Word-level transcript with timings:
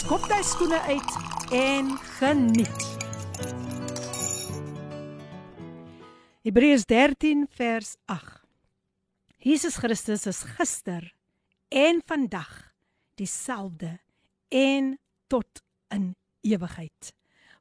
skop 0.00 0.24
jy 0.30 0.38
skoene 0.46 0.78
uit 0.88 1.16
en 1.52 1.90
geniet. 2.16 2.84
Hebreërs 6.46 6.86
13 6.88 7.44
vers 7.58 7.90
8. 8.08 8.38
Jesus 9.44 9.76
Christus 9.80 10.24
is 10.30 10.40
gister 10.56 11.04
en 11.68 12.00
vandag 12.08 12.48
dieselfde 13.20 13.98
en 14.48 14.94
tot 15.28 15.60
in 15.92 16.14
ewigheid. 16.48 17.12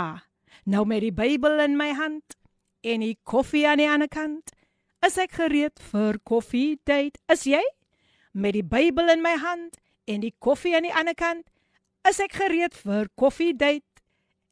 Nou 0.67 0.85
met 0.85 1.01
die 1.01 1.15
Bybel 1.17 1.61
in 1.65 1.77
my 1.79 1.95
hand 1.97 2.37
en 2.85 3.01
die 3.01 3.17
koffie 3.25 3.67
aan 3.69 3.79
die 3.81 3.89
ander 3.89 4.09
kant, 4.13 4.53
is 5.07 5.17
ek 5.23 5.33
gereed 5.39 5.81
vir 5.89 6.19
koffie 6.29 6.77
date. 6.85 7.17
Is 7.33 7.47
jy? 7.49 7.63
Met 8.37 8.53
die 8.59 8.67
Bybel 8.67 9.09
in 9.15 9.23
my 9.25 9.37
hand 9.41 9.81
en 10.05 10.21
die 10.21 10.35
koffie 10.37 10.77
aan 10.77 10.85
die 10.85 10.93
ander 10.93 11.17
kant, 11.17 11.49
is 12.05 12.21
ek 12.21 12.37
gereed 12.37 12.77
vir 12.77 13.09
koffie 13.17 13.57
date. 13.57 13.86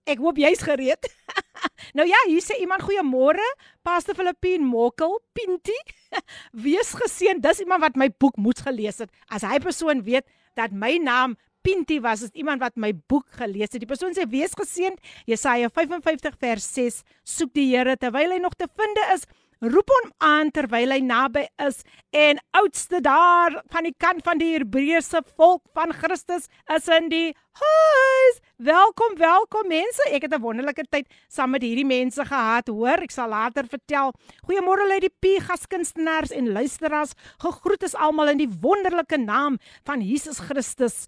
Ek 0.05 0.21
hoop 0.21 0.37
jy's 0.37 0.61
gereed. 0.65 1.09
nou 1.99 2.05
ja, 2.09 2.19
hier 2.29 2.45
sê 2.45 2.59
iemand 2.61 2.85
goeiemôre, 2.85 3.45
Pastor 3.87 4.17
Filippin 4.19 4.65
Mokkel, 4.69 5.17
Pinti. 5.37 5.77
Wees 6.65 6.93
geseën. 6.99 7.41
Dis 7.41 7.63
iemand 7.65 7.85
wat 7.87 7.97
my 8.01 8.11
boek 8.21 8.37
moes 8.37 8.61
gelees 8.65 9.01
het. 9.01 9.13
As 9.33 9.47
hy 9.49 9.61
persoon 9.65 10.05
weet 10.05 10.29
dat 10.59 10.77
my 10.77 10.99
naam 11.01 11.39
Pinti 11.65 11.97
was, 12.05 12.27
is 12.27 12.35
iemand 12.37 12.61
wat 12.61 12.77
my 12.77 12.91
boek 13.09 13.25
gelees 13.41 13.73
het. 13.73 13.81
Die 13.81 13.89
persoon 13.89 14.13
sê 14.13 14.27
wees 14.29 14.53
geseën. 14.53 14.99
Jesaja 15.31 15.71
55 15.73 16.37
vers 16.37 16.67
6. 16.77 17.01
Soek 17.25 17.55
die 17.57 17.71
Here 17.73 17.97
terwyl 17.97 18.37
hy 18.37 18.43
nog 18.45 18.53
te 18.61 18.69
vind 18.69 19.01
is 19.15 19.25
roep 19.71 19.89
hom 19.89 20.11
aan 20.25 20.51
terwyl 20.53 20.93
hy 20.93 21.01
naby 21.05 21.45
is 21.63 21.81
en 22.15 22.41
oudste 22.59 23.01
daar 23.05 23.55
van 23.73 23.87
die 23.87 23.95
kant 23.97 24.25
van 24.27 24.41
die 24.41 24.51
Hebreëse 24.53 25.23
volk 25.39 25.63
van 25.77 25.95
Christus 25.97 26.49
is 26.75 26.89
in 26.93 27.09
die 27.13 27.31
huis. 27.55 28.41
Welkom, 28.65 29.17
welkom 29.19 29.69
mense. 29.71 30.05
Ek 30.11 30.27
het 30.27 30.35
'n 30.35 30.43
wonderlike 30.43 30.85
tyd 30.91 31.09
saam 31.29 31.51
met 31.51 31.63
hierdie 31.63 31.87
mense 31.87 32.25
gehad, 32.25 32.69
hoor. 32.69 33.01
Ek 33.03 33.11
sal 33.11 33.29
later 33.29 33.65
vertel. 33.67 34.13
Goeiemôre 34.47 34.87
Lady 34.89 35.09
P, 35.09 35.41
gaskunstenaars 35.41 36.31
en 36.31 36.53
luisteraars. 36.53 37.15
Gegroet 37.39 37.83
is 37.83 37.95
almal 37.95 38.29
in 38.29 38.39
die 38.39 38.53
wonderlike 38.61 39.17
naam 39.17 39.59
van 39.85 40.01
Jesus 40.01 40.39
Christus. 40.39 41.07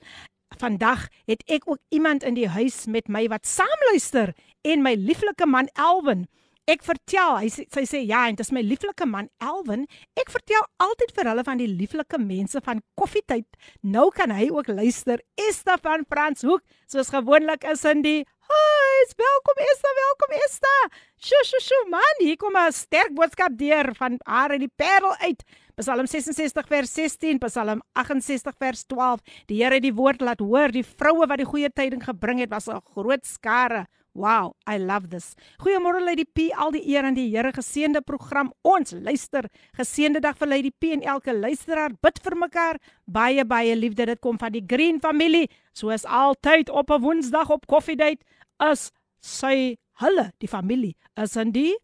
Vandag 0.59 1.09
het 1.27 1.43
ek 1.47 1.62
ook 1.66 1.81
iemand 1.89 2.22
in 2.22 2.34
die 2.34 2.49
huis 2.49 2.87
met 2.87 3.09
my 3.09 3.27
wat 3.28 3.47
saamluister 3.47 4.34
en 4.62 4.83
my 4.83 4.95
lieflike 4.95 5.47
man 5.47 5.69
Elwin. 5.75 6.27
Ek 6.66 6.81
vertel, 6.82 7.37
hy 7.38 7.47
sê 7.47 7.62
sy 7.71 7.82
sê 7.87 7.99
ja, 8.03 8.25
en 8.27 8.34
dit 8.34 8.43
is 8.43 8.49
my 8.50 8.59
lieflike 8.66 9.06
man 9.06 9.28
Elwin. 9.38 9.84
Ek 10.19 10.32
vertel 10.34 10.65
altyd 10.82 11.12
vir 11.15 11.28
hulle 11.31 11.44
van 11.47 11.60
die 11.60 11.69
lieflike 11.71 12.19
mense 12.19 12.59
van 12.66 12.81
Koffietyd. 12.99 13.47
Nou 13.87 14.09
kan 14.10 14.32
hy 14.34 14.49
ook 14.50 14.72
luister. 14.75 15.22
Esther 15.38 15.78
van 15.84 16.03
Franshoek, 16.10 16.65
soos 16.91 17.12
gewoonlik 17.15 17.69
is 17.71 17.87
in 17.87 18.03
die 18.03 18.25
Hi, 18.50 18.99
welkom 19.15 19.62
Esther, 19.62 19.94
welkom 20.00 20.34
Esther. 20.41 20.91
Sjo 21.22 21.38
sjo 21.47 21.62
sjo 21.62 21.78
man, 21.93 22.19
hier 22.19 22.34
kom 22.34 22.59
'n 22.59 22.75
sterk 22.75 23.15
boodskap 23.15 23.54
deur 23.54 23.94
van 23.94 24.19
haar 24.27 24.59
in 24.59 24.66
die 24.66 24.75
Parel 24.75 25.15
uit. 25.22 25.47
Psalm 25.78 26.06
66 26.06 26.66
vers 26.66 26.91
16, 26.94 27.38
Psalm 27.47 27.83
68 27.94 28.54
vers 28.59 28.83
12. 28.87 29.21
Die 29.47 29.62
Here 29.62 29.75
het 29.75 29.87
die 29.87 29.94
woord 29.94 30.21
laat 30.21 30.43
hoor, 30.43 30.75
die 30.75 30.83
vroue 30.83 31.27
wat 31.27 31.38
die 31.38 31.47
goeie 31.47 31.71
tyding 31.71 32.03
gebring 32.03 32.41
het, 32.41 32.50
was 32.50 32.66
'n 32.66 32.83
groot 32.83 33.25
skare. 33.25 33.87
Wow, 34.16 34.56
I 34.66 34.78
love 34.78 35.10
this. 35.10 35.34
Goeiemôre 35.60 36.00
Lady 36.00 36.25
P, 36.25 36.49
al 36.56 36.71
die 36.72 36.81
eer 36.88 37.04
aan 37.04 37.19
die 37.19 37.27
Here 37.28 37.50
geseënde 37.53 38.00
program. 38.00 38.49
Ons 38.65 38.94
luister. 38.97 39.44
Geseënde 39.77 40.22
dag 40.25 40.38
vir 40.41 40.49
Lady 40.49 40.71
P 40.72 40.94
en 40.94 41.04
elke 41.04 41.34
luisteraar. 41.37 41.93
Bid 42.00 42.22
vir 42.25 42.37
mekaar. 42.41 42.81
Baie 43.04 43.44
baie 43.44 43.77
liefde. 43.77 44.06
Dit 44.09 44.22
kom 44.25 44.41
van 44.41 44.56
die 44.56 44.65
Green 44.65 45.03
familie. 45.04 45.50
Soos 45.77 46.09
altyd 46.09 46.72
op 46.72 46.91
'n 46.91 47.03
Woensdag 47.04 47.50
op 47.53 47.66
Coffee 47.66 47.97
Date 47.97 48.25
is 48.72 48.91
sy 49.21 49.77
hulle, 50.00 50.33
die 50.38 50.48
familie, 50.48 50.97
is 51.16 51.37
in 51.37 51.53
die 51.53 51.77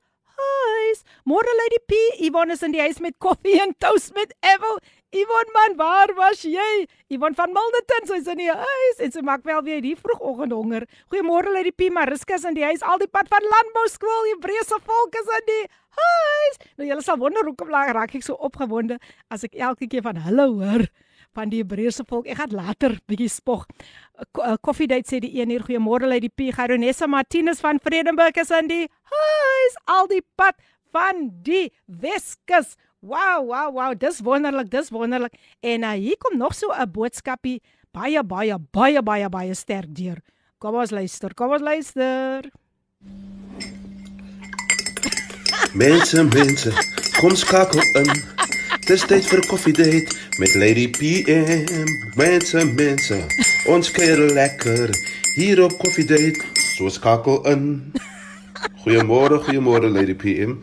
huis. 0.43 1.05
Môre 1.29 1.55
Lady 1.61 1.79
P, 1.87 1.99
Yvonne 2.29 2.57
is 2.57 2.63
in 2.67 2.75
die 2.75 2.83
huis 2.83 3.01
met 3.01 3.17
koffie 3.23 3.59
en 3.63 3.75
toast 3.79 4.15
met 4.17 4.35
Evo. 4.55 4.77
Yvonne 5.13 5.53
man, 5.53 5.77
waar 5.77 6.15
was 6.17 6.43
jy? 6.49 6.87
Yvonne 7.13 7.37
van 7.37 7.53
Milderton, 7.53 8.09
sy's 8.09 8.31
in 8.33 8.41
die 8.41 8.51
huis 8.51 9.03
en 9.05 9.13
sy 9.13 9.23
maak 9.27 9.45
wel 9.49 9.61
weer 9.67 9.83
die 9.85 9.95
vroegoggend 9.99 10.57
honger. 10.57 10.89
Goeiemôre 11.13 11.53
Lady 11.53 11.73
P, 11.73 11.93
Mariska 11.93 12.39
is 12.41 12.49
in 12.49 12.57
die 12.57 12.65
huis. 12.65 12.83
Al 12.83 13.03
die 13.03 13.11
pad 13.13 13.29
van 13.33 13.47
landbou 13.55 13.87
skool, 13.93 14.29
Hebreëse 14.33 14.81
volk 14.89 15.21
is 15.21 15.33
in 15.39 15.49
die 15.51 15.63
huis. 16.01 16.61
Nou 16.81 16.89
julle 16.89 17.05
sal 17.05 17.21
wonder 17.21 17.45
hoekom 17.47 17.73
raak 17.73 18.17
ek 18.17 18.25
so 18.25 18.39
opgewonde 18.41 18.99
as 19.31 19.45
ek 19.45 19.57
elke 19.61 19.89
keer 19.89 20.05
van 20.07 20.21
hulle 20.25 20.49
hoor 20.55 20.89
van 21.34 21.53
die 21.53 21.62
Hebreëse 21.62 22.04
volk. 22.09 22.26
Ek 22.26 22.41
gaan 22.41 22.54
later 22.56 22.97
bietjie 23.09 23.31
spog. 23.32 23.66
Coffee 24.60 24.88
date 24.91 25.09
sê 25.09 25.20
die 25.22 25.32
1 25.41 25.50
uur 25.50 25.66
goeiemôre 25.66 26.09
Lady 26.09 26.28
P, 26.28 26.53
Garonessa 26.54 27.06
Martinus 27.06 27.60
van 27.65 27.81
Vredenburg 27.82 28.37
is 28.41 28.50
in 28.50 28.69
die 28.70 28.87
huis. 28.87 29.78
Al 29.84 30.09
die 30.12 30.22
pad 30.37 30.59
van 30.93 31.28
die 31.43 31.72
Weskus. 31.87 32.76
Wow, 33.00 33.48
wow, 33.48 33.72
wow, 33.75 33.94
dis 33.98 34.20
wonderlik, 34.22 34.70
dis 34.70 34.93
wonderlik. 34.94 35.34
En 35.60 35.82
uh, 35.82 35.97
hier 35.98 36.19
kom 36.19 36.38
nog 36.38 36.55
so 36.55 36.70
'n 36.70 36.90
boodskapie 36.90 37.61
baie 37.93 38.23
baie 38.25 38.58
baie 38.70 39.02
baie 39.02 39.28
baie 39.28 39.55
sterk 39.55 39.90
deur. 39.94 40.20
Kom 40.58 40.75
ons 40.75 40.90
luister, 40.90 41.35
kom 41.35 41.50
ons 41.50 41.62
luister. 41.62 42.50
Mense, 45.75 46.23
mense, 46.25 46.70
kom 47.19 47.35
skakel 47.37 47.82
in. 47.99 48.11
Dis 48.88 49.06
tyd 49.06 49.25
vir 49.28 49.39
'n 49.39 49.48
koffiedייט 49.48 50.13
met 50.39 50.56
Lady 50.56 50.88
PM. 50.88 51.88
Mense, 52.16 52.66
mense, 52.66 53.18
ons 53.66 53.92
kuier 53.92 54.19
lekker 54.34 54.89
hier 55.36 55.63
op 55.63 55.78
koffiedייט. 55.78 56.44
So 56.78 56.89
skakel 56.89 57.45
in. 57.45 57.92
Goeiemôre, 58.84 59.44
goeiemôre 59.44 59.89
Lady 59.92 60.16
PM. 60.16 60.60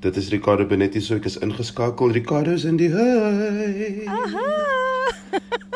Dit 0.00 0.16
is 0.16 0.28
Ricardo 0.28 0.64
Benetti, 0.64 1.00
so 1.00 1.14
ek 1.14 1.24
is 1.24 1.36
ingeskakel. 1.38 2.12
Ricardo 2.12 2.52
is 2.52 2.64
in 2.64 2.76
die 2.76 2.90
huis. 2.90 4.06
Aha. 4.08 4.83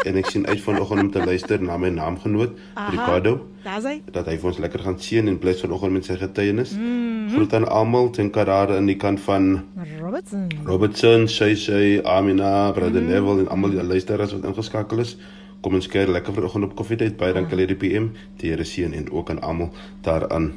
en 0.06 0.20
ek 0.20 0.30
sien 0.32 0.48
uit 0.48 0.62
vanoggend 0.62 1.02
om 1.02 1.12
te 1.12 1.24
luister 1.26 1.62
na 1.62 1.78
my 1.78 1.90
naamgenoot 1.90 2.58
Aha. 2.74 2.90
Ricardo. 2.94 3.34
Daar's 3.64 3.88
hy. 3.88 4.02
Dat 4.12 4.30
hy 4.32 4.38
vir 4.40 4.52
ons 4.52 4.62
lekker 4.64 4.84
gaan 4.86 5.00
seën 5.00 5.28
en 5.28 5.40
blys 5.42 5.62
vanoggend 5.64 5.94
met 5.98 6.06
sy 6.06 6.16
getuienis. 6.20 6.76
Mm. 6.76 6.86
-hmm. 6.86 7.34
Groet 7.36 7.54
aan 7.54 7.68
almal 7.68 8.10
ten 8.10 8.32
karade 8.32 8.78
in 8.78 8.86
die 8.86 8.96
kant 8.96 9.20
van 9.20 9.66
Robertson. 10.00 10.48
Robertson, 10.66 11.28
sy 11.28 11.56
sy 11.56 12.00
Amina, 12.04 12.72
Brother 12.72 13.02
mm 13.02 13.08
-hmm. 13.08 13.14
Neville 13.14 13.40
en 13.40 13.50
almal 13.50 13.70
die 13.70 13.84
luisteraars 13.84 14.34
wat 14.34 14.44
ingeskakel 14.44 15.00
is. 15.00 15.18
Kom 15.62 15.74
ons 15.74 15.88
kuier 15.88 16.08
lekker 16.08 16.34
vanoggend 16.34 16.64
op 16.64 16.76
koffietyd. 16.76 17.18
Baie 17.18 17.34
dankie 17.34 17.58
Lady 17.58 17.76
PM, 17.76 18.12
die 18.38 18.50
Here 18.50 18.64
seën 18.64 18.94
en 18.94 19.12
ook 19.12 19.30
aan 19.30 19.42
almal 19.42 19.74
daaraan 20.02 20.54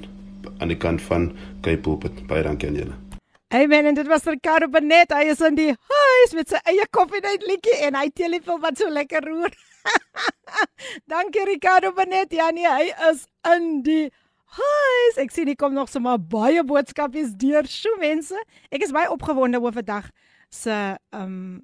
aan 0.58 0.68
die 0.68 0.76
kant 0.76 1.02
van 1.02 1.32
Cape 1.60 1.78
Pulpit. 1.78 2.26
Baie 2.26 2.42
dankie 2.42 2.68
aan 2.68 2.74
julle. 2.74 3.11
Amen 3.52 3.84
en 3.84 3.94
dit 3.94 4.06
was 4.06 4.24
Ricardo 4.24 4.68
Benet. 4.68 5.10
Hy 5.12 5.26
is 5.28 5.40
in 5.44 5.56
die 5.58 5.72
huis 5.76 6.30
met 6.32 6.48
sy 6.48 6.58
eie 6.70 6.86
koffietyd 6.88 7.42
liedjie 7.44 7.74
en 7.84 7.98
hy 8.00 8.06
tel 8.16 8.32
die 8.32 8.40
film 8.40 8.62
wat 8.62 8.78
so 8.80 8.88
lekker 8.88 9.26
roer. 9.28 9.52
dankie 11.12 11.44
Ricardo 11.50 11.90
Benet. 11.92 12.32
Ja 12.32 12.46
nee, 12.48 12.64
hy 12.64 12.86
is 13.10 13.26
in 13.52 13.66
die 13.84 14.06
Hi, 14.56 14.96
ek 15.20 15.32
sien 15.32 15.48
hier 15.48 15.56
kom 15.60 15.72
nog 15.76 15.88
sommer 15.92 16.16
baie 16.16 16.64
boodskapies 16.64 17.34
deur. 17.40 17.68
Sjoe 17.68 17.98
mense, 18.00 18.40
ek 18.72 18.84
is 18.84 18.92
baie 18.92 19.08
opgewonde 19.12 19.60
oor 19.60 19.76
vandag 19.76 20.08
se 20.48 20.72
ehm 20.72 21.20
um, 21.20 21.60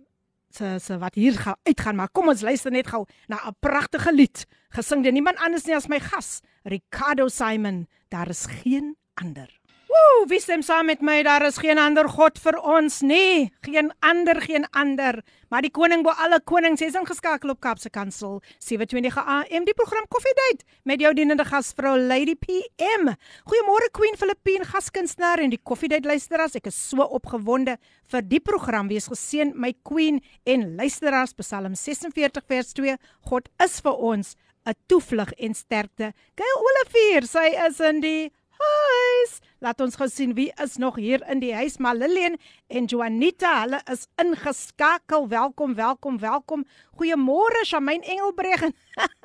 se 0.52 0.74
se 0.80 0.96
wat 1.00 1.16
hier 1.16 1.36
gaan 1.40 1.56
uitgaan, 1.68 1.96
maar 1.96 2.12
kom 2.12 2.28
ons 2.32 2.44
luister 2.44 2.72
net 2.72 2.88
gou 2.88 3.06
na 3.28 3.40
'n 3.48 3.56
pragtige 3.60 4.12
lied 4.12 4.44
gesing 4.76 5.04
deur 5.04 5.12
niemand 5.12 5.40
anders 5.40 5.64
nie 5.64 5.76
as 5.76 5.88
my 5.88 6.00
gas, 6.00 6.40
Ricardo 6.64 7.28
Simon. 7.28 7.86
Daar 8.08 8.28
is 8.28 8.44
geen 8.60 8.96
ander. 9.20 9.48
Woe, 9.97 10.25
wie 10.25 10.39
stem 10.41 10.63
saam 10.65 10.87
met 10.89 11.03
my? 11.05 11.19
Daar 11.21 11.43
is 11.45 11.59
geen 11.61 11.77
ander 11.77 12.07
God 12.09 12.39
vir 12.41 12.55
ons 12.57 13.01
nie. 13.05 13.51
Geen 13.61 13.91
ander, 14.01 14.39
geen 14.41 14.65
ander. 14.71 15.19
Maar 15.53 15.61
die 15.61 15.71
koning 15.73 16.01
bo 16.05 16.15
alle 16.23 16.39
konings 16.41 16.81
is 16.81 16.97
ingeskakel 16.97 17.51
op 17.53 17.59
Kapse 17.61 17.91
Kansel 17.93 18.39
720 18.57 19.19
AM 19.21 19.67
die 19.67 19.75
program 19.77 20.07
Koffiedייט 20.09 20.63
met 20.89 21.03
jou 21.03 21.13
dienende 21.13 21.45
gasvrou 21.45 21.93
Lady 21.99 22.33
PM. 22.33 23.13
Goeiemôre 23.45 23.91
Queen 23.93 24.17
Filippine 24.17 24.65
gaskunstenaar 24.65 25.43
en 25.45 25.53
die 25.53 25.61
Koffiedייט 25.61 26.09
luisteraars. 26.09 26.57
Ek 26.57 26.71
is 26.71 26.79
so 26.89 27.05
opgewonde 27.05 27.77
vir 28.09 28.25
die 28.25 28.41
program. 28.41 28.89
Wees 28.89 29.11
geseën 29.13 29.53
my 29.53 29.75
Queen 29.85 30.23
en 30.49 30.71
luisteraars. 30.79 31.37
Psalm 31.37 31.77
46 31.77 32.49
vers 32.49 32.73
2. 32.79 32.97
God 33.29 33.51
is 33.61 33.77
vir 33.83 33.93
ons 34.13 34.35
'n 34.65 34.73
toevlug 34.87 35.31
en 35.37 35.53
sterkte. 35.53 36.13
Gail 36.35 36.57
Olivier, 36.69 37.27
sy 37.27 37.51
is 37.67 37.79
in 37.79 38.01
die 38.01 38.31
huis. 38.58 39.38
Laat 39.58 39.80
ons 39.82 39.96
gou 39.98 40.06
sien 40.10 40.34
wie 40.36 40.50
is 40.62 40.76
nog 40.78 40.98
hier 41.00 41.22
in 41.30 41.40
die 41.42 41.52
huis. 41.54 41.78
Maar 41.82 41.96
Lillian 41.98 42.36
en 42.68 42.86
Juanita, 42.90 43.54
hulle 43.62 43.80
is 43.92 44.06
ingeskakel. 44.22 45.28
Welkom, 45.28 45.74
welkom, 45.78 46.18
welkom. 46.22 46.64
Goeiemôre, 46.98 47.64
Shamaine 47.66 48.06
Engelbreg. 48.06 48.68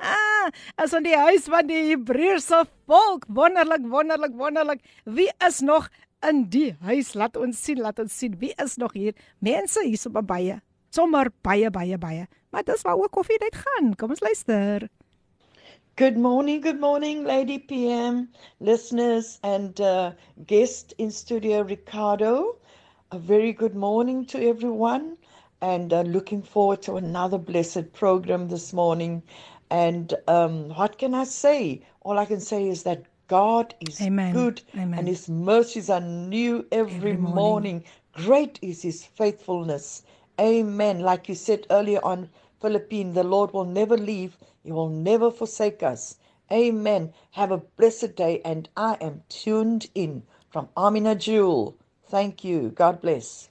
is 0.84 0.96
in 0.98 1.06
die 1.06 1.16
huis 1.16 1.46
van 1.50 1.70
die 1.70 1.82
Hebreëse 1.90 2.64
volk. 2.90 3.28
Wonderlik, 3.28 3.86
wonderlik, 3.90 4.34
wonderlik. 4.38 4.82
Wie 5.04 5.30
is 5.46 5.60
nog 5.60 5.88
in 6.26 6.46
die 6.50 6.72
huis? 6.82 7.14
Laat 7.14 7.38
ons 7.38 7.62
sien, 7.62 7.80
laat 7.82 8.02
ons 8.02 8.18
sien 8.18 8.34
wie 8.42 8.54
is 8.64 8.78
nog 8.82 8.96
hier. 8.98 9.14
Mense 9.38 9.86
hier 9.86 10.00
so 10.00 10.10
baie. 10.10 10.60
Sommer 10.94 11.30
baie, 11.42 11.70
baie, 11.74 11.98
baie. 11.98 12.26
Maar 12.54 12.66
dis 12.66 12.82
waar 12.86 12.98
ook 12.98 13.10
koffie 13.10 13.38
dit 13.42 13.54
gaan. 13.54 13.94
Kom 13.98 14.14
ons 14.14 14.22
luister. 14.22 14.88
Good 15.96 16.16
morning, 16.16 16.60
good 16.60 16.80
morning, 16.80 17.24
Lady 17.24 17.58
PM, 17.58 18.30
listeners, 18.60 19.38
and 19.42 19.80
uh, 19.80 20.12
guest 20.46 20.94
in 20.98 21.10
studio, 21.10 21.62
Ricardo. 21.62 22.56
A 23.12 23.18
very 23.18 23.52
good 23.52 23.74
morning 23.74 24.24
to 24.26 24.40
everyone, 24.48 25.18
and 25.60 25.92
uh, 25.92 26.02
looking 26.02 26.42
forward 26.42 26.82
to 26.82 26.96
another 26.96 27.38
blessed 27.38 27.92
program 27.92 28.48
this 28.48 28.72
morning. 28.72 29.22
And 29.70 30.14
um, 30.26 30.70
what 30.70 30.98
can 30.98 31.14
I 31.14 31.24
say? 31.24 31.82
All 32.02 32.18
I 32.18 32.24
can 32.26 32.40
say 32.40 32.68
is 32.68 32.84
that 32.84 33.04
God 33.28 33.74
is 33.80 34.08
Amen. 34.08 34.30
good, 34.30 34.62
Amen. 34.76 34.98
and 34.98 35.08
His 35.08 35.28
mercies 35.28 35.90
are 35.90 36.00
new 36.00 36.66
every, 36.72 37.12
every 37.12 37.16
morning. 37.16 37.34
morning. 37.34 37.84
Great 38.12 38.58
is 38.62 38.82
His 38.82 39.04
faithfulness. 39.04 40.02
Amen. 40.40 41.00
Like 41.00 41.28
you 41.28 41.34
said 41.34 41.66
earlier 41.70 42.04
on, 42.04 42.30
Philippine, 42.63 43.13
the 43.13 43.23
Lord 43.23 43.53
will 43.53 43.65
never 43.65 43.97
leave 43.97 44.37
He 44.63 44.71
will 44.71 44.89
never 44.89 45.31
forsake 45.31 45.81
us. 45.81 46.17
Amen. 46.51 47.13
Have 47.31 47.51
a 47.51 47.57
blessed 47.57 48.15
day. 48.15 48.41
And 48.43 48.69
I 48.75 48.97
am 48.99 49.23
tuned 49.29 49.87
in 49.95 50.23
from 50.49 50.69
Amina 50.75 51.15
Jewel. 51.15 51.77
Thank 52.07 52.43
you. 52.43 52.69
God 52.69 53.01
bless. 53.01 53.49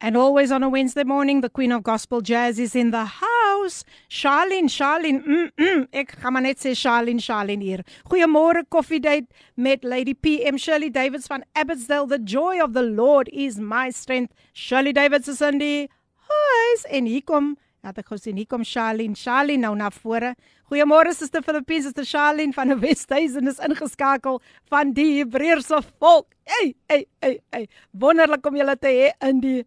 And 0.00 0.16
always 0.16 0.50
on 0.50 0.62
a 0.62 0.68
Wednesday 0.68 1.04
morning, 1.04 1.40
the 1.40 1.50
Queen 1.50 1.72
of 1.72 1.82
Gospel 1.82 2.20
Jazz 2.20 2.58
is 2.58 2.74
in 2.74 2.90
the 2.90 3.04
house. 3.04 3.84
Charlene, 4.08 4.70
Charlene, 4.70 5.22
mm, 5.22 5.50
mm, 5.58 5.86
ek 5.92 6.14
gaan 6.22 6.32
maar 6.32 6.42
net 6.42 6.58
sê 6.58 6.72
Charlene, 6.74 7.20
Charlene 7.20 7.62
hier. 7.62 7.82
Goeiemôre 8.08 8.62
koffiedייט 8.72 9.28
met 9.56 9.84
Lady 9.84 10.14
PM 10.14 10.56
Shirley 10.56 10.88
Davids 10.90 11.26
van 11.26 11.44
Abbotsdale. 11.54 12.08
The 12.08 12.18
joy 12.18 12.62
of 12.64 12.72
the 12.72 12.82
Lord 12.82 13.28
is 13.28 13.58
my 13.58 13.90
strength. 13.90 14.32
Shirley 14.54 14.92
Davids 14.92 15.28
is 15.28 15.42
in 15.42 15.58
die 15.58 15.90
huis 16.30 16.86
en 16.88 17.04
hier 17.04 17.22
kom 17.22 17.58
Laat 17.85 17.99
ek 18.01 18.07
gou 18.09 18.17
sien, 18.17 18.33
hier 18.39 18.47
kom 18.49 18.63
Charlene. 18.65 19.13
Charlene 19.13 19.61
nou 19.61 19.75
na 19.77 19.91
vore. 19.93 20.31
Goeiemôre 20.71 21.11
Suster 21.13 21.43
Filippine, 21.45 21.83
Suster 21.85 22.07
Charlene 22.09 22.55
van 22.55 22.71
die 22.73 22.77
Wesduisen 22.81 23.45
is 23.51 23.59
ingeskakel 23.61 24.39
van 24.73 24.93
die 24.97 25.19
Hebreëse 25.19 25.83
volk. 26.01 26.25
Hey, 26.49 26.71
hey, 26.89 27.03
hey, 27.21 27.35
hey. 27.53 27.67
Wonderlik 27.93 28.49
om 28.49 28.57
julle 28.57 28.73
te 28.81 28.89
hê 28.89 29.11
in 29.29 29.43
die 29.43 29.59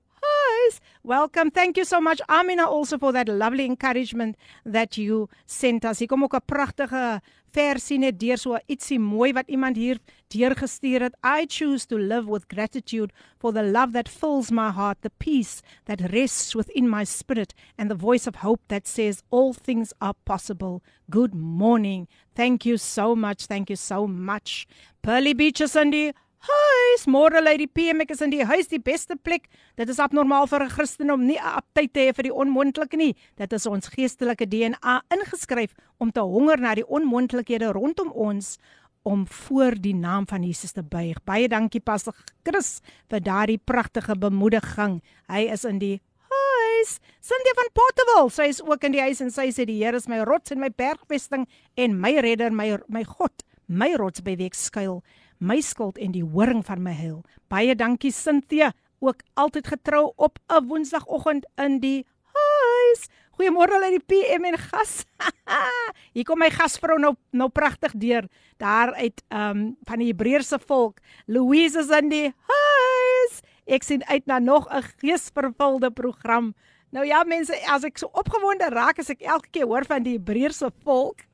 huis. 0.68 0.80
Welcome. 1.02 1.50
Thank 1.50 1.76
you 1.76 1.84
so 1.84 2.00
much 2.00 2.20
Amina 2.28 2.66
also 2.66 2.98
for 2.98 3.12
that 3.12 3.28
lovely 3.28 3.64
encouragement 3.64 4.36
that 4.64 4.96
you 4.96 5.28
sent 5.46 5.84
us. 5.84 5.98
Hier 5.98 6.08
kom 6.08 6.22
ook 6.22 6.34
'n 6.34 6.44
pragtige 6.44 7.20
versie 7.52 7.98
net 7.98 8.20
deur 8.20 8.36
so 8.36 8.58
ietsie 8.68 8.98
mooi 8.98 9.32
wat 9.32 9.48
iemand 9.48 9.76
hier 9.76 9.98
deurgestuur 10.28 11.00
het. 11.00 11.16
I 11.24 11.46
choose 11.46 11.86
to 11.86 11.96
live 11.96 12.26
with 12.28 12.48
gratitude 12.48 13.12
for 13.38 13.52
the 13.52 13.62
love 13.62 13.92
that 13.92 14.08
fills 14.08 14.50
my 14.50 14.70
heart, 14.70 14.98
the 15.00 15.10
peace 15.18 15.62
that 15.84 16.00
rests 16.12 16.54
within 16.54 16.88
my 16.88 17.04
spirit 17.04 17.54
and 17.78 17.90
the 17.90 17.96
voice 17.96 18.26
of 18.26 18.36
hope 18.36 18.60
that 18.68 18.86
says 18.86 19.22
all 19.30 19.54
things 19.54 19.92
are 20.00 20.14
possible. 20.24 20.82
Good 21.10 21.34
morning. 21.34 22.06
Thank 22.34 22.66
you 22.66 22.76
so 22.76 23.16
much. 23.16 23.46
Thank 23.46 23.70
you 23.70 23.76
so 23.76 24.06
much. 24.06 24.66
Pearly 25.02 25.32
Beaches 25.32 25.76
and 25.76 25.92
die 25.92 26.12
Huis, 26.38 27.02
môre 27.10 27.40
lê 27.42 27.56
die 27.58 27.66
PM 27.66 28.04
ek 28.04 28.12
is 28.14 28.20
in 28.22 28.30
die 28.30 28.44
huis 28.46 28.70
die 28.70 28.78
beste 28.78 29.16
plek. 29.18 29.48
Dit 29.76 29.90
is 29.90 29.98
abnormaal 29.98 30.46
vir 30.46 30.62
'n 30.62 30.70
Christen 30.70 31.10
om 31.10 31.26
nie 31.26 31.38
'n 31.38 31.58
aptyt 31.58 31.92
te 31.92 32.00
hê 32.00 32.14
vir 32.14 32.30
die 32.30 32.34
onmoontlike 32.34 32.96
nie. 32.96 33.16
Dit 33.36 33.52
is 33.52 33.66
ons 33.66 33.88
geestelike 33.88 34.46
DNA 34.46 35.02
ingeskryf 35.10 35.74
om 35.98 36.12
te 36.12 36.20
honger 36.20 36.60
na 36.60 36.74
die 36.74 36.86
onmoontlikhede 36.86 37.72
rondom 37.72 38.12
ons 38.12 38.58
om 39.02 39.26
voor 39.26 39.74
die 39.74 39.94
naam 39.94 40.26
van 40.26 40.42
Jesus 40.42 40.72
te 40.72 40.82
buig. 40.82 41.18
Baie 41.24 41.48
dankie 41.48 41.80
Pastor 41.80 42.14
Chris 42.44 42.80
vir 43.10 43.20
daardie 43.20 43.58
pragtige 43.58 44.14
bemoediging. 44.14 45.02
Hy 45.28 45.48
is 45.52 45.64
in 45.64 45.78
die 45.78 46.00
huis. 46.28 47.00
Cynthia 47.20 47.54
van 47.56 47.70
Potterwil, 47.74 48.30
sy 48.30 48.48
is 48.48 48.62
ook 48.62 48.84
in 48.84 48.92
die 48.92 49.00
huis 49.00 49.20
en 49.20 49.30
sy 49.30 49.48
sê 49.50 49.66
die 49.66 49.82
Here 49.82 49.96
is 49.96 50.08
my 50.08 50.20
rots 50.22 50.52
en 50.52 50.60
my 50.60 50.70
bergvesting 50.70 51.46
en 51.76 52.00
my 52.00 52.20
redder, 52.20 52.50
my 52.50 52.78
my 52.88 53.02
God, 53.02 53.32
my 53.66 53.94
rots 53.96 54.20
by 54.20 54.36
wie 54.36 54.46
ek 54.46 54.54
skuil 54.54 55.02
my 55.38 55.60
skuld 55.60 55.98
en 55.98 56.12
die 56.12 56.24
horing 56.24 56.64
van 56.66 56.82
my 56.82 56.92
heil. 56.92 57.22
Baie 57.48 57.74
dankie 57.74 58.12
Cynthia, 58.12 58.72
ook 59.00 59.22
altyd 59.34 59.66
getrou 59.66 60.12
op 60.16 60.38
'n 60.48 60.66
Woensdagoggend 60.66 61.46
in 61.56 61.80
die 61.80 62.06
huis. 62.34 63.08
Goeiemôre 63.38 63.78
aan 63.78 63.94
die 63.94 64.02
PM 64.02 64.44
en 64.44 64.58
gas. 64.58 65.04
Hier 66.14 66.24
kom 66.24 66.38
my 66.38 66.50
gasvrou 66.50 66.98
nou 66.98 67.14
nou 67.30 67.48
pragtig 67.48 67.92
deur 67.94 68.26
daar 68.58 68.94
uit 68.94 69.22
um, 69.30 69.76
van 69.86 69.98
die 69.98 70.10
Hebreëse 70.10 70.58
volk. 70.66 70.98
Louise 71.26 71.78
is 71.78 71.92
in 71.94 72.08
die 72.08 72.34
huis. 72.50 73.40
Ek 73.66 73.84
sien 73.86 74.02
uit 74.08 74.26
na 74.26 74.38
nog 74.38 74.66
'n 74.66 74.82
geesvervulde 74.98 75.90
program. 75.90 76.54
Nou 76.94 77.04
ja 77.04 77.20
mense, 77.28 77.52
as 77.68 77.84
ek 77.84 78.00
so 78.00 78.08
opgewonde 78.16 78.70
raak 78.72 79.02
as 79.02 79.10
ek 79.12 79.20
elke 79.20 79.50
keer 79.52 79.66
hoor 79.68 79.84
van 79.84 80.04
die 80.06 80.14
Hebreëse 80.16 80.70
volk, 80.86 81.26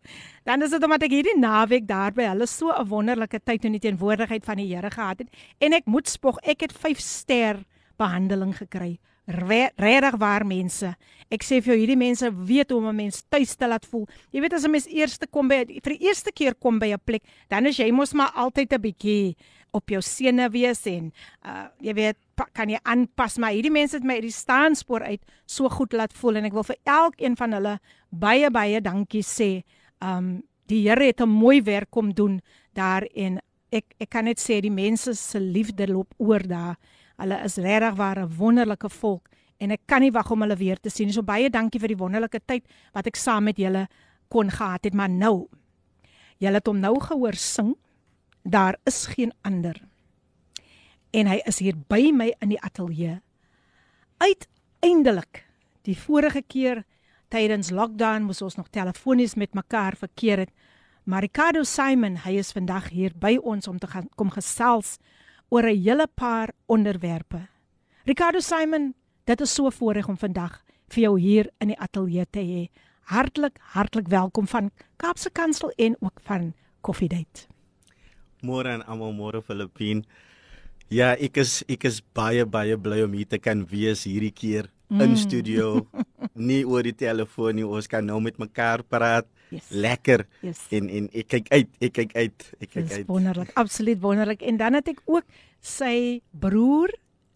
dan 0.48 0.66
is 0.66 0.74
dit 0.74 0.82
omdat 0.82 1.06
ek 1.06 1.14
hierdie 1.14 1.36
naweek 1.38 1.86
daar 1.86 2.14
by 2.16 2.26
hulle 2.32 2.48
so 2.50 2.74
'n 2.74 2.88
wonderlike 2.90 3.38
tyd 3.38 3.64
in 3.64 3.78
die 3.78 3.84
teenwoordigheid 3.86 4.44
van 4.44 4.58
die 4.58 4.66
Here 4.74 4.90
gehad 4.90 5.22
het 5.22 5.30
en 5.60 5.72
ek 5.72 5.86
moet 5.86 6.08
spog, 6.08 6.38
ek 6.42 6.66
het 6.66 6.72
5 6.72 6.98
ster 6.98 7.62
behandeling 7.96 8.56
gekry. 8.56 8.98
Regtig 9.26 10.18
waar 10.18 10.44
mense. 10.44 10.96
Ek 11.30 11.42
sê 11.42 11.62
vir 11.62 11.72
jou 11.72 11.78
hierdie 11.78 11.96
mense 11.96 12.28
weet 12.28 12.70
hoe 12.70 12.78
om 12.78 12.88
'n 12.88 12.96
mens 12.96 13.22
tuis 13.30 13.54
te 13.54 13.66
laat 13.66 13.86
voel. 13.86 14.06
Jy 14.32 14.40
weet 14.40 14.52
as 14.52 14.64
'n 14.64 14.70
mens 14.70 14.86
eerste 14.86 15.26
kom 15.26 15.48
by 15.48 15.64
vir 15.64 15.96
die 15.96 16.06
eerste 16.08 16.32
keer 16.32 16.54
kom 16.54 16.78
by 16.78 16.92
'n 16.92 17.00
plek, 17.04 17.22
dan 17.48 17.64
is 17.66 17.78
jy 17.78 17.90
mos 17.92 18.12
maar 18.12 18.32
altyd 18.34 18.72
'n 18.72 18.80
bietjie 18.80 19.36
op 19.74 19.90
jou 19.90 20.00
sene 20.02 20.48
wees 20.54 20.86
en 20.86 21.10
uh 21.44 21.66
jy 21.82 21.94
weet 21.98 22.18
kan 22.54 22.70
jy 22.70 22.78
aanpas 22.82 23.38
maar 23.38 23.54
hierdie 23.54 23.74
mense 23.74 23.96
het 23.98 24.06
my 24.06 24.18
uit 24.18 24.28
die 24.28 24.34
staanspoor 24.34 25.02
uit 25.02 25.22
so 25.46 25.68
goed 25.68 25.92
laat 25.92 26.12
voel 26.12 26.40
en 26.40 26.50
ek 26.50 26.56
wil 26.56 26.66
vir 26.66 26.78
elkeen 26.84 27.36
van 27.36 27.52
hulle 27.58 27.78
baie 28.10 28.50
baie 28.50 28.80
dankie 28.80 29.22
sê 29.22 29.50
um 30.00 30.42
die 30.68 30.88
Here 30.88 31.04
het 31.04 31.20
'n 31.20 31.28
mooi 31.28 31.62
werk 31.62 31.90
kom 31.90 32.14
doen 32.14 32.40
daar 32.72 33.04
en 33.14 33.40
ek 33.74 33.94
ek 33.98 34.10
kan 34.10 34.24
net 34.24 34.38
sê 34.38 34.60
die 34.62 34.72
mense 34.72 35.14
se 35.18 35.40
liefde 35.40 35.86
loop 35.90 36.14
oor 36.18 36.42
daar. 36.46 36.76
Hulle 37.18 37.38
is 37.44 37.56
regtig 37.56 37.96
waar 37.96 38.18
'n 38.18 38.36
wonderlike 38.38 38.88
volk 38.88 39.28
en 39.58 39.70
ek 39.70 39.80
kan 39.86 40.00
nie 40.00 40.10
wag 40.10 40.30
om 40.30 40.42
hulle 40.42 40.56
weer 40.56 40.76
te 40.76 40.90
sien. 40.90 41.12
So 41.12 41.22
baie 41.22 41.50
dankie 41.50 41.80
vir 41.80 41.88
die 41.88 42.02
wonderlike 42.02 42.40
tyd 42.46 42.64
wat 42.92 43.06
ek 43.06 43.16
saam 43.16 43.44
met 43.44 43.56
julle 43.56 43.88
kon 44.28 44.50
gehad 44.50 44.84
het, 44.84 44.94
maar 44.94 45.08
nou. 45.08 45.48
Julle 46.38 46.54
het 46.54 46.66
hom 46.66 46.80
nou 46.80 47.00
gehoor 47.00 47.34
sing. 47.34 47.74
Daar 48.44 48.78
is 48.84 49.06
geen 49.06 49.32
ander. 49.42 49.80
en 51.14 51.30
hy 51.30 51.38
is 51.46 51.60
hier 51.62 51.76
by 51.90 52.10
my 52.14 52.32
in 52.42 52.50
die 52.54 52.60
ateljee. 52.62 53.20
Uiteindelik, 54.22 55.44
die 55.86 55.96
vorige 55.98 56.42
keer 56.42 56.82
tydens 57.32 57.70
lockdown 57.74 58.26
moes 58.26 58.42
ons 58.42 58.58
nog 58.58 58.70
telefonies 58.74 59.36
met 59.38 59.54
mekaar 59.54 59.96
verkeer 59.98 60.44
het. 60.44 60.52
Maar 61.04 61.26
Ricardo 61.26 61.62
Simon, 61.68 62.16
hy 62.24 62.38
is 62.40 62.54
vandag 62.56 62.88
hier 62.94 63.14
by 63.20 63.36
ons 63.36 63.68
om 63.68 63.78
te 63.78 63.90
gaan 63.90 64.08
kom 64.16 64.32
gesels 64.32 64.96
oor 65.50 65.62
'n 65.62 65.82
hele 65.82 66.06
paar 66.06 66.50
onderwerpe. 66.66 67.46
Ricardo 68.04 68.40
Simon, 68.40 68.94
dit 69.24 69.40
is 69.40 69.54
so 69.54 69.70
voorreg 69.70 70.08
om 70.08 70.16
vandag 70.16 70.62
vir 70.88 71.02
jou 71.02 71.20
hier 71.20 71.50
in 71.60 71.68
die 71.68 71.78
ateljee 71.78 72.26
te 72.30 72.40
hê. 72.40 72.68
Hartlik, 73.04 73.58
hartlik 73.60 74.08
welkom 74.08 74.46
van 74.46 74.70
Kaapse 74.96 75.30
Kansel 75.30 75.70
en 75.76 75.96
ook 76.00 76.20
van 76.22 76.54
Coffee 76.80 77.08
Date. 77.08 77.53
Môre 78.44 78.76
aan 78.76 78.84
almal, 78.84 79.14
môre 79.16 79.40
Filippin. 79.44 80.04
Ja, 80.92 81.14
ek 81.16 81.40
is 81.40 81.62
ek 81.70 81.86
is 81.88 82.02
baie 82.16 82.44
baie 82.44 82.76
bly 82.76 83.02
om 83.06 83.14
hier 83.16 83.28
te 83.28 83.40
kan 83.40 83.64
wees 83.70 84.04
hierdie 84.04 84.34
keer 84.34 84.68
mm. 84.92 85.00
in 85.00 85.16
studio. 85.16 85.86
nie 86.48 86.62
oor 86.68 86.84
die 86.84 86.96
telefoon 86.96 87.56
nie, 87.58 87.64
ons 87.64 87.88
kan 87.90 88.04
nou 88.04 88.20
met 88.22 88.36
mekaar 88.42 88.84
praat. 88.84 89.28
Yes. 89.54 89.70
Lekker. 89.70 90.26
Yes. 90.44 90.64
En 90.74 90.90
en 90.90 91.08
ek 91.14 91.30
kyk 91.30 91.50
uit, 91.54 91.70
ek 91.88 91.96
kyk 92.00 92.14
uit, 92.18 92.46
ek 92.60 92.68
kyk 92.68 92.82
Dis 92.82 92.98
uit. 93.00 93.08
wonderlik, 93.08 93.54
absoluut 93.60 94.00
wonderlik. 94.02 94.44
En 94.44 94.60
dan 94.60 94.76
het 94.76 94.90
ek 94.92 95.00
ook 95.06 95.24
sy 95.64 96.20
broer, 96.30 96.92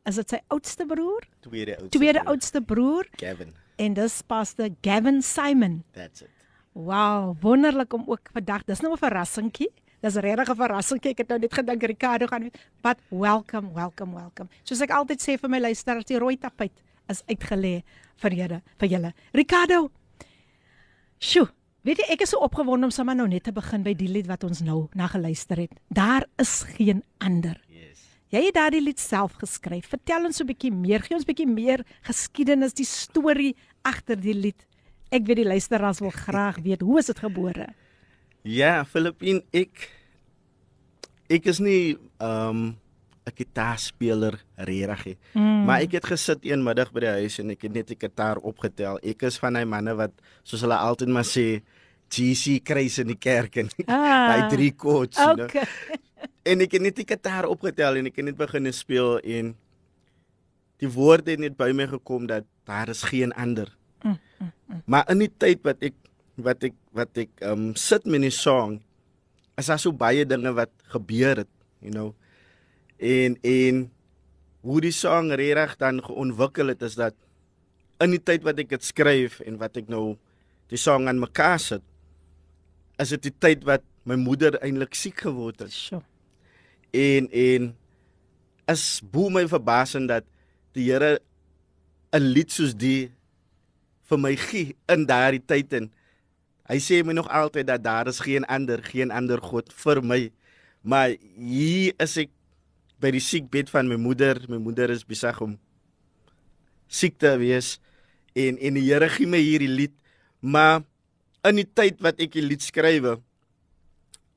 is 0.09 0.19
dit 0.21 0.37
sy 0.37 0.43
oudste 0.53 0.87
broer? 0.89 1.25
Tweede 1.47 1.79
oudste. 1.79 1.95
Tweede 1.97 2.23
broer, 2.23 2.33
oudste 2.35 2.65
broer 2.65 3.11
Gavin. 3.21 3.55
en 3.79 3.95
dis 3.97 4.23
pastor 4.27 4.73
Gavin 4.85 5.23
Simon. 5.23 5.83
That's 5.97 6.27
it. 6.27 6.35
Wow, 6.79 7.35
wonderlik 7.43 7.93
om 7.97 8.05
ook 8.07 8.31
vandag. 8.33 8.65
Dis 8.69 8.81
nou 8.81 8.93
'n 8.93 9.01
verrassingkie. 9.01 9.71
Dis 10.01 10.15
regtig 10.15 10.49
'n 10.49 10.57
verrassingkie. 10.57 11.11
Ek 11.11 11.19
het 11.19 11.29
nou 11.29 11.39
net 11.39 11.55
gedink 11.55 11.83
Ricardo 11.83 12.27
gaan 12.27 12.51
but 12.83 12.99
welcome, 13.11 13.73
welcome, 13.75 14.15
welcome. 14.15 14.49
Soos 14.63 14.81
ek 14.81 14.91
altyd 14.91 15.21
sê 15.21 15.39
vir 15.39 15.51
my 15.51 15.59
luisteraars, 15.59 16.05
die 16.05 16.19
rooi 16.19 16.37
tapuit 16.37 16.73
is 17.09 17.23
uitgelê 17.27 17.83
vir 18.17 18.33
julle, 18.33 18.63
vir 18.79 18.89
julle. 18.89 19.13
Ricardo. 19.33 19.91
Sjoe, 21.19 21.49
weet 21.83 21.99
jy 21.99 22.13
ek 22.13 22.23
is 22.23 22.31
so 22.31 22.39
opgewonde 22.39 22.85
om 22.85 22.91
sommer 22.91 23.17
nou 23.17 23.27
net 23.27 23.45
te 23.45 23.53
begin 23.53 23.83
by 23.83 23.95
die 23.95 24.09
lied 24.09 24.29
wat 24.29 24.45
ons 24.45 24.61
nou 24.61 24.89
na 24.95 25.09
geluister 25.09 25.57
het. 25.57 25.73
Daar 25.91 26.27
is 26.39 26.63
geen 26.77 27.03
ander. 27.19 27.59
Yes. 27.69 28.07
Jy 28.31 28.45
het 28.47 28.55
daardie 28.55 28.85
lied 28.85 29.01
self 29.01 29.35
geskryf. 29.41 29.89
Vertel 29.89 30.25
ons 30.27 30.37
so 30.37 30.45
'n 30.45 30.53
bietjie 30.53 30.71
meer, 30.71 31.01
gee 31.01 31.17
ons 31.17 31.25
'n 31.25 31.33
bietjie 31.33 31.49
meer 31.51 31.85
geskiedenis, 32.03 32.73
die 32.75 32.85
storie 32.85 33.57
agter 33.83 34.17
die 34.17 34.35
lied. 34.35 34.67
Ek 35.11 35.27
weet 35.27 35.37
die 35.37 35.49
luisteraars 35.49 36.01
wil 36.01 36.11
graag 36.11 36.59
weet 36.63 36.83
hoe 36.83 36.99
is 36.99 37.07
dit 37.07 37.19
gebore? 37.19 37.75
Ja, 38.49 38.81
Filippin, 38.89 39.43
ek 39.53 39.91
ek 41.29 41.49
is 41.53 41.59
nie 41.61 41.99
ehm 42.17 42.49
um, 42.49 42.77
'n 43.29 43.37
gitaarspeler 43.37 44.39
regtig 44.57 45.05
nie. 45.05 45.17
Mm. 45.35 45.65
Maar 45.69 45.85
ek 45.85 45.99
het 45.99 46.07
gesit 46.09 46.41
een 46.49 46.63
middag 46.65 46.89
by 46.93 47.03
die 47.05 47.15
huis 47.21 47.37
en 47.43 47.53
ek 47.53 47.67
het 47.67 47.75
net 47.75 47.91
die 47.93 47.99
gitaar 48.01 48.41
opgetel. 48.41 48.97
Ek 49.05 49.23
is 49.29 49.37
van 49.37 49.59
hy 49.59 49.65
manne 49.69 49.93
wat 49.99 50.15
soos 50.43 50.65
hulle 50.65 50.79
altyd 50.81 51.13
maar 51.13 51.29
sê 51.29 51.61
GC 52.09 52.63
kruis 52.65 52.97
in 52.99 53.13
die 53.13 53.21
kerk 53.21 53.61
en 53.61 53.69
Ah, 53.87 54.33
hy 54.33 54.49
drie 54.49 54.73
koords, 54.73 55.19
you 55.19 55.35
know. 55.35 55.45
Okay. 55.45 55.69
En 56.49 56.65
ek 56.65 56.73
het 56.73 56.83
net 56.83 56.97
die 56.97 57.05
gitaar 57.05 57.45
opgetel 57.45 58.01
en 58.01 58.09
ek 58.09 58.17
het 58.17 58.25
net 58.25 58.37
begin 58.39 58.73
speel 58.73 59.19
en 59.21 59.53
die 60.81 60.89
woorde 60.89 61.35
het 61.35 61.43
net 61.43 61.59
by 61.59 61.69
my 61.77 61.85
gekom 61.91 62.25
dat 62.27 62.47
daar 62.65 62.89
is 62.89 63.05
geen 63.05 63.35
ander. 63.37 63.69
Mm, 64.01 64.17
mm, 64.17 64.53
mm. 64.67 64.83
Maar 64.87 65.05
in 65.13 65.27
die 65.27 65.33
tyd 65.37 65.61
wat 65.63 65.85
ek 65.85 65.93
wat 66.43 66.65
ek 66.71 66.77
wat 66.97 67.19
ek 67.19 67.31
um 67.47 67.73
sit 67.79 68.07
met 68.07 68.23
die 68.23 68.35
song 68.35 68.79
is 69.59 69.71
daar 69.71 69.81
so 69.83 69.93
baie 69.93 70.23
dinge 70.29 70.53
wat 70.55 70.71
gebeur 70.95 71.43
het, 71.43 71.51
you 71.83 71.91
know. 71.91 72.15
En 72.99 73.35
en 73.43 73.89
hoe 74.63 74.81
die 74.83 74.95
song 74.95 75.33
regtig 75.35 75.77
dan 75.83 76.03
geontwikkel 76.05 76.71
het 76.75 76.83
is 76.87 76.95
dat 76.99 77.15
in 78.03 78.15
die 78.15 78.23
tyd 78.23 78.45
wat 78.47 78.59
ek 78.63 78.71
dit 78.75 78.87
skryf 78.87 79.41
en 79.47 79.59
wat 79.59 79.79
ek 79.81 79.91
nou 79.91 80.17
die 80.71 80.79
song 80.79 81.09
aan 81.11 81.23
mekaar 81.23 81.59
sit 81.63 81.85
is 83.03 83.15
dit 83.15 83.29
die 83.31 83.37
tyd 83.47 83.67
wat 83.67 83.85
my 84.09 84.19
moeder 84.19 84.59
eintlik 84.63 84.97
siek 84.99 85.27
geword 85.27 85.63
het 85.63 85.75
Sjoe. 85.75 86.03
en 86.95 87.29
en 87.31 87.71
is 88.69 89.01
bo 89.03 89.31
my 89.33 89.47
verbasing 89.49 90.09
dat 90.11 90.27
die 90.77 90.91
Here 90.91 91.19
'n 92.13 92.23
lied 92.35 92.51
soos 92.53 92.75
die 92.75 93.11
vir 94.09 94.19
my 94.19 94.35
gee 94.37 94.77
in 94.89 95.07
daardie 95.07 95.45
tyd 95.45 95.73
en 95.73 95.91
hy 96.69 96.79
sê 96.83 97.03
my 97.05 97.17
nog 97.17 97.29
altyd 97.29 97.69
dat 97.71 97.85
daar 97.85 98.11
is 98.11 98.21
geen 98.25 98.45
ander 98.45 98.83
geen 98.85 99.11
ander 99.11 99.41
god 99.43 99.73
vir 99.85 100.03
my 100.03 100.21
maar 100.83 101.15
hier 101.37 101.95
is 101.99 102.17
ek 102.25 102.31
by 103.01 103.13
die 103.15 103.23
siekbed 103.23 103.71
van 103.71 103.89
my 103.89 103.97
moeder 103.97 104.41
my 104.49 104.59
moeder 104.59 104.91
is 104.95 105.07
besig 105.07 105.41
om 105.45 105.57
siek 106.89 107.19
te 107.19 107.35
wees 107.41 107.77
en 108.39 108.59
en 108.59 108.79
die 108.79 108.87
Here 108.89 109.09
gee 109.13 109.27
my 109.27 109.41
hierdie 109.43 109.71
lied 109.71 109.97
maar 110.41 110.85
in 111.49 111.61
die 111.63 111.67
tyd 111.67 112.01
wat 112.05 112.21
ek 112.21 112.37
die 112.37 112.45
lied 112.45 112.63
skrywe 112.63 113.19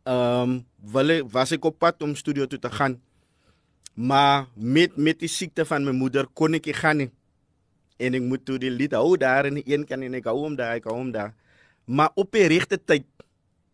ehm 0.03 0.49
um, 0.49 0.53
wil 0.81 1.13
ek, 1.13 1.25
was 1.29 1.51
ek 1.53 1.65
op 1.65 1.77
pad 1.77 2.01
om 2.01 2.15
studio 2.17 2.47
toe 2.49 2.59
te 2.59 2.69
gaan. 2.69 2.97
Maar 3.93 4.47
met 4.55 4.97
met 4.97 5.19
die 5.19 5.29
siekte 5.29 5.65
van 5.65 5.85
my 5.85 5.91
moeder 5.91 6.27
kon 6.33 6.53
ek 6.57 6.65
nie 6.65 6.73
gaan 6.73 6.97
nie. 6.97 7.11
En 8.01 8.17
ek 8.17 8.23
moet 8.25 8.45
toe 8.45 8.57
die 8.57 8.71
lied 8.71 8.93
hou 8.97 9.17
daar 9.17 9.45
in 9.45 9.59
die 9.61 9.67
een 9.67 9.85
kant 9.85 10.03
en 10.03 10.17
ek 10.17 10.25
hou 10.25 10.37
hom 10.39 10.55
daar, 10.55 10.79
ek 10.79 10.87
hou 10.89 10.95
hom 10.97 11.11
daar. 11.11 11.35
Maar 11.91 12.11
op 12.15 12.31
die 12.35 12.47
regte 12.51 12.77
tyd 12.79 13.05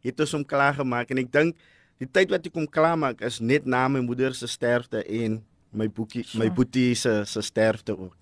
het 0.06 0.20
ons 0.24 0.32
hom 0.38 0.46
klaar 0.48 0.74
gemaak 0.78 1.12
en 1.14 1.20
ek 1.22 1.32
dink 1.34 1.56
die 2.02 2.08
tyd 2.10 2.32
wat 2.34 2.46
ek 2.50 2.56
hom 2.58 2.68
klaar 2.70 2.98
maak 2.98 3.22
is 3.26 3.40
net 3.44 3.66
na 3.70 3.86
my 3.92 4.02
moeder 4.06 4.34
se 4.38 4.48
sterfte 4.50 5.04
en 5.06 5.40
my 5.78 5.88
boekie 5.90 6.24
Sure. 6.24 6.44
my 6.44 6.50
boetie 6.54 6.96
se 6.96 7.24
se 7.26 7.42
sterfte 7.46 7.94
ook. 7.98 8.16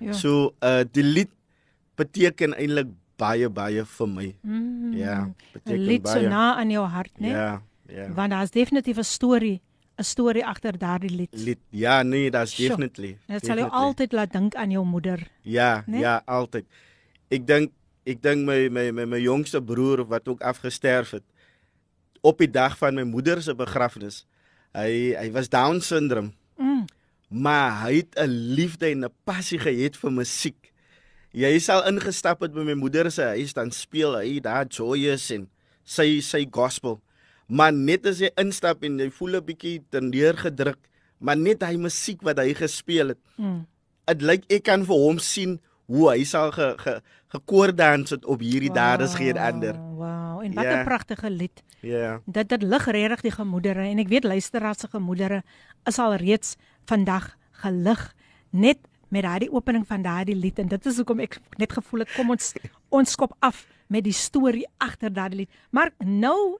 Ja. 0.00 0.12
So 0.12 0.52
uh 0.62 0.82
die 0.92 1.02
lied 1.06 1.30
beteken 1.98 2.54
eintlik 2.58 2.90
baie 3.20 3.48
baie 3.48 3.84
vir 3.86 4.08
my. 4.08 4.28
Mm. 4.42 4.92
Ja, 4.98 5.18
'n 5.26 5.34
beteken 5.52 5.84
lied 5.86 6.06
so 6.08 6.14
baie. 6.20 6.28
na 6.28 6.54
aan 6.56 6.70
jou 6.70 6.86
hart, 6.86 7.12
né? 7.20 7.28
Ja, 7.30 7.62
ja. 7.88 8.08
Want 8.14 8.30
daar's 8.30 8.50
definitief 8.50 8.98
'n 8.98 9.04
storie, 9.04 9.60
'n 9.98 10.04
storie 10.04 10.44
agter 10.46 10.78
daardie 10.78 11.10
lied. 11.16 11.28
Lied. 11.32 11.58
Ja, 11.70 12.02
nee, 12.02 12.30
that's 12.30 12.54
Sure. 12.54 12.68
definitely. 12.68 13.18
Dit 13.26 13.44
sal 13.46 13.56
jou 13.58 13.70
altyd 13.70 14.12
laat 14.12 14.32
dink 14.32 14.54
aan 14.54 14.70
jou 14.70 14.84
moeder. 14.86 15.28
Ja, 15.42 15.84
né? 15.86 15.98
ja, 15.98 16.22
altyd. 16.26 16.64
Ek 17.30 17.46
dink 17.46 17.70
ek 18.06 18.22
dink 18.22 18.46
my 18.46 18.68
my 18.68 18.90
my 18.92 19.04
my 19.06 19.20
jongste 19.20 19.60
broer 19.62 20.04
wat 20.08 20.28
ook 20.28 20.40
afgesterf 20.42 21.10
het 21.10 21.24
op 22.22 22.38
die 22.38 22.50
dag 22.50 22.76
van 22.78 22.94
my 22.94 23.02
moeder 23.02 23.42
se 23.42 23.54
begrafnis. 23.54 24.24
Hy 24.74 25.14
hy 25.18 25.30
was 25.34 25.48
down 25.48 25.80
syndroom, 25.80 26.32
Mm. 26.58 26.84
maar 27.30 27.82
hy 27.86 27.96
het 27.96 28.14
'n 28.18 28.28
liefde 28.54 28.86
en 28.90 29.04
'n 29.04 29.10
passie 29.24 29.58
gehad 29.58 29.96
vir 29.96 30.12
musiek. 30.12 30.72
Jy 31.32 31.58
sal 31.58 31.82
ingestap 31.88 32.40
het 32.42 32.52
by 32.52 32.60
my 32.62 32.74
moeder 32.74 33.10
se 33.10 33.22
huis 33.22 33.52
dan 33.54 33.70
speel 33.70 34.14
hy 34.16 34.40
daar 34.40 34.66
joyous 34.68 35.30
en 35.30 35.48
sy 35.84 36.20
sy 36.20 36.46
gospel. 36.50 37.00
Maar 37.48 37.72
net 37.72 38.06
as 38.06 38.18
jy 38.20 38.30
instap 38.36 38.84
en 38.84 38.98
jy 38.98 39.10
voel 39.10 39.36
'n 39.36 39.44
bietjie 39.44 39.82
terneergedruk, 39.90 40.78
maar 41.20 41.36
net 41.36 41.62
hy 41.62 41.76
musiek 41.76 42.22
wat 42.22 42.38
hy 42.38 42.54
gespeel 42.54 43.08
het 43.08 43.18
Mm. 43.38 43.66
dit 44.06 44.22
lyk 44.22 44.44
ek 44.50 44.62
kan 44.64 44.84
vir 44.84 44.94
hom 44.96 45.18
sien 45.18 45.60
hoe 45.86 46.10
hy 46.10 46.24
sal 46.24 46.52
ge, 46.52 46.74
ge 46.76 47.00
gekoordans 47.32 48.10
het 48.10 48.24
op 48.24 48.40
hierdie 48.40 48.68
wow. 48.68 48.76
daar 48.76 49.00
is 49.00 49.14
geen 49.14 49.38
ander. 49.38 49.74
Wow, 49.74 50.42
en 50.44 50.52
wat 50.54 50.64
'n 50.64 50.68
Ja. 50.68 50.84
pragtige 50.84 51.30
lied. 51.30 51.62
Ja. 51.80 52.20
Dit 52.26 52.48
dit 52.48 52.62
lig 52.62 52.84
regtig 52.84 53.20
die 53.20 53.30
gemoedere 53.30 53.80
en 53.80 53.98
ek 53.98 54.08
weet 54.08 54.24
luisteraars 54.24 54.78
se 54.78 54.88
gemoedere 54.88 55.42
is 55.84 55.98
al 55.98 56.14
reeds 56.14 56.56
vandag 56.84 57.36
gelig 57.50 58.14
net 58.50 58.78
met 59.08 59.22
daardie 59.22 59.52
opening 59.52 59.86
van 59.86 60.02
daardie 60.02 60.36
lied 60.36 60.58
en 60.58 60.68
dit 60.68 60.86
is 60.86 60.96
hoekom 60.96 61.20
ek 61.20 61.40
net 61.56 61.72
gevoel 61.72 62.00
het 62.00 62.12
kom 62.14 62.30
ons 62.30 62.52
ons 62.98 63.10
skop 63.10 63.36
af 63.40 63.66
met 63.86 64.04
die 64.04 64.12
storie 64.12 64.66
agter 64.78 65.12
daardie 65.12 65.38
lied. 65.38 65.50
Maar 65.70 65.90
nou 65.98 66.58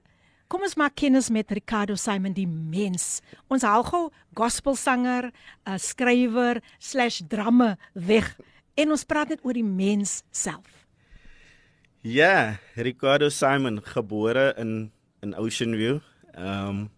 kom 0.49 0.63
ons 0.63 0.75
maak 0.75 0.95
kennis 0.95 1.31
met 1.31 1.51
Ricardo 1.51 1.95
Simon 1.95 2.33
die 2.33 2.49
mens. 2.49 3.21
Ons 3.49 3.63
haal 3.63 3.83
gou 3.85 4.11
gospelsanger, 4.35 5.31
'n 5.67 5.79
skrywer/dramme 5.79 7.77
weg 7.93 8.37
en 8.75 8.91
ons 8.91 9.05
praat 9.05 9.29
net 9.29 9.45
oor 9.45 9.55
die 9.55 9.67
mens 9.67 10.23
self. 10.31 10.83
Ja, 12.03 12.59
Ricardo 12.75 13.29
Simon 13.29 13.81
gebore 13.83 14.55
in 14.59 14.91
in 15.23 15.37
Ocean 15.39 15.75
View. 15.79 16.01
Ehm 16.35 16.69
um, 16.69 16.91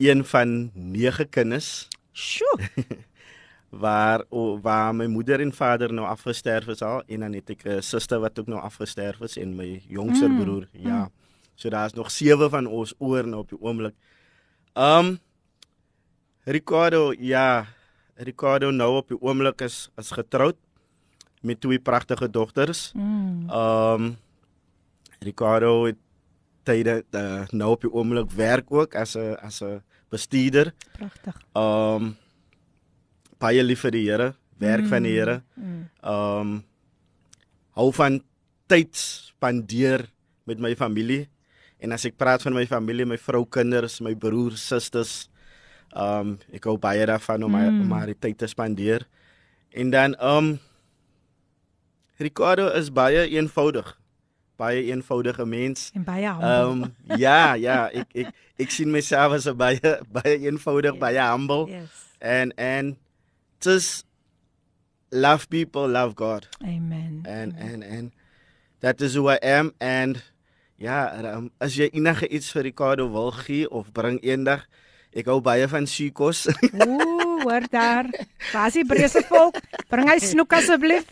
een 0.00 0.24
van 0.24 0.70
nege 0.74 1.24
kinders 1.24 1.88
Sjoe. 2.12 2.58
waar 3.70 4.24
o, 4.28 4.60
waar 4.60 4.94
my 4.94 5.06
moeder 5.06 5.40
en 5.40 5.52
vader 5.52 5.92
nou 5.92 6.06
afgesterf 6.06 6.66
is 6.66 6.82
al 6.82 7.02
en 7.06 7.20
dan 7.20 7.32
het 7.32 7.50
ek 7.50 7.64
'n 7.64 7.82
suster 7.82 8.20
wat 8.20 8.38
ook 8.38 8.46
nou 8.46 8.60
afgesterf 8.60 9.20
is 9.20 9.36
en 9.36 9.56
my 9.56 9.82
jongste 9.88 10.28
Mm, 10.28 10.34
mm, 10.34 10.42
broer. 10.42 10.68
Ja. 10.72 11.10
So 11.54 11.68
daar's 11.68 11.92
nog 11.92 12.10
sewe 12.10 12.48
van 12.48 12.66
ons 12.66 12.94
oor 12.98 13.26
nou 13.26 13.40
op 13.40 13.48
die 13.48 13.60
oomblik. 13.60 13.94
Um 14.74 15.18
Ricardo, 16.44 17.12
ja, 17.18 17.66
Ricardo 18.14 18.70
nou 18.70 18.96
op 18.96 19.08
die 19.08 19.20
oomblik 19.20 19.60
is 19.60 19.90
is 19.96 20.10
getroud 20.10 20.56
met 21.40 21.60
twee 21.60 21.78
pragtige 21.78 22.30
dogters. 22.30 22.92
Mm. 22.94 23.50
Um 23.50 24.16
Ricardo 25.20 25.84
het 25.84 25.98
tyde 26.62 27.04
uh, 27.10 27.44
nou 27.50 27.70
op 27.70 27.80
die 27.84 27.92
oomblik 27.92 28.30
werk 28.30 28.72
ook 28.72 28.94
as 28.94 29.16
'n 29.16 29.36
as 29.40 29.60
'n 29.62 29.82
bestuurder. 30.08 30.72
Pragtig. 30.92 31.36
Um 31.52 32.16
baie 33.40 33.64
lief 33.64 33.84
vir 33.86 33.96
die 33.96 34.04
Here, 34.08 34.32
werk 34.60 34.84
mm. 34.84 34.92
van 34.92 35.06
die 35.06 35.16
Here. 35.16 35.40
Ehm 35.56 36.40
um, 36.40 36.58
hou 37.78 37.88
van 37.96 38.18
tyd 38.68 38.96
spandeer 38.98 40.02
met 40.44 40.58
my 40.60 40.74
familie. 40.76 41.28
En 41.80 41.94
as 41.96 42.04
ek 42.04 42.18
praat 42.20 42.42
van 42.44 42.52
my 42.52 42.66
familie, 42.68 43.06
my 43.08 43.16
vrou, 43.16 43.46
kinders, 43.48 44.00
my 44.04 44.12
broer, 44.18 44.58
susters, 44.60 45.30
um, 45.96 46.34
ek 46.52 46.66
hou 46.68 46.74
baie 46.82 47.06
daarvan 47.08 47.46
om 47.46 47.54
mm. 47.54 47.56
my 47.56 47.84
om 47.86 47.94
my 47.94 48.16
tyd 48.18 48.36
te 48.42 48.50
spandeer. 48.50 49.06
En 49.72 49.94
dan 49.94 50.18
um, 50.20 50.58
Ricardo 52.20 52.68
is 52.76 52.90
baie 52.92 53.24
eenvoudig. 53.28 53.98
Baie 54.60 54.82
eenvoudige 54.92 55.46
mens. 55.48 55.90
En 55.96 56.04
baie 56.04 56.28
humble. 56.28 56.48
Ehm 56.48 56.82
um, 56.82 57.16
ja, 57.16 57.54
ja, 57.56 57.88
ek 57.88 58.12
ek 58.12 58.34
ek 58.60 58.70
sien 58.70 58.90
myself 58.92 59.32
as 59.32 59.48
'n 59.48 59.56
baie 59.56 59.94
baie 60.16 60.36
eenvoudig, 60.36 60.92
yes. 60.92 61.00
baie 61.00 61.22
humble. 61.24 61.64
Yes. 61.68 62.04
And 62.20 62.52
and 62.60 62.96
just 63.60 64.04
love 65.10 65.48
people, 65.48 65.88
love 65.88 66.14
God. 66.14 66.48
Amen. 66.60 67.24
And 67.24 67.56
Amen. 67.56 67.72
and 67.72 67.84
and 67.84 68.12
that 68.80 69.00
is 69.00 69.14
who 69.14 69.28
I 69.28 69.38
am 69.42 69.72
and 69.80 70.22
ja, 70.80 71.12
um, 71.36 71.50
as 71.60 71.76
jy 71.76 71.90
enige 71.92 72.28
iets 72.28 72.52
vir 72.56 72.64
Ricardo 72.70 73.08
wil 73.12 73.32
gee 73.44 73.68
of 73.68 73.92
bring 73.92 74.16
eendag, 74.24 74.64
ek 75.12 75.28
hou 75.28 75.40
baie 75.44 75.66
van 75.68 75.86
sukos. 75.86 76.46
Ooh, 76.72 77.19
hoor 77.42 77.66
daar. 77.70 78.08
Was 78.52 78.76
die 78.78 78.84
brese 78.86 79.22
volk? 79.28 79.58
Bring 79.90 80.08
hy 80.10 80.18
snoek 80.22 80.52
asseblief. 80.58 81.06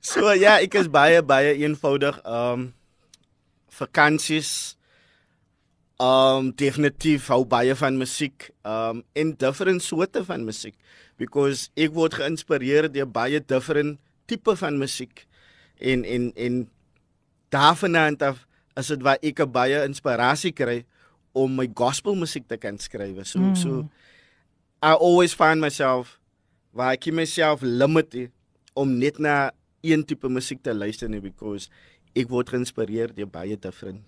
so 0.00 0.32
ja, 0.36 0.58
ek 0.62 0.76
is 0.80 0.90
baie 0.92 1.22
baie 1.22 1.56
eenvoudig. 1.62 2.18
Um 2.26 2.70
vakansies. 3.78 4.76
Um 6.02 6.52
definitief 6.58 7.28
hou 7.32 7.42
baie 7.48 7.74
van 7.78 7.98
musiek. 8.00 8.50
Um 8.66 9.02
in 9.18 9.34
different 9.38 9.84
soorte 9.84 10.24
van 10.26 10.46
musiek 10.48 10.76
because 11.20 11.70
ek 11.78 11.92
word 11.94 12.16
geïnspireer 12.18 12.88
deur 12.92 13.10
baie 13.10 13.40
different 13.40 14.00
tipe 14.30 14.56
van 14.58 14.78
musiek. 14.80 15.26
En 15.78 16.04
en 16.04 16.30
en 16.34 16.62
daarvandaan 17.52 18.16
af 18.18 18.46
is 18.80 18.88
dit 18.88 19.02
waar 19.04 19.20
ek 19.20 19.44
baie 19.52 19.82
inspirasie 19.84 20.52
kry 20.56 20.82
om 21.36 21.54
my 21.56 21.68
gospel 21.76 22.16
musiek 22.16 22.46
te 22.48 22.58
kan 22.60 22.78
skryf. 22.78 23.20
So 23.28 23.40
mm. 23.40 23.56
so 23.56 23.88
I 24.82 24.92
always 24.94 25.34
find 25.34 25.60
myself 25.60 26.18
waar 26.72 26.92
ek 26.92 27.06
myself 27.12 27.62
limit 27.62 28.30
om 28.74 28.98
net 28.98 29.18
na 29.18 29.52
een 29.82 30.04
tipe 30.04 30.28
musiek 30.28 30.62
te 30.62 30.74
luister 30.74 31.08
nie 31.08 31.20
because 31.20 31.68
ek 32.14 32.28
word 32.28 32.50
geïnspireer 32.50 33.14
deur 33.14 33.30
baie 33.30 33.56
different 33.56 34.02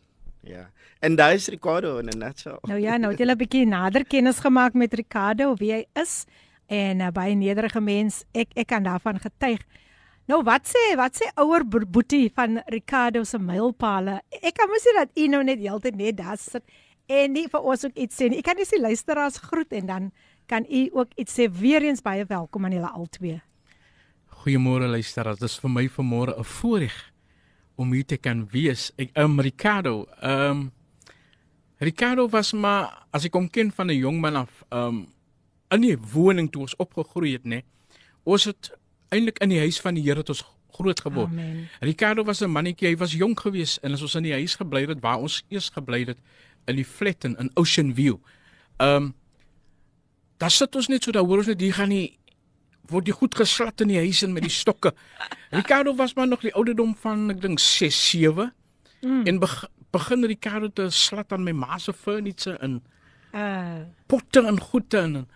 Ja. 0.44 0.66
En 1.00 1.16
daai 1.16 1.34
is 1.34 1.48
Ricardo 1.48 1.98
in 1.98 2.08
'n 2.08 2.18
nutshell. 2.18 2.58
Nou 2.62 2.80
ja, 2.80 2.96
nou 2.96 3.10
het 3.10 3.20
jy 3.20 3.26
'n 3.26 3.36
bietjie 3.36 3.66
nader 3.66 4.04
kennis 4.04 4.38
gemaak 4.38 4.74
met 4.74 4.94
Ricardo, 4.94 5.54
wie 5.56 5.72
hy 5.72 5.86
is 5.92 6.24
en 6.66 7.00
uh, 7.00 7.08
baie 7.08 7.34
nederige 7.34 7.80
mens. 7.80 8.24
Ek 8.32 8.48
ek 8.54 8.66
kan 8.66 8.82
daarvan 8.82 9.18
getuig. 9.18 9.60
Nou 10.26 10.42
wat 10.42 10.68
sê 10.68 10.96
wat 10.96 11.16
sê 11.16 11.30
ouer 11.34 11.64
boetie 11.66 12.30
van 12.34 12.62
Ricardo 12.66 13.24
se 13.24 13.38
mylpale? 13.38 14.20
Ek 14.42 14.54
kan 14.54 14.68
mos 14.68 14.84
sê 14.84 14.92
dat 14.96 15.08
u 15.16 15.26
nou 15.26 15.42
net 15.44 15.58
heeltyd 15.58 15.96
net 15.96 16.16
daar 16.16 16.38
sit 16.38 16.62
en 17.06 17.32
nie 17.32 17.48
vir 17.48 17.60
ons 17.60 17.84
ook 17.84 17.96
iets 17.96 18.16
sê 18.16 18.28
nie. 18.28 18.38
Ek 18.38 18.44
kan 18.44 18.56
net 18.56 18.70
die 18.70 18.80
luisteraars 18.80 19.36
groet 19.36 19.72
en 19.72 19.86
dan 19.86 20.12
kan 20.46 20.66
u 20.70 20.90
ook 20.92 21.12
iets 21.16 21.34
sê. 21.38 21.48
Weereens 21.50 22.02
baie 22.02 22.24
welkom 22.28 22.64
aan 22.64 22.72
julle 22.72 22.90
albei. 22.90 23.40
Goeiemôre 24.26 24.88
luisteraars. 24.88 25.38
Dit 25.38 25.48
is 25.48 25.58
vir 25.58 25.70
my 25.70 25.88
vanmôre 25.88 26.38
'n 26.38 26.44
voorreg 26.44 27.12
om 27.76 27.92
hier 27.92 28.04
te 28.04 28.16
kan 28.16 28.46
wees. 28.50 28.92
Ek 28.96 29.10
um 29.18 29.40
Ricardo, 29.40 30.06
um 30.22 30.72
Ricardo 31.78 32.28
was 32.28 32.52
maar 32.52 33.06
as 33.10 33.24
ek 33.24 33.34
hom 33.34 33.48
ken 33.50 33.72
van 33.72 33.90
'n 33.90 33.98
jong 33.98 34.20
man 34.20 34.36
af, 34.36 34.64
um 34.70 35.06
in 35.70 35.80
die 35.80 35.98
woning 35.98 36.50
toe 36.50 36.62
ons 36.62 36.76
opgegroei 36.76 37.32
het, 37.32 37.44
nê. 37.44 37.62
Ons 38.24 38.44
het 38.44 38.70
eintlik 39.08 39.38
in 39.38 39.48
die 39.48 39.58
huis 39.58 39.80
van 39.80 39.94
die 39.94 40.02
Here 40.02 40.22
tot 40.22 40.28
ons 40.28 40.44
groot 40.74 41.00
geword. 41.00 41.30
Amen. 41.30 41.68
Ricardo 41.80 42.24
was 42.24 42.42
'n 42.42 42.50
mannetjie, 42.50 42.88
hy 42.88 42.96
was 42.96 43.12
jonk 43.12 43.40
geweest 43.40 43.78
en 43.82 43.92
as 43.92 44.02
ons 44.02 44.14
in 44.14 44.22
die 44.22 44.32
huis 44.32 44.54
gebly 44.54 44.86
het 44.86 45.00
waar 45.00 45.18
ons 45.18 45.44
eers 45.48 45.70
gebly 45.70 46.04
het 46.04 46.18
in 46.66 46.76
die 46.76 46.84
flat 46.84 47.24
in 47.24 47.50
Ocean 47.54 47.94
View. 47.94 48.16
Um 48.78 49.14
daar 50.38 50.50
sit 50.50 50.76
ons 50.76 50.88
net 50.88 51.04
so 51.04 51.12
daar 51.12 51.24
hoor 51.24 51.42
ons 51.42 51.50
net 51.52 51.60
hier 51.60 51.74
gaan 51.74 51.92
nie 51.92 52.18
word 52.90 53.06
die 53.08 53.16
goed 53.16 53.34
geslat 53.34 53.80
in 53.80 53.88
die 53.88 54.00
huis 54.00 54.22
en 54.22 54.34
met 54.34 54.44
die 54.44 54.52
stokke. 54.52 54.92
Ricardo 55.58 55.94
was 55.96 56.14
maar 56.14 56.28
nog 56.28 56.44
die 56.44 56.54
ouderdom 56.54 56.96
van 57.00 57.30
ek 57.32 57.40
dink 57.40 57.62
6 57.62 58.00
7 58.10 58.50
mm. 59.02 59.24
en 59.30 59.40
be 59.40 59.48
begin 59.94 60.26
Ricardo 60.26 60.68
te 60.68 60.88
slat 60.90 61.32
aan 61.32 61.44
my 61.46 61.52
ma 61.54 61.78
se 61.78 61.92
furniture 61.94 62.58
in 62.66 62.80
uh 63.34 63.82
potte 64.10 64.42
en 64.42 64.58
goede 64.60 64.98
en 64.98 65.26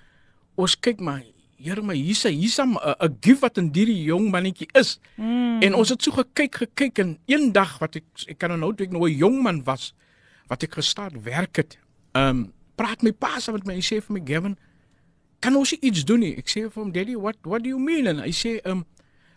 ons 0.59 0.79
kyk 0.79 1.01
maar 1.01 1.23
Here 1.59 1.83
my 1.83 1.95
hier's 1.99 2.23
hier's 2.23 2.59
'n 2.63 2.79
'n 2.79 3.17
gift 3.21 3.43
wat 3.43 3.59
in 3.59 3.71
hierdie 3.75 4.05
jong 4.07 4.31
mannetjie 4.31 4.69
is. 4.79 5.01
Mm. 5.17 5.59
En 5.63 5.75
ons 5.75 5.89
het 5.89 6.03
so 6.03 6.13
gekyk 6.15 6.55
gekyk 6.55 6.99
en 6.99 7.19
eendag 7.27 7.79
wat 7.83 7.97
ek 7.97 8.07
ek 8.31 8.39
kan 8.39 8.55
onthou 8.55 8.75
toe 8.75 8.87
ek 8.87 8.93
nog 8.93 9.09
'n 9.09 9.19
jong 9.19 9.43
man 9.43 9.65
was 9.65 9.93
wat 10.47 10.63
ek 10.63 10.79
gestaan 10.79 11.23
werk 11.23 11.57
het. 11.57 11.79
Um 12.15 12.55
praat 12.77 13.03
my 13.03 13.11
pa 13.11 13.41
saam 13.41 13.55
met 13.59 13.67
my 13.67 13.75
en 13.75 13.83
sê 13.83 13.99
vir 13.99 14.15
my 14.15 14.23
Gavin 14.23 14.57
kan 15.40 15.57
ons 15.57 15.72
iets 15.72 16.05
doen 16.05 16.22
nie. 16.22 16.35
Ek 16.38 16.51
sê 16.51 16.66
vir 16.66 16.83
hom, 16.83 16.92
"Daddy, 16.92 17.16
what 17.16 17.37
what 17.42 17.62
do 17.62 17.68
you 17.68 17.79
mean?" 17.79 18.07
En 18.07 18.18
hy 18.18 18.31
sê, 18.31 18.61
"Um 18.64 18.85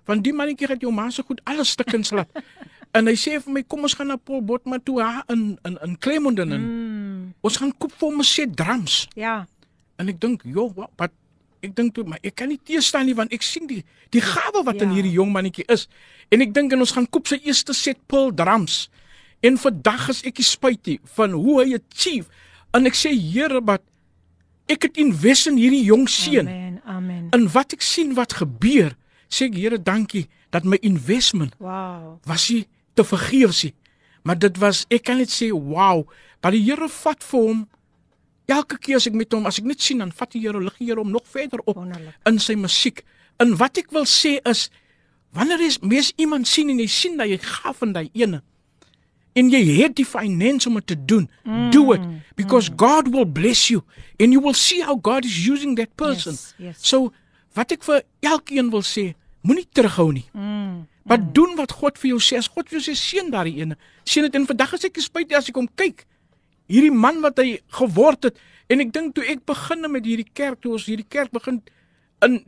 van 0.03 0.21
die 0.21 0.33
mannetjie 0.33 0.67
het 0.67 0.81
jou 0.81 0.91
ma 0.91 1.09
so 1.09 1.23
goed 1.23 1.41
alles 1.43 1.69
stukkens 1.69 2.11
laat." 2.11 2.29
en 2.97 3.07
hy 3.07 3.15
sê 3.15 3.39
vir 3.41 3.53
my, 3.53 3.63
"Kom 3.63 3.81
ons 3.81 3.93
gaan 3.93 4.07
na 4.07 4.15
Paul 4.15 4.41
Botma 4.41 4.79
toe 4.79 5.01
ha 5.01 5.23
in 5.27 5.59
in 5.63 5.77
in 5.81 5.97
Clemonden 5.97 6.51
en 6.51 6.61
mm. 6.61 7.33
ons 7.41 7.57
gaan 7.57 7.77
koop 7.77 7.91
vir 7.91 8.09
hom 8.09 8.19
'n 8.19 8.23
set 8.23 8.55
drums." 8.55 9.07
Ja. 9.15 9.47
En 9.97 10.07
ek 10.07 10.19
dink, 10.19 10.41
"Jo, 10.43 10.73
wat 10.95 11.11
ek 11.61 11.75
dink 11.75 11.93
toe, 11.93 12.03
maar 12.03 12.19
ek 12.21 12.35
kan 12.35 12.47
nie 12.47 12.59
teëstaan 12.63 13.05
nie 13.05 13.15
want 13.15 13.31
ek 13.31 13.41
sien 13.41 13.67
die 13.67 13.83
die 14.09 14.21
gawe 14.21 14.63
wat 14.63 14.75
ja. 14.75 14.83
in 14.83 14.89
hierdie 14.89 15.13
jong 15.13 15.31
mannetjie 15.31 15.65
is." 15.67 15.87
En 16.29 16.41
ek 16.41 16.53
dink 16.53 16.71
en 16.71 16.79
ons 16.79 16.91
gaan 16.91 17.09
koop 17.09 17.27
sy 17.27 17.39
eerste 17.43 17.73
set 17.73 17.97
Paul 18.07 18.33
drums. 18.33 18.89
En 19.41 19.57
vandag 19.57 20.09
is 20.09 20.23
ek 20.23 20.37
spyt 20.37 20.99
van 21.15 21.31
hoe 21.31 21.63
hy 21.63 21.75
achieve. 21.75 22.29
En 22.73 22.85
ek 22.85 22.95
sê, 22.95 23.11
"Here, 23.11 23.61
wat 23.61 23.81
ek 24.71 24.87
het 24.87 24.99
invest 25.01 25.49
in 25.51 25.59
hierdie 25.59 25.83
jong 25.83 26.07
seun. 26.09 26.47
Amen. 26.47 26.79
Amen. 26.85 27.27
En 27.35 27.47
wat 27.53 27.75
ek 27.75 27.83
sien 27.85 28.15
wat 28.17 28.37
gebeur, 28.39 28.95
sê 29.31 29.47
ek 29.49 29.59
Here 29.59 29.79
dankie 29.79 30.27
dat 30.51 30.67
my 30.67 30.79
investment 30.83 31.55
wow. 31.59 32.17
was 32.27 32.49
nie 32.51 32.65
te 32.95 33.05
vergeefs 33.07 33.65
nie. 33.67 33.75
Maar 34.27 34.39
dit 34.39 34.57
was 34.61 34.83
ek 34.91 35.07
kan 35.07 35.21
net 35.21 35.31
sê 35.33 35.49
wow, 35.51 36.03
dat 36.43 36.55
die 36.55 36.63
Here 36.65 36.89
vat 36.91 37.23
vir 37.23 37.47
hom 37.47 37.63
elke 38.51 38.77
keer 38.83 38.99
as 38.99 39.07
ek 39.07 39.15
met 39.15 39.31
hom, 39.31 39.47
as 39.47 39.61
ek 39.61 39.67
net 39.69 39.83
sien 39.83 40.03
dan 40.03 40.11
vat 40.15 40.35
die 40.35 40.43
Here 40.43 40.59
lig 40.59 40.77
die 40.79 40.89
Here 40.91 40.99
hom 41.03 41.13
nog 41.13 41.27
verder 41.31 41.63
op 41.65 41.79
Wonderlik. 41.79 42.15
in 42.27 42.39
sy 42.43 42.57
musiek. 42.59 43.03
En 43.39 43.55
wat 43.59 43.79
ek 43.79 43.91
wil 43.95 44.07
sê 44.09 44.37
is 44.49 44.69
wanneer 45.35 45.63
jy 45.63 45.77
mes 45.87 46.11
iemand 46.19 46.47
sien 46.47 46.69
en 46.69 46.79
jy 46.81 46.89
sien 46.91 47.15
dat 47.19 47.31
jy 47.31 47.39
gaaf 47.39 47.83
in 47.85 47.95
daai 47.95 48.09
ene 48.11 48.41
en 49.33 49.49
jy 49.51 49.61
het 49.79 49.95
die 49.95 50.05
finance 50.07 50.67
om 50.69 50.77
dit 50.79 50.87
te 50.91 50.97
doen, 51.07 51.29
mm, 51.43 51.69
do 51.71 51.93
it 51.95 52.03
because 52.35 52.69
mm. 52.69 52.77
God 52.77 53.11
will 53.13 53.25
bless 53.25 53.69
you 53.69 53.83
and 54.19 54.33
you 54.35 54.41
will 54.43 54.57
see 54.57 54.81
how 54.83 54.95
God 54.95 55.25
is 55.25 55.37
using 55.47 55.75
that 55.75 55.95
person. 55.95 56.33
Yes, 56.33 56.53
yes. 56.57 56.77
So 56.87 57.11
wat 57.55 57.71
ek 57.71 57.83
vir 57.87 58.03
elkeen 58.25 58.71
wil 58.73 58.83
sê, 58.87 59.11
moenie 59.47 59.67
terughou 59.71 60.11
nie. 60.15 60.25
Mm, 60.35 60.85
maar 61.07 61.19
mm. 61.21 61.33
doen 61.35 61.55
wat 61.59 61.75
God 61.79 61.99
vir 62.01 62.13
jou 62.13 62.21
sê. 62.23 62.39
As 62.39 62.49
God 62.51 62.69
vir 62.69 62.79
jou 62.79 62.85
sê 62.91 62.97
seën 62.99 63.31
daai 63.33 63.53
ene, 63.63 63.77
seën 64.07 64.27
dit 64.27 64.39
en 64.39 64.47
vandag 64.49 64.75
as 64.77 64.87
ek 64.87 64.99
spyt 65.03 65.35
as 65.37 65.49
ek 65.51 65.59
hom 65.59 65.69
kyk. 65.79 66.05
Hierdie 66.71 66.93
man 66.93 67.19
wat 67.23 67.39
hy 67.41 67.59
geword 67.79 68.29
het 68.29 68.39
en 68.71 68.83
ek 68.83 68.93
dink 68.95 69.15
toe 69.15 69.25
ek 69.27 69.43
begin 69.47 69.87
met 69.91 70.05
hierdie 70.07 70.27
kerk, 70.27 70.61
toe 70.63 70.77
ons 70.77 70.87
hierdie 70.87 71.07
kerk 71.07 71.33
begin 71.35 71.59
in 72.23 72.39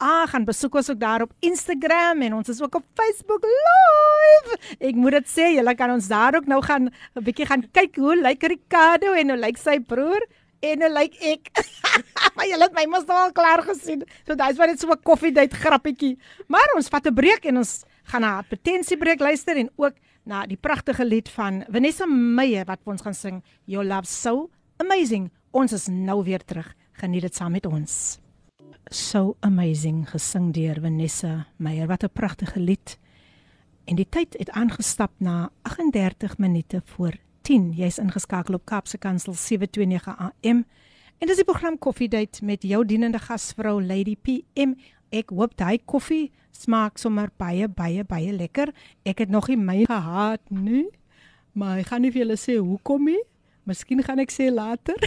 Ah, 0.00 0.24
gaan 0.32 0.46
besoek 0.48 0.78
ons 0.80 0.88
ook 0.90 1.00
daar 1.00 1.22
op 1.22 1.32
Instagram 1.44 2.22
en 2.24 2.34
ons 2.34 2.48
is 2.48 2.62
ook 2.62 2.74
op 2.74 2.84
Facebook 2.96 3.42
live. 3.44 4.56
Ek 4.78 4.94
moet 4.96 5.12
dit 5.18 5.28
sê, 5.28 5.50
julle 5.58 5.74
kan 5.76 5.90
ons 5.92 6.08
daar 6.08 6.34
ook 6.38 6.46
nou 6.48 6.62
gaan 6.64 6.88
'n 6.88 7.24
bietjie 7.24 7.46
gaan 7.46 7.68
kyk 7.72 7.96
hoe 7.96 8.16
lyk 8.16 8.42
Ricardo 8.42 9.12
en 9.12 9.30
hoe 9.30 9.38
lyk 9.38 9.58
sy 9.58 9.80
broer 9.80 10.26
en 10.60 10.80
hoe 10.80 10.92
lyk 10.92 11.14
ek. 11.20 11.50
maar 12.34 12.46
julle 12.48 12.64
het 12.64 12.72
my 12.72 12.86
mos 12.88 13.08
al 13.08 13.32
klaar 13.32 13.62
gesien. 13.62 14.02
So 14.24 14.34
dis 14.34 14.56
wat 14.56 14.68
dit 14.72 14.80
so 14.80 14.88
'n 14.88 15.02
koffiedייט 15.02 15.52
grappietjie. 15.52 16.18
Maar 16.48 16.72
ons 16.76 16.88
vat 16.88 17.06
'n 17.06 17.14
breek 17.14 17.44
en 17.44 17.56
ons 17.56 17.84
gaan 18.04 18.20
na 18.20 18.38
'n 18.38 18.44
advertensiebreek 18.44 19.20
luister 19.20 19.56
en 19.56 19.70
ook 19.76 19.94
na 20.24 20.46
die 20.46 20.56
pragtige 20.56 21.04
lied 21.04 21.28
van 21.28 21.64
Vanessa 21.68 22.06
Meyer 22.06 22.64
wat 22.64 22.80
ons 22.84 23.02
gaan 23.02 23.14
sing 23.14 23.42
Your 23.64 23.86
Love 23.86 24.06
So 24.06 24.50
Amazing. 24.80 25.30
Ons 25.52 25.72
is 25.72 25.88
nou 25.92 26.22
weer 26.24 26.40
terug. 26.44 26.68
Geniet 26.92 27.26
dit 27.26 27.34
saam 27.34 27.52
met 27.52 27.66
ons. 27.66 28.18
So 28.90 29.36
amazing 29.40 30.06
gesing 30.08 30.52
deur 30.56 30.80
Vanessa 30.80 31.46
Meyer. 31.56 31.86
Wat 31.86 32.02
'n 32.02 32.12
pragtige 32.12 32.60
lied. 32.60 32.98
En 33.84 33.96
die 33.96 34.08
tyd 34.08 34.34
het 34.38 34.50
aangestap 34.50 35.10
na 35.18 35.50
38 35.62 36.38
minute 36.38 36.82
voor 36.84 37.12
10. 37.42 37.72
Jy's 37.72 37.98
ingeskakel 37.98 38.54
op 38.54 38.64
Kapse 38.64 38.98
Kansel 38.98 39.34
729 39.34 40.16
AM. 40.18 40.64
En 41.18 41.26
dis 41.26 41.36
die 41.36 41.44
program 41.44 41.78
Koffiedייט 41.78 42.40
met 42.42 42.62
jou 42.62 42.84
dienende 42.86 43.18
gasvrou 43.18 43.82
Lady 43.82 44.16
PM. 44.16 44.74
Ek 45.10 45.30
hoop 45.30 45.56
daai 45.56 45.78
koffie 45.84 46.32
smaak 46.55 46.99
sommer 47.01 47.29
baie 47.37 47.67
baie 47.67 48.03
baie 48.07 48.31
lekker. 48.33 48.71
Ek 49.05 49.23
het 49.23 49.29
nog 49.29 49.49
nie 49.51 49.59
my 49.59 49.83
gehad 49.89 50.41
nie. 50.49 50.87
Maar 51.55 51.83
ek 51.83 51.91
gaan 51.91 52.03
nie 52.03 52.11
vir 52.11 52.25
julle 52.25 52.39
sê 52.39 52.57
hoekom 52.59 53.11
nie. 53.11 53.21
Miskien 53.65 54.03
gaan 54.03 54.21
ek 54.21 54.33
sê 54.33 54.49
later. 54.53 54.99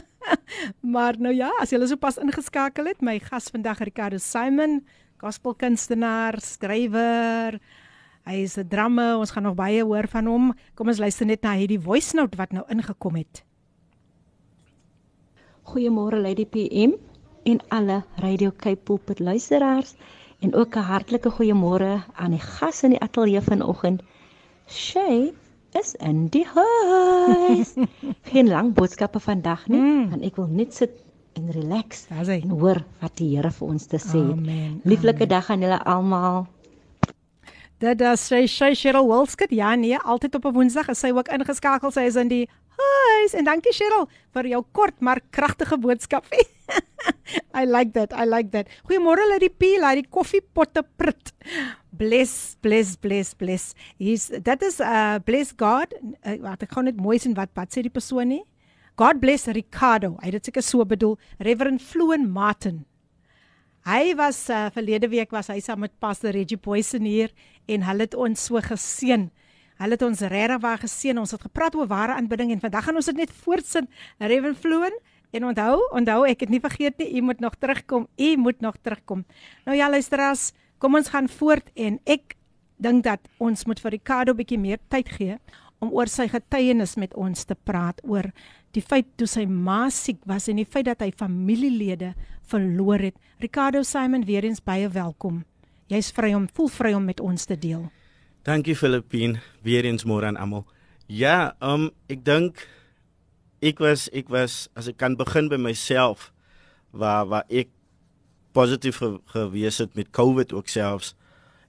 maar 0.94 1.18
nou 1.18 1.32
ja, 1.34 1.50
as 1.60 1.72
julle 1.72 1.88
sopas 1.90 2.20
ingeskakel 2.22 2.90
het, 2.92 3.00
my 3.02 3.16
gas 3.24 3.50
vandag 3.52 3.80
Ricardo 3.82 4.20
Simon, 4.22 4.82
gospelkunstenaar, 5.22 6.38
skrywer. 6.44 7.58
Hy 8.22 8.36
is 8.44 8.58
'n 8.58 8.68
drummer. 8.68 9.18
Ons 9.18 9.32
gaan 9.34 9.42
nog 9.42 9.56
baie 9.58 9.82
hoor 9.82 10.06
van 10.08 10.26
hom. 10.26 10.52
Kom 10.74 10.88
ons 10.88 11.02
luister 11.02 11.26
net 11.26 11.42
na 11.42 11.56
hierdie 11.58 11.80
voice 11.80 12.14
note 12.14 12.36
wat 12.36 12.52
nou 12.52 12.64
ingekom 12.68 13.16
het. 13.16 13.42
Goeiemôre 15.62 16.20
Lady 16.20 16.46
PM 16.46 16.94
en 17.44 17.58
alle 17.68 18.02
Radio 18.16 18.52
Cape 18.56 18.82
Pulpit 18.82 19.18
luisteraars 19.18 19.96
en 20.42 20.54
ook 20.54 20.76
'n 20.76 20.86
hartlike 20.90 21.30
goeiemôre 21.30 22.02
aan 22.14 22.30
die 22.30 22.40
gas 22.40 22.82
in 22.82 22.90
die 22.90 23.00
ateljee 23.00 23.40
vanoggend. 23.40 24.02
Shay 24.68 25.32
is 25.78 25.94
in 25.94 26.26
die 26.28 26.46
huis. 26.54 27.74
Geen 28.30 28.48
lang 28.48 28.72
boodskappe 28.74 29.20
vandag 29.20 29.66
nie, 29.68 29.80
Mm. 29.80 30.10
want 30.10 30.22
ek 30.22 30.36
wil 30.36 30.46
net 30.50 30.74
sit 30.74 30.90
en 31.34 31.50
relax 31.50 32.06
en 32.10 32.50
hoor 32.50 32.84
wat 33.00 33.16
die 33.16 33.36
Here 33.36 33.50
vir 33.50 33.68
ons 33.68 33.86
te 33.86 33.96
sê 33.96 34.20
het. 34.20 34.84
Lieflike 34.84 35.26
dag 35.26 35.50
aan 35.50 35.60
julle 35.60 35.78
almal. 35.84 36.46
Dit 37.78 38.00
is 38.00 38.26
sy 38.26 38.46
sy 38.46 38.74
Cheryl 38.74 39.06
Wilskut. 39.08 39.50
Ja 39.50 39.74
nee, 39.74 39.96
altyd 39.98 40.34
op 40.34 40.44
'n 40.44 40.52
Woensdag 40.52 40.88
is 40.88 40.98
sy 41.00 41.10
ook 41.10 41.28
ingeskakel. 41.28 41.90
Sy 41.90 42.00
is 42.06 42.16
in 42.16 42.28
die 42.28 42.48
huis 42.76 43.34
en 43.34 43.44
dankie 43.44 43.72
Cheryl 43.72 44.08
vir 44.32 44.46
jou 44.46 44.62
kort 44.72 45.00
maar 45.00 45.20
kragtige 45.30 45.78
boodskap. 45.78 46.24
I 47.54 47.64
like 47.64 47.92
that. 47.92 48.12
I 48.12 48.24
like 48.24 48.50
that. 48.52 48.68
Goeiemôre 48.88 49.24
Lady 49.30 49.48
P, 49.48 49.78
Lady 49.80 50.02
Koffiepotte 50.02 50.82
Prit. 50.96 51.32
Bless, 51.92 52.56
bless, 52.62 52.96
bless, 52.96 53.34
bless. 53.34 53.74
Hier's 53.98 54.28
dit 54.28 54.62
is 54.62 54.80
uh 54.80 55.18
bless 55.24 55.52
God. 55.52 55.92
Uh, 56.24 56.38
wat 56.44 56.64
ek 56.64 56.72
gaan 56.72 56.88
net 56.88 57.00
mooi 57.00 57.18
sien 57.20 57.36
wat 57.38 57.52
wat 57.58 57.74
sê 57.74 57.84
die 57.84 57.92
persoon 57.92 58.32
nie. 58.32 58.42
God 59.00 59.20
bless 59.20 59.48
Ricardo. 59.48 60.16
Hy 60.20 60.30
het 60.30 60.40
dit 60.40 60.50
seker 60.50 60.64
so 60.64 60.84
bedoel. 60.88 61.18
Reverend 61.40 61.82
Floen 61.84 62.28
Martin. 62.30 62.82
Hy 63.88 64.12
was 64.14 64.44
uh, 64.52 64.68
verlede 64.70 65.08
week 65.10 65.32
was 65.34 65.48
hy 65.50 65.58
saam 65.58 65.80
met 65.82 65.94
Pastor 65.98 66.30
Reggie 66.36 66.60
Poison 66.60 67.02
hier 67.02 67.32
en 67.66 67.82
hulle 67.82 68.06
het 68.06 68.14
ons 68.14 68.44
so 68.48 68.60
geseën. 68.62 69.24
Hulle 69.82 69.96
het 69.96 70.04
ons 70.06 70.20
regtig 70.30 70.60
waar 70.62 70.78
geseën. 70.78 71.18
Ons 71.18 71.34
het 71.34 71.42
gepraat 71.48 71.74
oor 71.74 71.88
ware 71.90 72.14
aanbidding 72.14 72.52
en 72.54 72.62
vandag 72.62 72.86
gaan 72.86 73.00
ons 73.00 73.08
dit 73.10 73.18
net 73.24 73.32
voortsit. 73.42 73.88
Reverend 74.22 74.60
Floen 74.60 74.94
en 75.32 75.48
onthou, 75.48 75.80
onthou 75.96 76.22
ek 76.28 76.44
het 76.44 76.52
nie 76.52 76.60
vergeet 76.60 77.00
nie, 77.00 77.08
u 77.18 77.24
moet 77.28 77.40
nog 77.40 77.56
terugkom. 77.60 78.06
U 78.16 78.36
moet 78.36 78.60
nog 78.60 78.76
terugkom. 78.82 79.24
Nou 79.64 79.76
ja, 79.76 79.88
luisteraars, 79.90 80.52
kom 80.78 80.98
ons 80.98 81.08
gaan 81.08 81.28
voort 81.28 81.70
en 81.74 81.98
ek 82.04 82.36
dink 82.82 83.04
dat 83.06 83.28
ons 83.38 83.64
moet 83.68 83.80
vir 83.80 83.94
Ricardo 83.96 84.34
bietjie 84.34 84.58
meer 84.60 84.80
tyd 84.92 85.08
gee 85.14 85.38
om 85.82 85.92
oor 85.94 86.10
sy 86.10 86.28
getuienis 86.30 86.96
met 87.00 87.14
ons 87.18 87.46
te 87.46 87.56
praat 87.58 88.00
oor 88.06 88.30
die 88.72 88.82
feit 88.82 89.08
toe 89.20 89.28
sy 89.28 89.44
ma 89.46 89.86
siek 89.92 90.20
was 90.28 90.48
en 90.48 90.60
die 90.60 90.68
feit 90.68 90.86
dat 90.88 91.02
hy 91.04 91.10
familielede 91.16 92.12
verloor 92.48 93.02
het. 93.02 93.16
Ricardo 93.42 93.82
Simon 93.86 94.24
weer 94.28 94.46
eens 94.46 94.62
baie 94.64 94.88
welkom. 94.88 95.42
Jy's 95.92 96.12
vry 96.14 96.32
om 96.36 96.46
voel 96.54 96.70
vry 96.72 96.92
om 96.96 97.04
met 97.04 97.20
ons 97.20 97.44
te 97.48 97.58
deel. 97.58 97.88
Dankie 98.46 98.74
Filippine, 98.74 99.42
weer 99.62 99.86
eens 99.86 100.06
môre 100.08 100.26
aan 100.26 100.40
almal. 100.40 100.64
Ja, 101.06 101.52
um 101.60 101.90
ek 102.10 102.24
dink 102.24 102.64
ek 103.62 103.80
was 103.82 104.08
ek 104.12 104.28
was 104.32 104.66
as 104.76 104.88
ek 104.90 104.98
kan 105.00 105.16
begin 105.16 105.48
by 105.52 105.56
myself 105.60 106.30
waar 106.90 107.26
waar 107.30 107.46
ek 107.48 107.70
positief 108.52 108.98
ge, 109.00 109.16
gewees 109.32 109.78
het 109.80 109.94
met 109.96 110.10
COVID 110.12 110.52
ook 110.52 110.68
selfs 110.68 111.14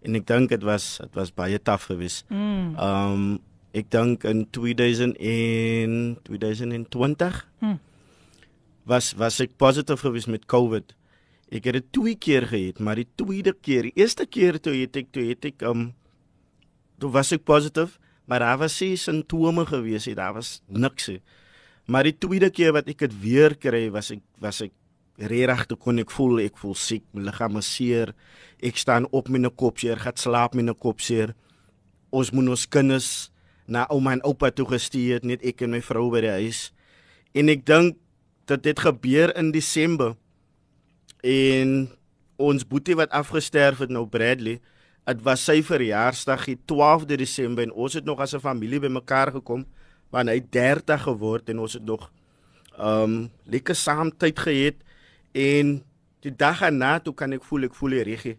en 0.03 0.17
ek 0.19 0.27
dink 0.27 0.51
dit 0.51 0.63
was 0.67 0.97
dit 0.99 1.15
was 1.15 1.31
baie 1.31 1.59
taaf 1.61 1.87
geweest. 1.91 2.25
Mm. 2.29 2.75
Um 2.75 3.39
ek 3.73 3.87
dink 3.89 4.25
in 4.29 4.43
2000 4.53 5.15
en 5.17 6.17
2020 6.27 7.39
Hmm. 7.63 7.79
was 8.85 9.13
was 9.17 9.39
ek 9.39 9.55
positief 9.57 10.03
geweest 10.03 10.27
met 10.27 10.45
COVID. 10.45 10.93
Ek 11.53 11.65
het 11.69 11.77
dit 11.79 11.87
twee 11.93 12.15
keer 12.15 12.47
gehad, 12.49 12.79
maar 12.79 12.99
die 12.99 13.07
tweede 13.15 13.53
keer, 13.53 13.87
die 13.87 13.95
eerste 14.01 14.25
keer 14.25 14.59
toe 14.59 14.73
het 14.75 14.97
ek 14.97 15.11
toe 15.13 15.23
het 15.29 15.45
ek 15.45 15.63
um 15.69 15.93
toe 16.99 17.11
was 17.11 17.31
ek 17.35 17.43
positief, 17.45 17.97
maar 18.25 18.39
daar 18.43 18.57
was 18.57 18.79
nie 18.81 18.97
simptome 18.97 19.65
gewees 19.65 20.05
nie, 20.07 20.15
daar 20.15 20.33
was 20.33 20.61
niks 20.67 21.07
nie. 21.11 21.21
Maar 21.85 22.07
die 22.07 22.15
tweede 22.15 22.49
keer 22.53 22.71
wat 22.75 22.87
ek 22.87 23.03
dit 23.03 23.15
weer 23.19 23.55
kry, 23.59 23.89
was 23.91 24.11
ek 24.15 24.23
was 24.43 24.61
ek 24.63 24.71
regtig 25.19 25.67
toe 25.69 25.77
kon 25.77 25.99
ek 26.01 26.11
voel 26.11 26.39
ek 26.41 26.55
voel 26.57 26.75
siek, 26.79 27.03
my 27.13 27.25
liggaam 27.27 27.59
is 27.59 27.69
seer. 27.69 28.13
Ek 28.63 28.79
staan 28.79 29.05
op 29.11 29.29
met 29.29 29.43
'n 29.43 29.51
kopseer, 29.55 29.99
gaan 29.99 30.15
slaap 30.15 30.55
met 30.55 30.65
'n 30.65 30.79
kopseer. 30.79 31.35
Ons 32.11 32.31
moet 32.31 32.47
ons 32.47 32.65
kinders 32.67 33.31
na 33.67 33.85
ouma 33.89 34.13
en 34.13 34.23
oupa 34.23 34.51
toe 34.51 34.65
gestuur, 34.65 35.19
net 35.23 35.43
ek 35.43 35.61
en 35.61 35.71
my 35.71 35.81
vrou 35.81 36.09
by 36.11 36.21
die 36.21 36.29
huis. 36.29 36.71
En 37.33 37.49
ek 37.49 37.65
dink 37.65 37.97
dat 38.45 38.63
dit 38.63 38.79
gebeur 38.79 39.35
in 39.37 39.51
Desember. 39.51 40.15
En 41.23 41.89
ons 42.37 42.67
boetie 42.67 42.95
wat 42.95 43.09
afgesterf 43.09 43.79
het 43.79 43.89
nou 43.89 44.05
Bradley, 44.05 44.59
dit 45.05 45.21
was 45.23 45.43
sy 45.43 45.61
verjaarsdag, 45.61 46.45
die 46.45 46.59
12de 46.65 47.17
Desember 47.17 47.63
en 47.63 47.71
ons 47.71 47.93
het 47.93 48.05
nog 48.05 48.19
as 48.19 48.33
'n 48.33 48.39
familie 48.39 48.79
bymekaar 48.79 49.31
gekom 49.31 49.65
want 50.13 50.29
hy 50.29 50.37
het 50.37 50.51
30 50.53 51.07
geword 51.07 51.49
en 51.49 51.63
ons 51.65 51.73
het 51.73 51.85
nog 51.85 52.07
um 52.77 53.17
lekker 53.49 53.75
saam 53.77 54.11
tyd 54.13 54.39
gehad 54.45 54.77
en 55.33 55.75
die 56.25 56.33
dag 56.37 56.61
daarna 56.61 56.99
toe 57.01 57.13
kan 57.17 57.33
ek 57.33 57.45
voel 57.45 57.67
ek 57.67 57.77
voel 57.77 57.97
die 57.97 58.07
reggie 58.07 58.37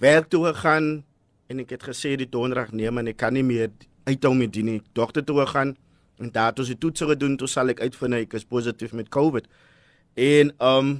werk 0.00 0.30
toe 0.32 0.46
gegaan 0.48 1.04
en 1.52 1.62
ek 1.62 1.76
het 1.76 1.84
gesê 1.90 2.16
die 2.16 2.28
donderdag 2.28 2.72
nee 2.72 2.90
man 2.90 3.10
ek 3.12 3.20
kan 3.20 3.36
nie 3.36 3.44
meer 3.44 3.70
uithou 4.08 4.32
met 4.34 4.50
die 4.54 4.64
nie. 4.66 4.80
Dogter 4.96 5.24
toe 5.24 5.38
gegaan 5.44 5.76
en 6.18 6.30
daar 6.32 6.50
het 6.50 6.60
ons 6.62 6.70
die 6.72 6.78
toetse 6.78 7.06
gedoen 7.06 7.36
toe 7.36 7.48
sal 7.50 7.70
ek 7.72 7.82
uitvind 7.84 8.18
ek 8.18 8.36
is 8.38 8.48
positief 8.48 8.94
met 8.96 9.10
covid. 9.12 9.46
En 10.16 10.52
um 10.58 10.94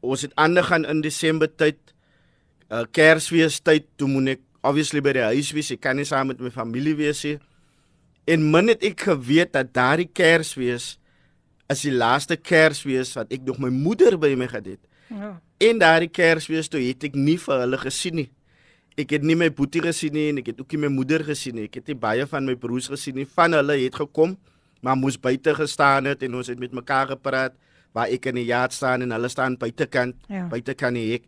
ons 0.00 0.22
het 0.24 0.34
ander 0.40 0.64
gaan 0.64 0.86
in 0.88 1.02
Desember 1.04 1.48
tyd 1.48 1.78
uh, 2.72 2.86
Kersfees 2.90 3.60
tyd 3.60 3.86
toe 4.00 4.08
moet 4.08 4.36
ek 4.36 4.46
obviously 4.64 5.02
by 5.04 5.12
die 5.16 5.26
huis 5.30 5.50
wees. 5.56 5.70
Ek 5.74 5.82
kan 5.84 5.96
nie 5.96 6.08
saam 6.08 6.32
met 6.32 6.40
my 6.40 6.52
familie 6.52 6.96
wees 6.98 7.22
nie 7.24 7.38
en 8.26 8.50
min 8.50 8.68
het 8.68 8.82
ek 8.84 9.00
geweet 9.00 9.52
dat 9.52 9.72
daardie 9.74 10.08
Kersfees 10.12 10.98
is 11.70 11.80
die 11.82 11.92
laaste 11.94 12.36
Kersfees 12.36 13.14
wat 13.16 13.32
ek 13.32 13.42
nog 13.46 13.58
my 13.58 13.68
moeder 13.70 14.18
by 14.18 14.34
my 14.36 14.46
gehad 14.48 14.66
het 14.66 14.80
Ja. 15.10 15.40
En 15.58 15.78
daardie 15.78 16.08
Kersfees 16.08 16.68
toe 16.68 16.80
het 16.80 17.02
ek 17.04 17.14
nie 17.14 17.36
vir 17.36 17.58
hulle 17.60 17.78
gesien 17.78 18.14
nie. 18.14 18.30
Ek 18.96 19.10
het 19.10 19.22
nie 19.26 19.34
my 19.34 19.48
boetie 19.50 19.82
gesien 19.82 20.12
nie 20.14 20.28
en 20.30 20.38
ek 20.38 20.46
het 20.52 20.60
ook 20.60 20.70
nie 20.72 20.78
my 20.78 20.88
moeder 20.88 21.24
gesien 21.24 21.54
nie. 21.54 21.64
Ek 21.64 21.74
het 21.80 21.88
nie 21.88 21.96
baie 21.98 22.26
van 22.26 22.46
my 22.46 22.54
broers 22.54 22.86
gesien 22.88 23.14
nie. 23.18 23.24
Van 23.26 23.52
hulle 23.52 23.76
het 23.82 23.94
gekom, 23.98 24.36
maar 24.82 24.96
moes 24.96 25.18
buite 25.18 25.54
gestaan 25.54 26.04
het 26.06 26.22
en 26.22 26.34
ons 26.34 26.46
het 26.46 26.58
met 26.62 26.72
mekaar 26.72 27.08
gepraat 27.08 27.52
waar 27.92 28.06
ek 28.08 28.26
in 28.30 28.34
die 28.36 28.44
yard 28.46 28.72
staan 28.72 29.02
en 29.02 29.10
hulle 29.10 29.28
staan 29.28 29.56
buitekant, 29.58 30.14
Ja. 30.28 30.46
buitekant 30.48 30.94
die 30.94 31.10
hek. 31.12 31.22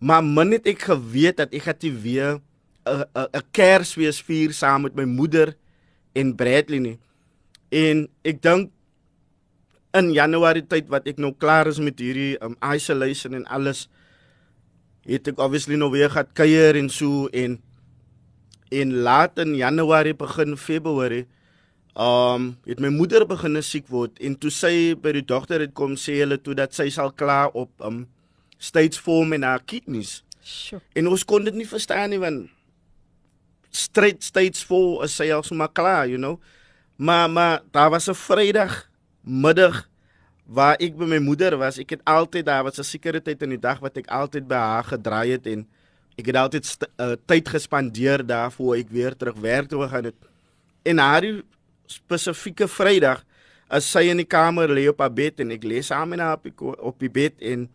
Maar 0.00 0.24
min 0.24 0.52
het 0.52 0.66
ek 0.66 0.82
geweet 0.82 1.36
dat 1.36 1.54
ek 1.54 1.62
het 1.70 1.82
weer 2.02 2.40
'n 2.86 3.04
'n 3.14 3.28
'n 3.32 3.42
Kersfees 3.52 4.20
vier 4.20 4.52
saam 4.52 4.82
met 4.82 4.94
my 4.96 5.04
moeder 5.04 5.54
en 6.12 6.34
Bradley 6.36 6.82
nie. 6.82 6.98
En 7.70 8.06
ek 8.26 8.42
dink 8.42 8.70
in 9.96 10.12
Januarie 10.14 10.66
tyd 10.66 10.90
wat 10.90 11.08
ek 11.10 11.18
nou 11.18 11.32
klaar 11.34 11.70
is 11.70 11.80
met 11.82 11.98
hierdie 11.98 12.36
um, 12.44 12.54
isolation 12.62 13.34
en 13.34 13.46
alles 13.50 13.88
het 15.08 15.26
ek 15.32 15.40
obviously 15.42 15.78
nou 15.80 15.90
weer 15.90 16.10
gehad 16.12 16.30
kuier 16.36 16.78
en 16.78 16.90
so 16.92 17.26
en 17.34 17.58
en 18.70 18.94
laat 19.02 19.38
in 19.42 19.56
Januarie 19.58 20.14
begin 20.14 20.54
Februarie 20.54 21.26
um 21.98 22.52
het 22.68 22.78
my 22.78 22.92
moeder 22.94 23.26
begin 23.26 23.58
siek 23.66 23.88
word 23.90 24.20
en 24.22 24.36
toe 24.38 24.52
sy 24.54 24.94
by 24.94 25.16
die 25.16 25.26
dokter 25.26 25.64
het 25.64 25.74
kom 25.74 25.96
sê 25.98 26.20
hulle 26.22 26.38
toe 26.38 26.54
dat 26.54 26.76
sy 26.76 26.86
sal 26.94 27.10
klaar 27.10 27.50
op 27.58 27.72
um 27.82 28.04
stage 28.60 29.00
4 29.00 29.34
en 29.34 29.42
haar 29.42 29.62
kidneys. 29.64 30.20
Sjoe. 30.44 30.80
En 30.94 31.08
ons 31.08 31.24
kon 31.24 31.44
dit 31.44 31.54
nie 31.56 31.66
verstaan 31.66 32.12
nie 32.12 32.20
want 32.20 32.50
straight 33.70 34.22
stage 34.22 34.64
4 34.66 35.04
is 35.06 35.14
sy 35.16 35.30
al 35.32 35.44
so 35.46 35.54
maar 35.54 35.72
klaar, 35.72 36.08
you 36.08 36.18
know. 36.18 36.40
Maar 36.96 37.30
maar 37.30 37.62
daar 37.72 37.90
was 37.90 38.08
'n 38.08 38.14
Vrydag 38.14 38.88
middag 39.20 39.88
waar 40.46 40.76
ek 40.80 40.96
by 40.96 41.04
my 41.04 41.18
moeder 41.18 41.56
was. 41.56 41.78
Ek 41.78 41.90
het 41.90 42.04
altyd 42.04 42.46
daar 42.46 42.64
was 42.64 42.78
'n 42.78 42.84
sekere 42.84 43.20
tyd 43.20 43.42
in 43.42 43.50
die 43.50 43.60
dag 43.60 43.78
wat 43.80 43.96
ek 43.96 44.06
altyd 44.06 44.48
by 44.48 44.54
haar 44.54 44.84
gedraai 44.84 45.30
het 45.30 45.46
en 45.46 45.66
ek 46.18 46.26
het 46.26 46.36
altyd 46.36 46.76
uh, 47.00 47.12
tyd 47.26 47.48
gespandeer 47.48 48.26
daarvoor 48.26 48.76
ek 48.76 48.90
weer 48.90 49.16
terug 49.16 49.36
werk 49.36 49.68
toe 49.68 49.82
gegaan 49.82 50.04
het. 50.04 50.14
En 50.82 50.98
haar 50.98 51.42
spesifieke 51.86 52.68
Vrydag 52.68 53.24
as 53.70 53.86
sy 53.86 54.08
in 54.10 54.16
die 54.16 54.28
kamer 54.28 54.68
lê 54.68 54.88
op 54.90 54.98
haar 54.98 55.12
bed 55.12 55.40
en 55.40 55.50
ek 55.50 55.64
lê 55.64 55.82
saam 55.82 56.08
met 56.08 56.20
haar 56.20 56.38
op 56.38 56.42
die, 56.42 56.54
op 56.78 56.98
die 56.98 57.10
bed 57.10 57.38
en 57.38 57.68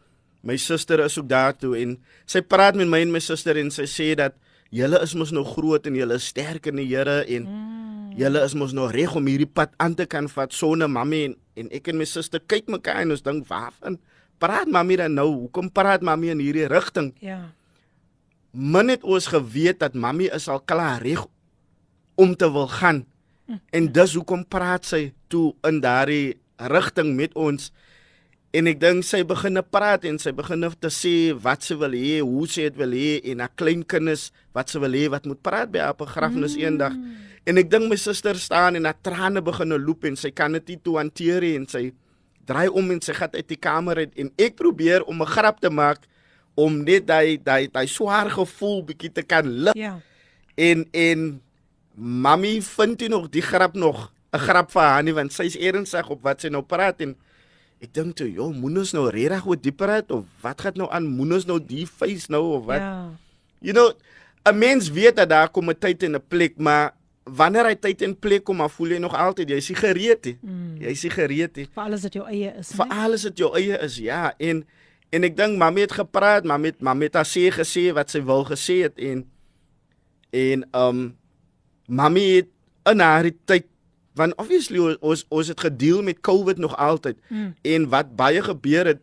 my 0.46 0.58
suster 0.58 1.00
is 1.00 1.18
ook 1.18 1.30
daar 1.30 1.56
toe 1.58 1.74
en 1.80 1.96
sy 2.30 2.42
praat 2.42 2.76
met 2.76 2.88
my 2.88 3.02
en 3.02 3.14
my 3.16 3.22
suster 3.24 3.58
en 3.58 3.72
sy 3.72 3.88
sê 3.90 4.12
dat 4.20 4.36
julle 4.76 5.00
is 5.04 5.16
mos 5.16 5.32
nog 5.36 5.54
groot 5.56 5.88
en 5.88 5.96
julle 5.96 6.18
is 6.20 6.28
sterk 6.32 6.68
in 6.72 6.82
die 6.82 6.88
Here 6.90 7.22
en 7.24 7.48
mm. 7.48 8.16
julle 8.20 8.44
is 8.44 8.56
mos 8.58 8.76
nog 8.76 8.92
reg 8.96 9.16
om 9.16 9.28
hierdie 9.30 9.50
pad 9.50 9.74
aan 9.82 9.96
te 9.96 10.08
kan 10.10 10.28
vat. 10.32 10.54
Sonder 10.54 10.92
mammy 10.92 11.24
en, 11.30 11.38
en 11.56 11.72
ek 11.76 11.92
en 11.92 12.00
my 12.02 12.08
suster 12.10 12.44
kyk 12.44 12.72
mekaar 12.72 13.04
en 13.04 13.16
ons 13.16 13.24
dink 13.26 13.48
waarvan 13.52 14.00
praat 14.42 14.68
mammy 14.72 14.98
dan 15.00 15.16
nou? 15.16 15.30
Hoekom 15.46 15.72
praat 15.72 16.04
mammy 16.04 16.34
in 16.34 16.44
hierdie 16.44 16.68
rigting? 16.72 17.14
Ja. 17.24 17.54
min 18.56 18.88
het 18.88 19.04
ons 19.04 19.28
geweet 19.28 19.82
dat 19.84 19.98
mammy 20.00 20.30
is 20.32 20.48
al 20.48 20.62
klaar 20.64 21.02
reg 21.04 21.26
om 22.16 22.36
te 22.36 22.48
wil 22.52 22.70
gaan. 22.72 23.04
En 23.70 23.92
dis 23.92 24.14
hoekom 24.16 24.46
praat 24.48 24.88
sy 24.88 25.12
toe 25.28 25.54
in 25.68 25.82
daardie 25.84 26.38
rigting 26.56 27.14
met 27.20 27.36
ons 27.36 27.72
en 28.56 28.70
ek 28.72 28.80
dink 28.80 29.04
sy 29.04 29.22
begin 29.28 29.60
praat 29.74 30.06
en 30.08 30.18
sy 30.22 30.32
begin 30.36 30.64
te 30.80 30.92
sê 30.94 31.34
wat 31.44 31.66
sy 31.66 31.76
wil 31.80 31.96
hê, 31.98 32.22
hoe 32.24 32.48
sy 32.48 32.70
dit 32.70 32.80
wil 32.80 32.96
hê 32.96 33.20
en 33.32 33.44
haar 33.44 33.54
kleinkinders 33.60 34.30
wat 34.56 34.72
sy 34.72 34.80
wil 34.84 34.96
hê 34.96 35.06
wat 35.12 35.28
moet 35.28 35.42
praat 35.44 35.72
by 35.74 35.84
haar 35.84 35.98
begrafnis 36.00 36.56
mm. 36.56 36.64
eendag. 36.64 36.96
En 37.46 37.62
ek 37.62 37.70
dink 37.70 37.90
my 37.92 37.98
suster 38.00 38.40
staan 38.40 38.80
en 38.80 38.88
haar 38.88 38.98
trane 39.06 39.44
begin 39.46 39.76
loop 39.76 40.08
en 40.08 40.18
sy 40.18 40.32
kan 40.32 40.56
dit 40.58 40.74
nie 40.74 40.80
toe 40.82 40.98
hanteer 41.02 41.44
nie 41.44 41.56
en 41.60 41.68
sy 41.70 41.90
draai 42.48 42.70
om 42.70 42.92
en 42.94 43.02
sy 43.02 43.16
gaan 43.18 43.34
uit 43.36 43.48
die 43.50 43.60
kamer 43.60 44.06
uit 44.06 44.20
en 44.22 44.32
ek 44.38 44.56
probeer 44.56 45.04
om 45.04 45.22
'n 45.22 45.34
grap 45.36 45.60
te 45.60 45.70
maak 45.70 46.08
om 46.56 46.84
net 46.84 47.08
daai 47.08 47.38
daai 47.38 47.68
daai 47.68 47.88
swaar 47.88 48.30
gevoel 48.30 48.84
bietjie 48.84 49.12
te 49.12 49.24
kan 49.24 49.46
lig. 49.46 49.76
Ja. 49.76 50.00
En 50.56 50.88
en 50.94 51.42
Mamy 51.96 52.60
vind 52.60 53.00
jy 53.00 53.08
nog 53.08 53.30
die 53.32 53.42
grap 53.42 53.74
nog 53.74 54.12
'n 54.34 54.40
grap 54.40 54.72
vir 54.72 54.82
haar 54.82 55.04
nie 55.04 55.14
want 55.14 55.32
sy's 55.32 55.56
ernstig 55.56 56.10
op 56.10 56.22
wat 56.24 56.42
sy 56.42 56.50
nou 56.50 56.62
praat 56.62 57.02
en 57.02 57.16
ek 57.84 57.94
dink 57.94 58.16
toe, 58.16 58.28
joh, 58.32 58.52
moet 58.54 58.78
ons 58.78 58.94
nou 58.96 59.10
regtig 59.10 59.46
oor 59.46 59.60
dieper 59.60 59.90
uit 60.00 60.12
of 60.12 60.26
wat 60.42 60.62
gaan 60.62 60.78
nou 60.80 60.90
aan? 60.92 61.06
Moet 61.06 61.40
ons 61.40 61.48
nou 61.50 61.60
die 61.60 61.86
face 61.88 62.32
nou 62.32 62.44
of 62.60 62.66
wat? 62.66 62.82
Ja. 62.82 63.10
You 63.62 63.74
know, 63.74 63.92
'n 64.46 64.58
mens 64.58 64.90
weet 64.90 65.16
dat 65.16 65.30
daar 65.30 65.50
kom 65.50 65.70
'n 65.70 65.80
tyd 65.80 66.04
en 66.04 66.16
'n 66.16 66.24
plek, 66.28 66.58
maar 66.58 66.94
wanneer 67.26 67.66
hy 67.66 67.76
tyd 67.76 68.02
en 68.02 68.14
plek 68.14 68.44
kom, 68.46 68.58
maar 68.62 68.70
voel 68.70 68.96
jy 68.96 69.00
nog 69.02 69.16
altyd 69.18 69.50
jy's 69.50 69.70
nie 69.70 69.80
gereed 69.80 70.26
nie. 70.26 70.38
Mm. 70.42 70.78
Jy's 70.86 71.04
nie 71.04 71.12
gereed 71.12 71.56
nie. 71.56 71.68
Vir 71.74 71.84
alles 71.84 72.06
wat 72.06 72.14
jou 72.14 72.26
eie 72.30 72.54
is, 72.60 72.72
Vir 72.78 72.88
alles 72.94 73.24
wat 73.24 73.38
jou 73.38 73.52
eie 73.58 73.78
is, 73.82 73.98
ja, 73.98 74.34
en 74.38 74.66
en 75.16 75.24
ek 75.24 75.36
dink 75.38 75.58
mamma 75.58 75.86
het 75.86 75.96
gepraat, 75.96 76.46
mamma 76.46 76.68
het 76.68 76.82
mamma 76.82 77.08
het 77.08 77.16
haar 77.16 77.30
sê 77.30 77.48
gesê 77.54 77.94
wat 77.96 78.12
sy 78.12 78.22
wil 78.26 78.44
gesê 78.46 78.82
het 78.86 79.00
en 79.00 79.24
en 80.36 80.66
um 80.76 81.16
mamma 81.88 82.20
het 82.20 82.50
in 82.92 83.00
haar 83.00 83.30
tyd 83.46 83.66
want 84.16 84.36
obviously 84.42 84.80
ons 84.80 85.26
ons, 85.30 85.48
het 85.52 85.60
gedeel 85.60 86.02
met 86.04 86.20
COVID 86.20 86.58
nog 86.58 86.78
altyd. 86.78 87.18
Mm. 87.28 87.54
en 87.62 87.90
wat 87.90 88.16
baie 88.16 88.42
gebeur 88.42 88.86
het 88.86 89.02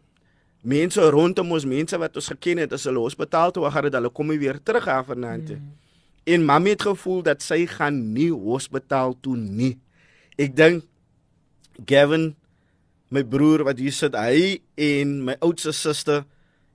mense 0.63 1.01
rondom 1.01 1.53
ons 1.53 1.67
mense 1.67 1.99
wat 1.99 2.17
ons 2.17 2.31
geken 2.33 2.63
het 2.63 2.73
as 2.73 2.85
hulle 2.89 3.03
hospitaal 3.03 3.51
toe 3.51 3.71
gaan 3.71 3.89
het 3.89 3.97
hulle 3.99 4.11
kom 4.11 4.29
weer 4.29 4.61
terug 4.63 4.89
af 4.89 5.07
vanaand 5.07 5.49
mm. 5.57 5.71
en 6.25 6.45
mamma 6.45 6.75
het 6.75 6.83
gevoel 6.83 7.23
dat 7.23 7.43
sy 7.43 7.67
gaan 7.67 8.13
nie 8.13 8.31
hospitaal 8.31 9.17
toe 9.21 9.37
nie. 9.37 9.77
Ek 10.39 10.57
dink 10.57 10.85
Gavin 11.87 12.33
my 13.13 13.25
broer 13.25 13.65
wat 13.67 13.81
hier 13.83 13.93
sit 13.93 14.15
hy 14.17 14.61
en 14.81 15.19
my 15.27 15.37
oudste 15.45 15.75
suster 15.77 16.25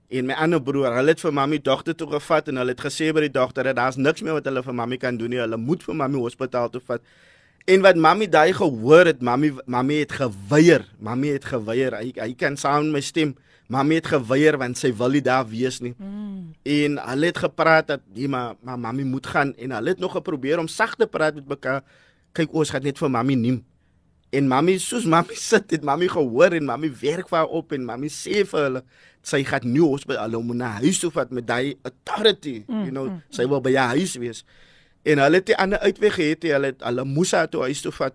en 0.08 0.28
my 0.28 0.36
ander 0.40 0.60
broer 0.62 0.94
hulle 0.96 1.12
het 1.12 1.20
vir 1.20 1.34
mamma 1.34 1.58
dogter 1.60 1.96
toe 1.96 2.08
gevat 2.14 2.48
en 2.48 2.60
hulle 2.60 2.74
het 2.76 2.84
gesê 2.84 3.10
by 3.12 3.26
die 3.26 3.34
dogter 3.34 3.66
dat 3.68 3.76
daar's 3.80 3.98
niks 3.98 4.22
meer 4.24 4.38
wat 4.38 4.46
hulle 4.48 4.62
vir 4.64 4.76
mamma 4.76 4.96
kan 5.00 5.18
doen 5.18 5.34
nie. 5.34 5.40
Hulle 5.42 5.58
moet 5.60 5.82
vir 5.84 5.96
mamma 5.98 6.22
hospitaal 6.22 6.70
toe 6.72 6.80
vat 6.86 7.02
En 7.68 7.84
wat 7.84 7.98
mami 8.00 8.28
daai 8.32 8.54
gehoor 8.56 9.10
het, 9.10 9.20
mami 9.20 9.50
mami 9.68 10.00
het 10.00 10.12
geweier. 10.16 10.86
Mami 11.04 11.34
het 11.34 11.44
geweier. 11.44 11.98
Hy 12.00 12.14
hy 12.16 12.32
kan 12.40 12.56
saam 12.56 12.86
met 12.88 12.96
my 12.96 13.02
stem. 13.04 13.34
Mami 13.68 13.98
het 13.98 14.06
geweier 14.08 14.56
want 14.56 14.78
sy 14.80 14.88
wil 14.96 15.12
nie 15.12 15.20
daar 15.24 15.44
wees 15.50 15.82
nie. 15.84 15.92
Mm. 16.00 16.54
En 16.64 16.96
hulle 17.10 17.28
het 17.28 17.40
gepraat 17.44 17.90
dat 17.90 18.06
nee, 18.14 18.28
maar 18.28 18.54
maar 18.64 18.78
mami 18.80 19.04
moet 19.04 19.26
gaan 19.26 19.52
en 19.56 19.74
hulle 19.76 19.92
het 19.92 20.00
nog 20.00 20.16
geprobeer 20.16 20.58
om 20.58 20.68
sag 20.68 20.94
te 20.96 21.06
praat 21.06 21.34
met 21.34 21.48
mekaar. 21.48 21.82
Kyk, 22.32 22.54
ons 22.56 22.72
gaan 22.72 22.82
net 22.88 22.98
vir 22.98 23.12
mami 23.12 23.36
neem. 23.36 23.58
En 24.32 24.48
mami 24.48 24.78
soos 24.80 25.04
mami 25.04 25.36
sit, 25.50 25.68
het 25.70 25.84
mami 25.84 26.08
gehoor 26.08 26.56
en 26.56 26.64
mami 26.64 26.88
werk 27.02 27.28
vir 27.28 27.42
haar 27.42 27.52
op 27.60 27.76
en 27.76 27.84
mami 27.84 28.08
sê 28.08 28.46
vir 28.48 28.64
hulle 28.64 28.82
sy 29.28 29.42
gaan 29.44 29.68
nie 29.68 29.84
hospitaal 29.84 30.40
moet 30.40 30.56
na 30.56 30.72
huis 30.80 31.02
toe 31.02 31.10
vat 31.12 31.28
met 31.34 31.44
daai 31.44 31.76
authority, 31.84 32.62
mm, 32.64 32.84
you 32.86 32.94
know, 32.94 33.10
mm, 33.10 33.20
sy 33.34 33.44
wil 33.44 33.60
by 33.60 33.74
haar 33.76 33.92
huis 33.98 34.16
wees 34.16 34.44
en 35.08 35.22
hulle 35.24 35.40
het 35.40 35.48
'n 35.48 35.60
ander 35.64 35.78
uitweg 35.78 36.14
gehad 36.14 36.42
hulle 36.42 36.72
het 36.72 36.82
hulle 36.84 37.04
moes 37.04 37.32
haar 37.32 37.48
toe 37.48 37.62
huis 37.62 37.80
toe 37.80 37.92
vat. 37.92 38.14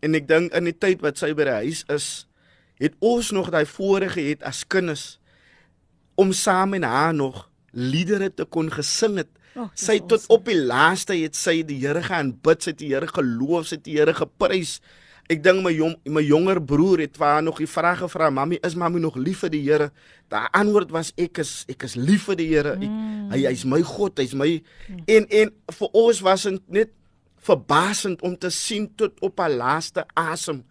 En 0.00 0.14
ek 0.14 0.28
dink 0.28 0.52
in 0.54 0.64
die 0.64 0.78
tyd 0.78 1.00
wat 1.00 1.18
sy 1.18 1.34
by 1.34 1.44
die 1.44 1.58
huis 1.66 1.84
is 1.88 2.26
het 2.78 2.94
ons 2.98 3.30
nog 3.30 3.50
daai 3.50 3.66
voorreg 3.66 4.12
gehad 4.12 4.42
as 4.42 4.66
kinders 4.66 5.18
om 6.14 6.32
saam 6.32 6.70
met 6.70 6.84
haar 6.84 7.14
nog 7.14 7.48
liedere 7.72 8.34
te 8.34 8.44
kon 8.44 8.70
gesing 8.70 9.16
het. 9.16 9.28
Oh, 9.54 9.68
sy 9.74 9.98
tot 9.98 10.12
awesome. 10.12 10.38
op 10.38 10.44
die 10.44 10.60
laaste 10.62 11.14
het 11.14 11.36
sy 11.36 11.62
die 11.66 11.80
Here 11.86 12.02
gaan 12.02 12.38
bid 12.42 12.62
sy 12.62 12.70
het 12.70 12.78
die 12.78 12.92
Here 12.94 13.06
geloof 13.06 13.66
sy 13.66 13.74
het 13.74 13.84
die 13.84 13.98
Here 13.98 14.14
geprys 14.14 14.80
ek 15.30 15.42
dink 15.44 15.62
my 15.62 15.70
jong 15.70 15.94
my 16.10 16.22
jonger 16.26 16.58
broer 16.60 17.04
het 17.04 17.16
vir 17.20 17.26
haar 17.26 17.42
nog 17.46 17.58
die 17.62 17.68
vraag 17.70 18.00
gevra 18.02 18.30
mami 18.34 18.58
is 18.66 18.74
mami 18.74 18.98
nog 19.00 19.16
lief 19.16 19.44
vir 19.44 19.50
die 19.54 19.62
Here 19.62 19.90
daai 20.32 20.48
antwoord 20.58 20.90
was 20.90 21.12
ek 21.16 21.38
is 21.44 21.64
ek 21.70 21.84
is 21.86 21.94
lief 21.96 22.24
vir 22.30 22.36
die 22.40 22.48
Here 22.50 22.76
Mm. 22.76 23.30
hy 23.30 23.44
hy's 23.46 23.64
my 23.64 23.80
God 23.82 24.18
hy's 24.18 24.34
my 24.34 24.48
en 25.06 25.26
en 25.30 25.52
vir 25.78 25.88
ons 25.94 26.20
was 26.26 26.42
dit 26.48 26.62
net 26.68 26.90
verbasend 27.40 28.20
om 28.26 28.34
te 28.36 28.50
sien 28.50 28.88
tot 28.96 29.14
op 29.24 29.38
haar 29.40 29.50
laaste 29.54 30.04
asem 30.18 30.64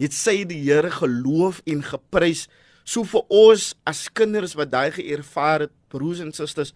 het 0.00 0.12
sy 0.12 0.44
die 0.44 0.62
Here 0.64 0.90
geloof 0.90 1.60
en 1.66 1.82
geprys 1.82 2.46
so 2.84 3.04
vir 3.04 3.22
ons 3.28 3.74
as 3.84 4.08
kinders 4.08 4.54
wat 4.56 4.70
daai 4.72 4.90
geervaar 4.96 5.60
het 5.66 5.72
broers 5.92 6.20
en 6.24 6.32
susters 6.32 6.72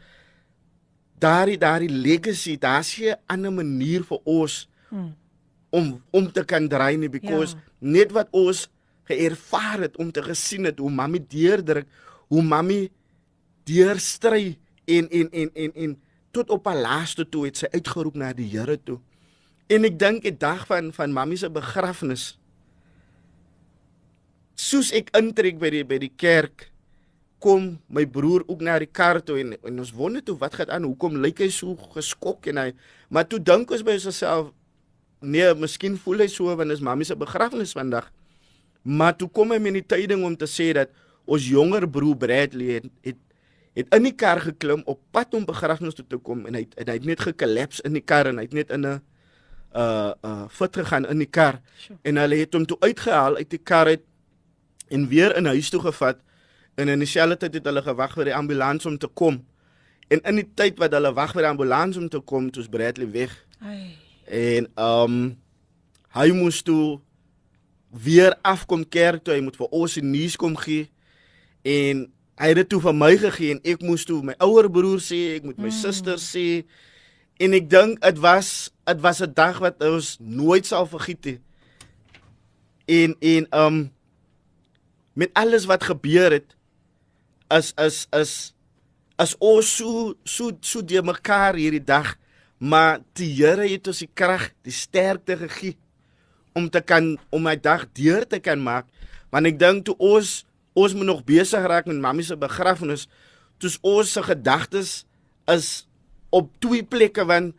daardie 1.21 1.59
daardie 1.61 1.91
legacy 1.91 2.57
daar's 2.59 2.93
'n 3.01 3.17
ander 3.29 3.53
manier 3.53 4.03
vir 4.05 4.19
ons 4.25 4.67
Mm. 4.91 5.15
Om 5.71 6.03
om 6.11 6.33
te 6.33 6.45
kan 6.45 6.69
draai 6.69 6.97
nie 6.97 7.09
because 7.09 7.55
Ja. 7.55 7.61
net 7.79 8.13
wat 8.13 8.29
ons 8.31 8.69
geervaar 9.05 9.81
het 9.81 9.97
om 9.97 10.13
te 10.13 10.23
gesien 10.23 10.65
het 10.65 10.79
hoe 10.79 10.91
mami 10.91 11.19
deurdruk 11.29 11.87
hoe 12.29 12.43
mami 12.43 12.91
deurstry 13.65 14.59
en 14.87 15.09
en 15.11 15.31
en 15.31 15.51
en 15.55 15.73
en 15.75 15.97
tot 16.31 16.51
op 16.51 16.67
haar 16.67 16.77
laaste 16.79 17.29
toe 17.29 17.45
het 17.47 17.57
sy 17.57 17.67
uitgeroep 17.75 18.15
na 18.15 18.33
die 18.33 18.47
Here 18.47 18.79
toe. 18.79 19.01
En 19.67 19.85
ek 19.85 19.99
dink 19.99 20.23
die 20.23 20.37
dag 20.37 20.67
van 20.67 20.93
van 20.93 21.13
mami 21.13 21.37
se 21.37 21.51
begrafnis 21.51 22.37
soos 24.61 24.91
ek 24.93 25.11
intrek 25.17 25.59
by 25.59 25.71
die 25.71 25.85
by 25.85 25.99
die 26.03 26.13
kerk 26.17 26.69
kom 27.41 27.79
my 27.89 28.05
broer 28.05 28.45
ook 28.47 28.61
na 28.61 28.77
die 28.79 28.91
kar 28.91 29.23
toe 29.25 29.39
en, 29.41 29.55
en 29.65 29.79
ons 29.81 29.93
wonder 29.97 30.23
toe 30.23 30.37
wat 30.39 30.55
gaan 30.55 30.71
aan? 30.71 30.85
Hoekom 30.85 31.17
lyk 31.25 31.41
hy 31.41 31.49
so 31.49 31.73
geskok? 31.95 32.51
En 32.53 32.61
hy 32.61 32.73
maar 33.09 33.25
toe 33.25 33.41
dink 33.41 33.71
ons 33.73 33.85
by 33.87 33.97
osself 33.97 34.51
nee 35.21 35.55
miskien 35.55 35.99
voel 36.01 36.25
hy 36.25 36.29
so 36.33 36.57
want 36.57 36.73
is 36.73 36.81
mami 36.81 37.05
se 37.05 37.17
begrafnis 37.17 37.73
vandag 37.77 38.11
maar 38.83 39.17
toe 39.17 39.29
kom 39.29 39.53
hy 39.53 39.59
met 39.59 39.77
die 39.77 39.87
tyding 39.87 40.25
om 40.25 40.37
te 40.37 40.49
sê 40.49 40.73
dat 40.77 40.93
ons 41.29 41.49
jonger 41.49 41.87
broer 41.89 42.17
Bradley 42.17 42.81
het 42.81 42.89
het, 43.05 43.19
het 43.77 43.95
in 43.95 44.09
die 44.09 44.17
kar 44.17 44.41
geklim 44.41 44.83
op 44.89 45.01
pad 45.13 45.35
om 45.37 45.45
begrafnis 45.47 45.95
toe 45.95 46.07
te 46.09 46.19
kom 46.19 46.47
en 46.49 46.57
hy 46.57 46.65
het, 46.65 46.75
en 46.81 46.89
hy 46.89 46.99
het 46.99 47.09
net 47.13 47.21
gekollaps 47.29 47.85
in 47.85 47.99
die 47.99 48.05
kar 48.05 48.31
en 48.31 48.41
hy 48.41 48.49
het 48.49 48.57
net 48.57 48.71
in 48.71 48.87
'n 48.87 49.01
uh 49.77 50.13
uh 50.25 50.45
voet 50.49 50.77
gegaan 50.77 51.07
in 51.07 51.19
die 51.19 51.31
kar 51.31 51.61
Sjoe. 51.79 51.97
en 52.03 52.17
hulle 52.17 52.37
het 52.37 52.55
hom 52.55 52.67
toe 52.67 52.77
uitgehaal 52.81 53.37
uit 53.37 53.51
die 53.51 53.63
kar 53.63 53.87
uit 53.87 54.03
en 54.89 55.09
weer 55.09 55.37
in 55.37 55.47
huis 55.47 55.71
toe 55.71 55.81
gevat 55.81 56.19
en 56.75 56.89
in 56.89 56.99
dieselfde 56.99 57.37
tyd 57.37 57.55
het 57.55 57.65
hulle 57.65 57.83
gewag 57.83 58.15
vir 58.15 58.25
die 58.25 58.35
ambulans 58.35 58.87
om 58.87 58.99
te 58.99 59.07
kom 59.07 59.45
en 60.09 60.21
in 60.25 60.35
die 60.35 60.49
tyd 60.55 60.79
wat 60.79 60.93
hulle 60.93 61.13
wag 61.13 61.33
vir 61.33 61.43
die 61.43 61.51
ambulans 61.51 61.97
om 61.97 62.09
te 62.09 62.21
kom 62.21 62.51
toe's 62.51 62.69
Bradley 62.69 63.11
weg 63.11 63.37
Ai. 63.61 64.10
En 64.31 64.69
um 64.79 65.17
hy 66.15 66.31
moes 66.35 66.63
toe 66.67 67.01
weer 67.91 68.37
afkom 68.47 68.85
kerk 68.87 69.25
toe, 69.25 69.35
hy 69.35 69.43
moet 69.43 69.59
vir 69.59 69.75
ons 69.75 69.97
die 69.99 70.07
nuus 70.07 70.37
kom 70.39 70.55
gee 70.59 70.87
en 71.67 72.07
hy 72.41 72.51
het 72.53 72.61
dit 72.63 72.71
toe 72.73 72.81
vir 72.83 72.97
my 72.97 73.11
gegee 73.21 73.57
en 73.57 73.63
ek 73.75 73.83
moes 73.85 74.07
toe 74.09 74.21
my 74.25 74.37
ouer 74.43 74.71
broer 74.73 75.03
sê, 75.03 75.37
ek 75.39 75.49
moet 75.49 75.59
my 75.59 75.69
mm. 75.69 75.81
suster 75.83 76.23
sê 76.23 76.63
en 77.43 77.57
ek 77.57 77.67
dink 77.73 78.01
dit 78.05 78.23
was 78.23 78.71
dit 78.91 79.03
was 79.03 79.23
'n 79.23 79.35
dag 79.35 79.59
wat 79.63 79.83
ons 79.83 80.17
nooit 80.21 80.67
sal 80.67 80.87
vergeet 80.87 81.25
nie. 81.25 81.39
En 82.87 83.15
en 83.21 83.47
um 83.55 83.77
met 85.15 85.31
alles 85.35 85.67
wat 85.67 85.85
gebeur 85.85 86.33
het 86.33 86.57
as 87.49 87.73
as 87.77 88.07
as 88.11 88.55
as 89.19 89.35
ons 89.39 89.67
so 89.77 90.15
so 90.25 90.51
so 90.61 90.83
die 90.83 91.03
mekaar 91.03 91.55
hierdie 91.55 91.85
dag 91.85 92.17
maar 92.61 93.01
die 93.17 93.31
Here 93.39 93.65
het 93.65 93.89
ons 93.89 94.03
die 94.05 94.11
krag, 94.13 94.51
die 94.67 94.75
sterkte 94.75 95.39
gegee 95.41 95.79
om 96.53 96.69
te 96.69 96.83
kan 96.85 97.15
om 97.33 97.47
my 97.47 97.57
dag 97.57 97.87
deur 97.97 98.27
te 98.29 98.41
kan 98.43 98.61
maak. 98.61 98.91
Want 99.33 99.49
ek 99.49 99.59
dink 99.61 99.87
toe 99.89 99.97
ons 99.97 100.43
ons 100.77 100.95
moet 100.95 101.09
nog 101.09 101.25
besig 101.27 101.65
raak 101.67 101.89
met 101.89 101.99
mammie 101.99 102.25
se 102.25 102.37
begrafnis, 102.39 103.09
toe 103.59 103.73
ons 103.83 104.13
se 104.13 104.23
gedagtes 104.23 104.93
is 105.51 105.71
op 106.31 106.53
twee 106.63 106.85
plekke 106.87 107.25
want 107.27 107.57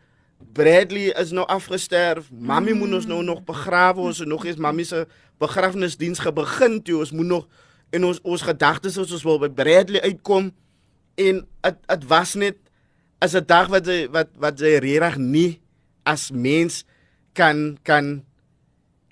Bradley 0.52 1.12
is 1.20 1.30
nou 1.30 1.44
afgesterf. 1.46 2.30
Mm. 2.30 2.74
moet 2.78 2.92
ons 2.92 3.06
nou 3.06 3.22
nog 3.22 3.44
begrawe. 3.44 4.00
Ons 4.00 4.18
het 4.18 4.28
nog 4.28 4.44
eens 4.44 4.56
mammie 4.56 4.84
se 4.84 5.06
begrafnisdiens 5.38 6.18
gebegin 6.18 6.82
toe. 6.82 6.98
Ons 6.98 7.12
moet 7.12 7.26
nog 7.26 7.46
en 7.90 8.04
ons 8.04 8.20
ons 8.22 8.42
gedagtes 8.42 8.96
is 8.96 9.12
ons 9.12 9.22
wil 9.22 9.38
by 9.38 9.50
Bradley 9.52 10.00
uitkom 10.02 10.50
en 11.20 11.42
dit 11.44 11.78
dit 11.86 12.06
was 12.08 12.34
net 12.40 12.58
as 13.22 13.34
'n 13.38 13.46
dag 13.46 13.70
wat 13.70 13.86
jy, 13.86 14.08
wat 14.10 14.28
wat 14.36 14.58
jy 14.58 14.78
regtig 14.82 15.16
nie 15.18 15.60
as 16.02 16.30
mens 16.30 16.82
kan 17.34 17.78
kan 17.82 18.24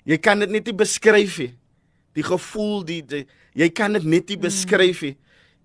jy 0.03 0.17
kan 0.17 0.39
dit 0.39 0.49
net 0.49 0.65
nie 0.65 0.75
beskryf 0.75 1.39
nie. 1.39 1.53
Die 2.13 2.23
gevoel 2.23 2.83
die, 2.83 3.01
die 3.01 3.25
jy 3.55 3.69
kan 3.69 3.93
dit 3.93 4.03
net 4.03 4.27
nie 4.27 4.37
mm. 4.37 4.43
beskryf 4.43 5.01
nie. 5.01 5.15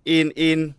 En 0.05 0.31
en 0.31 0.75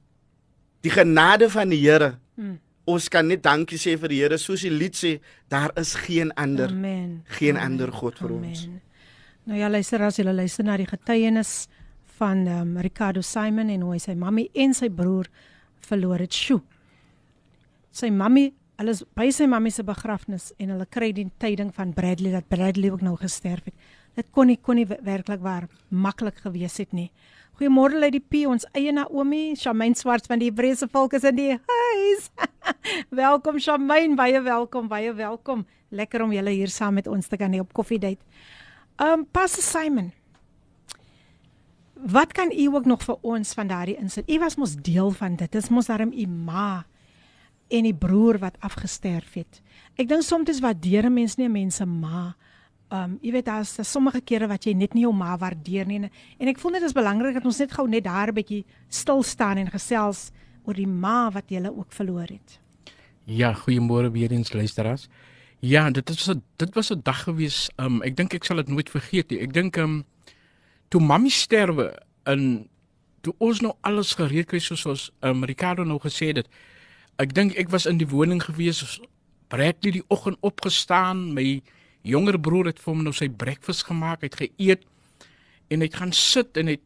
die 0.80 0.90
genade 0.90 1.50
van 1.50 1.68
die 1.68 1.82
Here. 1.84 2.16
Mm 2.36 2.58
ons 2.88 3.08
kan 3.12 3.26
net 3.28 3.42
dankie 3.44 3.76
sê 3.76 3.96
vir 4.00 4.12
die 4.12 4.20
Here 4.22 4.38
soos 4.40 4.64
die 4.64 4.72
lied 4.72 4.96
sê 4.96 5.18
daar 5.52 5.74
is 5.76 5.94
geen 6.06 6.32
ander 6.40 6.72
Amen. 6.72 7.22
geen 7.38 7.56
Amen. 7.56 7.64
ander 7.80 7.92
God 7.92 8.16
vir 8.16 8.32
Amen. 8.32 8.48
ons. 8.48 8.62
Nou 9.44 9.58
ja 9.58 9.68
luister 9.68 10.02
as 10.06 10.16
jy 10.16 10.24
luister 10.24 10.64
na 10.64 10.76
die 10.80 10.88
getuienis 10.88 11.68
van 12.18 12.46
um, 12.48 12.72
Ricardo 12.80 13.20
Simon 13.20 13.68
en 13.68 13.84
hoe 13.84 13.94
hy 13.94 14.00
sy 14.02 14.14
mammy 14.18 14.48
en 14.54 14.74
sy 14.74 14.88
broer 14.88 15.28
verloor 15.84 16.24
het. 16.24 16.34
Sjoe. 16.34 16.62
Sy 17.98 18.12
mammy, 18.14 18.52
hulle 18.78 18.92
is 18.94 19.00
by 19.18 19.24
sy 19.34 19.48
mammy 19.50 19.72
se 19.74 19.82
begrafnis 19.82 20.52
en 20.62 20.70
hulle 20.70 20.84
kry 20.94 21.08
die 21.16 21.24
tyding 21.42 21.72
van 21.74 21.90
Bradley 21.96 22.30
dat 22.30 22.46
Bradley 22.46 22.92
ook 22.94 23.00
nou 23.02 23.16
gesterf 23.18 23.64
het. 23.66 23.74
Dit 24.14 24.28
kon 24.34 24.46
nie 24.46 24.58
kon 24.62 24.78
nie 24.78 24.86
werklik 24.86 25.40
waar 25.42 25.66
maklik 25.90 26.38
gewees 26.44 26.76
het 26.78 26.92
nie. 26.94 27.08
Goeiemôre 27.58 27.98
Lady 27.98 28.20
P, 28.22 28.44
ons 28.46 28.68
eie 28.78 28.92
Naomi, 28.94 29.56
Shamaine 29.58 29.98
Swarts 29.98 30.30
van 30.30 30.38
die 30.38 30.46
Hebreëse 30.52 30.86
volk 30.92 31.16
is 31.18 31.26
in 31.26 31.34
die 31.40 31.56
huis. 31.56 32.28
welkom 33.24 33.58
Shamaine, 33.58 34.14
baie 34.18 34.44
welkom, 34.46 34.86
baie 34.86 35.10
welkom. 35.18 35.64
Lekker 35.90 36.22
om 36.22 36.34
julle 36.36 36.54
hier 36.54 36.70
saam 36.70 37.00
met 37.00 37.10
ons 37.10 37.26
te 37.26 37.38
kan 37.40 37.50
hê 37.50 37.58
op 37.64 37.74
Coffee 37.74 37.98
Date. 37.98 38.22
Um 39.02 39.24
Pastor 39.26 39.64
Simon. 39.66 40.12
Wat 41.98 42.30
kan 42.30 42.54
u 42.54 42.68
ook 42.76 42.86
nog 42.86 43.02
vir 43.02 43.18
ons 43.26 43.56
van 43.58 43.74
daardie 43.74 43.98
insit? 43.98 44.30
U 44.30 44.38
was 44.38 44.54
mos 44.54 44.76
deel 44.76 45.10
van 45.18 45.34
dit. 45.34 45.50
Dit 45.50 45.64
is 45.64 45.72
mos 45.74 45.90
daarom 45.90 46.14
u 46.14 46.28
ma 46.30 46.86
en 47.68 47.82
die 47.82 47.94
broer 47.94 48.38
wat 48.38 48.56
afgesterf 48.60 49.34
het. 49.34 49.62
Ek 49.96 50.08
dink 50.08 50.22
soms 50.22 50.60
wat 50.60 50.82
deure 50.82 51.10
mense 51.10 51.40
nie 51.40 51.48
mense 51.48 51.84
ma 51.86 52.34
Um 52.88 53.18
jy 53.20 53.34
weet 53.34 53.44
daar's 53.44 53.74
sommige 53.84 54.22
kere 54.24 54.46
wat 54.48 54.64
jy 54.64 54.72
net 54.72 54.94
nie 54.96 55.02
jou 55.02 55.12
ma 55.12 55.34
waardeer 55.36 55.84
nie 55.84 55.98
en 56.08 56.48
ek 56.48 56.58
voel 56.58 56.72
net 56.72 56.80
dit 56.80 56.88
is 56.88 56.96
belangrik 56.96 57.34
dat 57.36 57.44
ons 57.44 57.58
net 57.60 57.74
gou 57.76 57.84
net 57.86 58.04
daar 58.04 58.32
'n 58.32 58.34
bietjie 58.34 58.64
stil 58.88 59.22
staan 59.22 59.58
en 59.58 59.68
gesels 59.68 60.30
oor 60.64 60.74
die 60.74 60.86
ma 60.86 61.30
wat 61.30 61.50
jy 61.50 61.60
ook 61.68 61.92
verloor 61.92 62.28
het. 62.28 62.58
Ja, 63.26 63.52
goeiemôre 63.52 64.10
weer 64.10 64.32
eens 64.32 64.52
luisteraars. 64.52 65.08
Ja, 65.60 65.90
dit 65.90 66.08
is 66.10 66.28
'n 66.28 66.42
dit 66.56 66.74
was 66.74 66.90
'n 66.90 67.00
dag 67.02 67.22
gewees. 67.24 67.70
Um 67.76 68.02
ek 68.02 68.16
dink 68.16 68.34
ek 68.34 68.44
sal 68.44 68.56
dit 68.56 68.68
nooit 68.68 68.90
vergeet 68.90 69.30
nie. 69.30 69.40
Ek 69.40 69.52
dink 69.52 69.76
um 69.76 70.04
toe 70.88 71.00
mammy 71.00 71.28
sterwe 71.28 72.02
in 72.24 72.68
toe 73.20 73.34
ons 73.38 73.60
nou 73.60 73.74
alles 73.82 74.14
gereed 74.14 74.46
kry 74.46 74.58
soos 74.58 74.86
ons 74.86 75.10
um 75.20 75.44
Ricardo 75.44 75.84
nou 75.84 75.98
gesê 75.98 76.32
het. 76.32 76.48
Ek 77.18 77.34
dink 77.34 77.56
ek 77.58 77.72
was 77.74 77.86
in 77.90 77.98
die 77.98 78.06
woning 78.06 78.38
gewees. 78.42 79.00
Bradley 79.50 79.90
die 79.96 80.04
oggend 80.12 80.38
opgestaan, 80.46 81.32
my 81.34 81.62
jonger 82.06 82.38
broer 82.38 82.70
het 82.70 82.78
vir 82.78 82.92
hom 82.92 83.02
nou 83.02 83.14
sy 83.16 83.26
breakfast 83.28 83.88
gemaak, 83.88 84.22
het 84.22 84.36
geëet 84.38 84.84
en 85.68 85.82
hy 85.82 85.88
het 85.88 85.98
gaan 85.98 86.12
sit 86.14 86.56
en 86.56 86.70
het 86.72 86.84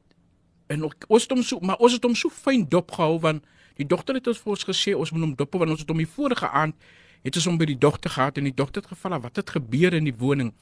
en 0.72 0.86
ons 0.88 1.26
het 1.26 1.34
hom 1.34 1.42
so 1.44 1.60
maar 1.60 1.80
ons 1.82 1.96
het 1.96 2.04
hom 2.06 2.14
so 2.18 2.32
fyn 2.32 2.64
dop 2.70 2.94
gehou 2.96 3.18
want 3.22 3.44
die 3.80 3.86
dogter 3.88 4.16
het 4.18 4.28
ons 4.30 4.40
vir 4.42 4.54
ons 4.54 4.66
gesê 4.68 4.94
ons 4.96 5.12
moet 5.14 5.26
hom 5.26 5.34
dop 5.38 5.58
want 5.60 5.74
ons 5.74 5.82
het 5.84 5.92
hom 5.92 6.00
die 6.00 6.08
vorige 6.08 6.48
aand 6.48 6.88
het 7.22 7.38
ons 7.38 7.48
hom 7.50 7.58
by 7.60 7.68
die 7.70 7.78
dogter 7.78 8.14
gehad 8.14 8.40
en 8.40 8.48
die 8.48 8.56
dogter 8.56 8.82
het 8.82 8.90
gevra 8.94 9.20
wat 9.22 9.38
het 9.38 9.52
gebeur 9.56 9.94
in 9.98 10.08
die 10.08 10.16
woning 10.18 10.52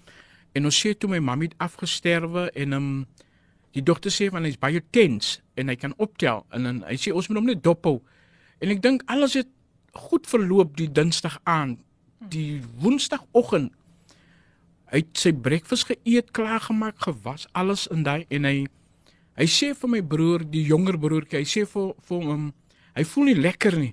en 0.56 0.68
ons 0.68 0.80
sê 0.82 0.92
toe 0.98 1.10
my 1.12 1.20
mamma 1.22 1.48
het 1.48 1.56
afgesterwe 1.62 2.48
en 2.58 2.76
um, 2.76 2.90
die 3.76 3.84
dogter 3.86 4.12
sê 4.12 4.28
want 4.34 4.48
hy's 4.48 4.58
baie 4.60 4.82
tens 4.90 5.38
en 5.60 5.70
hy 5.70 5.78
kan 5.78 5.94
optel 5.98 6.44
en 6.50 6.68
dan 6.68 6.82
hy 6.88 6.98
sê 7.00 7.14
ons 7.14 7.30
moet 7.30 7.40
hom 7.40 7.50
net 7.52 7.64
dop 7.64 7.86
hou 7.86 8.00
en 8.60 8.74
ek 8.74 8.82
dink 8.84 9.06
alles 9.08 9.38
het 9.40 9.48
goed 9.92 10.26
verloop 10.26 10.76
die 10.76 10.92
dinsdag 10.92 11.40
aand 11.44 11.78
die 12.30 12.60
woensdagoggend 12.78 13.72
Hy 14.90 15.04
het 15.04 15.20
sy 15.22 15.30
breakfast 15.38 15.86
geëet, 15.86 16.32
klaar 16.34 16.62
gemaak, 16.64 16.98
gewas, 17.04 17.46
alles 17.54 17.86
in 17.94 18.02
daai 18.06 18.26
en 18.28 18.46
hy 18.48 18.56
hy 19.38 19.46
sê 19.48 19.70
vir 19.78 19.88
my 19.88 20.00
broer, 20.04 20.42
die 20.42 20.64
jonger 20.66 20.98
broertjie, 21.00 21.38
hy 21.40 21.46
sê 21.48 21.62
vir 21.64 21.92
vir 22.08 22.24
hom 22.26 22.48
hy 22.98 23.04
voel 23.12 23.30
nie 23.30 23.36
lekker 23.38 23.76
nie. 23.78 23.92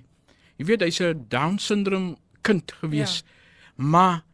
Jy 0.58 0.66
weet 0.66 0.82
hy's 0.82 1.00
'n 1.00 1.26
down 1.30 1.58
syndroom 1.58 2.16
kind 2.42 2.72
gewees. 2.82 3.22
Ja. 3.22 3.26
Maar 3.76 4.24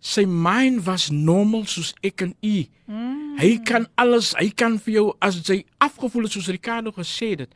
sy 0.00 0.24
mind 0.24 0.84
was 0.86 1.10
normaal 1.10 1.66
soos 1.66 1.94
ek 2.02 2.22
en 2.22 2.34
u. 2.40 2.64
Mm. 2.86 3.36
Hy 3.38 3.58
kan 3.64 3.86
alles, 3.96 4.32
hy 4.34 4.48
kan 4.50 4.78
vir 4.78 4.94
jou 4.94 5.06
as 5.20 5.46
hy 5.48 5.64
afgevoel 5.78 6.24
het 6.24 6.32
soos 6.32 6.48
Ricardo 6.48 6.92
gesê 6.92 7.36
het. 7.36 7.54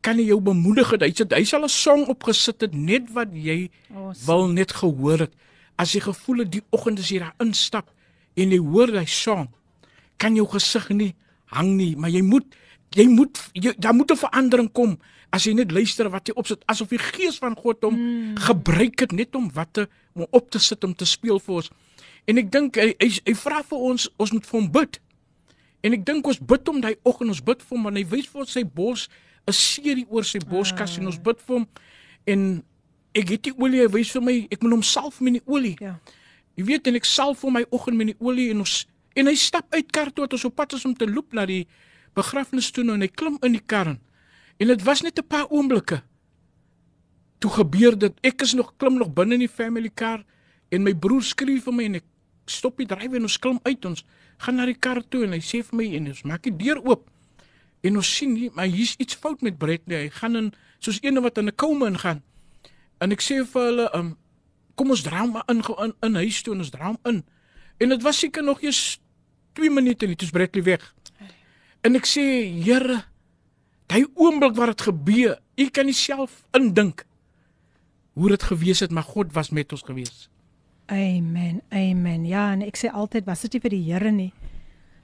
Kan 0.00 0.16
hy 0.16 0.28
jou 0.30 0.40
bemoedig 0.40 0.90
het. 0.90 1.02
Hy 1.02 1.12
sê 1.12 1.26
hy 1.34 1.44
sal 1.44 1.64
'n 1.64 1.68
song 1.68 2.06
opgesit 2.06 2.60
het 2.60 2.74
net 2.74 3.12
wat 3.12 3.28
jy 3.32 3.70
awesome. 3.94 4.26
wil 4.26 4.48
net 4.48 4.72
gehoor 4.72 5.18
het. 5.18 5.32
As 5.76 5.92
jy 5.92 6.00
gevoel 6.00 6.38
het 6.38 6.50
die 6.52 6.62
oggend 6.70 6.98
as 6.98 7.08
jy 7.08 7.18
daar 7.18 7.34
instap, 7.38 7.90
en 8.38 8.54
jy 8.54 8.60
hoor 8.62 8.92
hy 8.94 9.06
song, 9.10 9.48
kan 10.18 10.36
jou 10.38 10.46
gesig 10.46 10.88
nie 10.94 11.12
hang 11.54 11.76
nie, 11.78 11.94
maar 11.96 12.12
jy 12.12 12.22
moet 12.22 12.56
jy 12.96 13.04
moet 13.08 13.38
jy, 13.52 13.74
daar 13.76 13.94
moet 13.94 14.10
'n 14.10 14.16
verandering 14.16 14.72
kom 14.72 14.98
as 15.30 15.44
jy 15.44 15.52
net 15.54 15.72
luister 15.72 16.08
wat 16.08 16.28
jy 16.28 16.34
opsit 16.40 16.62
asof 16.66 16.88
die 16.88 16.98
gees 16.98 17.38
van 17.38 17.56
God 17.56 17.82
hom 17.84 17.94
mm. 17.94 18.36
gebruik 18.36 19.00
het 19.00 19.12
net 19.12 19.34
om 19.34 19.50
wat 19.52 19.72
te 19.72 19.88
om 20.14 20.26
op 20.30 20.50
te 20.50 20.58
sit 20.58 20.84
om 20.84 20.94
te 20.94 21.04
speel 21.04 21.38
vir 21.38 21.54
ons. 21.54 21.70
En 22.26 22.38
ek 22.38 22.50
dink 22.50 22.76
hy 22.76 22.94
hy, 22.98 23.08
hy 23.26 23.34
vra 23.34 23.62
vir 23.62 23.78
ons 23.78 24.08
ons 24.16 24.32
moet 24.32 24.46
vir 24.46 24.60
hom 24.60 24.70
bid. 24.72 25.00
En 25.84 25.92
ek 25.92 26.06
dink 26.06 26.26
ons 26.26 26.40
bid 26.40 26.66
hom 26.68 26.80
daai 26.80 26.96
oggend 27.04 27.30
ons 27.30 27.44
bid 27.44 27.62
vir 27.62 27.76
hom 27.76 27.84
want 27.84 27.96
hy 27.96 28.04
wys 28.08 28.26
vir 28.26 28.40
ons 28.40 28.52
sy 28.52 28.64
bors 28.64 29.08
'n 29.48 29.56
serie 29.56 30.06
oor 30.08 30.24
sy 30.24 30.40
borskas 30.44 30.96
ah. 30.96 31.00
en 31.00 31.10
ons 31.10 31.20
bid 31.20 31.40
vir 31.46 31.56
hom 31.56 31.66
en 32.28 32.62
ek 33.16 33.32
het 33.34 33.48
die 33.48 33.54
olie 33.56 33.82
hy 33.82 33.88
wys 33.94 34.12
vir 34.16 34.24
my 34.24 34.36
ek 34.52 34.62
moet 34.62 34.76
hom 34.76 34.84
salf 34.84 35.20
met 35.24 35.38
die 35.38 35.44
olie. 35.46 35.76
Ja. 35.80 35.96
Jy 36.58 36.66
weet 36.68 36.90
en 36.90 36.98
ek 36.98 37.08
sal 37.08 37.34
vir 37.38 37.54
my 37.54 37.64
oggend 37.74 37.96
met 37.96 38.12
die 38.12 38.18
olie 38.20 38.50
en 38.52 38.62
ons 38.66 38.82
en 39.18 39.26
hy 39.26 39.34
stap 39.38 39.72
uit 39.74 39.88
kar 39.90 40.12
toe 40.12 40.26
tot 40.26 40.36
ons 40.38 40.46
op 40.50 40.56
pad 40.58 40.76
is 40.76 40.84
om 40.86 40.94
te 40.94 41.08
loop 41.08 41.32
na 41.34 41.46
die 41.48 41.64
begrafnis 42.18 42.70
toe 42.74 42.84
nou 42.84 42.94
en 42.98 43.02
hy 43.06 43.10
klim 43.10 43.38
in 43.46 43.56
die 43.56 43.64
kar 43.64 43.94
en 44.58 44.72
dit 44.72 44.84
was 44.84 45.02
net 45.02 45.18
'n 45.18 45.26
paar 45.26 45.48
oomblikke. 45.50 46.02
Toe 47.40 47.50
gebeur 47.50 47.98
dit 47.98 48.14
ek 48.22 48.42
is 48.42 48.54
nog 48.54 48.74
klim 48.76 48.98
nog 48.98 49.14
binne 49.14 49.34
in 49.34 49.46
die 49.46 49.54
family 49.60 49.90
car 49.94 50.24
en 50.70 50.82
my 50.82 50.94
broer 50.94 51.22
skree 51.22 51.60
vir 51.60 51.72
my 51.72 51.84
en 51.84 51.94
ek 51.94 52.04
stop 52.46 52.76
die 52.76 52.86
dryf 52.86 53.12
en 53.12 53.22
ons 53.22 53.38
klim 53.38 53.60
uit 53.64 53.84
ons 53.84 54.04
gaan 54.38 54.56
na 54.56 54.66
die 54.66 54.78
kar 54.78 55.02
toe 55.02 55.24
en 55.24 55.32
hy 55.32 55.40
sê 55.40 55.62
vir 55.62 55.76
my 55.76 55.86
en 55.96 56.08
ons 56.08 56.22
maak 56.24 56.42
die 56.42 56.56
deur 56.56 56.80
oop 56.84 57.08
en 57.82 57.96
ons 57.96 58.14
sien 58.16 58.32
nie 58.32 58.50
maar 58.54 58.66
hier's 58.66 58.94
iets 58.98 59.14
fout 59.14 59.42
met 59.42 59.58
Brett 59.58 59.86
nie 59.86 59.96
hy 59.96 60.08
gaan 60.20 60.36
in 60.36 60.52
soos 60.78 60.98
een 61.02 61.22
wat 61.22 61.38
in 61.38 61.48
'n 61.48 61.56
koma 61.56 61.86
ingaan 61.86 62.22
en 63.00 63.12
ek 63.12 63.22
sê 63.22 63.44
vir 63.44 63.62
hulle 63.70 63.90
um, 63.94 64.16
kom 64.78 64.94
ons 64.94 65.02
draai 65.02 65.26
maar 65.26 65.46
in 65.50 65.62
in, 65.84 65.92
in 66.06 66.22
huis 66.22 66.40
toe 66.42 66.54
ons 66.54 66.70
draai 66.70 66.94
in. 67.10 67.22
En 67.78 67.94
dit 67.94 68.02
was 68.02 68.18
seker 68.18 68.44
nog 68.44 68.62
eers 68.62 68.98
2 69.58 69.70
minute 69.70 70.06
nie, 70.06 70.16
toe 70.18 70.30
Bradley 70.30 70.64
weg. 70.66 70.82
En 71.86 71.98
ek 71.98 72.06
sê, 72.06 72.24
Here, 72.62 73.02
daai 73.90 74.04
oomblik 74.14 74.56
wat 74.58 74.74
dit 74.74 74.86
gebeur, 74.90 75.38
u 75.58 75.68
kan 75.74 75.86
nie 75.86 75.96
self 75.96 76.42
indink 76.58 77.04
hoe 78.18 78.32
dit 78.34 78.42
gewees 78.50 78.82
het, 78.82 78.90
maar 78.90 79.06
God 79.06 79.30
was 79.34 79.52
met 79.54 79.72
ons 79.72 79.84
gewees. 79.86 80.26
Amen. 80.90 81.60
Amen. 81.70 82.24
Ja, 82.26 82.48
en 82.54 82.64
ek 82.66 82.78
sê 82.80 82.90
altyd 82.90 83.28
was 83.28 83.44
dit 83.46 83.54
nie 83.54 83.62
vir 83.62 83.74
die 83.76 83.84
Here 83.86 84.12
nie. 84.14 84.32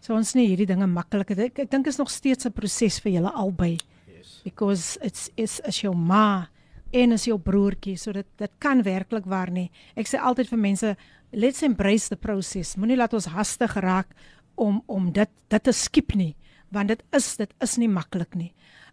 So 0.05 0.13
ons 0.13 0.35
nie 0.37 0.51
hierdie 0.51 0.69
dinge 0.69 0.85
maklik. 0.91 1.31
Ek, 1.33 1.63
ek 1.65 1.71
dink 1.73 1.89
is 1.89 1.97
nog 1.97 2.11
steeds 2.13 2.45
'n 2.45 2.53
proses 2.53 3.01
vir 3.01 3.13
julle 3.17 3.33
albei. 3.33 3.79
Yes. 4.07 4.43
Because 4.45 4.99
it's 5.01 5.31
is 5.37 5.61
as 5.65 5.81
jou 5.81 5.95
ma 5.95 6.49
en 6.93 7.13
as 7.13 7.25
jou 7.25 7.39
broertjie, 7.39 7.97
so 7.97 8.13
dit 8.13 8.27
dit 8.37 8.51
kan 8.61 8.83
werklik 8.83 9.25
waar 9.25 9.51
nie. 9.51 9.71
Ek 9.97 10.07
sê 10.07 10.21
altyd 10.21 10.49
vir 10.49 10.59
mense, 10.59 10.97
let's 11.33 11.63
embrace 11.63 12.09
the 12.09 12.17
process. 12.17 12.77
Moenie 12.77 12.97
laat 12.97 13.15
ons 13.15 13.33
hastig 13.33 13.75
raak 13.77 14.15
om 14.57 14.83
om 14.87 15.11
dit 15.11 15.31
dit 15.49 15.63
te 15.63 15.73
skiep 15.73 16.15
nie, 16.15 16.37
want 16.71 16.89
dit 16.89 17.03
is 17.13 17.37
dit 17.37 17.51
is 17.63 17.79
nie 17.79 17.89
maklik 17.89 18.35
nie. 18.35 18.53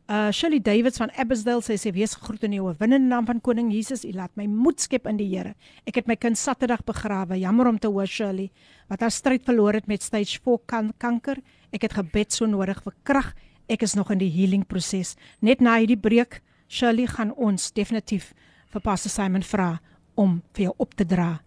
Uh 0.10 0.32
Shirley 0.32 0.60
Davids 0.60 0.98
van 0.98 1.12
Abbotsdale 1.16 1.62
sê 1.64 1.78
sy 1.80 1.92
wees 1.96 2.16
gegroet 2.18 2.44
in 2.48 2.56
die 2.56 2.62
oorwinnende 2.62 3.08
naam 3.08 3.28
van 3.28 3.42
koning 3.44 3.70
Jesus. 3.72 4.04
U 4.08 4.12
laat 4.16 4.34
my 4.40 4.48
moed 4.50 4.82
skep 4.82 5.06
in 5.08 5.20
die 5.20 5.28
Here. 5.30 5.54
Ek 5.88 6.00
het 6.00 6.10
my 6.10 6.18
kind 6.20 6.40
Saterdag 6.40 6.84
begrawe. 6.88 7.38
Jammer 7.40 7.70
om 7.70 7.80
te 7.80 7.92
hoor 7.92 8.10
Shirley 8.10 8.50
wat 8.90 9.06
haar 9.06 9.14
stryd 9.14 9.46
verloor 9.48 9.78
het 9.78 9.88
met 9.88 10.04
stage 10.04 10.42
4 10.44 10.64
kan 10.66 10.92
kanker. 10.98 11.40
Ek 11.72 11.86
het 11.88 11.96
gebed 11.96 12.34
so 12.34 12.50
nodig 12.50 12.82
vir 12.84 12.96
krag. 13.04 13.34
Ek 13.72 13.86
is 13.86 13.96
nog 13.96 14.12
in 14.12 14.20
die 14.20 14.32
healing 14.32 14.66
proses. 14.68 15.16
Net 15.40 15.62
na 15.62 15.78
hierdie 15.80 16.00
breek, 16.00 16.42
Shirley 16.68 17.08
gaan 17.08 17.32
ons 17.38 17.72
definitief 17.72 18.34
vir 18.74 18.84
Pastor 18.84 19.12
Simon 19.12 19.46
vra 19.46 19.78
om 20.20 20.42
vir 20.56 20.70
jou 20.70 20.76
op 20.84 20.98
te 20.98 21.08
dra 21.08 21.38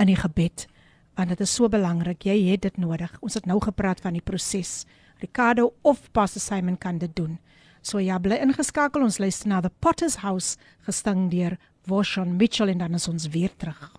in 0.00 0.08
die 0.08 0.18
gebed 0.18 0.68
want 1.14 1.30
dit 1.30 1.40
is 1.44 1.54
so 1.54 1.68
belangrik. 1.70 2.26
Jy 2.26 2.50
het 2.50 2.64
dit 2.66 2.78
nodig. 2.82 3.12
Ons 3.22 3.38
het 3.38 3.46
nou 3.46 3.60
gepraat 3.62 4.00
van 4.02 4.16
die 4.16 4.24
proses. 4.24 4.84
Ricardo 5.22 5.72
of 5.82 6.10
Pastor 6.12 6.42
Simon 6.42 6.76
kan 6.78 6.98
dit 6.98 7.12
doen. 7.16 7.38
So 7.84 8.00
ja, 8.00 8.16
bly 8.18 8.38
ingeskakel. 8.40 9.04
Ons 9.04 9.20
luister 9.20 9.50
na 9.52 9.60
The 9.60 9.68
Potter's 9.68 10.22
House 10.24 10.56
gesting 10.86 11.28
deur 11.32 11.58
Washon 11.86 12.38
Mitchell 12.40 12.72
en 12.72 12.80
dan 12.80 12.96
is 12.96 13.08
ons 13.10 13.28
weer 13.28 13.52
terug. 13.60 13.90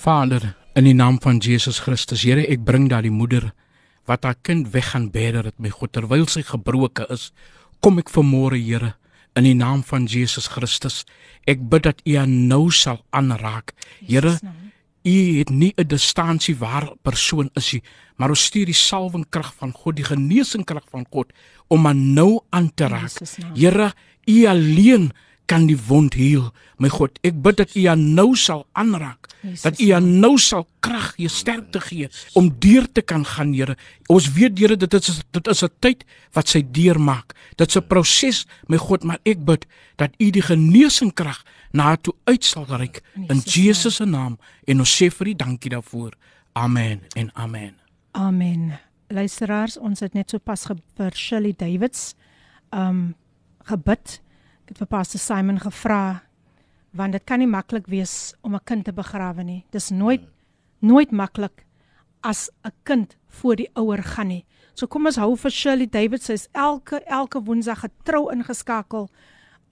Vader, 0.00 0.54
in 0.80 0.86
die 0.88 0.96
naam 0.96 1.18
van 1.20 1.42
Jesus 1.44 1.82
Christus, 1.84 2.24
Here, 2.24 2.46
ek 2.48 2.64
bring 2.64 2.88
daardie 2.88 3.12
moeder 3.12 3.50
wat 4.08 4.24
haar 4.24 4.38
kind 4.40 4.70
weg 4.72 4.94
gaan 4.94 5.10
beder 5.12 5.44
het, 5.50 5.58
my 5.60 5.68
God, 5.68 5.92
terwyl 5.92 6.24
sy 6.24 6.40
gebroken 6.48 7.12
is, 7.12 7.28
kom 7.84 8.00
ek 8.00 8.08
vanmôre, 8.08 8.56
Here, 8.56 8.94
in 9.36 9.44
die 9.44 9.54
naam 9.54 9.84
van 9.84 10.08
Jesus 10.08 10.48
Christus. 10.50 11.02
Ek 11.44 11.60
bid 11.68 11.84
dat 11.84 12.00
U 12.08 12.16
haar 12.16 12.32
nou 12.32 12.70
sal 12.72 13.04
aanraak. 13.12 13.74
Here, 14.00 14.38
U 15.02 15.38
het 15.38 15.50
nie 15.50 15.72
'n 15.76 15.86
distansie 15.86 16.56
waar 16.56 16.92
persoon 17.02 17.50
is 17.54 17.72
nie, 17.72 17.82
maar 18.16 18.28
ons 18.28 18.44
stuur 18.44 18.66
die 18.66 18.74
salwingkrag 18.74 19.54
van 19.54 19.72
God, 19.72 19.96
die 19.96 20.04
genesingkrag 20.04 20.84
van 20.90 21.06
God 21.10 21.32
om 21.68 21.86
aan 21.86 22.12
nou 22.12 22.40
aan 22.50 22.74
te 22.74 22.86
raak. 22.86 23.12
Here, 23.54 23.92
U 24.26 24.46
alleen 24.46 25.12
kan 25.50 25.66
die 25.66 25.78
wond 25.88 26.14
heel. 26.14 26.50
My 26.80 26.88
God, 26.92 27.18
ek 27.26 27.40
bid 27.42 27.58
dat 27.58 27.74
U 27.74 27.82
aan 27.90 28.04
nou 28.14 28.30
sal 28.38 28.62
aanraak. 28.78 29.26
Jesus 29.42 29.64
dat 29.64 29.80
U 29.80 29.88
aan 29.96 30.08
nou 30.22 30.34
sal 30.38 30.66
krag 30.84 31.14
gee, 31.16 31.28
sterkte 31.32 31.80
gee 31.82 32.08
om 32.38 32.50
deur 32.62 32.86
te 32.92 33.02
kan 33.02 33.24
gaan, 33.26 33.54
Here. 33.56 33.76
Ons 34.12 34.30
weet 34.36 34.58
Here 34.60 34.76
dit 34.76 34.94
is 34.98 35.22
dit 35.32 35.46
is 35.48 35.62
'n 35.64 35.72
tyd 35.80 36.04
wat 36.32 36.48
sy 36.48 36.62
deurmaak. 36.62 37.34
Dit's 37.56 37.76
'n 37.76 37.86
proses, 37.86 38.46
my 38.68 38.76
God, 38.76 39.04
maar 39.04 39.18
ek 39.24 39.44
bid 39.44 39.66
dat 39.96 40.10
U 40.18 40.30
die 40.30 40.42
genesingkrag 40.42 41.44
na 41.72 41.82
haar 41.82 42.00
toe 42.00 42.14
uit 42.24 42.44
sal 42.44 42.66
reik 42.66 43.02
in 43.28 43.40
Jesus 43.44 43.96
se 43.96 44.04
naam 44.04 44.38
en 44.66 44.78
ons 44.78 45.02
sê 45.02 45.10
vir 45.10 45.28
U 45.28 45.34
dankie 45.34 45.70
daarvoor. 45.70 46.14
Amen 46.52 47.00
en 47.16 47.30
amen. 47.34 47.74
Amen. 48.12 48.78
Luisteraars, 49.08 49.78
ons 49.78 50.00
het 50.00 50.14
net 50.14 50.30
so 50.30 50.38
pas 50.38 50.66
vir 50.96 51.12
Shirley 51.14 51.54
Davids 51.56 52.14
um 52.70 53.14
gebid. 53.64 54.20
Ek 54.70 54.76
het 54.76 54.84
vir 54.84 54.90
Pastor 54.94 55.18
Simon 55.18 55.56
gevra 55.58 56.22
want 56.94 57.16
dit 57.16 57.24
kan 57.26 57.40
nie 57.42 57.48
maklik 57.50 57.88
wees 57.90 58.36
om 58.46 58.54
'n 58.54 58.62
kind 58.64 58.84
te 58.84 58.92
begrawe 58.92 59.42
nie. 59.42 59.64
Dis 59.72 59.90
nooit 59.90 60.22
nooit 60.80 61.10
maklik 61.10 61.66
as 62.22 62.50
'n 62.64 62.70
kind 62.84 63.16
voor 63.26 63.56
die 63.56 63.68
ouer 63.74 64.02
gaan 64.02 64.28
nie. 64.28 64.46
So 64.74 64.86
kom 64.86 65.06
ons 65.06 65.16
hou 65.16 65.36
vir 65.36 65.50
Shirley 65.50 65.86
Davids, 65.86 66.26
sy 66.26 66.32
is 66.34 66.48
elke 66.52 67.02
elke 67.06 67.42
Woensdag 67.42 67.80
getrou 67.80 68.30
ingeskakel 68.30 69.10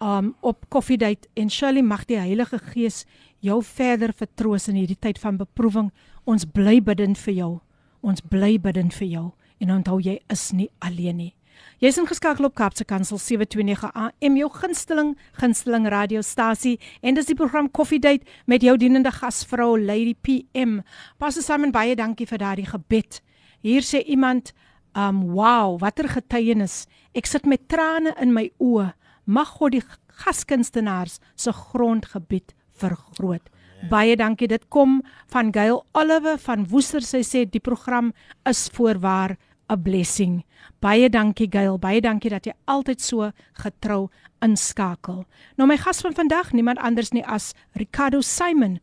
um 0.01 0.35
op 0.41 0.69
Coffee 0.69 0.99
Date 0.99 1.29
en 1.37 1.49
Shirley 1.49 1.83
mag 1.83 2.05
die 2.07 2.19
Heilige 2.19 2.59
Gees 2.59 3.07
jou 3.39 3.63
verder 3.63 4.13
vertroos 4.13 4.69
in 4.69 4.75
hierdie 4.75 4.99
tyd 4.99 5.19
van 5.19 5.37
beproewing. 5.37 5.93
Ons 6.25 6.45
bly 6.45 6.83
bidend 6.83 7.19
vir 7.19 7.35
jou. 7.35 7.61
Ons 8.01 8.21
bly 8.21 8.59
bidend 8.59 8.95
vir 8.95 9.09
jou 9.09 9.33
en 9.61 9.71
onthou 9.71 10.01
jy 10.01 10.21
is 10.29 10.53
nie 10.53 10.71
alleen 10.81 11.17
nie. 11.17 11.38
Jy's 11.79 11.99
ingeskakel 12.01 12.49
op 12.49 12.55
Kapse 12.59 12.85
Kansel 12.85 13.21
729 13.23 13.91
AM 13.95 14.39
jou 14.41 14.49
gunsteling 14.51 15.13
gunsteling 15.39 15.89
radiostasie 15.93 16.77
en 17.03 17.15
dis 17.15 17.29
die 17.31 17.37
program 17.39 17.71
Coffee 17.71 18.01
Date 18.03 18.27
met 18.47 18.63
jou 18.67 18.77
dienende 18.77 19.13
gasvrou 19.15 19.77
Lady 19.79 20.15
PM. 20.15 20.81
Pastor 21.19 21.43
Simon 21.43 21.75
baie 21.75 21.95
dankie 21.99 22.27
vir 22.27 22.43
daardie 22.43 22.67
gebed. 22.67 23.21
Hier 23.63 23.83
sê 23.83 24.03
iemand, 24.07 24.53
um 24.95 25.23
wow, 25.35 25.79
watter 25.81 26.09
getuienis. 26.11 26.87
Ek 27.15 27.27
sit 27.27 27.47
met 27.47 27.69
trane 27.71 28.15
in 28.23 28.35
my 28.35 28.49
oë. 28.59 28.93
Mag 29.27 29.55
God 29.59 29.77
die 29.77 29.85
gaskunstenaars 30.25 31.19
se 31.37 31.53
grondgebied 31.53 32.55
vergroot. 32.79 33.51
Baie 33.87 34.17
dankie. 34.19 34.49
Dit 34.51 34.67
kom 34.75 35.03
van 35.31 35.53
Gail 35.55 35.85
Olive 35.95 36.35
van 36.43 36.67
Woester. 36.71 37.05
Sy 37.05 37.23
sê 37.23 37.45
die 37.47 37.63
program 37.63 38.11
is 38.49 38.67
voorwaar 38.75 39.37
'n 39.69 39.83
blessing. 39.83 40.45
Baie 40.81 41.09
dankie 41.11 41.49
Gail, 41.51 41.79
baie 41.79 42.01
dankie 42.01 42.31
dat 42.31 42.47
jy 42.47 42.55
altyd 42.67 43.01
so 43.01 43.31
getrou 43.63 44.09
inskakel. 44.45 45.25
Nou 45.57 45.69
my 45.69 45.77
gas 45.77 46.01
van 46.01 46.15
vandag, 46.15 46.53
niemand 46.53 46.79
anders 46.79 47.13
nie 47.13 47.25
as 47.27 47.55
Ricardo 47.75 48.21
Simon. 48.21 48.79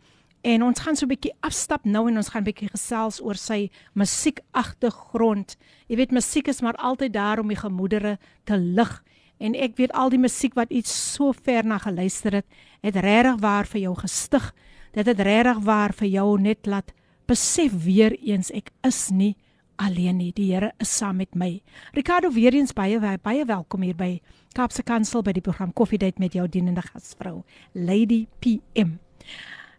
En 0.46 0.64
ons 0.64 0.80
gaan 0.80 0.96
so 0.96 1.06
'n 1.06 1.10
bietjie 1.10 1.34
afstap 1.42 1.86
nou 1.86 2.08
en 2.08 2.18
ons 2.18 2.30
gaan 2.30 2.42
'n 2.42 2.52
bietjie 2.52 2.70
gesels 2.70 3.22
oor 3.22 3.36
sy 3.36 3.70
musiekagtergrond. 3.94 5.58
Jy 5.88 5.96
weet 5.96 6.12
musiek 6.12 6.48
is 6.48 6.62
maar 6.62 6.76
altyd 6.76 7.14
daar 7.14 7.40
om 7.40 7.48
die 7.48 7.58
gemoedere 7.58 8.20
te 8.44 8.58
lig. 8.58 9.04
En 9.40 9.56
ek 9.56 9.78
weet 9.78 9.92
al 9.92 10.10
die 10.10 10.20
musiek 10.20 10.54
wat 10.54 10.70
iets 10.70 11.14
so 11.14 11.32
ver 11.32 11.66
na 11.66 11.78
geluister 11.78 12.32
het, 12.32 12.46
het 12.82 12.96
regtig 12.96 13.40
waar 13.40 13.66
vir 13.66 13.82
jou 13.82 13.96
gestig. 13.96 14.54
Dit 14.94 15.06
het 15.06 15.20
regtig 15.20 15.60
waar 15.64 15.94
vir 15.94 16.08
jou 16.08 16.40
net 16.40 16.66
laat 16.66 16.94
besef 17.26 17.84
weer 17.84 18.16
eens 18.22 18.52
ek 18.52 18.70
is 18.84 19.10
nie 19.10 19.36
alleen 19.82 20.18
nie. 20.18 20.32
Die 20.36 20.52
Here 20.54 20.72
is 20.80 20.92
saam 20.98 21.18
met 21.22 21.36
my. 21.36 21.62
Ricardo 21.94 22.32
weer 22.32 22.54
eens 22.54 22.74
baie 22.74 23.00
baie 23.00 23.46
welkom 23.46 23.82
hier 23.82 23.96
by 23.96 24.22
Kaapse 24.56 24.84
Kansel 24.84 25.24
by 25.24 25.34
die 25.36 25.44
program 25.44 25.74
Coffee 25.74 26.00
Date 26.00 26.20
met 26.20 26.34
jou 26.34 26.48
dienende 26.48 26.82
gasvrou, 26.82 27.44
Lady 27.74 28.26
PM. 28.40 29.00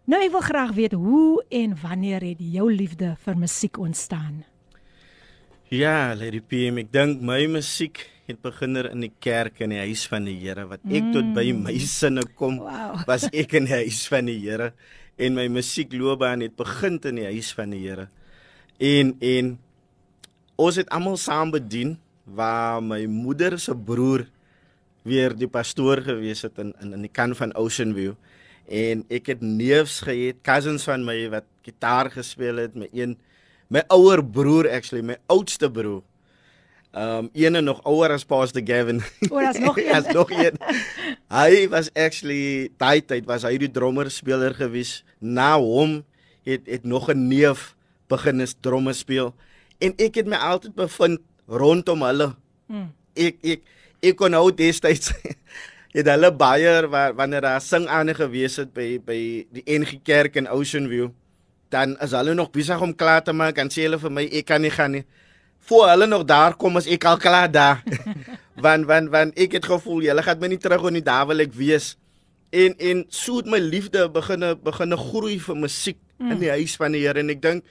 Nou 0.07 0.21
ek 0.23 0.35
wil 0.35 0.45
graag 0.45 0.75
weet 0.77 0.93
hoe 0.95 1.45
en 1.51 1.73
wanneer 1.83 2.23
het 2.23 2.39
jou 2.39 2.69
liefde 2.73 3.17
vir 3.25 3.39
musiek 3.39 3.79
ontstaan? 3.79 4.45
Ja, 5.73 6.15
Lady 6.15 6.39
PM, 6.39 6.79
ek 6.79 6.93
dink 6.95 7.25
my 7.27 7.41
musiek 7.51 8.05
het 8.27 8.39
beginner 8.43 8.91
in 8.91 9.03
die 9.03 9.13
kerk 9.23 9.61
in 9.65 9.73
die 9.75 9.81
huis 9.83 10.05
van 10.11 10.27
die 10.27 10.37
Here 10.39 10.67
wat 10.71 10.83
ek 10.87 11.09
mm. 11.09 11.13
tot 11.15 11.33
by 11.35 11.47
my 11.57 11.75
sinne 11.83 12.23
kom. 12.39 12.61
Wow. 12.63 13.01
Was 13.09 13.27
ek 13.33 13.57
in 13.59 13.67
die 13.67 13.81
huis 13.85 14.05
van 14.11 14.31
die 14.31 14.39
Here 14.45 14.73
en 15.17 15.37
my 15.39 15.47
musiekloopbaan 15.51 16.45
het 16.45 16.57
begin 16.59 17.01
in 17.11 17.23
die 17.23 17.29
huis 17.31 17.53
van 17.57 17.73
die 17.75 17.83
Here. 17.87 18.09
En 18.79 19.15
en 19.25 19.57
ons 20.57 20.79
het 20.81 20.89
almal 20.95 21.19
saam 21.21 21.53
bedien 21.53 21.97
waar 22.25 22.83
my 22.83 23.05
moeder 23.07 23.59
se 23.61 23.75
broer 23.77 24.27
weer 25.07 25.37
die 25.37 25.49
pastoor 25.49 26.03
gewees 26.03 26.43
het 26.43 26.59
in 26.59 26.73
in 26.83 26.97
in 26.97 27.05
die 27.07 27.13
kant 27.13 27.37
van 27.37 27.55
Ocean 27.55 27.95
View. 27.95 28.17
En 28.67 29.05
ek 29.13 29.31
het 29.31 29.41
neefs 29.45 30.01
gehad 30.03 30.43
cousins 30.43 30.85
van 30.89 31.05
my 31.07 31.29
wat 31.31 31.47
gitaar 31.63 32.11
gespeel 32.11 32.59
het 32.65 32.75
my 32.75 32.89
een 32.93 33.17
my 33.71 33.83
ouer 33.95 34.23
broer 34.25 34.69
actually 34.71 35.05
my 35.05 35.17
oudste 35.31 35.71
broer. 35.71 36.03
Um 36.97 37.29
ene 37.37 37.61
nog 37.61 37.83
ouer 37.85 38.15
as 38.17 38.25
Pastor 38.25 38.63
Gavin. 38.65 39.03
O 39.31 39.39
daar's 39.39 39.59
nog 39.59 39.79
een. 39.81 39.93
daar's 39.93 40.13
nog 40.15 40.31
een. 40.31 40.59
Hy 41.31 41.69
was 41.69 41.93
actually 41.95 42.71
daai 42.81 43.05
tyd 43.05 43.27
was 43.27 43.45
hy 43.45 43.57
die 43.59 43.71
drummer 43.71 44.11
speler 44.11 44.55
gewees. 44.55 45.05
Na 45.21 45.59
hom 45.61 46.01
het 46.47 46.67
het 46.67 46.85
nog 46.85 47.11
'n 47.13 47.29
neef 47.29 47.75
begin 48.09 48.41
is 48.41 48.55
drummer 48.61 48.95
speel 48.95 49.35
en 49.79 49.97
ek 50.01 50.21
het 50.21 50.29
my 50.31 50.39
altyd 50.41 50.75
bevind 50.77 51.23
rondom 51.47 52.05
hulle. 52.07 52.33
Hmm. 52.71 52.91
Ek 53.17 53.39
ek 53.43 53.63
ek 54.07 54.19
kon 54.19 54.35
nou 54.35 54.49
destyds 54.55 55.13
het 55.97 56.09
hulle 56.13 56.31
baie 56.37 56.73
waar 56.93 57.15
wanneer 57.17 57.47
daar 57.47 57.63
sing 57.65 57.87
aan 57.89 58.13
gewees 58.15 58.59
het 58.61 58.73
by 58.77 58.97
by 59.05 59.21
die 59.55 59.65
NG 59.65 60.01
Kerk 60.05 60.37
in 60.37 60.49
Ocean 60.49 60.89
View, 60.91 61.11
dan 61.73 61.97
is 62.05 62.13
hulle 62.17 62.35
nog 62.35 62.53
besig 62.55 62.81
om 62.83 62.95
klaar 62.95 63.25
te 63.25 63.33
maak 63.33 63.59
en 63.59 63.73
sê 63.73 63.87
hulle 63.87 64.01
vir 64.03 64.13
my 64.13 64.27
ek 64.29 64.51
kan 64.53 64.63
nie 64.63 64.75
gaan 64.75 64.99
nie. 64.99 65.05
Voor 65.67 65.89
hulle 65.91 66.07
nog 66.07 66.27
daar 66.29 66.55
kom 66.55 66.77
as 66.79 66.87
ek 66.87 67.07
al 67.09 67.19
klaar 67.19 67.51
daar. 67.51 67.83
want 68.65 68.87
want 68.89 69.11
want 69.13 69.39
ek 69.39 69.59
het 69.59 69.71
gevoel 69.73 70.05
julle 70.07 70.23
gaan 70.23 70.43
my 70.43 70.53
nie 70.53 70.61
terug 70.61 70.85
op 70.85 70.95
die 70.95 71.05
daar 71.05 71.27
wil 71.31 71.43
ek 71.45 71.57
wees. 71.57 71.95
En 72.55 72.77
en 72.79 73.05
so 73.09 73.41
het 73.41 73.51
my 73.51 73.59
liefde 73.59 74.07
begin 74.13 74.45
begin 74.63 74.97
groei 74.97 75.41
vir 75.41 75.59
musiek 75.59 75.99
mm. 76.19 76.31
in 76.31 76.45
die 76.45 76.53
huis 76.53 76.77
van 76.77 76.95
die 76.95 77.03
Here 77.05 77.21
en 77.21 77.33
ek 77.33 77.43
dink 77.43 77.65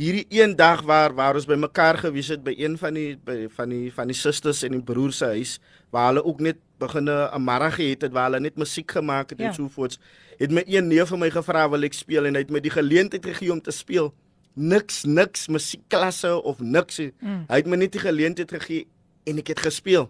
hierdie 0.00 0.24
een 0.32 0.56
dag 0.56 0.80
waar 0.88 1.14
waar 1.14 1.36
ons 1.36 1.48
bymekaar 1.48 1.98
gewees 2.00 2.30
het 2.32 2.42
by 2.44 2.54
een 2.56 2.78
van 2.80 2.96
die 2.96 3.18
by, 3.24 3.46
van 3.52 3.68
die 3.68 3.90
van 3.92 4.08
die 4.08 4.16
susters 4.16 4.62
en 4.64 4.78
die 4.78 4.82
broers 4.82 5.20
se 5.20 5.28
huis 5.36 5.58
waar 5.92 6.10
hulle 6.10 6.24
ook 6.24 6.40
net 6.40 6.56
beginne 6.80 7.28
'n 7.36 7.44
middag 7.44 7.74
gehad 7.74 8.02
het 8.02 8.12
waar 8.12 8.30
hulle 8.30 8.40
net 8.40 8.56
musiek 8.56 8.90
gemaak 8.90 9.30
het 9.30 9.38
ja. 9.38 9.46
en 9.46 9.54
so 9.54 9.68
voort 9.68 9.98
het 10.40 10.50
my 10.50 10.62
een 10.66 10.88
neef 10.88 11.10
vir 11.12 11.18
my 11.20 11.28
gevra 11.30 11.66
wil 11.68 11.84
ek 11.84 11.96
speel? 11.96 12.24
En 12.24 12.34
hy 12.34 12.40
het 12.46 12.52
my 12.52 12.62
die 12.64 12.72
geleentheid 12.72 13.26
gegee 13.26 13.52
om 13.52 13.60
te 13.60 13.74
speel. 13.74 14.08
Niks 14.54 15.04
niks 15.04 15.48
musiekklasse 15.48 16.32
of 16.42 16.60
niks. 16.60 17.00
Mm. 17.20 17.44
hy 17.48 17.60
het 17.60 17.68
my 17.68 17.76
net 17.76 17.92
die 17.92 18.00
geleentheid 18.00 18.50
gegee 18.50 18.86
en 19.28 19.38
ek 19.38 19.52
het 19.52 19.60
gespeel. 19.60 20.08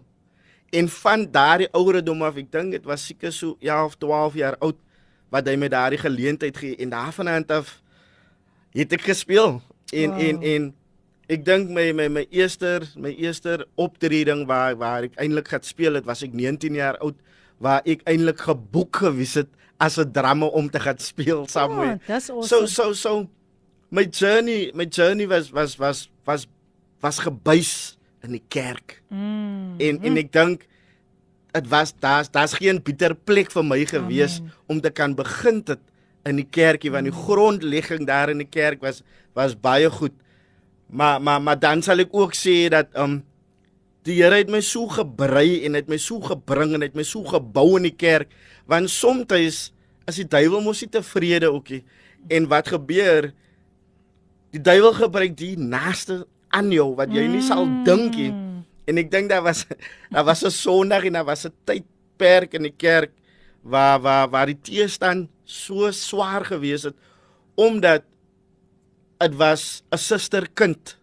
En 0.71 0.87
van 0.87 1.27
daardie 1.31 1.67
ouderdom 1.75 2.23
af 2.23 2.39
ek 2.39 2.47
dink 2.51 2.71
dit 2.71 2.87
was 2.87 3.05
seker 3.05 3.33
so 3.35 3.57
11 3.59 3.97
12 3.99 4.39
jaar 4.39 4.55
oud 4.59 4.79
wat 5.31 5.47
hy 5.47 5.57
my 5.59 5.67
daardie 5.67 5.99
geleentheid 5.99 6.57
gee 6.57 6.79
en 6.79 6.89
daarvan 6.89 7.27
af 7.27 7.81
het 8.71 8.93
ek 8.93 9.03
gespeel 9.03 9.59
en 9.91 10.09
Wow. 10.11 10.19
en 10.21 10.41
en 10.43 10.73
ek 11.31 11.45
dink 11.45 11.69
my 11.69 11.91
my 11.95 12.07
my 12.09 12.25
eerste 12.31 12.81
my 12.95 13.11
eerste 13.15 13.65
optreding 13.75 14.45
waar 14.47 14.75
waar 14.75 15.03
ek 15.07 15.15
eintlik 15.19 15.47
gaan 15.47 15.63
speel 15.63 15.93
het 15.99 16.05
was 16.05 16.23
ek 16.23 16.33
19 16.33 16.75
jaar 16.75 16.97
oud 16.99 17.15
waar 17.61 17.81
ek 17.85 18.01
eintlik 18.09 18.39
geboek 18.41 18.95
gewees 19.03 19.33
het 19.35 19.47
as 19.79 19.97
'n 19.97 20.11
drama 20.11 20.45
om 20.45 20.69
te 20.69 20.79
gaan 20.79 20.97
speel 20.99 21.47
saam 21.47 21.71
Oh, 21.71 21.77
met 21.79 22.01
So 22.23 22.37
awesome. 22.41 22.67
so 22.67 22.93
so 22.93 23.29
my 23.89 24.03
journey 24.09 24.71
my 24.73 24.85
journey 24.85 25.27
was 25.27 25.51
was 25.51 25.75
was 25.77 26.09
was 26.25 26.47
was 27.01 27.19
gebuis 27.19 27.97
in 28.23 28.31
die 28.31 28.43
kerk. 28.49 29.01
Mm. 29.09 29.75
En 29.79 30.01
en 30.03 30.17
ek 30.17 30.31
dink 30.31 30.67
dit 31.53 31.67
was 31.67 31.93
daar's 31.99 32.29
daar's 32.31 32.53
geen 32.53 32.79
beter 32.83 33.15
plek 33.15 33.51
vir 33.51 33.63
my 33.65 33.85
gewees 33.85 34.39
Amen. 34.39 34.51
om 34.67 34.81
te 34.81 34.89
kan 34.91 35.15
begin 35.15 35.61
dit 35.65 35.79
in 36.23 36.35
die 36.35 36.45
kerkie 36.49 36.91
want 36.91 37.03
die 37.09 37.11
grondlegging 37.25 38.05
daar 38.07 38.29
in 38.29 38.37
die 38.37 38.47
kerk 38.49 38.81
was 38.81 39.01
was 39.33 39.55
baie 39.59 39.89
goed. 39.89 40.13
Maar 40.87 41.21
maar 41.21 41.41
maar 41.41 41.59
dan 41.59 41.81
sal 41.81 41.99
ek 42.03 42.11
ook 42.11 42.35
sê 42.35 42.69
dat 42.69 42.87
um 42.95 43.23
die 44.03 44.17
Here 44.17 44.35
het 44.41 44.49
my 44.49 44.61
so 44.65 44.87
gebrei 44.89 45.61
en 45.65 45.77
het 45.77 45.89
my 45.89 45.97
so 46.01 46.19
gebring 46.25 46.73
en 46.73 46.81
het 46.81 46.95
my 46.97 47.03
so 47.05 47.21
gebou 47.23 47.77
in 47.77 47.85
die 47.85 47.95
kerk 47.95 48.31
want 48.65 48.89
soms 48.89 49.29
is 50.09 50.17
die 50.17 50.27
duiwel 50.27 50.63
mos 50.65 50.81
nie 50.81 50.89
tevrede 50.89 51.51
ookie 51.51 51.83
en 52.33 52.47
wat 52.49 52.71
gebeur 52.73 53.29
die 54.51 54.61
duiwel 54.61 54.95
gebruik 54.97 55.35
die 55.37 55.53
naaste 55.57 56.23
aan 56.51 56.71
jou 56.73 56.91
wat 56.97 57.13
jy 57.13 57.27
nie 57.29 57.43
sal 57.45 57.67
dink 57.85 58.17
nie 58.17 58.33
en 58.89 58.99
ek 58.99 59.11
dink 59.13 59.29
daar 59.29 59.45
was 59.45 59.65
daar 60.13 60.25
was 60.25 60.43
'n 60.43 60.51
Sondag 60.51 61.05
en 61.05 61.13
daar 61.13 61.29
was 61.29 61.45
'n 61.45 61.53
tydperk 61.65 62.53
in 62.53 62.63
die 62.63 62.75
kerk 62.77 63.13
waar 63.61 64.01
waar 64.01 64.29
waar 64.29 64.49
die 64.49 64.59
teestand 64.61 65.29
so 65.45 65.91
swaar 65.91 66.45
gewees 66.45 66.83
het 66.83 66.95
omdat 67.55 68.03
dit 69.21 69.35
was 69.37 69.83
'n 69.91 69.97
susterkind 69.97 70.97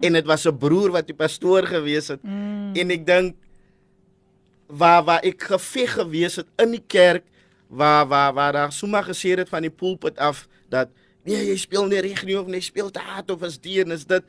en 0.00 0.12
dit 0.12 0.26
was 0.26 0.46
'n 0.46 0.58
broer 0.58 0.90
wat 0.90 1.06
die 1.06 1.16
pastoor 1.16 1.66
gewees 1.66 2.08
het. 2.08 2.22
Mm. 2.22 2.74
en 2.74 2.90
ek 2.90 3.06
dink 3.06 3.34
waar 4.66 5.04
waar 5.04 5.22
ek 5.22 5.42
geveg 5.42 5.92
gewees 5.92 6.36
het 6.36 6.46
in 6.56 6.70
die 6.70 6.84
kerk 6.86 7.24
waar 7.68 8.06
waar 8.06 8.34
waar 8.34 8.52
daar 8.52 8.72
sommer 8.72 9.04
gesê 9.04 9.36
het 9.36 9.48
van 9.48 9.62
die 9.62 9.70
pulpit 9.70 10.18
af 10.18 10.48
dat 10.68 10.88
nee 11.24 11.46
jy 11.46 11.56
speel 11.56 11.86
nie 11.86 12.00
reg 12.00 12.24
nie 12.24 12.38
of 12.38 12.46
jy 12.46 12.60
speel 12.60 12.90
te 12.90 13.00
hard 13.00 13.30
of 13.30 13.42
as 13.42 13.58
die 13.58 13.80
en 13.82 13.90
is 13.90 14.04
dit. 14.04 14.24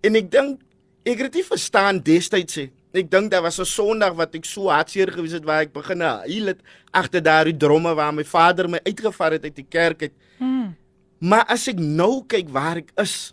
En 0.00 0.14
ek 0.14 0.30
dink 0.30 0.60
ek 1.04 1.18
het 1.18 1.32
dit 1.32 1.46
verstaan 1.46 2.00
destyds 2.02 2.58
sê 2.58 2.70
ek 2.92 3.10
dink 3.10 3.30
daar 3.30 3.42
was 3.42 3.60
'n 3.60 3.64
sonderdag 3.64 4.16
wat 4.16 4.34
ek 4.34 4.44
so 4.44 4.68
hartseer 4.68 5.12
gewees 5.12 5.32
het 5.32 5.44
waar 5.44 5.62
ek 5.62 5.72
begin 5.72 6.00
huil 6.00 6.46
het 6.46 6.60
agter 6.92 7.22
daardie 7.22 7.56
dromme 7.56 7.94
waar 7.94 8.14
my 8.14 8.24
vader 8.24 8.68
my 8.68 8.80
uitgevat 8.84 9.32
het 9.32 9.44
uit 9.44 9.56
die 9.56 9.66
kerk 9.68 10.02
uit. 10.02 10.12
Mm. 10.38 10.76
Maar 11.20 11.44
as 11.52 11.68
ek 11.68 11.78
nou 11.78 12.22
kyk 12.26 12.48
waar 12.52 12.80
ek 12.80 12.90
is 13.00 13.32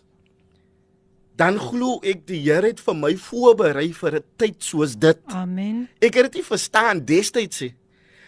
dan 1.38 1.58
glo 1.62 2.00
ek 2.02 2.24
die 2.26 2.40
Here 2.42 2.66
het 2.66 2.80
vir 2.82 2.96
my 2.98 3.12
voorberei 3.16 3.92
vir 3.94 4.16
'n 4.18 4.24
tyd 4.36 4.62
soos 4.62 4.96
dit 4.98 5.18
Amen. 5.26 5.88
Ek 6.02 6.14
het 6.14 6.24
dit 6.32 6.34
nie 6.40 6.42
verstaan 6.44 7.04
destyds 7.04 7.60
nie. 7.60 7.74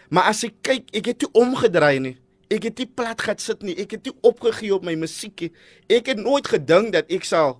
Maar 0.09 0.23
as 0.31 0.43
ek 0.43 0.53
kyk, 0.61 0.83
ek 0.95 1.05
het 1.05 1.21
nie 1.21 1.29
omgedraai 1.33 1.99
nie. 1.99 2.17
Ek 2.49 2.63
het 2.63 2.77
nie 2.77 2.85
plat 2.87 3.21
gaan 3.21 3.37
sit 3.37 3.61
nie. 3.63 3.75
Ek 3.79 3.91
het 3.91 4.05
nie 4.05 4.13
opgegee 4.21 4.73
op 4.75 4.83
my 4.83 4.95
musiek 4.95 5.39
nie. 5.41 5.51
Ek 5.89 6.05
het 6.07 6.17
nooit 6.17 6.47
gedink 6.47 6.91
dat 6.93 7.05
ek 7.11 7.23
sal 7.23 7.59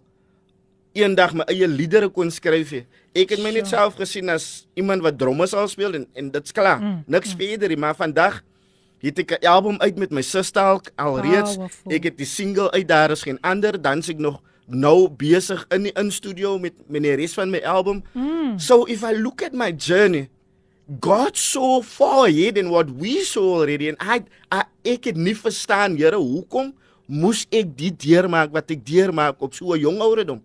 eendag 0.93 1.34
my 1.34 1.43
eie 1.47 1.68
liedere 1.68 2.10
kon 2.10 2.32
skryf 2.32 2.72
nie. 2.72 2.86
Ek 3.16 3.30
het 3.30 3.39
my 3.39 3.52
net 3.52 3.68
Sure. 3.68 3.78
self 3.82 3.95
gesien 3.95 4.30
as 4.30 4.68
iemand 4.76 5.02
wat 5.02 5.18
dromme 5.18 5.47
sal 5.47 5.68
speel 5.68 5.93
en 5.95 6.08
en 6.16 6.32
dit's 6.32 6.52
klaar. 6.52 6.80
Mm, 6.82 7.04
Niks 7.08 7.34
verder 7.36 7.68
nie, 7.70 7.78
maar 7.78 7.95
vandag 7.95 8.41
het 9.02 9.20
ek 9.20 9.32
'n 9.41 9.47
album 9.47 9.78
uit 9.82 9.97
met 9.97 10.12
my 10.12 10.22
suster 10.22 10.62
al 10.62 10.82
alreeds. 10.95 11.56
Powerful. 11.56 11.91
Ek 11.91 12.04
het 12.04 12.18
die 12.18 12.26
single 12.26 12.72
uit 12.72 12.88
daar 12.88 13.12
is 13.12 13.24
geen 13.24 13.41
ander 13.41 13.82
dan 13.82 13.97
ek 13.97 14.18
nog 14.18 14.41
nou 14.68 15.10
besig 15.10 15.66
in 15.70 15.84
die 15.84 15.93
in 15.99 16.12
studio 16.12 16.60
met 16.60 16.74
met 16.88 17.04
die 17.04 17.16
res 17.16 17.34
van 17.34 17.49
my 17.49 17.62
album. 17.64 18.04
Mm. 18.14 18.60
So 18.60 18.86
if 18.86 19.04
I 19.04 19.14
look 19.14 19.41
at 19.41 19.54
my 19.54 19.72
journey, 19.72 20.30
God 20.99 21.38
so 21.38 21.82
far 21.82 22.28
ahead 22.28 22.58
in 22.58 22.70
what 22.70 22.89
we 22.89 23.24
saw 23.24 23.62
already 23.62 23.89
and 23.89 23.97
I, 24.02 24.24
I 24.52 24.64
ek 24.84 25.12
het 25.12 25.18
nie 25.18 25.36
verstaan, 25.36 25.97
Here, 25.97 26.18
hoekom 26.18 26.74
moes 27.08 27.45
ek 27.52 27.76
die 27.78 27.91
deurmaak 27.91 28.52
wat 28.52 28.72
ek 28.72 28.86
deurmaak 28.86 29.41
op 29.41 29.54
so 29.54 29.74
'n 29.74 29.80
jong 29.80 29.99
ouderdom? 29.99 30.41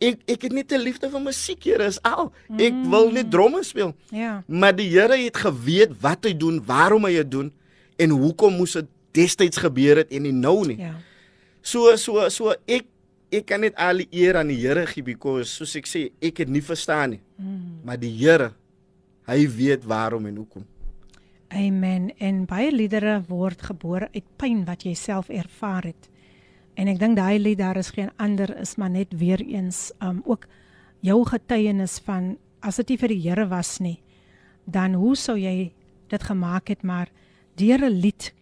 Ek 0.00 0.18
ek 0.26 0.42
het 0.42 0.52
net 0.52 0.72
'n 0.72 0.82
liefde 0.82 1.10
vir 1.10 1.20
musiek, 1.20 1.62
Here, 1.64 1.84
is 1.84 2.02
al. 2.02 2.32
Ek 2.58 2.74
wil 2.90 3.10
net 3.10 3.30
dromme 3.30 3.62
speel. 3.62 3.94
Ja. 4.10 4.42
Maar 4.46 4.76
die 4.76 4.88
Here 4.88 5.16
het 5.16 5.36
geweet 5.36 6.00
wat 6.00 6.24
hy 6.24 6.36
doen, 6.36 6.62
waarom 6.64 7.04
hy 7.04 7.12
dit 7.22 7.30
doen 7.30 7.52
en 8.02 8.14
hoekom 8.22 8.58
moes 8.58 8.76
dit 8.78 8.90
destyds 9.16 9.60
gebeur 9.60 10.02
het 10.02 10.12
en 10.12 10.26
nie 10.26 10.34
nou 10.34 10.62
nie. 10.66 10.78
Ja. 10.80 10.94
So 11.62 11.94
so 12.00 12.28
so 12.32 12.54
ek 12.66 12.88
ek 13.32 13.46
kan 13.48 13.62
net 13.64 13.76
al 13.80 14.04
eer 14.10 14.36
aan 14.40 14.50
die 14.52 14.60
Here 14.60 14.84
gee 14.86 15.04
because 15.04 15.54
soos 15.56 15.72
ek 15.78 15.88
sê, 15.88 16.10
ek 16.20 16.42
het 16.44 16.50
nie 16.52 16.62
verstaan 16.64 17.16
nie. 17.16 17.22
Mm. 17.38 17.80
Maar 17.86 18.00
die 18.00 18.12
Here 18.18 18.52
hy 19.28 19.46
weet 19.48 19.84
waarom 19.88 20.26
en 20.26 20.36
hoekom. 20.42 20.64
Amen. 21.52 22.10
En 22.18 22.44
baie 22.48 22.72
liedere 22.72 23.20
word 23.28 23.62
gebore 23.62 24.08
uit 24.14 24.28
pyn 24.40 24.64
wat 24.68 24.86
jy 24.88 24.94
self 24.96 25.28
ervaar 25.28 25.90
het. 25.92 26.08
En 26.80 26.88
ek 26.88 27.00
dink 27.00 27.18
daai 27.18 27.38
lied 27.38 27.60
daar 27.60 27.76
is 27.76 27.92
geen 27.92 28.10
ander 28.16 28.50
is 28.60 28.76
maar 28.80 28.90
net 28.92 29.12
weer 29.20 29.40
eens 29.44 29.90
um 30.00 30.22
ook 30.24 30.48
jou 31.04 31.18
getuienis 31.28 31.98
van 32.06 32.36
as 32.62 32.78
dit 32.80 32.94
nie 32.94 33.00
vir 33.00 33.12
die 33.12 33.22
Here 33.26 33.46
was 33.50 33.78
nie, 33.82 33.98
dan 34.64 34.94
hoe 34.94 35.16
sou 35.18 35.36
jy 35.36 35.72
dit 36.08 36.22
gemaak 36.22 36.70
het 36.70 36.84
maar 36.86 37.10
deur 37.56 37.84
'n 37.84 38.00
lied 38.00 38.32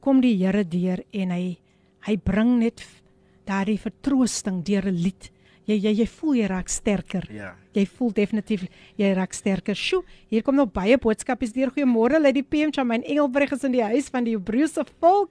kom 0.00 0.20
die 0.20 0.36
Here 0.36 0.64
deur 0.64 1.04
en 1.12 1.30
hy 1.30 1.58
hy 2.06 2.16
bring 2.16 2.58
net 2.58 2.82
daardie 3.46 3.78
vertroosting 3.78 4.62
deur 4.64 4.86
'n 4.86 4.94
lied. 4.94 5.30
Jy 5.66 5.76
jy 5.76 5.92
jy 6.00 6.06
voel 6.06 6.34
jy 6.34 6.46
raak 6.50 6.68
sterker. 6.68 7.26
Ja. 7.30 7.54
Jy 7.74 7.84
voel 7.86 8.12
definitief 8.12 8.64
jy 8.98 9.12
raak 9.14 9.32
sterker. 9.32 9.74
Sjoe, 9.74 10.02
hier 10.28 10.42
kom 10.42 10.56
nog 10.56 10.72
baie 10.72 10.96
boodskapies 10.98 11.52
deur. 11.52 11.70
Goeiemôre, 11.70 12.18
Lady 12.18 12.42
PM 12.42 12.72
Chamaine 12.72 13.04
Engelbreg 13.04 13.52
is 13.52 13.64
in 13.64 13.72
die 13.72 13.84
huis 13.84 14.08
van 14.08 14.24
die 14.24 14.36
Hebreëse 14.36 14.84
volk. 14.98 15.30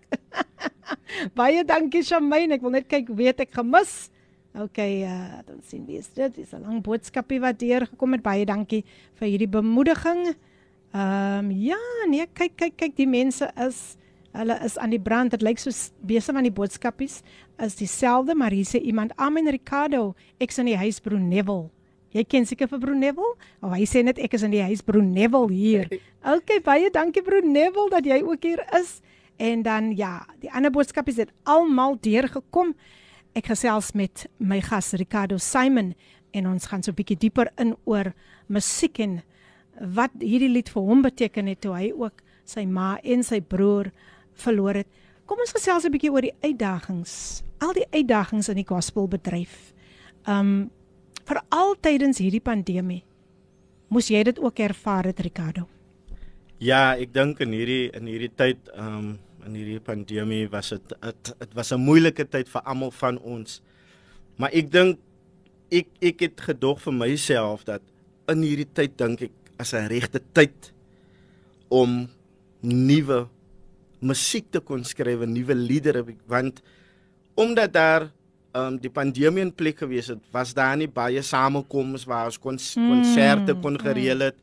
baie 1.39 1.63
dankie 1.63 2.03
Chamaine. 2.03 2.53
Ek 2.53 2.61
wil 2.61 2.71
net 2.71 2.87
kyk 2.87 3.09
weet 3.09 3.41
ek 3.41 3.51
gemis. 3.57 4.09
OK, 4.55 4.79
uh 4.79 5.41
dan 5.45 5.59
sien 5.67 5.85
wie 5.85 5.99
is 5.99 6.09
dit? 6.13 6.35
Dis 6.35 6.53
'n 6.53 6.63
lang 6.63 6.81
boodskapie 6.81 7.41
wat 7.41 7.59
deur 7.59 7.85
gekom 7.85 8.13
het. 8.13 8.23
Baie 8.23 8.45
dankie 8.45 8.85
vir 9.19 9.27
hierdie 9.27 9.49
bemoediging. 9.49 10.35
Ehm 10.93 11.45
um, 11.45 11.51
ja, 11.51 11.77
nee, 12.09 12.25
kyk 12.33 12.55
kyk 12.57 12.77
kyk 12.77 12.95
die 12.97 13.07
mense 13.07 13.45
is 13.65 13.97
hulle 14.33 14.55
is 14.65 14.77
aan 14.77 14.93
die 14.93 15.01
brand. 15.01 15.31
Dit 15.31 15.43
lyk 15.45 15.59
soos 15.61 15.89
besig 16.05 16.35
aan 16.35 16.47
die 16.47 16.53
boodskapies 16.53 17.21
is 17.59 17.75
dieselfde, 17.75 18.35
maar 18.35 18.53
hier 18.55 18.65
sê 18.65 18.81
iemand 18.81 19.13
Amen 19.17 19.49
Ricardo, 19.49 20.15
ek's 20.39 20.57
in 20.61 20.69
die 20.69 20.77
huis 20.79 20.99
Broer 21.03 21.21
Neville. 21.21 21.69
Jy 22.15 22.23
ken 22.25 22.47
seker 22.49 22.69
vir 22.71 22.81
Broer 22.81 22.97
Neville? 22.97 23.35
Of 23.61 23.75
hy 23.75 23.85
sê 23.89 24.01
net 24.05 24.17
ek 24.21 24.33
is 24.33 24.45
in 24.45 24.53
die 24.53 24.63
huis 24.65 24.81
Broer 24.85 25.05
Neville 25.05 25.53
hier. 25.53 25.89
OK, 26.25 26.55
baie 26.65 26.89
dankie 26.93 27.21
Broer 27.25 27.45
Neville 27.45 27.91
dat 27.93 28.07
jy 28.07 28.21
ook 28.25 28.47
hier 28.47 28.63
is. 28.79 28.97
En 29.39 29.61
dan 29.63 29.91
ja, 29.95 30.23
die 30.41 30.49
ander 30.51 30.73
boodskapies 30.73 31.21
het 31.21 31.33
almal 31.47 31.99
deurgekom. 32.01 32.73
Ek 33.37 33.51
gesels 33.53 33.93
met 33.93 34.25
my 34.41 34.57
gas 34.65 34.95
Ricardo 34.97 35.37
Simon 35.37 35.93
en 36.33 36.49
ons 36.49 36.65
gaan 36.65 36.83
so 36.83 36.91
'n 36.91 36.97
bietjie 36.97 37.17
dieper 37.17 37.51
in 37.57 37.75
oor 37.85 38.13
musiek 38.47 38.99
en 38.99 39.21
wat 39.79 40.11
hierdie 40.19 40.51
lied 40.51 40.69
vir 40.69 40.83
hom 40.83 41.01
beteken 41.01 41.47
het 41.47 41.61
toe 41.61 41.73
hy 41.75 41.91
ook 41.95 42.23
sy 42.49 42.65
ma 42.65 42.97
en 43.03 43.23
sy 43.23 43.39
broer 43.41 43.91
verloor 44.33 44.81
het. 44.81 44.87
Kom 45.25 45.39
ons 45.39 45.53
gesels 45.53 45.85
'n 45.85 45.91
bietjie 45.91 46.11
oor 46.11 46.21
die 46.21 46.35
uitdagings. 46.41 47.43
Al 47.61 47.73
die 47.73 47.87
uitdagings 47.91 48.49
in 48.49 48.55
die 48.55 48.67
gospelbedryf. 48.67 49.73
Um 50.25 50.71
veral 51.25 51.75
tydens 51.81 52.17
hierdie 52.17 52.41
pandemie. 52.41 53.03
Moes 53.89 54.09
jy 54.09 54.23
dit 54.23 54.39
ook 54.39 54.59
ervaar 54.59 55.05
het 55.05 55.19
Ricardo? 55.19 55.67
Ja, 56.57 56.95
ek 56.95 57.13
dink 57.13 57.39
in 57.39 57.51
hierdie 57.51 57.89
in 57.95 58.05
hierdie 58.05 58.31
tyd 58.35 58.57
um, 58.75 59.19
in 59.45 59.55
hierdie 59.55 59.79
pandemie 59.79 60.49
was 60.51 60.69
dit 60.69 60.95
dit 61.01 61.33
dit 61.39 61.53
was 61.53 61.71
'n 61.71 61.79
moeilike 61.79 62.25
tyd 62.25 62.49
vir 62.49 62.61
almal 62.61 62.91
van 62.91 63.19
ons. 63.19 63.61
Maar 64.37 64.51
ek 64.51 64.71
dink 64.71 64.99
ek 65.71 65.87
ek 66.01 66.19
het 66.19 66.41
gedog 66.41 66.81
vir 66.81 66.93
myself 66.93 67.63
dat 67.63 67.81
in 68.27 68.41
hierdie 68.41 68.67
tyd 68.73 68.97
dink 68.97 69.21
ek 69.21 69.31
as 69.59 69.73
'n 69.73 69.87
regte 69.91 70.21
tyd 70.33 70.71
om 71.69 72.07
nuwe 72.63 73.27
musiek 74.01 74.45
te 74.51 74.59
kon 74.59 74.83
skryf, 74.83 75.25
nuwe 75.27 75.55
liedere 75.55 76.05
want 76.27 76.61
omdat 77.35 77.73
daar 77.73 78.11
um, 78.55 78.77
die 78.77 78.89
pandemie 78.89 79.41
in 79.41 79.53
plek 79.53 79.77
gewees 79.77 80.07
het, 80.07 80.19
was 80.31 80.53
daar 80.53 80.77
nie 80.77 80.87
baie 80.87 81.21
samekomings 81.21 82.05
waar 82.07 82.25
ons 82.25 82.39
kon 82.39 82.57
konserte 82.57 83.55
kon 83.61 83.77
gereël 83.79 84.19
het 84.19 84.35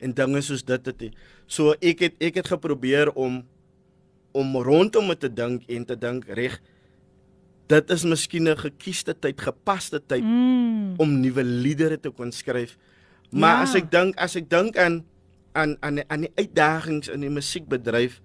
en 0.00 0.12
dinge 0.12 0.42
soos 0.42 0.64
dit 0.64 0.86
het. 0.86 1.02
So 1.46 1.74
ek 1.80 2.00
het 2.00 2.14
ek 2.20 2.34
het 2.34 2.48
geprobeer 2.48 3.12
om 3.14 3.44
om 4.34 4.56
rondom 4.56 5.14
te 5.14 5.28
dink 5.30 5.62
en 5.70 5.84
te 5.84 5.96
dink 5.96 6.26
reg 6.26 6.60
dit 7.70 7.90
is 7.90 8.04
miskien 8.04 8.48
'n 8.48 8.56
gekiesde 8.56 9.14
tyd, 9.18 9.40
gepaste 9.40 10.00
tyd 10.06 10.22
Mm. 10.22 10.94
om 10.98 11.20
nuwe 11.20 11.44
liedere 11.44 12.00
te 12.00 12.10
kon 12.10 12.32
skryf. 12.32 12.76
Maar 13.34 13.56
Ja. 13.56 13.62
as 13.62 13.74
ek 13.74 13.90
dink 13.90 14.16
as 14.16 14.36
ek 14.38 14.48
dink 14.50 14.76
aan 14.78 15.02
aan 15.52 15.76
aan 15.82 15.98
aan 16.10 16.20
die 16.26 16.32
uitdagings 16.38 17.08
in 17.10 17.20
die 17.20 17.30
musiekbedryf, 17.30 18.20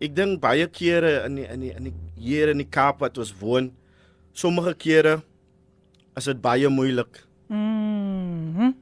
ek 0.00 0.14
dink 0.16 0.40
baie 0.40 0.66
kere 0.72 1.24
in 1.26 1.34
die 1.36 1.46
in 1.48 1.60
die 1.60 1.72
in 1.76 1.84
die 1.90 1.94
hier 2.16 2.48
in 2.52 2.58
die 2.62 2.68
Kaap 2.68 3.00
wat 3.04 3.18
ons 3.18 3.34
woon, 3.40 3.72
sommige 4.32 4.74
kere 4.74 5.18
is 6.16 6.24
dit 6.24 6.40
baie 6.42 6.68
moeilik. 6.68 7.24
Mhm. 7.48 8.72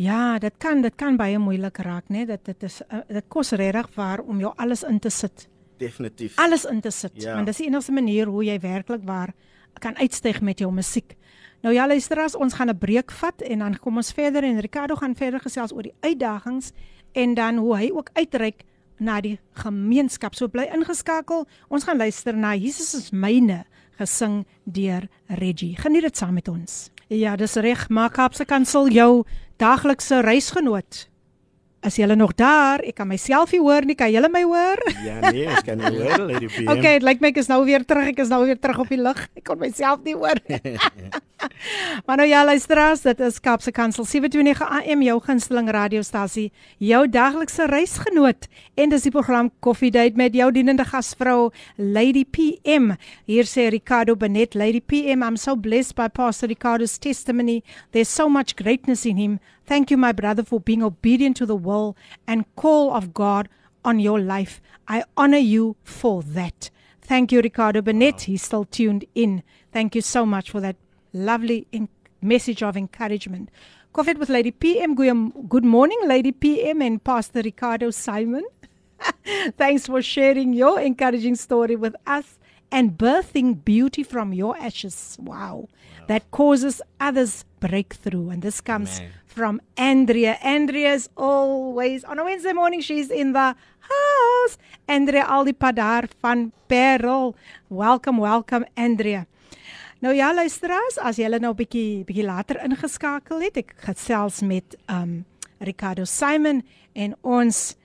Ja, 0.00 0.38
dit 0.38 0.54
kan 0.58 0.80
dit 0.82 0.94
kan 0.96 1.16
baie 1.16 1.38
moeilik 1.38 1.76
raak, 1.84 2.08
né? 2.08 2.24
Dit 2.26 2.44
dit 2.44 2.62
is 2.62 2.80
uh, 2.92 3.02
dit 3.08 3.24
kos 3.28 3.50
regtig 3.52 3.88
waar 3.96 4.20
om 4.24 4.38
jou 4.40 4.52
alles 4.56 4.82
in 4.82 4.98
te 4.98 5.10
sit. 5.10 5.48
Definitief. 5.80 6.38
Alles 6.38 6.64
in 6.64 6.80
te 6.80 6.90
sit. 6.90 7.12
Ja. 7.14 7.34
Want 7.34 7.46
dis 7.46 7.56
die 7.60 7.66
enigste 7.66 7.92
manier 7.92 8.26
hoe 8.28 8.44
jy 8.44 8.58
werklik 8.60 9.04
waar 9.04 9.32
kan 9.80 9.96
uitstyg 9.96 10.40
met 10.40 10.58
jou 10.60 10.72
musiek. 10.72 11.14
Nou 11.60 11.74
ja, 11.74 11.86
luisteraars, 11.86 12.36
ons 12.36 12.54
gaan 12.54 12.68
'n 12.68 12.78
breek 12.78 13.10
vat 13.10 13.40
en 13.42 13.58
dan 13.58 13.78
kom 13.78 13.96
ons 13.96 14.12
verder 14.12 14.44
en 14.44 14.60
Ricardo 14.60 14.94
gaan 14.94 15.14
verder 15.14 15.40
gesels 15.40 15.72
oor 15.72 15.82
die 15.82 15.94
uitdagings 16.00 16.72
en 17.12 17.34
dan 17.34 17.56
hoe 17.56 17.76
hy 17.76 17.90
ook 17.92 18.08
uitreik 18.12 18.64
na 18.98 19.20
die 19.20 19.38
gemeenskap. 19.52 20.34
So 20.34 20.48
bly 20.48 20.68
ingeskakel. 20.72 21.46
Ons 21.68 21.84
gaan 21.84 21.96
luister 21.96 22.36
na 22.36 22.54
Jesus 22.54 22.94
is 22.94 23.10
myne 23.10 23.64
gesing 23.98 24.46
deur 24.64 25.08
Reggie. 25.26 25.76
Geniet 25.76 26.02
dit 26.02 26.16
saam 26.16 26.34
met 26.34 26.48
ons. 26.48 26.90
Ja, 27.08 27.36
dis 27.36 27.54
reg. 27.54 27.88
Maak 27.88 28.12
Kaapse 28.12 28.44
Kansel 28.44 28.88
jou 28.88 29.24
daglikse 29.56 30.20
reisgenoot. 30.20 31.09
Is 31.80 31.96
jy 31.96 32.04
nog 32.12 32.34
daar? 32.36 32.82
Ek 32.84 32.98
kan 32.98 33.08
myself 33.08 33.54
nie 33.54 33.60
hoor 33.62 33.86
nie. 33.88 33.94
Kan 33.96 34.10
jy 34.12 34.20
my 34.28 34.42
hoor? 34.44 34.80
Ja 35.00 35.30
nee, 35.30 35.46
ek 35.48 35.64
kan 35.64 35.80
nie 35.80 35.88
hoor 35.94 36.26
Lady 36.28 36.48
PM. 36.52 36.68
Okay, 36.74 36.98
dit 36.98 37.06
lyk 37.08 37.22
my 37.24 37.30
ek 37.32 37.38
is 37.40 37.48
nou 37.48 37.62
weer 37.64 37.86
terug. 37.88 38.10
Ek 38.12 38.18
is 38.20 38.28
nou 38.28 38.42
weer 38.44 38.58
terug 38.60 38.82
op 38.84 38.90
die 38.92 39.00
lug. 39.00 39.22
Ek 39.32 39.46
kon 39.48 39.56
myself 39.62 40.02
nie 40.04 40.12
hoor. 40.12 40.36
maar 42.06 42.20
nou 42.20 42.26
ja, 42.28 42.42
luisteraars, 42.44 43.00
dit 43.06 43.22
is 43.24 43.38
Kaapse 43.40 43.72
Kansel 43.72 44.04
729 44.04 44.60
AM 44.60 45.04
jou 45.06 45.14
gunsteling 45.24 45.70
radiostasie, 45.72 46.50
jou 46.84 47.00
daglikse 47.08 47.64
reisgenoot. 47.72 48.50
En 48.76 48.92
dis 48.92 49.06
die 49.08 49.14
program 49.14 49.48
Coffee 49.64 49.92
Date 49.94 50.20
met 50.20 50.36
jou 50.36 50.50
dienende 50.52 50.84
gasvrou 50.84 51.48
Lady 51.80 52.26
PM. 52.28 52.92
Hier 53.24 53.48
sê 53.48 53.70
Ricardo 53.72 54.18
Benet, 54.20 54.52
Lady 54.52 54.84
PM, 54.84 55.24
I'm 55.24 55.40
so 55.40 55.56
blessed 55.56 55.96
by 55.96 56.10
Pastor 56.12 56.52
Ricardo's 56.52 56.98
testimony. 57.00 57.62
There's 57.92 58.12
so 58.12 58.28
much 58.28 58.52
greatness 58.60 59.06
in 59.08 59.16
him. 59.16 59.40
Thank 59.70 59.92
you 59.92 59.96
my 59.96 60.10
brother 60.10 60.42
for 60.42 60.58
being 60.58 60.82
obedient 60.82 61.36
to 61.36 61.46
the 61.46 61.54
will 61.54 61.96
and 62.26 62.44
call 62.56 62.92
of 62.92 63.14
God 63.14 63.48
on 63.84 64.00
your 64.00 64.18
life. 64.18 64.60
I 64.88 65.04
honor 65.16 65.38
you 65.38 65.76
for 65.84 66.24
that. 66.24 66.70
Thank 67.00 67.30
you, 67.30 67.40
Ricardo 67.40 67.80
Bennett. 67.80 68.22
He's 68.22 68.42
still 68.42 68.64
tuned 68.64 69.04
in. 69.14 69.44
Thank 69.72 69.94
you 69.94 70.00
so 70.00 70.26
much 70.26 70.50
for 70.50 70.60
that 70.60 70.74
lovely 71.12 71.68
in- 71.70 71.88
message 72.20 72.64
of 72.64 72.76
encouragement. 72.76 73.48
Coffee 73.92 74.14
with 74.14 74.28
Lady 74.28 74.50
PM. 74.50 74.96
Good 74.96 75.64
morning, 75.64 76.00
Lady 76.02 76.32
PM 76.32 76.82
and 76.82 77.04
Pastor 77.04 77.40
Ricardo 77.40 77.92
Simon. 77.92 78.42
Thanks 79.56 79.86
for 79.86 80.02
sharing 80.02 80.52
your 80.52 80.80
encouraging 80.80 81.36
story 81.36 81.76
with 81.76 81.94
us 82.08 82.40
and 82.72 82.98
birthing 82.98 83.64
beauty 83.64 84.02
from 84.02 84.32
your 84.32 84.56
ashes. 84.56 85.16
Wow. 85.20 85.68
That 86.10 86.28
causes 86.32 86.82
others 86.98 87.44
breakthrough. 87.60 88.30
And 88.30 88.42
this 88.42 88.60
comes 88.60 88.98
Amen. 88.98 89.12
from 89.26 89.60
Andrea. 89.76 90.38
Andrea 90.42 90.92
is 90.94 91.08
always 91.16 92.02
on 92.02 92.18
a 92.18 92.24
Wednesday 92.24 92.52
morning. 92.52 92.80
She's 92.80 93.10
in 93.10 93.32
the 93.32 93.54
house. 93.78 94.58
Andrea 94.88 95.22
Aldipadar 95.30 96.08
van 96.20 96.50
Perel. 96.68 97.36
Welcome, 97.68 98.18
welcome, 98.18 98.66
Andrea. 98.76 99.26
Nou 100.00 100.14
ja, 100.14 100.34
luisteraars, 100.34 100.98
as 100.98 101.22
julle 101.22 101.38
nou 101.38 101.54
bietjie 101.54 102.02
bietjie 102.08 102.26
later 102.26 102.58
ingeskakel 102.64 103.46
het, 103.46 103.62
ek 103.62 103.74
gesels 103.86 104.42
met 104.42 104.74
um 104.90 105.20
Ricardo 105.62 106.08
Simon 106.08 106.64
en 106.98 107.14
ons 107.22 107.76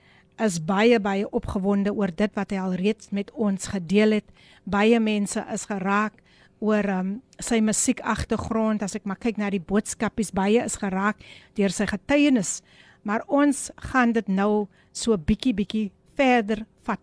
is 0.42 0.58
baie 0.66 0.98
baie 0.98 1.30
opgewonde 1.30 1.94
oor 1.94 2.10
dit 2.10 2.34
wat 2.34 2.50
hy 2.56 2.58
al 2.64 2.74
reeds 2.82 3.14
met 3.14 3.30
ons 3.38 3.70
gedeel 3.70 4.18
het. 4.18 4.30
Baie 4.66 4.98
mense 4.98 5.46
is 5.54 5.70
geraak 5.70 6.25
oor 6.60 6.88
um 6.90 7.10
sy 7.42 7.60
musiekagtergrond. 7.64 8.84
As 8.86 8.96
ek 8.96 9.06
maar 9.06 9.20
kyk 9.22 9.40
na 9.42 9.50
die 9.54 9.62
boodskapies, 9.62 10.34
baie 10.36 10.62
is 10.64 10.78
geraak 10.82 11.22
deur 11.58 11.74
sy 11.74 11.88
getuienis. 11.90 12.62
Maar 13.06 13.26
ons 13.28 13.70
gaan 13.92 14.16
dit 14.16 14.28
nou 14.32 14.68
so 14.96 15.18
bietjie 15.18 15.54
bietjie 15.54 15.90
verder 16.18 16.66
vat. 16.88 17.02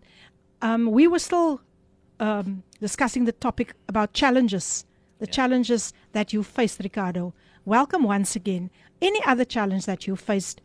Um 0.61 0.89
we 0.91 1.07
were 1.07 1.21
still 1.21 1.61
um 2.19 2.63
discussing 2.79 3.25
the 3.25 3.31
topic 3.33 3.75
about 3.87 4.13
challenges, 4.13 4.85
the 5.19 5.27
challenges 5.27 5.93
that 6.11 6.33
you 6.33 6.43
faced 6.43 6.83
Ricardo. 6.83 7.33
Welcome 7.65 8.03
once 8.03 8.35
again. 8.35 8.69
Any 9.01 9.21
other 9.25 9.45
challenge 9.45 9.85
that 9.85 10.07
you 10.07 10.15
faced 10.15 10.61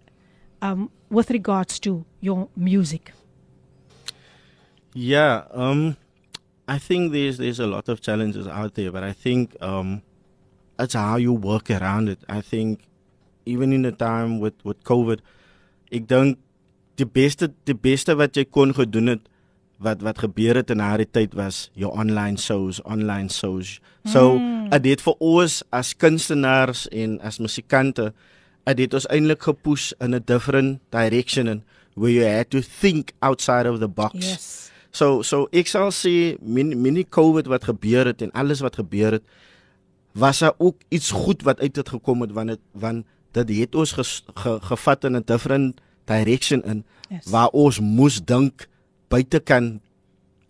um 0.62 0.90
with 1.10 1.30
regards 1.30 1.78
to 1.80 2.04
your 2.20 2.48
music? 2.56 3.12
Yeah, 4.94 5.44
um, 5.52 5.96
I 6.68 6.78
think 6.78 7.12
there's 7.12 7.38
there's 7.38 7.60
a 7.60 7.66
lot 7.66 7.88
of 7.88 8.00
challenges 8.00 8.46
out 8.46 8.74
there, 8.74 8.92
but 8.92 9.02
I 9.02 9.12
think 9.12 9.56
um, 9.60 10.02
it's 10.78 10.94
how 10.94 11.16
you 11.16 11.32
work 11.32 11.70
around 11.70 12.08
it. 12.08 12.18
I 12.28 12.40
think 12.42 12.80
even 13.46 13.72
in 13.72 13.82
the 13.82 13.92
time 13.92 14.38
with 14.38 14.54
with 14.64 14.84
COVID, 14.84 15.20
ek 15.90 16.06
dink 16.06 16.38
die 17.00 17.06
beste 17.08 17.48
die 17.64 17.74
beste 17.74 18.14
wat 18.20 18.36
jy 18.36 18.44
kon 18.44 18.74
gedoen 18.76 19.14
het 19.14 19.24
wat 19.80 20.02
wat 20.02 20.18
gebeur 20.18 20.58
het 20.58 20.70
in 20.74 20.82
daardie 20.82 21.06
tyd 21.08 21.34
was 21.38 21.70
jou 21.78 21.90
online 21.94 22.36
shows, 22.36 22.82
online 22.84 23.30
shows. 23.30 23.78
So, 24.04 24.36
Mm. 24.38 24.70
dit 24.82 25.00
vir 25.00 25.14
ons 25.20 25.62
as 25.72 25.94
kunstenaars 25.94 26.88
en 26.92 27.20
as 27.20 27.38
musikante 27.38 28.12
dit 28.76 28.94
ons 28.94 29.06
eintlik 29.08 29.40
gepush 29.40 29.92
in 30.00 30.14
a 30.14 30.20
different 30.20 30.80
direction 30.90 31.48
and 31.48 31.62
where 31.94 32.10
you 32.12 32.22
had 32.24 32.50
to 32.50 32.60
think 32.60 33.14
outside 33.22 33.66
of 33.66 33.80
the 33.80 33.88
box. 33.88 34.14
Yes. 34.14 34.67
So 34.90 35.22
so 35.22 35.48
ek 35.52 35.66
sal 35.68 35.90
sê 35.92 36.36
min 36.40 36.72
mini 36.82 37.04
COVID 37.04 37.46
wat 37.46 37.64
gebeur 37.64 38.06
het 38.06 38.22
en 38.22 38.30
alles 38.32 38.60
wat 38.60 38.76
gebeur 38.76 39.12
het 39.12 39.22
was 40.18 40.38
daar 40.38 40.54
ook 40.58 40.76
iets 40.88 41.10
goed 41.10 41.42
wat 41.42 41.60
uit 41.60 41.74
dit 41.74 41.88
gekom 41.88 42.20
het 42.20 42.32
want 42.32 42.48
dit 42.48 42.60
want 42.72 43.04
dit 43.32 43.48
het 43.58 43.74
ons 43.74 43.92
ges, 43.92 44.24
ge, 44.34 44.58
gevat 44.62 45.04
in 45.04 45.16
'n 45.16 45.22
different 45.26 45.80
direction 46.04 46.62
in 46.64 46.84
Yes. 47.08 47.24
waar 47.30 47.48
ons 47.52 47.80
moes 47.80 48.20
dink 48.24 48.68
buite 49.08 49.40
kan 49.40 49.80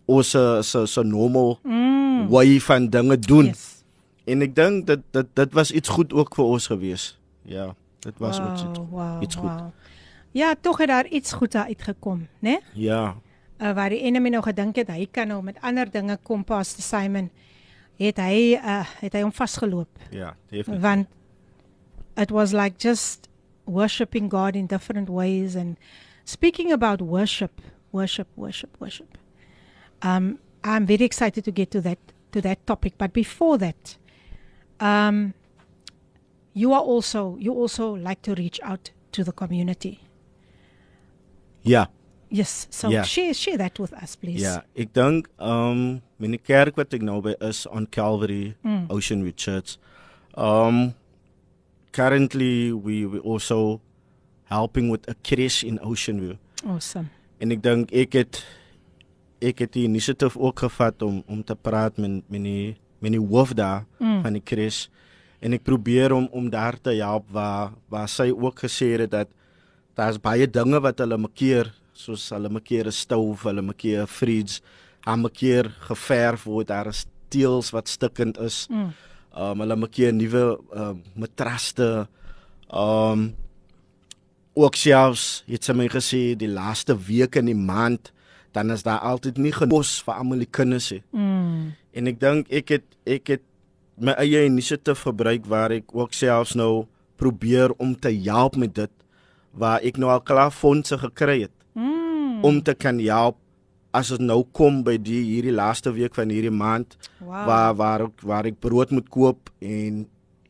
ons 0.05 0.29
se 0.29 0.59
se 0.61 0.85
se 0.85 1.03
normal 1.03 1.59
Mm. 1.63 2.27
way 2.27 2.59
van 2.59 2.89
dinge 2.89 3.17
doen. 3.19 3.45
Yes. 3.45 3.83
En 4.25 4.41
ek 4.41 4.55
dink 4.55 4.87
dit 4.87 4.99
dit 5.11 5.25
dit 5.33 5.53
was 5.53 5.71
iets 5.71 5.89
goed 5.89 6.13
ook 6.13 6.35
vir 6.35 6.45
ons 6.45 6.67
gewees. 6.67 7.17
Ja, 7.45 7.75
dit 7.99 8.13
was 8.17 8.37
wow, 8.39 8.51
iets 8.53 8.63
wow, 8.63 8.89
wow, 8.91 9.23
iets 9.23 9.35
goed. 9.35 9.49
wow. 9.49 9.71
Ja, 10.31 10.55
tog 10.61 10.77
het 10.77 10.87
daar 10.87 11.07
iets 11.07 11.33
goed 11.33 11.55
uitgekom, 11.55 12.27
né? 12.39 12.57
Ja. 12.73 13.15
Uh, 13.59 13.73
waar 13.75 13.89
die 13.91 13.99
enemy 14.07 14.29
nou 14.31 14.43
gedink 14.43 14.77
het 14.79 14.87
hy 14.87 15.03
kan 15.11 15.27
nou 15.27 15.41
met 15.43 15.57
ander 15.61 15.89
dinge 15.91 16.15
kom 16.23 16.43
pas 16.47 16.73
te 16.73 16.81
Simon. 16.81 17.29
Het 17.99 18.17
hy 18.23 18.55
uh, 18.55 18.85
het 19.01 19.13
hy 19.13 19.23
hom 19.25 19.33
vasgeloop. 19.35 19.89
Ja, 20.15 20.35
definitief. 20.47 20.81
want 20.81 21.07
it 22.15 22.31
was 22.31 22.53
like 22.53 22.79
just 22.79 23.27
worshiping 23.65 24.29
God 24.31 24.55
in 24.55 24.67
different 24.67 25.09
ways 25.09 25.55
and 25.55 25.77
speaking 26.23 26.71
about 26.71 27.01
worship, 27.01 27.61
worship, 27.91 28.27
worship, 28.35 28.69
worship. 28.79 29.17
Um, 30.01 30.39
I'm 30.63 30.85
very 30.85 31.03
excited 31.03 31.43
to 31.43 31.51
get 31.51 31.71
to 31.71 31.81
that 31.81 31.99
to 32.31 32.41
that 32.41 32.65
topic, 32.65 32.93
but 32.97 33.11
before 33.11 33.57
that, 33.57 33.97
um, 34.79 35.33
you 36.53 36.73
are 36.73 36.81
also 36.81 37.37
you 37.39 37.53
also 37.53 37.95
like 37.95 38.21
to 38.21 38.35
reach 38.35 38.59
out 38.63 38.91
to 39.11 39.23
the 39.23 39.31
community. 39.31 39.99
Ja. 41.61 41.89
Yes, 42.31 42.67
so 42.69 42.89
Yeah. 42.89 43.03
share 43.03 43.33
share 43.33 43.57
that 43.57 43.79
with 43.79 43.93
us, 43.93 44.15
please. 44.15 44.41
Ja, 44.41 44.61
ek 44.75 44.93
dink 44.93 45.27
um 45.39 46.01
die 46.19 46.37
kerk 46.37 46.77
wat 46.77 46.93
ek 46.93 47.01
nou 47.01 47.21
by 47.21 47.33
is 47.41 47.65
on 47.67 47.87
Calvary 47.87 48.55
Mm. 48.63 48.85
Ocean 48.89 49.23
View 49.23 49.33
Church. 49.35 49.77
Um 50.37 50.93
currently 51.91 52.71
we 52.71 53.05
we 53.05 53.19
also 53.19 53.81
helping 54.45 54.89
with 54.89 55.07
a 55.09 55.15
crash 55.23 55.63
in 55.63 55.79
Ocean 55.81 56.19
View. 56.19 56.35
Awesome. 56.67 57.09
En 57.41 57.51
ek 57.51 57.61
dink 57.63 57.91
ek 57.95 58.13
het 58.19 58.43
ek 59.41 59.59
het 59.63 59.71
die 59.73 59.85
initiative 59.87 60.37
ook 60.39 60.59
gevat 60.67 61.01
om 61.01 61.23
om 61.27 61.43
te 61.43 61.55
praat 61.55 61.97
met 61.97 62.21
met 62.29 62.43
die 62.43 62.75
met 62.99 63.11
die 63.15 63.21
hoof 63.21 63.53
daar 63.55 63.85
Mm. 63.99 64.21
van 64.21 64.33
die 64.33 64.43
crash 64.43 64.87
en 65.41 65.53
ek 65.53 65.63
probeer 65.63 66.11
om 66.13 66.27
om 66.31 66.49
daar 66.49 66.77
te 66.81 66.93
help 66.99 67.25
waar 67.31 67.71
waar 67.89 68.07
sy 68.07 68.29
ook 68.29 68.59
gesê 68.59 68.99
het 68.99 69.11
dat 69.11 69.27
daar's 69.95 70.19
baie 70.19 70.47
dinge 70.47 70.79
wat 70.79 70.99
hulle 70.99 71.17
mekeer 71.17 71.73
soos 71.99 72.29
hulle 72.31 72.49
mekeer 72.49 72.87
'n 72.87 72.95
stoof, 72.95 73.43
hulle 73.49 73.61
mekeer 73.61 74.03
'n 74.03 74.07
fridge, 74.07 74.61
hulle 75.05 75.21
mekeer 75.27 75.65
geverf 75.87 76.43
word, 76.43 76.67
daar 76.67 76.87
is 76.87 77.05
teels 77.29 77.71
wat 77.71 77.87
stikkend 77.87 78.37
is. 78.39 78.67
Mm. 78.69 78.93
Um 79.35 79.59
hulle 79.59 79.75
mekeer 79.75 80.13
nuwe 80.13 80.59
um 80.73 81.03
matraste. 81.15 82.07
Um 82.71 83.35
ook 84.53 84.75
selfs 84.75 85.43
het 85.47 85.63
sy 85.63 85.73
my 85.73 85.87
gesê 85.87 86.35
die 86.35 86.49
laaste 86.49 86.95
week 86.97 87.35
in 87.35 87.45
die 87.45 87.55
maand 87.55 88.11
dan 88.51 88.71
is 88.71 88.83
daar 88.83 88.99
altyd 88.99 89.37
nie 89.37 89.53
genos 89.53 90.01
vir 90.03 90.13
almal 90.13 90.41
die 90.41 90.49
kinders 90.49 90.91
nie. 90.91 91.03
Mm. 91.11 91.75
En 91.93 92.07
ek 92.07 92.19
dink 92.19 92.49
ek 92.49 92.69
het 92.69 92.87
ek 93.05 93.27
het 93.27 93.43
my 93.99 94.15
eie 94.17 94.45
initiatief 94.45 95.03
gebruik 95.05 95.45
waar 95.45 95.71
ek 95.71 95.93
ook 95.93 96.13
selfs 96.13 96.55
nou 96.55 96.87
probeer 97.15 97.71
om 97.77 97.95
te 97.95 98.09
help 98.09 98.55
met 98.55 98.73
dit 98.73 98.91
waar 99.51 99.83
ek 99.83 99.97
nou 99.97 100.09
al 100.09 100.21
klaar 100.21 100.51
fondse 100.51 100.97
gekry 100.97 101.41
het 101.45 101.58
Mm. 102.39 102.45
om 102.45 102.61
te 102.63 102.73
kan 102.73 102.99
help 102.99 103.37
as 103.91 104.09
dit 104.13 104.21
nou 104.21 104.43
kom 104.53 104.83
by 104.85 104.97
die 105.01 105.21
hierdie 105.25 105.53
laaste 105.55 105.91
week 105.91 106.15
van 106.15 106.29
hierdie 106.29 106.53
maand 106.53 106.97
Wow. 107.19 107.45
waar 107.45 107.75
waar 107.75 108.01
ek, 108.07 108.21
waar 108.21 108.45
ek 108.45 108.59
brood 108.59 108.91
moet 108.91 109.09
koop 109.09 109.49
en 109.59 110.05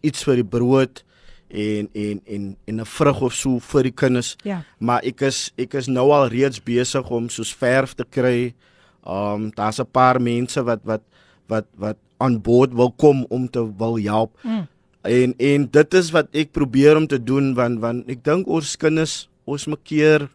iets 0.06 0.24
vir 0.24 0.36
die 0.44 0.48
brood 0.48 1.04
en 1.50 1.90
en 1.94 2.22
en 2.28 2.44
en 2.68 2.80
'n 2.82 2.86
vrug 2.86 3.22
of 3.22 3.34
so 3.34 3.60
vir 3.60 3.84
die 3.84 3.92
kinders. 3.96 4.36
Ja. 4.44 4.64
Maar 4.80 5.02
ek 5.04 5.22
is 5.22 5.52
ek 5.58 5.74
is 5.74 5.88
nou 5.88 6.12
al 6.12 6.28
reeds 6.30 6.60
besig 6.64 7.10
om 7.10 7.30
soos 7.30 7.54
verf 7.54 7.96
te 7.96 8.06
kry. 8.06 8.54
Um 9.06 9.52
daar's 9.56 9.80
'n 9.80 9.88
paar 9.92 10.22
mense 10.22 10.62
wat 10.64 10.80
wat 10.84 11.02
wat 11.48 11.66
wat 11.78 11.98
aan 12.20 12.42
boord 12.42 12.74
wil 12.74 12.92
kom 12.92 13.26
om 13.30 13.50
te 13.50 13.64
wil 13.78 13.98
help. 13.98 14.38
Mm. 14.44 14.68
En 15.02 15.34
en 15.38 15.70
dit 15.72 15.94
is 15.94 16.12
wat 16.12 16.28
ek 16.34 16.52
probeer 16.52 16.98
om 16.98 17.08
te 17.08 17.24
doen 17.24 17.54
want 17.56 17.80
want 17.80 18.10
ek 18.10 18.24
dink 18.24 18.48
ons 18.48 18.76
kinders 18.78 19.30
ons 19.46 19.66
moet 19.68 19.84
keer 19.84 20.30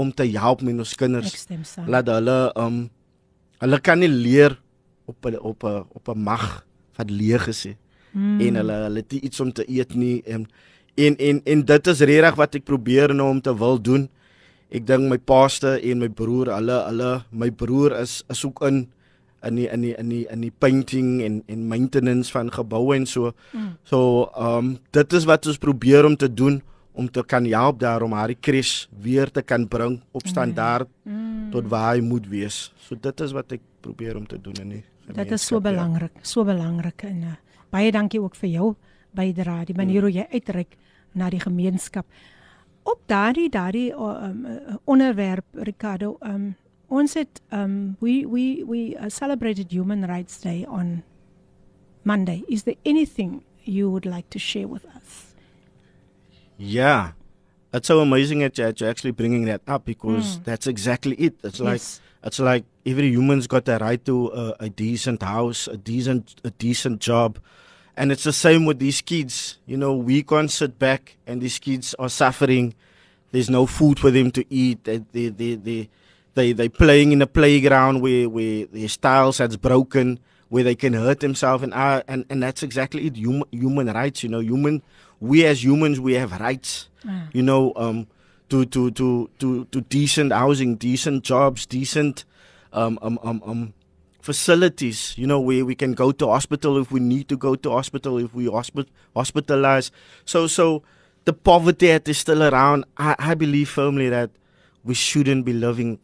om 0.00 0.14
te 0.16 0.26
help 0.32 0.64
met 0.64 0.80
ons 0.80 0.96
kinders. 0.96 1.46
Laat 1.86 2.08
hulle 2.08 2.38
um 2.56 2.80
hulle 3.60 3.78
kan 3.84 4.00
nie 4.00 4.08
leer 4.08 4.56
op 5.10 5.26
op 5.26 5.64
'n 5.64 5.84
op 5.92 6.08
'n 6.08 6.18
mag 6.18 6.64
wat 6.96 7.10
leeg 7.10 7.48
is 7.48 7.64
nie 7.64 7.76
Mm. 8.12 8.40
en 8.40 8.54
hulle 8.58 8.76
hulle 8.86 9.02
het 9.04 9.12
iets 9.12 9.40
om 9.40 9.52
te 9.54 9.64
eet 9.70 9.94
nie 9.94 10.22
en 10.26 10.46
en 10.98 11.16
en, 11.16 11.40
en 11.44 11.60
dit 11.64 11.90
is 11.92 12.00
regtig 12.00 12.38
wat 12.40 12.56
ek 12.58 12.64
probeer 12.66 13.14
nou 13.14 13.28
om 13.30 13.38
te 13.40 13.52
wil 13.56 13.78
doen. 13.78 14.08
Ek 14.74 14.82
dink 14.86 15.06
my 15.08 15.18
paaste 15.18 15.76
en 15.78 16.02
my 16.02 16.08
broer, 16.08 16.50
hulle 16.52 16.78
hulle 16.88 17.10
my 17.30 17.50
broer 17.54 17.94
is 18.00 18.20
is 18.30 18.42
ook 18.44 18.64
in 18.66 18.88
in 19.46 19.56
die 19.56 19.68
in 19.72 19.86
die 19.86 19.94
in 19.96 20.10
die 20.10 20.24
in 20.28 20.42
die 20.44 20.52
painting 20.52 21.22
en 21.22 21.38
en 21.46 21.68
maintenance 21.70 22.34
van 22.34 22.50
geboue 22.52 22.96
en 22.98 23.06
so. 23.06 23.32
Mm. 23.54 23.70
So 23.84 24.26
ehm 24.34 24.58
um, 24.58 24.74
dit 24.90 25.12
is 25.12 25.24
wat 25.30 25.46
ons 25.46 25.62
probeer 25.62 26.04
om 26.04 26.16
te 26.16 26.28
doen 26.28 26.60
om 27.00 27.08
te 27.08 27.22
kan 27.24 27.46
help 27.48 27.80
daarom 27.80 28.12
haar 28.12 28.34
crash 28.44 28.86
weer 29.00 29.30
te 29.32 29.42
kan 29.42 29.64
bring 29.68 30.00
op 30.12 30.26
standaard 30.28 30.88
Mm. 31.04 31.50
tot 31.50 31.66
waar 31.72 31.94
hy 31.96 32.00
moet 32.04 32.26
wees. 32.28 32.72
So 32.78 32.94
dit 32.94 33.20
is 33.20 33.32
wat 33.32 33.52
ek 33.56 33.60
probeer 33.82 34.16
om 34.16 34.26
te 34.26 34.38
doen 34.38 34.54
in 34.62 34.68
die 34.76 34.84
Dit 35.10 35.32
is 35.32 35.42
so 35.42 35.56
gemeenskap, 35.58 35.64
ja. 35.64 35.70
belangrik, 35.70 36.18
so 36.22 36.44
belangrik 36.44 37.02
en 37.08 37.22
uh, 37.22 37.32
baie 37.72 37.90
dankie 37.90 38.20
ook 38.22 38.36
vir 38.38 38.50
jou 38.52 38.68
bydrae, 39.16 39.64
die 39.66 39.74
manier 39.74 40.04
hoe 40.06 40.12
jy 40.12 40.26
uitreik 40.30 40.76
na 41.18 41.30
die 41.30 41.40
gemeenskap. 41.42 42.06
Op 42.86 43.00
daardie 43.10 43.48
daardie 43.50 43.90
um, 43.92 44.44
onderwerp 44.84 45.44
Ricardo, 45.66 46.16
um, 46.22 46.54
ons 46.88 47.14
het 47.18 47.40
um, 47.50 47.96
we 48.00 48.20
we 48.28 48.62
we 48.68 48.94
uh, 48.94 49.08
celebrated 49.08 49.72
Human 49.72 50.04
Rights 50.06 50.40
Day 50.40 50.64
on 50.68 51.02
Monday. 52.04 52.42
Is 52.48 52.62
there 52.62 52.78
anything 52.84 53.42
you 53.64 53.90
would 53.90 54.06
like 54.06 54.28
to 54.30 54.38
share 54.38 54.68
with 54.68 54.84
us? 54.94 55.29
Yeah. 56.60 57.12
It's 57.72 57.88
so 57.88 58.00
amazing 58.00 58.40
that 58.40 58.58
you're 58.58 58.90
actually 58.90 59.12
bringing 59.12 59.46
that 59.46 59.62
up 59.66 59.84
because 59.84 60.36
hmm. 60.36 60.42
that's 60.44 60.66
exactly 60.66 61.16
it. 61.16 61.34
It's 61.42 61.58
like 61.58 61.80
Yes. 61.80 62.00
it's 62.22 62.38
like 62.38 62.64
every 62.84 63.08
human's 63.08 63.46
got 63.46 63.68
a 63.68 63.78
right 63.78 64.04
to 64.04 64.28
a, 64.28 64.56
a 64.60 64.68
decent 64.68 65.22
house, 65.22 65.68
a 65.68 65.76
decent 65.78 66.40
a 66.44 66.50
decent 66.50 67.00
job. 67.00 67.38
And 67.96 68.12
it's 68.12 68.24
the 68.24 68.32
same 68.32 68.66
with 68.66 68.78
these 68.78 69.00
kids. 69.00 69.58
You 69.66 69.76
know, 69.76 69.94
we 69.94 70.22
can't 70.22 70.50
sit 70.50 70.78
back 70.78 71.16
and 71.26 71.40
these 71.40 71.58
kids 71.58 71.94
are 71.98 72.08
suffering. 72.10 72.74
There's 73.32 73.48
no 73.48 73.64
food 73.66 73.98
for 73.98 74.10
them 74.10 74.30
to 74.32 74.44
eat. 74.52 74.84
They 74.84 74.98
they 75.12 75.28
they 75.28 75.54
they 75.54 75.88
they 76.34 76.52
they 76.52 76.68
playing 76.68 77.12
in 77.12 77.22
a 77.22 77.26
playground 77.26 78.02
where 78.02 78.28
where 78.28 78.66
their 78.66 78.88
styles 78.88 79.38
has 79.38 79.56
broken, 79.56 80.18
where 80.50 80.62
they 80.62 80.74
can 80.74 80.92
hurt 80.92 81.20
themselves 81.20 81.62
and 81.64 81.72
I, 81.72 82.02
and 82.06 82.26
and 82.28 82.42
that's 82.42 82.62
exactly 82.62 83.06
it. 83.06 83.16
Human 83.16 83.48
human 83.50 83.86
rights. 83.88 84.22
You 84.22 84.28
know, 84.28 84.40
human. 84.40 84.82
We 85.20 85.46
as 85.46 85.62
humans, 85.64 85.98
we 86.00 86.14
have 86.14 86.32
rights. 86.40 86.88
You 87.32 87.42
know, 87.42 87.72
um, 87.76 88.06
to 88.50 88.66
to 88.66 88.90
to 88.92 89.30
to 89.38 89.64
to 89.72 89.80
decent 89.80 90.32
housing, 90.32 90.76
decent 90.76 91.24
jobs, 91.24 91.64
decent 91.66 92.24
um 92.72 92.98
um 93.00 93.18
um 93.22 93.40
um 93.46 93.72
facilities. 94.20 95.14
You 95.16 95.26
know, 95.26 95.40
where 95.40 95.64
we 95.64 95.74
can 95.74 95.92
go 95.92 96.12
to 96.12 96.26
hospital 96.26 96.78
if 96.78 96.90
we 96.92 97.00
need 97.00 97.28
to 97.28 97.36
go 97.36 97.54
to 97.54 97.70
hospital 97.70 98.18
if 98.18 98.34
we 98.34 98.46
hospi- 98.46 98.88
hospitalized. 99.14 99.92
So 100.24 100.46
so 100.46 100.82
the 101.24 101.32
poverty 101.32 101.88
that 101.88 102.08
is 102.08 102.18
still 102.18 102.42
around. 102.42 102.84
I, 102.96 103.14
I 103.18 103.34
believe 103.34 103.68
firmly 103.68 104.08
that 104.08 104.30
we 104.84 104.94
shouldn't 104.94 105.44
be 105.44 105.52
living 105.52 105.98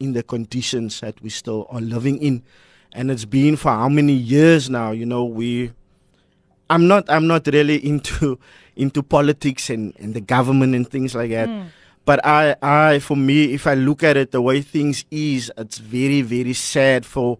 in 0.00 0.12
the 0.12 0.22
conditions 0.22 1.00
that 1.00 1.20
we 1.22 1.30
still 1.30 1.66
are 1.70 1.80
living 1.80 2.18
in, 2.18 2.42
and 2.94 3.10
it's 3.10 3.24
been 3.24 3.56
for 3.56 3.70
how 3.72 3.88
many 3.88 4.12
years 4.12 4.70
now? 4.70 4.92
You 4.92 5.04
know, 5.04 5.24
we. 5.24 5.72
I'm 6.70 6.86
not. 6.88 7.10
I'm 7.10 7.26
not 7.26 7.46
really 7.48 7.84
into 7.84 8.38
into 8.76 9.02
politics 9.02 9.68
and, 9.68 9.92
and 9.98 10.14
the 10.14 10.20
government 10.20 10.74
and 10.74 10.88
things 10.88 11.14
like 11.14 11.30
that. 11.30 11.48
Hmm. 11.48 11.62
But 12.06 12.24
I, 12.24 12.54
I, 12.60 12.98
for 12.98 13.16
me, 13.16 13.54
if 13.54 13.66
I 13.66 13.74
look 13.74 14.02
at 14.02 14.16
it 14.16 14.30
the 14.30 14.42
way 14.42 14.60
things 14.60 15.04
is, 15.10 15.50
it's 15.56 15.78
very, 15.78 16.20
very 16.20 16.52
sad 16.52 17.06
for 17.06 17.38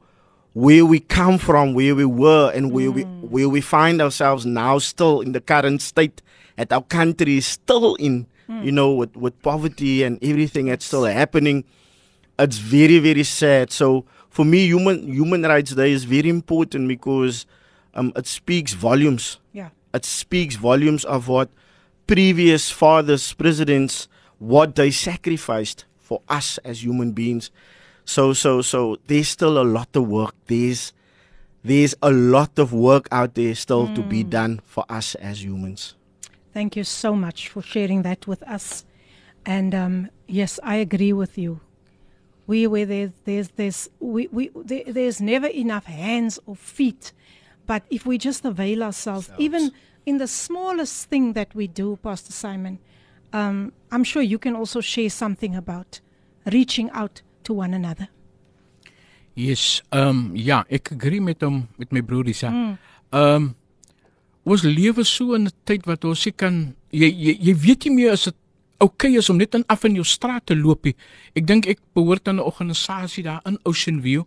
where 0.54 0.86
we 0.86 1.00
come 1.00 1.36
from, 1.38 1.74
where 1.74 1.94
we 1.94 2.04
were, 2.04 2.50
and 2.54 2.72
where 2.72 2.90
we 2.90 3.02
hmm. 3.02 3.30
where 3.30 3.48
we 3.48 3.60
find 3.60 4.02
ourselves 4.02 4.44
now, 4.44 4.78
still 4.78 5.20
in 5.20 5.32
the 5.32 5.40
current 5.40 5.82
state 5.82 6.20
that 6.56 6.72
our 6.72 6.82
country 6.82 7.38
is 7.38 7.46
still 7.46 7.94
in. 7.96 8.26
Hmm. 8.48 8.62
You 8.62 8.72
know, 8.72 8.92
with 8.92 9.16
with 9.16 9.40
poverty 9.42 10.02
and 10.02 10.22
everything 10.22 10.66
that's 10.66 10.84
still 10.84 11.04
happening 11.04 11.64
it's 12.38 12.58
very 12.58 12.98
very 12.98 13.22
sad 13.22 13.70
so 13.70 14.04
for 14.34 14.44
me 14.44 14.60
human 14.66 14.98
human 15.18 15.42
rights 15.52 15.72
day 15.80 15.90
is 15.92 16.04
very 16.04 16.28
important 16.28 16.88
because 16.88 17.46
um, 17.98 18.12
it 18.16 18.26
speaks 18.26 18.72
volumes 18.74 19.38
Yeah. 19.52 19.70
it 19.98 20.04
speaks 20.04 20.56
volumes 20.56 21.04
of 21.04 21.28
what 21.28 21.48
previous 22.06 22.70
fathers 22.70 23.32
presidents 23.32 24.08
what 24.38 24.74
they 24.74 24.90
sacrificed 24.90 25.84
for 25.98 26.20
us 26.28 26.58
as 26.70 26.82
human 26.84 27.12
beings 27.12 27.50
so 28.04 28.32
so 28.34 28.60
so 28.62 28.98
there's 29.06 29.28
still 29.28 29.56
a 29.62 29.66
lot 29.78 29.88
of 29.94 30.08
work 30.08 30.34
there's 30.46 30.92
there's 31.62 31.94
a 32.02 32.10
lot 32.10 32.58
of 32.58 32.72
work 32.72 33.06
out 33.12 33.34
there 33.36 33.54
still 33.54 33.86
to 33.94 34.02
be 34.02 34.22
done 34.22 34.60
for 34.66 34.84
us 34.88 35.14
as 35.16 35.44
humans 35.44 35.94
Thank 36.52 36.76
you 36.76 36.84
so 36.84 37.14
much 37.16 37.48
for 37.48 37.62
sharing 37.62 38.02
that 38.02 38.28
with 38.28 38.40
us. 38.44 38.84
And 39.44 39.74
um, 39.74 40.08
yes, 40.28 40.60
I 40.62 40.76
agree 40.76 41.12
with 41.12 41.36
you. 41.36 41.58
We 42.46 42.66
where 42.66 42.86
there's 42.86 43.10
there's 43.24 43.48
there's 43.56 43.88
we, 44.00 44.28
we 44.28 44.50
there, 44.54 44.84
there's 44.86 45.20
never 45.20 45.46
enough 45.46 45.86
hands 45.86 46.38
or 46.46 46.56
feet, 46.56 47.12
but 47.66 47.82
if 47.90 48.04
we 48.04 48.18
just 48.18 48.44
avail 48.44 48.82
ourselves, 48.82 49.30
even 49.38 49.72
in 50.04 50.18
the 50.18 50.26
smallest 50.26 51.08
thing 51.08 51.32
that 51.32 51.54
we 51.54 51.66
do, 51.66 51.96
Pastor 52.02 52.32
Simon, 52.32 52.78
um, 53.32 53.72
I'm 53.90 54.04
sure 54.04 54.20
you 54.20 54.38
can 54.38 54.54
also 54.54 54.80
share 54.80 55.08
something 55.08 55.56
about 55.56 56.00
reaching 56.52 56.90
out 56.90 57.22
to 57.44 57.54
one 57.54 57.72
another. 57.72 58.08
Yes, 59.34 59.82
um, 59.90 60.30
ja, 60.36 60.62
ek 60.70 60.92
agree 60.94 61.20
met 61.20 61.42
hom 61.42 61.64
met 61.78 61.92
my 61.92 62.00
broer 62.00 62.28
Lisa. 62.30 62.52
Ehm 62.52 62.78
um, 63.10 63.54
ons 64.44 64.62
lewe 64.62 65.04
so 65.08 65.32
in 65.34 65.46
'n 65.48 65.52
tyd 65.64 65.86
wat 65.88 66.04
ons 66.04 66.26
nie 66.26 66.32
kan 66.36 66.74
jy 66.92 67.08
jy, 67.08 67.32
jy 67.48 67.54
weet 67.56 67.84
nie 67.86 67.94
meer 67.96 68.12
as 68.12 68.24
dit 68.28 68.36
oukei 68.84 69.14
okay 69.14 69.18
is 69.18 69.30
om 69.32 69.40
net 69.40 69.54
in 69.56 69.64
af 69.66 69.84
in 69.88 69.96
jou 69.98 70.04
straat 70.04 70.46
te 70.46 70.56
loop 70.56 70.84
nie. 70.84 70.94
Ek 71.34 71.46
dink 71.48 71.66
ek 71.66 71.80
behoort 71.96 72.28
aan 72.28 72.36
'n 72.36 72.46
organisasie 72.46 73.24
daar 73.24 73.40
in 73.44 73.58
Ocean 73.64 74.00
View 74.02 74.24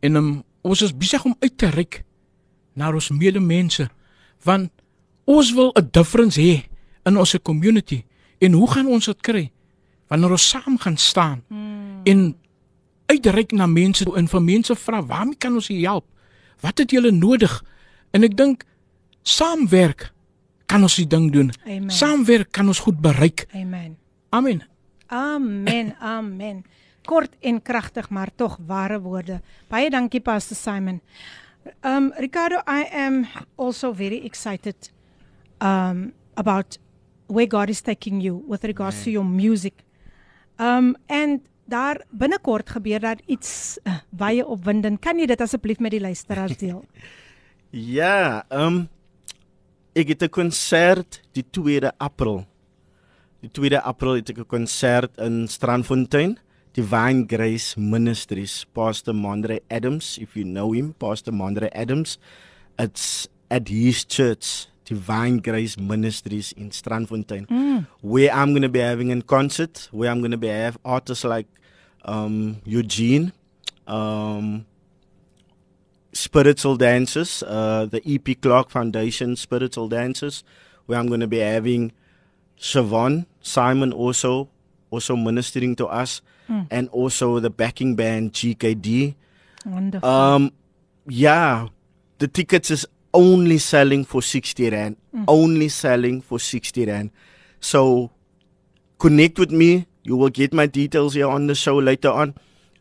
en 0.00 0.16
um, 0.16 0.44
ons 0.62 0.82
is 0.82 0.92
besig 0.92 1.24
om 1.24 1.36
uit 1.40 1.58
te 1.58 1.70
reik 1.70 2.04
na 2.74 2.92
ons 2.92 3.10
medemense 3.10 3.88
want 4.44 4.70
ons 5.24 5.52
wil 5.52 5.72
'n 5.74 5.88
difference 5.90 6.40
hê 6.40 6.68
in 7.04 7.16
ons 7.16 7.36
community. 7.42 8.04
En 8.38 8.52
hoe 8.52 8.70
gaan 8.70 8.86
ons 8.86 9.04
dit 9.04 9.20
kry? 9.20 9.50
Wanneer 10.08 10.30
ons 10.30 10.48
saam 10.48 10.78
gaan 10.78 10.96
staan 10.96 11.42
hmm. 11.48 12.00
en 12.04 12.36
uitreik 13.06 13.52
na 13.52 13.66
mense 13.66 14.04
en 14.04 14.28
vir 14.28 14.42
mense 14.42 14.74
vra 14.74 15.02
waarmee 15.02 15.38
kan 15.38 15.54
ons 15.54 15.66
julle 15.66 15.86
help? 15.86 16.06
Wat 16.60 16.78
het 16.78 16.90
julle 16.90 17.10
nodig? 17.10 17.64
En 18.12 18.22
ek 18.22 18.36
dink 18.36 18.64
saamwerk 19.22 20.12
kan 20.74 20.82
ons 20.82 20.96
die 20.98 21.06
ding 21.06 21.30
doen. 21.30 21.52
Amen. 21.64 21.90
Saamwerk 21.94 22.50
kan 22.54 22.70
ons 22.70 22.82
goed 22.82 22.98
bereik. 23.02 23.46
Amen. 23.54 23.94
Amen. 24.34 24.64
Amen. 25.06 25.94
Amen. 26.16 26.64
Kort 27.06 27.36
en 27.44 27.60
kragtig, 27.62 28.08
maar 28.10 28.32
tog 28.34 28.58
ware 28.66 28.98
woorde. 29.04 29.40
Baie 29.70 29.90
dankie 29.92 30.22
Pastor 30.24 30.58
Simon. 30.58 31.00
Um 31.84 32.10
Ricardo, 32.18 32.60
I 32.66 32.88
am 32.90 33.24
also 33.56 33.92
very 33.92 34.24
excited 34.24 34.90
um 35.60 36.12
about 36.34 36.78
where 37.28 37.46
God 37.46 37.70
is 37.70 37.80
taking 37.80 38.20
you 38.20 38.42
with 38.48 38.64
regards 38.64 39.04
to 39.04 39.10
your 39.10 39.26
music. 39.26 39.84
Um 40.58 40.96
and 41.06 41.46
daar 41.64 42.02
binnekort 42.10 42.70
gebeur 42.70 43.00
daar 43.00 43.20
iets 43.26 43.78
uh, 43.84 43.94
baie 44.10 44.44
opwindend. 44.44 45.00
Kan 45.00 45.18
jy 45.18 45.26
dit 45.26 45.40
asseblief 45.40 45.78
met 45.80 45.94
die 45.94 46.02
luisteraars 46.02 46.58
deel? 46.58 46.82
Ja, 47.74 48.44
ehm 48.54 48.66
um, 48.66 48.88
ek 49.94 50.08
het 50.08 50.22
'n 50.22 50.28
konsert 50.30 51.20
die 51.32 51.44
2de 51.50 51.92
April. 51.98 52.46
Die 53.42 53.50
2de 53.50 53.80
April 53.82 54.14
het 54.14 54.30
ek 54.30 54.38
'n 54.38 54.46
konsert 54.46 55.16
in 55.18 55.46
Strandfontein, 55.48 56.38
Divine 56.72 57.24
Grace 57.28 57.78
Ministries, 57.80 58.64
Pastor 58.72 59.14
Mondre 59.14 59.60
Adams, 59.70 60.18
if 60.18 60.34
you 60.34 60.44
know 60.44 60.72
him, 60.72 60.92
Pastor 60.98 61.32
Mondre 61.32 61.68
Adams. 61.72 62.18
It's 62.78 63.28
at 63.48 63.68
his 63.68 64.04
church, 64.04 64.66
Divine 64.84 65.40
Grace 65.40 65.76
Ministries 65.80 66.52
in 66.52 66.70
Strandfontein, 66.72 67.46
Mm. 67.48 67.86
where 68.02 68.30
I'm 68.32 68.50
going 68.50 68.62
to 68.62 68.68
be 68.68 68.80
having 68.80 69.12
a 69.12 69.22
concert, 69.22 69.88
where 69.92 70.10
I'm 70.10 70.18
going 70.20 70.32
to 70.32 70.38
be 70.38 70.48
have 70.48 70.76
artists 70.84 71.24
like 71.24 71.46
um 72.04 72.56
Eugene 72.66 73.32
um, 73.86 74.64
spiritual 76.14 76.76
dances, 76.76 77.42
uh, 77.42 77.86
the 77.86 78.00
EP 78.06 78.40
Clark 78.40 78.70
Foundation 78.70 79.36
spiritual 79.36 79.88
dances, 79.88 80.44
where 80.86 80.98
I'm 80.98 81.08
going 81.08 81.20
to 81.20 81.26
be 81.26 81.38
having 81.38 81.92
Siobhan 82.58 83.26
Simon 83.40 83.92
also 83.92 84.48
also 84.90 85.16
ministering 85.16 85.74
to 85.76 85.86
us, 85.86 86.22
and 86.70 86.88
also 86.90 87.40
the 87.40 87.50
backing 87.50 87.96
band 87.96 88.32
GKD. 88.32 89.14
Wonderful. 89.66 90.08
Um, 90.08 90.52
yeah, 91.08 91.68
the 92.18 92.28
tickets 92.28 92.70
is 92.70 92.86
only 93.12 93.58
selling 93.58 94.04
for 94.04 94.22
60 94.22 94.70
rand. 94.70 94.96
Only 95.26 95.68
selling 95.68 96.20
for 96.20 96.38
60 96.38 96.86
rand. 96.86 97.10
So 97.60 98.10
connect 98.98 99.38
with 99.38 99.50
me. 99.50 99.86
You 100.02 100.16
will 100.16 100.28
get 100.28 100.52
my 100.52 100.66
details 100.66 101.14
here 101.14 101.28
on 101.28 101.46
the 101.46 101.54
show 101.54 101.78
later 101.78 102.10
on. 102.10 102.34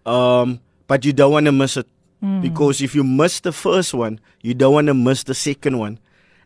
Um, 0.06 0.60
but 0.88 1.06
you 1.06 1.14
don't 1.14 1.32
want 1.32 1.46
to 1.46 1.52
miss 1.52 1.78
it 1.78 1.88
because 2.42 2.82
if 2.82 2.96
you 2.96 3.04
miss 3.04 3.42
the 3.42 3.52
first 3.52 3.94
one, 3.94 4.20
you 4.42 4.54
don't 4.54 4.74
want 4.74 4.88
to 4.88 4.94
miss 4.94 5.24
the 5.24 5.34
second 5.34 5.78
one. 5.78 6.00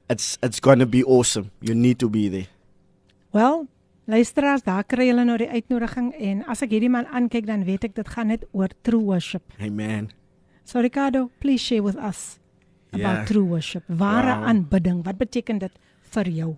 It's 0.10 0.38
it's 0.42 0.60
gonna 0.60 0.86
be 0.86 1.04
awesome. 1.04 1.52
You 1.62 1.76
need 1.76 2.00
to 2.00 2.10
be 2.10 2.30
there. 2.30 2.48
Wel, 3.32 3.68
luisteraars, 4.08 4.64
daar 4.64 4.84
kry 4.84 5.08
julle 5.10 5.26
nou 5.26 5.38
die 5.38 5.50
uitnodiging 5.50 6.14
en 6.18 6.44
as 6.48 6.62
ek 6.64 6.72
hierdie 6.72 6.90
man 6.90 7.06
aankyk 7.12 7.46
dan 7.46 7.66
weet 7.68 7.84
ek 7.84 7.96
dit 7.96 8.08
gaan 8.10 8.28
net 8.32 8.46
oor 8.54 8.70
true 8.82 9.04
worship. 9.04 9.44
Amen. 9.62 10.10
So 10.66 10.80
Ricardo, 10.82 11.30
please 11.40 11.62
share 11.64 11.84
with 11.84 11.96
us 11.98 12.40
about 12.94 13.18
Ja. 13.18 13.26
true 13.26 13.46
worship. 13.46 13.84
Ware 13.88 14.34
Wow. 14.40 14.48
aanbidding. 14.48 15.04
Wat 15.06 15.18
beteken 15.18 15.60
dit 15.60 15.72
vir 16.12 16.30
jou? 16.30 16.56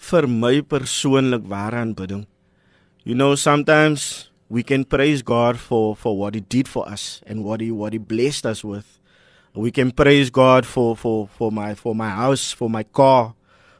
vir 0.00 0.26
my 0.28 0.62
persoonlik 0.62 1.42
ware 1.44 1.76
aanbidding. 1.76 2.26
You 3.04 3.14
know, 3.14 3.34
sometimes 3.34 4.29
we 4.50 4.62
can 4.62 4.84
praise 4.84 5.22
God 5.22 5.58
for 5.58 5.94
for 5.96 6.18
what 6.18 6.34
He 6.34 6.40
did 6.40 6.66
for 6.68 6.86
us 6.88 7.22
and 7.26 7.44
what 7.44 7.60
He 7.60 7.70
what 7.70 7.92
He 7.94 7.98
blessed 7.98 8.44
us 8.44 8.62
with. 8.64 8.98
We 9.54 9.70
can 9.70 9.90
praise 9.92 10.28
God 10.30 10.66
for 10.66 10.96
for 10.96 11.28
for 11.28 11.50
my 11.52 11.74
for 11.74 11.94
my 11.94 12.10
house, 12.10 12.52
for 12.52 12.68
my 12.68 12.82
car, 12.82 13.34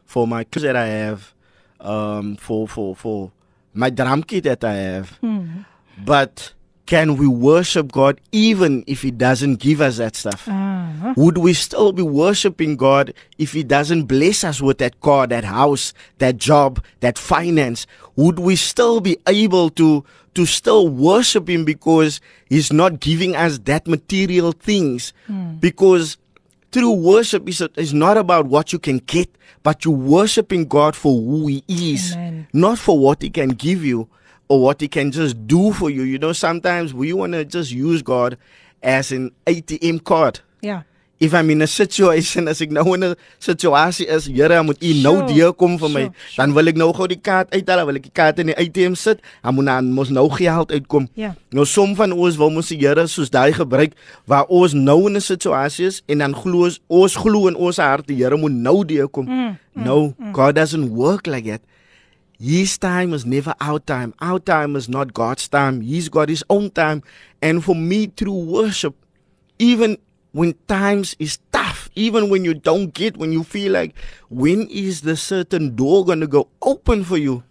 for 0.06 0.26
my 0.26 0.44
kids 0.44 0.62
that 0.62 0.76
I 0.76 0.86
have, 0.86 1.34
um, 1.80 2.36
for 2.36 2.66
for 2.68 2.94
for 2.96 3.32
my 3.74 3.90
drum 3.90 4.22
kit 4.22 4.44
that 4.44 4.64
I 4.64 4.74
have. 4.74 5.18
But 6.04 6.54
can 6.90 7.16
we 7.16 7.28
worship 7.28 7.92
God 7.92 8.20
even 8.32 8.82
if 8.88 9.02
He 9.02 9.12
doesn't 9.12 9.60
give 9.60 9.80
us 9.80 9.98
that 9.98 10.16
stuff? 10.16 10.48
Ah, 10.50 11.14
Would 11.16 11.38
we 11.38 11.52
still 11.54 11.92
be 11.92 12.02
worshiping 12.02 12.74
God 12.76 13.14
if 13.38 13.52
He 13.52 13.62
doesn't 13.62 14.06
bless 14.06 14.42
us 14.42 14.60
with 14.60 14.78
that 14.78 15.00
car, 15.00 15.28
that 15.28 15.44
house, 15.44 15.94
that 16.18 16.36
job, 16.36 16.82
that 16.98 17.16
finance? 17.16 17.86
Would 18.16 18.40
we 18.40 18.56
still 18.56 18.98
be 19.00 19.16
able 19.28 19.70
to 19.70 20.04
to 20.34 20.46
still 20.46 20.88
worship 20.88 21.48
Him 21.48 21.64
because 21.64 22.20
He's 22.48 22.72
not 22.72 22.98
giving 22.98 23.36
us 23.36 23.58
that 23.70 23.86
material 23.86 24.50
things? 24.50 25.12
Because 25.60 26.18
through 26.72 26.94
worship 26.94 27.48
is 27.48 27.62
is 27.76 27.94
not 27.94 28.16
about 28.16 28.46
what 28.46 28.72
you 28.72 28.80
can 28.80 28.98
get, 28.98 29.30
but 29.62 29.84
you 29.84 29.92
worshiping 29.92 30.66
God 30.66 30.96
for 30.96 31.14
who 31.14 31.46
He 31.46 31.62
is, 31.68 32.14
Amen. 32.14 32.48
not 32.52 32.80
for 32.80 32.98
what 32.98 33.22
He 33.22 33.30
can 33.30 33.50
give 33.50 33.84
you 33.84 34.08
or 34.50 34.58
what 34.60 34.80
He 34.82 34.88
can 34.88 35.12
just 35.12 35.36
do 35.46 35.72
for 35.72 35.88
you. 35.90 36.02
You 36.02 36.18
know, 36.18 36.32
sometimes 36.34 36.92
we 36.92 37.12
want 37.14 37.32
to 37.38 37.44
just 37.44 37.70
use 37.70 38.02
God 38.02 38.36
as 38.82 39.12
an 39.12 39.30
ATM 39.46 40.02
card. 40.04 40.40
ja. 40.60 40.82
If 41.22 41.34
I'm 41.34 41.50
in 41.50 41.60
a 41.60 41.66
situation 41.66 42.48
as 42.48 42.62
ek 42.64 42.70
nou 42.72 42.94
in 42.96 43.02
'n 43.04 43.14
situasie 43.44 44.06
is, 44.08 44.24
Here, 44.26 44.62
moet 44.62 44.78
U 44.82 44.92
nou 45.04 45.16
Sure, 45.18 45.26
deurkom 45.28 45.74
vir 45.78 45.88
my, 45.92 46.00
sure, 46.00 46.14
sure. 46.30 46.36
dan 46.38 46.54
wil 46.56 46.68
ek 46.68 46.76
nou 46.80 46.86
gou 46.96 47.06
die 47.06 47.20
kaart 47.20 47.52
uithaal, 47.52 47.84
wil 47.84 47.96
ek 48.00 48.06
die 48.06 48.12
kaart 48.14 48.38
in 48.40 48.46
die 48.46 48.56
ATM 48.56 48.94
sit, 48.96 49.20
dan 49.44 49.54
moet 49.54 49.66
dan 49.66 49.92
mos 49.92 50.08
nou 50.08 50.24
geld 50.30 50.72
uitkom. 50.72 51.08
Ja. 51.14 51.34
Nou 51.52 51.66
som 51.66 51.92
van 51.94 52.12
ons 52.16 52.38
wil 52.40 52.48
mos 52.50 52.68
die 52.72 52.78
Here 52.80 53.04
soos 53.06 53.28
daai 53.28 53.52
gebruik 53.52 53.92
waar 54.24 54.46
ons 54.48 54.72
nou 54.72 55.08
in 55.08 55.16
'n 55.16 55.20
situasie 55.20 55.86
is 55.86 56.00
en 56.08 56.18
dan 56.24 56.34
glo 56.34 56.64
ons 56.64 56.80
ons 56.88 57.14
glo 57.16 57.48
in 57.48 57.54
ons 57.54 57.76
hart 57.76 58.06
die 58.06 58.16
Here 58.16 58.36
moet 58.38 58.52
nou 58.52 58.82
deurkom. 58.84 59.26
Mm, 59.28 59.58
no, 59.74 60.14
God 60.32 60.54
doesn't 60.56 60.88
work 60.88 61.26
like 61.26 61.44
that. 61.44 61.60
His 62.40 62.78
time 62.78 63.12
is 63.12 63.26
never 63.26 63.54
our 63.60 63.78
time. 63.78 64.14
Our 64.18 64.38
time 64.38 64.74
is 64.74 64.88
not 64.88 65.12
God's 65.12 65.46
time. 65.46 65.82
He's 65.82 66.08
got 66.08 66.30
his 66.30 66.42
own 66.48 66.70
time. 66.70 67.02
And 67.42 67.62
for 67.62 67.74
me 67.74 68.06
through 68.06 68.32
worship, 68.32 68.96
even 69.58 69.98
when 70.32 70.54
times 70.66 71.14
is 71.18 71.38
tough, 71.52 71.90
even 71.94 72.30
when 72.30 72.46
you 72.46 72.54
don't 72.54 72.94
get, 72.94 73.18
when 73.18 73.30
you 73.30 73.44
feel 73.44 73.72
like, 73.72 73.94
when 74.30 74.66
is 74.68 75.02
the 75.02 75.18
certain 75.18 75.76
door 75.76 76.06
going 76.06 76.20
to 76.20 76.26
go 76.26 76.48
open 76.62 77.04
for 77.04 77.18
you? 77.18 77.44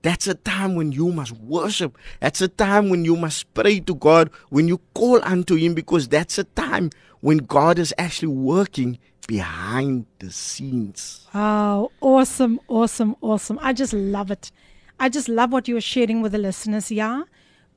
That's 0.00 0.26
a 0.26 0.34
time 0.34 0.74
when 0.74 0.92
you 0.92 1.12
must 1.12 1.32
worship. 1.32 1.98
That's 2.20 2.40
a 2.40 2.48
time 2.48 2.88
when 2.88 3.04
you 3.04 3.16
must 3.16 3.52
pray 3.52 3.80
to 3.80 3.94
God, 3.94 4.30
when 4.48 4.68
you 4.68 4.78
call 4.94 5.20
unto 5.22 5.56
Him, 5.56 5.74
because 5.74 6.08
that's 6.08 6.38
a 6.38 6.44
time 6.44 6.88
when 7.20 7.38
God 7.38 7.78
is 7.78 7.92
actually 7.98 8.28
working 8.28 8.98
behind 9.30 10.06
the 10.18 10.30
scenes. 10.30 11.28
Wow, 11.32 11.92
awesome, 12.00 12.58
awesome, 12.66 13.14
awesome. 13.20 13.58
I 13.62 13.72
just 13.72 13.92
love 13.92 14.30
it. 14.32 14.50
I 14.98 15.08
just 15.08 15.28
love 15.28 15.52
what 15.52 15.68
you 15.68 15.76
are 15.76 15.88
sharing 15.94 16.20
with 16.20 16.32
the 16.32 16.38
listeners. 16.38 16.90
Ja. 16.90 17.22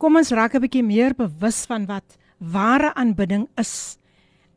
Kom 0.02 0.18
ons 0.18 0.32
raak 0.32 0.56
'n 0.56 0.64
bietjie 0.66 0.84
meer 0.84 1.14
bewus 1.14 1.66
van 1.70 1.86
wat 1.86 2.18
ware 2.40 2.90
aanbidding 2.96 3.48
is. 3.56 3.98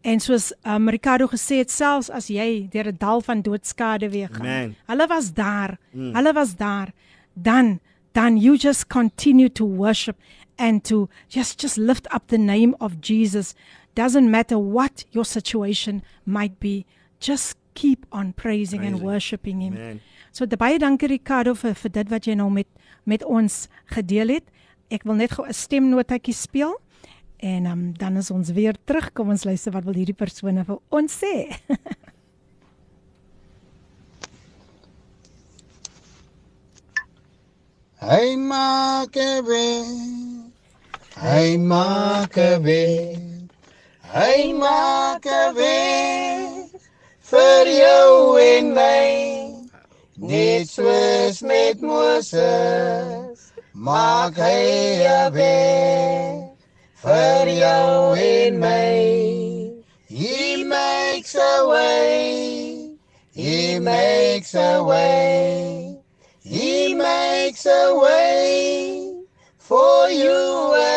En 0.01 0.20
soos 0.20 0.53
um, 0.64 0.88
Ricardo 0.88 1.26
gesê 1.26 1.61
het 1.62 1.70
selfs 1.70 2.11
as 2.11 2.26
jy 2.28 2.68
deur 2.72 2.88
'n 2.88 2.97
dal 2.99 3.20
van 3.20 3.42
doodskade 3.42 4.09
weer 4.11 4.30
gaan. 4.32 4.74
Hulle 4.86 5.07
was 5.07 5.32
daar. 5.32 5.78
Mm. 5.92 6.14
Hulle 6.14 6.32
was 6.32 6.57
daar. 6.57 6.92
Dan 7.34 7.80
dan 8.12 8.38
you 8.38 8.57
just 8.57 8.86
continue 8.88 9.53
to 9.53 9.64
worship 9.66 10.16
and 10.57 10.84
to 10.84 11.09
just 11.28 11.61
just 11.61 11.76
lift 11.76 12.07
up 12.14 12.22
the 12.28 12.38
name 12.38 12.74
of 12.78 12.92
Jesus. 13.01 13.55
Doesn't 13.97 14.28
matter 14.30 14.59
what 14.61 15.05
your 15.12 15.24
situation 15.24 16.03
might 16.24 16.61
be. 16.61 16.84
Just 17.18 17.57
keep 17.74 18.05
on 18.12 18.32
praising, 18.32 18.80
and 18.84 18.90
Praising. 18.97 19.07
worshiping 19.07 19.61
him. 19.61 19.74
Amen. 19.74 20.01
So 20.32 20.44
de- 20.47 20.57
baie 20.57 20.78
dankie 20.78 21.09
Ricardo 21.09 21.55
vir 21.55 21.74
vir 21.74 21.90
dit 21.90 22.09
wat 22.12 22.26
jy 22.28 22.34
nou 22.36 22.51
met 22.51 22.66
met 23.07 23.24
ons 23.24 23.68
gedeel 23.97 24.28
het. 24.36 24.44
Ek 24.90 25.03
wil 25.05 25.14
net 25.14 25.32
gou 25.32 25.47
'n 25.47 25.53
stemnotetjie 25.53 26.34
speel 26.34 26.76
en 27.40 27.66
um, 27.66 27.92
dan 27.97 28.16
is 28.16 28.30
ons 28.30 28.51
weer 28.51 28.74
terug. 28.84 29.12
Kom 29.12 29.28
ons 29.30 29.44
luister 29.44 29.72
wat 29.72 29.84
wil 29.84 29.94
hierdie 29.94 30.14
persone 30.16 30.64
vir 30.64 30.78
ons 30.90 31.12
sê. 31.22 31.34
Hy 38.01 38.26
maak 38.51 39.14
'n 39.16 39.40
weg. 39.49 39.88
Hy 41.26 41.57
maak 41.72 42.34
'n 42.36 42.62
weg. 42.66 43.36
Hy 44.15 44.53
maak 44.53 45.27
'n 45.27 45.55
weg 45.55 46.71
vir 47.31 47.65
jou 47.67 48.39
en 48.39 48.73
my. 48.73 49.51
Net 50.17 50.69
soos 50.71 51.43
met 51.43 51.81
Moses 51.83 53.51
maak 53.75 54.37
hy 54.39 55.03
'n 55.03 55.33
weg 55.35 56.55
vir 57.03 57.45
jou 57.63 58.15
en 58.15 58.59
my. 58.59 59.75
He 60.07 60.63
makes 60.65 61.35
a 61.35 61.67
way. 61.67 62.95
He 63.35 63.81
makes 63.81 64.55
a 64.55 64.83
way. 64.83 65.99
He 66.43 66.95
makes 66.95 67.67
a 67.67 67.85
way 67.99 69.13
for 69.59 70.09
you. 70.09 70.95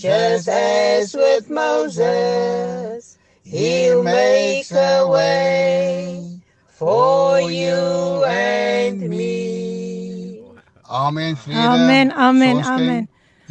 Just 0.00 0.48
as 0.48 1.12
with 1.12 1.50
Moses, 1.50 3.18
he 3.44 3.92
makes 4.00 4.72
a 4.72 5.04
way 5.06 6.40
for 6.64 7.38
you 7.42 8.24
and 8.24 9.04
me. 9.10 10.40
Amen. 10.88 11.36
Vrede, 11.36 11.54
Amen, 11.54 12.12
amen, 12.12 12.64
amen. 12.64 13.08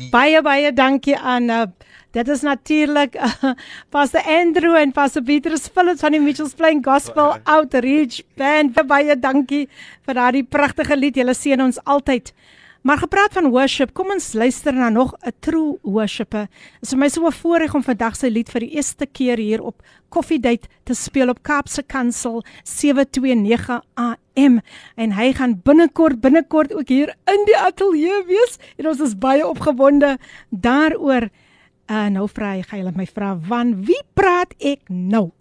Baie 0.09 0.41
baie 0.41 0.73
dankie 0.73 1.13
aan 1.13 1.51
uh, 1.53 1.67
dit 2.17 2.27
is 2.27 2.41
natuurlik 2.41 3.13
uh, 3.15 3.53
Pastor 3.93 4.25
Andrew 4.25 4.73
en 4.73 4.91
Pastor 4.91 5.21
Petrus 5.21 5.69
Phillips 5.69 6.01
van 6.01 6.17
die 6.17 6.23
Mitchells 6.23 6.57
Plain 6.57 6.81
Gospel 6.81 7.37
Outreach 7.43 8.23
Band. 8.33 8.73
Baie, 8.73 8.87
baie 8.89 9.19
dankie 9.19 9.67
vir 10.01 10.17
daardie 10.17 10.47
pragtige 10.49 10.97
lied. 10.97 11.21
Julle 11.21 11.37
seën 11.37 11.61
ons 11.61 11.77
altyd. 11.85 12.33
Maar 12.81 12.97
gepraat 12.97 13.33
van 13.33 13.49
worship, 13.51 13.91
kom 13.93 14.11
ons 14.13 14.33
luister 14.33 14.73
na 14.73 14.89
nog 14.89 15.13
'n 15.19 15.31
true 15.39 15.77
worshipper. 15.81 16.47
Dit 16.79 16.81
is 16.81 16.89
vir 16.89 16.97
my 16.97 17.09
so 17.09 17.25
'n 17.27 17.31
voorreg 17.31 17.75
om 17.75 17.83
vandag 17.83 18.15
sy 18.15 18.27
lied 18.27 18.49
vir 18.49 18.59
die 18.59 18.75
eerste 18.75 19.05
keer 19.05 19.37
hier 19.37 19.61
op 19.61 19.81
Coffee 20.09 20.39
Date 20.39 20.67
te 20.83 20.93
speel 20.93 21.29
op 21.29 21.43
Kaapse 21.43 21.83
Kansel 21.83 22.43
729 22.63 23.81
AM 23.95 24.61
en 24.95 25.11
hy 25.11 25.33
gaan 25.33 25.61
binnekort 25.63 26.21
binnekort 26.21 26.73
ook 26.73 26.87
hier 26.87 27.15
in 27.25 27.45
die 27.45 27.57
ateljee 27.57 28.23
wees 28.25 28.57
en 28.77 28.87
ons 28.87 28.99
is 28.99 29.17
baie 29.17 29.47
opgewonde 29.47 30.17
daaroor. 30.49 31.29
Uh, 31.89 32.07
nou 32.07 32.27
vra 32.27 32.51
hy, 32.51 32.61
gaan 32.61 32.79
julle 32.79 32.93
my 32.95 33.05
vra 33.05 33.39
van 33.47 33.85
wie 33.85 34.01
praat 34.13 34.53
ek 34.59 34.79
nou? 34.87 35.31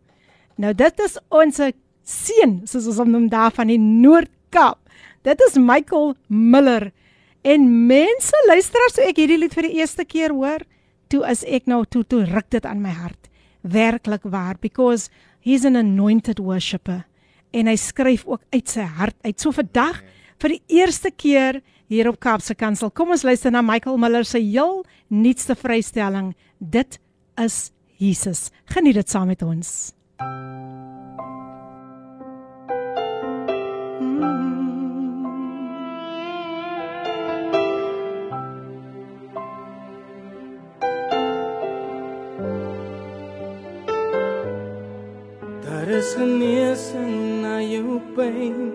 Nou 0.57 0.75
dit 0.75 1.01
is 1.01 1.19
ons 1.29 1.61
seun, 2.03 2.61
soos 2.65 2.87
ons 2.87 2.99
hom 2.99 3.11
noem 3.11 3.29
daar 3.29 3.53
van 3.53 3.69
die 3.69 3.79
Noord-Kaap. 3.79 4.79
Dit 5.23 5.41
is 5.49 5.55
Michael 5.55 6.15
Miller. 6.27 6.93
En 7.47 7.69
mense, 7.87 8.35
luister 8.49 8.83
as 8.89 8.99
ek 9.03 9.21
hierdie 9.23 9.39
lied 9.39 9.55
vir 9.55 9.69
die 9.69 9.79
eerste 9.79 10.05
keer 10.05 10.35
hoor, 10.35 10.65
toe 11.09 11.23
is 11.31 11.45
ek 11.47 11.69
nou 11.71 11.85
toe 11.87 12.05
toe 12.05 12.25
ruk 12.29 12.49
dit 12.51 12.67
aan 12.67 12.83
my 12.83 12.93
hart. 12.93 13.31
Werklik 13.63 14.25
waar 14.25 14.59
because 14.61 15.09
he's 15.41 15.65
an 15.65 15.77
anointed 15.77 16.39
worshipper 16.39 17.05
en 17.57 17.69
hy 17.71 17.77
skryf 17.81 18.27
ook 18.29 18.43
uit 18.53 18.69
sy 18.69 18.85
hart 18.99 19.17
uit. 19.25 19.39
So 19.41 19.55
vandag 19.57 20.03
vir 20.43 20.57
die 20.57 20.81
eerste 20.81 21.11
keer 21.11 21.63
hier 21.89 22.11
op 22.11 22.21
Kaapse 22.21 22.55
Kansel. 22.59 22.93
Kom 22.93 23.15
ons 23.15 23.25
luister 23.25 23.53
na 23.55 23.63
Michael 23.65 23.97
Miller 24.01 24.27
se 24.29 24.41
heel 24.43 24.83
nuutste 25.09 25.57
vrystelling. 25.57 26.35
Dit 26.59 27.01
is 27.41 27.71
Jesus. 27.99 28.49
Geniet 28.75 29.01
dit 29.01 29.09
saam 29.09 29.31
met 29.33 29.43
ons. 29.43 29.93
Daar 45.89 45.97
is 45.97 46.15
genesing 46.15 47.41
na 47.41 47.63
jou 47.65 47.97
pyn. 48.13 48.73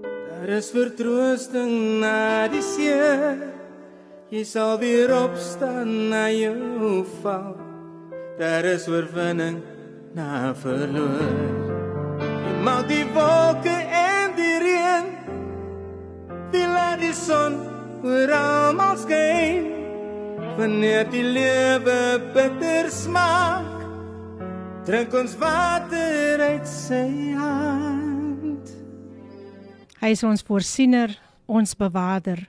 Daar 0.00 0.48
is 0.48 0.70
vertroosting 0.72 2.00
na 2.00 2.48
die 2.48 2.62
seer. 2.64 3.36
Jy 4.32 4.44
sal 4.48 4.78
weer 4.80 5.12
opstaan 5.12 6.08
na 6.08 6.30
jou 6.32 7.02
val. 7.20 7.58
Daar 8.38 8.64
is 8.64 8.88
oorwinning 8.88 9.58
na 10.16 10.54
verloor. 10.56 11.34
Jy 12.24 12.54
maak 12.64 12.88
die 12.88 13.04
wolke 13.12 13.76
en 14.00 14.32
die 14.38 14.56
reën. 14.64 15.10
Die 16.54 16.64
laat 16.64 17.04
die 17.04 17.12
son 17.12 17.58
oor 18.00 18.32
almal 18.38 18.96
skyn. 19.02 19.68
Wanneer 20.56 21.04
die 21.12 21.26
lewe 21.36 22.00
bitter 22.32 22.88
smaak, 22.88 23.79
drink 24.90 25.12
ons 25.14 25.36
water 25.38 26.40
uit 26.42 26.66
sy 26.66 27.04
hand. 27.38 28.70
Hy 30.00 30.08
is 30.16 30.22
ons 30.26 30.42
voorsiener, 30.42 31.12
ons 31.46 31.76
bewaarder 31.78 32.40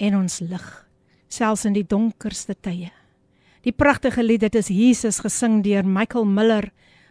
en 0.00 0.16
ons 0.16 0.38
lig, 0.48 0.64
selfs 1.28 1.66
in 1.68 1.76
die 1.76 1.84
donkerste 1.84 2.56
tye. 2.56 2.88
Die 3.66 3.74
pragtige 3.76 4.24
lied 4.24 4.46
dit 4.46 4.56
is 4.56 4.70
Jesus 4.72 5.20
gesing 5.20 5.60
deur 5.66 5.84
Michael 5.84 6.24
Miller 6.24 6.70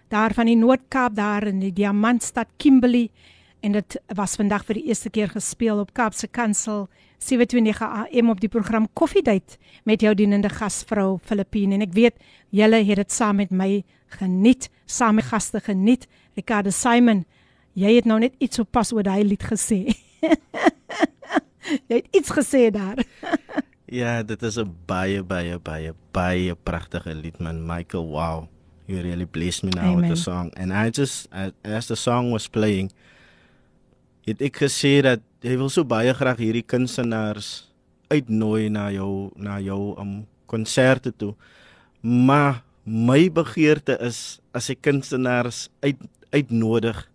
daar 0.10 0.34
van 0.34 0.50
die 0.50 0.58
Noord-Kaap 0.58 1.14
daar 1.14 1.46
in 1.52 1.60
die 1.62 1.74
Diamantstad 1.76 2.50
Kimberley 2.58 3.12
en 3.63 3.73
dit 3.73 3.97
was 4.19 4.35
vandag 4.37 4.65
vir 4.67 4.81
die 4.81 4.89
eerste 4.91 5.11
keer 5.11 5.31
gespeel 5.31 5.79
op 5.79 5.93
Kaapse 5.95 6.27
Kansel 6.27 6.89
729 7.23 7.83
AM 7.83 8.31
op 8.31 8.41
die 8.43 8.51
program 8.51 8.89
Koffiedייט 8.93 9.57
met 9.85 10.03
jou 10.03 10.15
dienende 10.19 10.51
gasvrou 10.51 11.19
Filippine 11.23 11.79
en 11.79 11.85
ek 11.87 11.95
weet 11.95 12.19
julle 12.51 12.83
het 12.83 12.99
dit 13.05 13.13
saam 13.13 13.39
met 13.39 13.51
my 13.51 13.85
geniet, 14.19 14.69
saam 14.87 15.15
met 15.21 15.29
gaste 15.31 15.61
geniet. 15.61 16.09
Ricardo 16.37 16.71
Simon, 16.71 17.25
jy 17.79 17.95
het 17.97 18.09
nou 18.09 18.19
net 18.21 18.35
iets 18.43 18.59
op 18.59 18.71
pas 18.75 18.93
oor 18.93 19.07
daai 19.07 19.23
lied 19.25 19.45
gesê. 19.47 19.95
jy 21.89 22.01
het 22.01 22.09
iets 22.11 22.35
gesê 22.35 22.69
daar. 22.75 23.01
Ja, 23.93 24.23
dit 24.23 24.43
is 24.43 24.57
'n 24.57 24.73
baie 24.87 25.23
baie 25.23 25.59
baie 25.59 25.95
baie 26.13 26.55
pragtige 26.55 27.15
lied 27.15 27.39
man. 27.39 27.67
Michael, 27.67 28.07
wow. 28.09 28.49
You 28.87 29.01
really 29.01 29.27
blessed 29.27 29.63
me 29.63 29.71
now 29.71 29.93
Amen. 29.93 30.01
with 30.01 30.09
the 30.09 30.17
song. 30.17 30.51
And 30.57 30.73
I 30.73 30.91
just 30.91 31.29
I, 31.33 31.53
as 31.63 31.87
the 31.87 31.95
song 31.95 32.33
was 32.33 32.49
playing, 32.49 32.91
het 34.28 34.42
ek 34.44 34.60
gesê 34.66 35.00
dat 35.06 35.22
jy 35.46 35.56
wil 35.60 35.70
so 35.72 35.86
baie 35.88 36.12
graag 36.14 36.40
hierdie 36.44 36.66
kunstenaars 36.68 37.68
uitnooi 38.12 38.70
na 38.72 38.90
jou 38.92 39.32
na 39.36 39.60
jou 39.64 39.96
um 40.00 40.26
konserte 40.48 41.12
toe. 41.16 41.34
Maar 42.02 42.62
my 42.88 43.28
begeerte 43.32 43.98
is 44.04 44.40
as 44.56 44.70
ek 44.72 44.82
kunstenaars 44.88 45.68
uit 45.84 46.00
uitnodig 46.32 47.06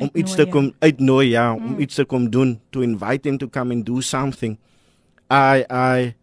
om 0.00 0.08
Uitnooi, 0.08 0.22
iets 0.24 0.34
te 0.36 0.44
ja. 0.46 0.50
kom 0.52 0.70
uitnooi 0.80 1.26
ja, 1.28 1.52
om 1.54 1.74
Mm. 1.74 1.80
iets 1.80 1.94
te 1.94 2.04
kom 2.04 2.30
doen, 2.32 2.60
to 2.72 2.80
invite 2.80 3.20
them 3.22 3.36
to 3.38 3.48
come 3.48 3.74
and 3.74 3.84
do 3.86 4.00
something. 4.00 4.56
I 5.30 5.64
I 5.70 6.14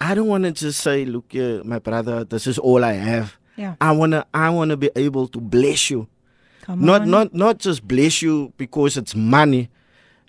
I 0.00 0.14
don't 0.14 0.28
want 0.28 0.44
to 0.44 0.52
just 0.66 0.80
say, 0.80 1.04
look, 1.04 1.34
uh, 1.34 1.60
my 1.64 1.78
brother, 1.80 2.24
this 2.24 2.46
is 2.46 2.58
all 2.58 2.84
I 2.84 2.94
have. 2.94 3.36
Ja. 3.56 3.76
I 3.80 3.92
wanna 3.96 4.24
I 4.32 4.48
wanna 4.48 4.76
be 4.76 4.88
able 4.94 5.28
to 5.28 5.40
bless 5.40 5.88
you. 5.90 6.06
Come 6.68 6.84
not 6.84 7.02
on. 7.02 7.10
not 7.10 7.32
not 7.32 7.58
just 7.58 7.88
bless 7.88 8.20
you 8.20 8.52
because 8.60 9.00
it's 9.00 9.16
money, 9.16 9.72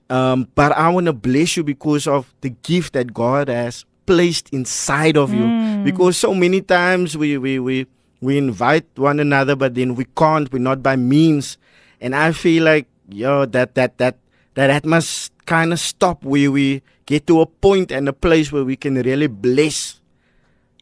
um, 0.09 0.47
but 0.55 0.71
I 0.71 0.87
wanna 0.87 1.11
bless 1.11 1.57
you 1.57 1.67
because 1.67 2.07
of 2.07 2.33
the 2.39 2.55
gift 2.63 2.93
that 2.93 3.13
God 3.13 3.49
has 3.51 3.83
placed 4.07 4.47
inside 4.55 5.17
of 5.17 5.33
you. 5.33 5.43
Mm. 5.43 5.83
Because 5.83 6.15
so 6.15 6.33
many 6.33 6.61
times 6.61 7.17
we 7.19 7.37
we 7.37 7.59
we 7.59 7.87
we 8.21 8.37
invite 8.39 8.87
one 8.95 9.19
another, 9.19 9.59
but 9.59 9.75
then 9.75 9.95
we 9.95 10.05
can't. 10.15 10.47
We're 10.51 10.63
not 10.63 10.81
by 10.81 10.95
means, 10.95 11.59
and 11.99 12.15
I 12.15 12.31
feel 12.31 12.63
like 12.63 12.87
yo 13.11 13.43
that 13.43 13.75
that 13.75 13.97
that 13.99 14.15
that 14.55 14.67
that 14.67 14.85
must 14.85 15.35
kind 15.45 15.73
of 15.75 15.79
stop 15.79 16.23
where 16.23 16.49
we 16.49 16.81
get 17.05 17.27
to 17.27 17.41
a 17.41 17.45
point 17.45 17.91
and 17.91 18.07
a 18.07 18.13
place 18.13 18.49
where 18.49 18.63
we 18.63 18.77
can 18.77 18.95
really 18.95 19.27
bless 19.27 19.99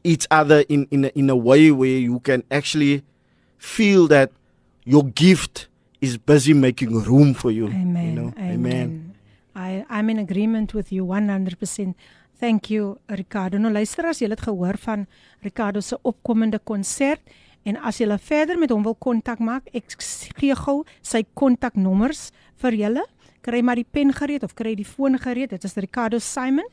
each 0.03 0.27
other 0.29 0.61
in 0.69 0.85
in 0.91 1.05
a, 1.05 1.11
in 1.17 1.29
a 1.31 1.35
way 1.35 1.71
where 1.71 1.97
you 1.97 2.19
can 2.21 2.43
actually 2.51 3.01
feel 3.57 4.05
that 4.05 4.29
your 4.87 5.03
gift 5.03 5.67
is 5.99 6.17
busy 6.17 6.53
making 6.53 7.03
room 7.03 7.33
for 7.33 7.51
you. 7.51 7.67
Amen. 7.67 8.05
You 8.05 8.11
know? 8.13 8.33
Amen. 8.39 9.15
I 9.55 9.85
I'm 9.89 10.09
in 10.09 10.19
agreement 10.19 10.73
with 10.73 10.91
you 10.91 11.05
100%. 11.05 11.93
Thank 12.39 12.69
you 12.69 12.97
Ricardo. 13.09 13.57
Nou 13.57 13.71
luister 13.73 14.05
as 14.05 14.21
jy 14.21 14.29
het 14.31 14.41
gehoor 14.45 14.77
van 14.77 15.07
Ricardo 15.43 15.81
se 15.81 15.97
opkomende 16.03 16.59
konsert 16.59 17.21
en 17.65 17.77
as 17.83 17.99
jy 17.99 18.07
verder 18.17 18.57
met 18.57 18.71
hom 18.71 18.83
wil 18.83 18.95
kontak 18.95 19.39
maak, 19.39 19.67
ek 19.73 19.97
gee 20.39 20.55
gou 20.55 20.85
sy 21.01 21.25
kontaknommers 21.33 22.31
vir 22.61 22.77
julle. 22.77 23.03
Kry 23.41 23.61
maar 23.61 23.75
die 23.75 23.87
pen 23.89 24.13
gereed 24.13 24.43
of 24.43 24.55
kry 24.55 24.75
die 24.75 24.85
foon 24.85 25.17
gereed. 25.19 25.49
Dit 25.49 25.65
is 25.65 25.75
Ricardo 25.75 26.19
Simon 26.19 26.67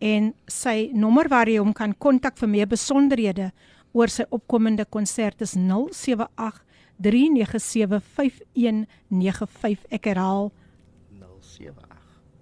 en 0.00 0.32
sy 0.48 0.90
nommer 0.96 1.28
waar 1.28 1.46
jy 1.46 1.60
hom 1.60 1.74
kan 1.76 1.94
kontak 1.94 2.40
vir 2.40 2.48
meer 2.48 2.66
besonderhede 2.66 3.52
oor 3.92 4.08
sy 4.08 4.24
opkomende 4.32 4.86
konsert 4.88 5.42
is 5.44 5.54
078 5.54 6.64
3975195. 7.02 9.86
Ek 9.90 10.04
herhaal 10.04 10.52
078. 11.18 11.88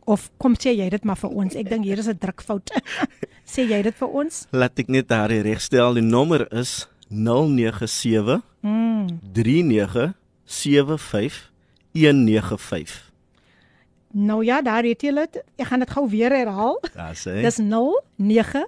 of 0.09 0.31
kom 0.41 0.55
sê 0.57 0.73
jy 0.77 0.89
dit 0.89 1.05
maar 1.05 1.17
vir 1.21 1.31
ons. 1.31 1.55
Ek 1.55 1.69
dink 1.69 1.85
hier 1.85 1.99
is 1.99 2.09
'n 2.09 2.17
drukfout. 2.19 2.71
sê 3.53 3.63
jy 3.69 3.83
dit 3.83 3.95
vir 3.95 4.09
ons? 4.09 4.47
Laat 4.53 4.79
ek 4.79 4.89
net 4.89 5.09
daar 5.09 5.29
regstel. 5.31 5.95
Die 5.95 6.03
nommer 6.03 6.53
is 6.53 6.89
097 7.11 8.43
Mm. 8.61 9.07
3975 9.33 11.53
195. 11.93 13.13
Nou 14.13 14.45
ja, 14.45 14.63
daar 14.63 14.83
het 14.83 15.01
jy 15.03 15.13
dit. 15.15 15.43
Ek 15.57 15.67
gaan 15.67 15.79
dit 15.79 15.91
gou 15.91 16.09
weer 16.11 16.31
herhaal. 16.35 16.81
Dis 17.43 17.57
097 17.63 18.67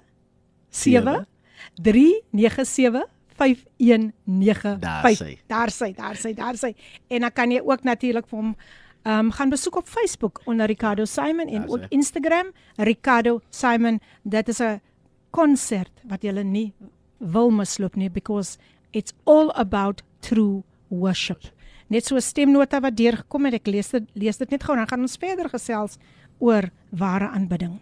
397 1.81 3.05
5195. 3.41 4.79
Daar 4.79 5.15
sy. 5.15 5.39
Daar 5.47 5.71
sy, 5.73 5.93
daar 5.97 6.15
sy, 6.15 6.33
daar 6.37 6.57
sy. 6.57 6.75
En 7.07 7.25
dan 7.25 7.33
kan 7.33 7.51
jy 7.51 7.61
ook 7.65 7.83
natuurlik 7.83 8.29
vir 8.29 8.39
hom 8.39 8.55
ehm 9.01 9.25
um, 9.25 9.31
gaan 9.33 9.49
besoek 9.49 9.75
op 9.75 9.87
Facebook 9.89 10.41
onder 10.45 10.65
Ricardo 10.69 11.05
Simon 11.05 11.47
en 11.47 11.69
ook. 11.69 11.85
Instagram 11.89 12.51
Ricardo 12.75 13.39
Simon. 13.49 13.99
Dit 14.23 14.47
is 14.47 14.59
'n 14.59 14.81
konsert 15.29 15.91
wat 16.03 16.23
jy 16.23 16.31
nie 16.43 16.73
wil 17.17 17.49
misloop 17.49 17.95
nie 17.95 18.09
because 18.09 18.57
it's 18.91 19.13
all 19.23 19.51
about 19.55 20.03
true 20.19 20.63
worship. 20.87 21.41
Net 21.87 22.05
so 22.05 22.15
'n 22.15 22.21
stemnota 22.21 22.79
wat 22.79 22.95
deurgekom 22.95 23.45
het. 23.45 23.53
Ek 23.53 23.67
lees 23.67 23.89
dit 23.89 24.03
lees 24.13 24.37
dit 24.37 24.49
net 24.49 24.63
gou 24.63 24.75
dan 24.75 24.87
gaan 24.87 25.01
ons 25.01 25.17
verder 25.17 25.49
gesels 25.49 25.97
oor 26.39 26.69
ware 26.89 27.27
aanbidding. 27.29 27.79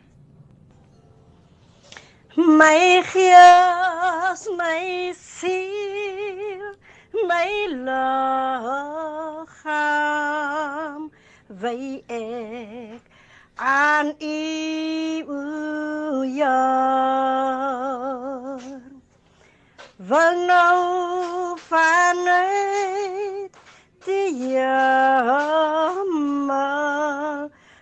My 2.40 3.04
gees, 3.12 4.48
my 4.56 5.14
siel, 5.14 6.72
my 7.28 7.68
liggaam, 9.44 9.52
wy 11.62 12.00
ek 12.08 13.04
aan 13.58 14.16
U, 14.24 14.40
o 15.28 15.42
Heer. 16.24 16.48
Wil 19.98 20.34
nou 20.48 20.80
vanuit 21.68 23.54
die 24.08 24.32
jammer 24.56 24.80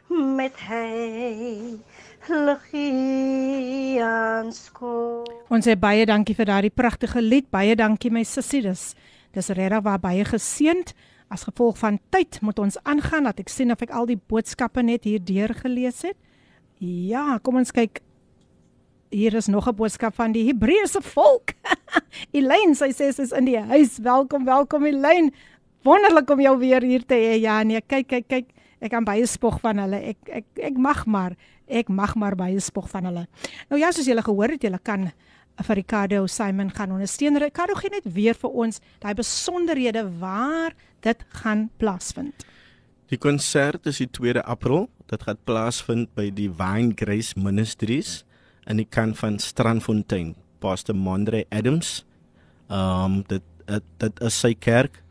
met 0.09 0.57
hy 0.65 1.77
aanskoon. 4.03 5.25
Ons 5.49 5.65
sê 5.67 5.75
baie 5.79 6.05
dankie 6.07 6.35
vir 6.35 6.45
daardie 6.49 6.73
pragtige 6.73 7.21
lied. 7.21 7.47
Baie 7.53 7.75
dankie 7.75 8.11
my 8.11 8.23
sussie. 8.27 8.61
Dis 8.65 8.95
dis 9.35 9.49
regtig 9.53 9.83
waar 9.85 9.99
baie 10.01 10.25
geseënd. 10.25 10.93
As 11.31 11.43
gevolg 11.43 11.77
van 11.77 11.99
tyd 12.11 12.39
moet 12.41 12.59
ons 12.59 12.77
aangaan 12.87 13.23
dat 13.27 13.39
ek 13.43 13.49
sien 13.51 13.71
of 13.71 13.81
ek 13.83 13.91
al 13.91 14.05
die 14.09 14.19
boodskappe 14.19 14.81
net 14.83 15.03
hier 15.03 15.19
deur 15.23 15.53
gelees 15.53 16.01
het. 16.07 16.17
Ja, 16.79 17.39
kom 17.43 17.55
ons 17.57 17.71
kyk. 17.71 18.01
hier 19.09 19.33
is 19.33 19.47
nog 19.47 19.67
'n 19.67 19.75
boodskap 19.75 20.15
van 20.15 20.31
die 20.31 20.43
Hebreëse 20.51 21.01
volk. 21.01 21.53
Elaine, 22.37 22.75
sy 22.75 22.91
sê 22.91 23.11
sy 23.11 23.21
is 23.21 23.31
in 23.31 23.45
die 23.45 23.59
huis. 23.59 23.97
Welkom, 24.03 24.45
welkom 24.45 24.85
Elaine. 24.85 25.31
Wonderlik 25.83 26.29
om 26.29 26.39
jou 26.41 26.57
weer 26.59 26.81
hier 26.81 27.05
te 27.05 27.15
hê. 27.15 27.39
Ja, 27.39 27.63
nee, 27.63 27.81
kyk, 27.81 28.07
kyk, 28.07 28.27
kyk. 28.27 28.45
Ek 28.81 28.91
kan 28.91 29.03
baie 29.05 29.25
spog 29.25 29.59
van 29.61 29.77
hulle. 29.77 29.95
Ek 29.95 30.17
ek 30.27 30.45
ek 30.59 30.77
mag 30.77 31.05
maar. 31.05 31.37
Ek 31.67 31.89
mag 31.91 32.15
maar 32.15 32.35
baie 32.35 32.59
spog 32.63 32.89
van 32.89 33.09
hulle. 33.09 33.25
Nou 33.69 33.79
ja, 33.79 33.91
soos 33.91 34.07
julle 34.07 34.23
gehoor 34.23 34.55
het, 34.55 34.63
julle 34.63 34.79
kan 34.79 35.09
vir 35.67 35.79
Ricardo 35.79 36.27
Simon 36.27 36.69
gaan 36.71 36.93
ondersteun. 36.95 37.39
Ricardo 37.41 37.75
gee 37.75 37.91
net 37.91 38.05
weer 38.13 38.37
vir 38.37 38.53
ons 38.53 38.79
daai 39.01 39.13
besonderhede 39.17 40.05
waar 40.19 40.75
dit 41.05 41.25
gaan 41.41 41.67
plaasvind. 41.81 42.45
Die 43.07 43.17
konsert 43.17 43.87
is 43.87 44.01
die 44.03 44.09
2de 44.11 44.43
April. 44.43 44.89
Dit 45.07 45.23
gaan 45.23 45.39
plaasvind 45.47 46.11
by 46.17 46.27
die 46.35 46.49
Vine 46.51 46.93
Grace 46.99 47.39
Ministries 47.39 48.23
in 48.67 48.81
die 48.81 48.87
kant 48.87 49.17
van 49.17 49.39
Strandfontein. 49.39 50.35
Pastor 50.59 50.95
Mondre 50.95 51.45
Adams. 51.49 52.03
Um 52.67 53.23
dit 53.27 53.43
dit, 53.67 53.83
dit 54.03 54.21
is 54.23 54.39
sy 54.39 54.53
kerk. 54.55 55.01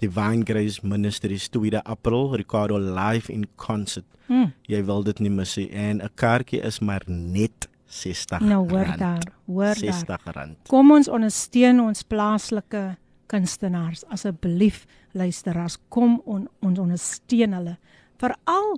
Die 0.00 0.08
Vine 0.08 0.44
Grace 0.44 0.80
Ministries 0.82 1.50
2de 1.52 1.82
April, 1.84 2.34
Ricardo 2.34 2.78
live 2.78 3.32
in 3.32 3.46
concert. 3.56 4.06
Hmm. 4.26 4.52
Jy 4.66 4.84
wil 4.84 5.02
dit 5.04 5.18
nie 5.20 5.30
mis 5.30 5.56
nie 5.56 5.68
en 5.70 6.00
'n 6.00 6.10
kaartjie 6.14 6.62
is 6.62 6.80
maar 6.80 7.02
net 7.06 7.68
60. 7.86 8.40
Nou 8.40 8.68
hoor 8.70 8.84
rand. 8.84 8.98
daar, 8.98 9.32
hoor 9.46 9.74
60 9.74 10.06
daar. 10.06 10.34
rand. 10.34 10.56
Kom 10.68 10.90
ons 10.90 11.08
ondersteun 11.08 11.80
ons 11.80 12.02
plaaslike 12.02 12.96
kunstenaars 13.30 14.04
asseblief 14.10 14.84
luisteraars 15.12 15.78
kom 15.88 16.18
on, 16.24 16.48
ons 16.60 16.78
ondersteun 16.82 17.54
hulle 17.58 17.76
veral 18.20 18.74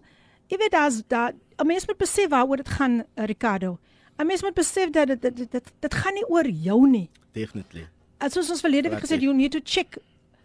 jy 0.52 0.58
weet 0.60 0.74
daar's 0.74 1.00
daar 1.08 1.32
'n 1.32 1.66
mens 1.66 1.86
moet 1.86 1.98
besef 1.98 2.28
waaroor 2.28 2.56
dit 2.56 2.68
gaan 2.68 3.04
Ricardo 3.14 3.78
'n 4.18 4.26
mens 4.26 4.42
moet 4.42 4.54
besef 4.54 4.90
dat 4.90 5.06
dit 5.06 5.22
dit 5.22 5.50
dit 5.50 5.72
dit 5.80 5.94
gaan 5.94 6.14
nie 6.14 6.28
oor 6.28 6.48
jou 6.48 6.88
nie 6.88 7.08
Definitely. 7.32 7.86
as 8.18 8.36
ons 8.36 8.50
ons 8.50 8.60
verlede 8.60 8.90
week 8.90 9.00
gesê 9.00 9.20
you 9.20 9.34
need 9.34 9.52
to 9.52 9.60
check 9.64 9.98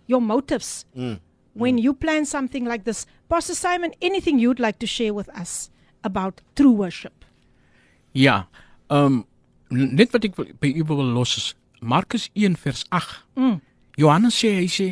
your 0.07 0.21
motives 0.23 0.85
Mm. 0.95 1.19
when 1.53 1.77
you 1.77 1.93
plan 1.93 2.25
something 2.25 2.67
like 2.67 2.83
this 2.83 3.05
Pastor 3.27 3.55
Simon 3.55 3.91
anything 4.01 4.39
you'd 4.39 4.59
like 4.59 4.77
to 4.79 4.87
share 4.87 5.13
with 5.13 5.29
us 5.41 5.69
about 6.03 6.41
true 6.55 6.73
worship 6.75 7.13
Ja. 8.13 8.47
Ehm 8.89 9.05
um, 9.05 9.25
net 9.97 10.11
wat 10.15 10.23
ek 10.23 10.35
by 10.61 10.69
u 10.79 10.83
wil 10.87 11.03
los 11.13 11.35
is 11.37 11.47
Markus 11.83 12.29
1 12.33 12.55
vers 12.57 12.85
8. 12.89 13.25
Mm. 13.35 13.59
Johannes 13.99 14.37
sê 14.39 14.53
hy 14.57 14.67
sê 14.71 14.87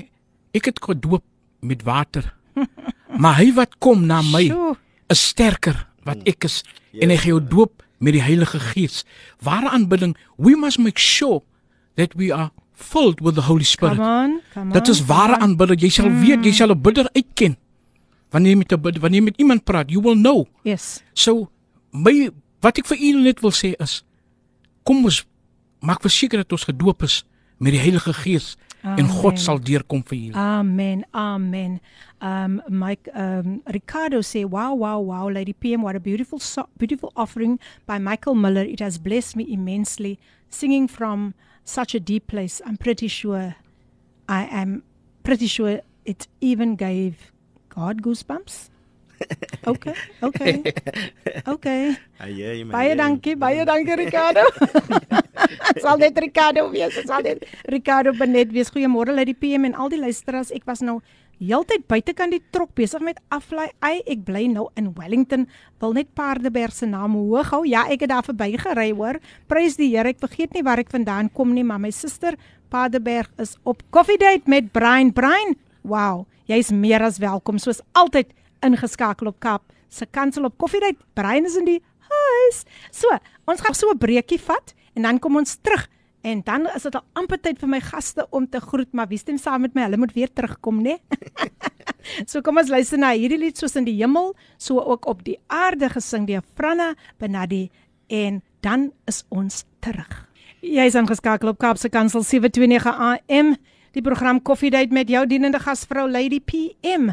ek 0.54 0.66
het 0.70 0.82
gedoop 0.84 1.24
met 1.66 1.82
water. 1.88 2.28
maar 3.22 3.38
hy 3.40 3.54
wat 3.56 3.78
kom 3.80 4.04
na 4.06 4.20
my 4.22 4.44
Sjoe. 4.50 4.76
is 5.10 5.24
sterker 5.32 5.88
wat 6.06 6.22
ek 6.28 6.44
is 6.46 6.60
en 7.02 7.10
hy 7.10 7.18
gaan 7.18 7.34
jou 7.34 7.42
doop 7.42 7.82
met 8.04 8.14
die 8.14 8.22
Heilige 8.22 8.60
Gees. 8.60 9.04
Ware 9.42 9.70
aanbidding, 9.72 10.14
we 10.38 10.56
must 10.56 10.78
make 10.80 11.00
sure 11.00 11.42
that 11.96 12.14
we 12.20 12.30
are 12.36 12.52
filled 12.76 13.22
with 13.22 13.36
the 13.36 13.42
Holy 13.42 13.64
Spirit. 13.64 13.96
come 13.98 14.06
on 14.06 14.42
come 14.54 14.68
on 14.68 14.74
Dit 14.74 14.88
is 14.88 15.06
ware 15.06 15.36
on. 15.36 15.42
aanbidding. 15.42 15.80
Jy 15.82 15.90
sal 15.90 16.10
weet, 16.10 16.44
jy 16.46 16.52
sal 16.52 16.72
'n 16.72 16.82
bidder 16.82 17.08
uitken. 17.16 17.58
Wanneer 18.32 18.52
jy 18.52 18.58
met 18.58 18.72
'n 18.74 18.82
bid, 18.82 18.98
wanneer 19.00 19.20
jy 19.22 19.26
met 19.26 19.38
iemand 19.38 19.64
praat, 19.64 19.90
you 19.92 20.02
will 20.02 20.16
know. 20.16 20.48
yes 20.64 21.04
So 21.14 21.50
my 21.92 22.30
wat 22.62 22.78
ek 22.78 22.86
vir 22.88 22.98
u 22.98 23.22
net 23.22 23.40
wil 23.42 23.52
sê 23.52 23.74
is 23.80 24.04
kom 24.84 25.04
ons 25.06 25.26
maak 25.82 26.02
verseker 26.02 26.38
dat 26.44 26.52
ons 26.52 26.64
gedoop 26.66 27.04
is 27.04 27.24
met 27.58 27.72
die 27.72 27.80
Heilige 27.80 28.14
Gees 28.14 28.58
en 28.82 28.90
Amen. 28.92 29.08
God 29.10 29.40
sal 29.40 29.60
deurkom 29.60 30.04
vir 30.06 30.18
julle. 30.18 30.38
Amen. 30.38 31.06
Amen. 31.12 31.80
Um 32.22 32.62
Mike 32.70 33.10
um 33.16 33.62
Ricardo 33.66 34.22
say 34.22 34.44
wow 34.46 34.76
wow 34.78 35.00
wow 35.02 35.30
Lady 35.30 35.54
PM 35.54 35.82
what 35.82 35.96
a 35.96 36.00
beautiful 36.00 36.40
so- 36.40 36.68
beautiful 36.78 37.12
offering 37.16 37.60
by 37.86 37.98
Michael 38.00 38.36
Miller. 38.36 38.64
It 38.64 38.80
has 38.80 38.98
blessed 39.00 39.36
me 39.36 39.46
immensely 39.52 40.20
singing 40.50 40.88
from 40.88 41.34
such 41.64 41.96
a 41.96 42.00
deep 42.00 42.28
place. 42.28 42.62
I'm 42.66 42.78
pretty 42.78 43.08
sure 43.08 43.56
I 44.30 44.46
am 44.52 44.84
pretty 45.24 45.48
sure 45.48 45.82
it 46.06 46.28
even 46.42 46.76
gave 46.76 47.32
God 47.70 48.02
goosebumps. 48.02 48.70
Okay. 49.66 49.94
Okay. 50.22 50.62
Okay. 51.48 51.96
Aye, 52.22 52.64
my 52.66 52.72
Baie 52.72 52.90
name. 52.94 53.00
dankie, 53.02 53.36
baie 53.36 53.64
dankie 53.66 53.96
Ricardo. 53.98 54.44
sal 55.84 55.98
net 55.98 56.18
Ricardo 56.22 56.68
wees, 56.70 56.94
sal 57.08 57.24
net 57.26 57.46
Ricardo 57.74 58.14
Benet 58.14 58.52
wees. 58.54 58.70
Goeiemôre 58.70 59.16
uit 59.18 59.32
die 59.32 59.38
PM 59.38 59.66
en 59.66 59.74
al 59.74 59.90
die 59.90 60.00
luisteraars. 60.02 60.52
Ek 60.54 60.68
was 60.70 60.84
nou 60.86 61.00
heeltyd 61.42 61.88
buitekant 61.90 62.32
die 62.32 62.44
trok 62.54 62.76
besig 62.78 63.02
met 63.04 63.18
aflaai. 63.34 63.72
Ai, 63.82 64.04
ek 64.06 64.22
bly 64.28 64.46
nou 64.54 64.68
in 64.78 64.92
Wellington. 65.00 65.48
Wil 65.82 65.98
net 65.98 66.14
Paardeberg 66.16 66.76
se 66.78 66.86
naam 66.86 67.18
hoog 67.18 67.50
hou. 67.56 67.64
Ja, 67.68 67.88
ek 67.90 68.06
het 68.06 68.14
daar 68.14 68.26
verby 68.28 68.54
gery 68.62 68.92
hoor. 68.94 69.18
Prys 69.52 69.80
die 69.82 69.90
Here. 69.96 70.14
Ek 70.14 70.22
vergeet 70.22 70.54
nie 70.54 70.64
waar 70.64 70.82
ek 70.86 70.94
vandaan 70.94 71.34
kom 71.34 71.58
nie, 71.58 71.66
maar 71.66 71.82
my 71.82 71.92
suster 71.92 72.38
Paardeberg 72.70 73.34
is 73.42 73.58
op 73.66 73.82
coffee 73.90 74.22
date 74.22 74.46
met 74.52 74.70
Brian. 74.78 75.10
Brian, 75.14 75.58
wow, 75.82 76.26
jy's 76.50 76.70
meer 76.70 77.02
as 77.06 77.18
welkom 77.22 77.58
soos 77.62 77.82
altyd 77.98 78.30
ingeskakel 78.66 79.32
op 79.32 79.40
Kap 79.40 79.74
se 79.90 80.06
kansel 80.06 80.46
op 80.50 80.58
coffee 80.58 80.82
date. 80.82 81.00
Brian 81.14 81.46
is 81.46 81.56
in 81.56 81.68
die 81.68 81.82
huis. 82.10 82.64
So, 82.92 83.12
ons 83.46 83.62
gaan 83.62 83.76
so 83.76 83.92
'n 83.92 83.98
breekie 83.98 84.40
vat 84.40 84.74
en 84.96 85.02
dan 85.04 85.20
kom 85.20 85.38
ons 85.38 85.58
terug. 85.62 85.88
En 86.22 86.42
dan 86.44 86.68
is 86.76 86.84
dit 86.84 86.96
al 86.96 87.04
amper 87.14 87.38
tyd 87.38 87.60
vir 87.60 87.70
my 87.70 87.80
gaste 87.80 88.28
om 88.32 88.48
te 88.50 88.60
groet, 88.60 88.92
maar 88.94 89.08
wie 89.08 89.18
stem 89.18 89.38
saam 89.38 89.62
met 89.62 89.76
my? 89.76 89.82
Hulle 89.82 89.98
moet 89.98 90.14
weer 90.14 90.34
terugkom, 90.34 90.82
né? 90.82 90.98
so 92.30 92.42
kom 92.42 92.58
ons 92.58 92.70
luister 92.70 92.98
na 92.98 93.12
hierdie 93.14 93.38
lied 93.38 93.58
soos 93.58 93.76
in 93.76 93.86
die 93.86 93.98
hemel, 94.00 94.34
so 94.58 94.80
ook 94.80 95.06
op 95.06 95.24
die 95.24 95.38
aarde 95.48 95.90
gesing 95.90 96.26
deur 96.26 96.42
Franna 96.56 96.96
Benadi 97.20 97.70
en 98.08 98.42
dan 98.62 98.92
is 99.06 99.24
ons 99.30 99.66
terug. 99.80 100.26
Jy 100.66 100.88
is 100.90 100.96
aangeskakel 100.98 101.50
op 101.50 101.60
Kaapse 101.62 101.90
Kansel 101.94 102.24
729 102.24 102.90
AM, 102.90 103.54
die 103.94 104.02
program 104.02 104.42
Coffee 104.42 104.74
Date 104.74 104.94
met 104.94 105.10
jou 105.10 105.28
dienende 105.30 105.60
gasvrou 105.62 106.10
Lady 106.10 106.42
PM. 106.42 107.12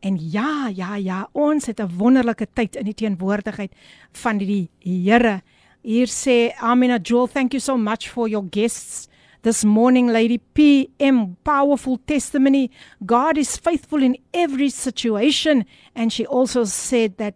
En 0.00 0.16
ja, 0.30 0.68
ja, 0.74 0.94
ja, 0.96 1.28
ons 1.32 1.66
het 1.66 1.80
'n 1.80 1.96
wonderlike 1.96 2.46
tyd 2.52 2.76
in 2.76 2.84
die 2.84 2.94
teenwoordigheid 2.94 3.72
van 4.12 4.38
die 4.38 4.70
Here. 4.78 5.42
Hier 5.82 6.06
sê 6.06 6.52
Amina 6.58 6.98
Joel, 7.02 7.26
thank 7.26 7.52
you 7.52 7.60
so 7.60 7.76
much 7.76 8.08
for 8.08 8.28
your 8.28 8.46
guests 8.50 9.08
this 9.42 9.64
morning, 9.64 10.08
Lady 10.08 10.38
PM. 10.54 11.36
Powerful 11.44 11.98
testimony. 12.06 12.70
God 13.06 13.38
is 13.38 13.56
faithful 13.56 14.02
in 14.02 14.18
every 14.32 14.68
situation. 14.68 15.64
And 15.94 16.12
she 16.12 16.26
also 16.26 16.64
said 16.64 17.16
that 17.16 17.34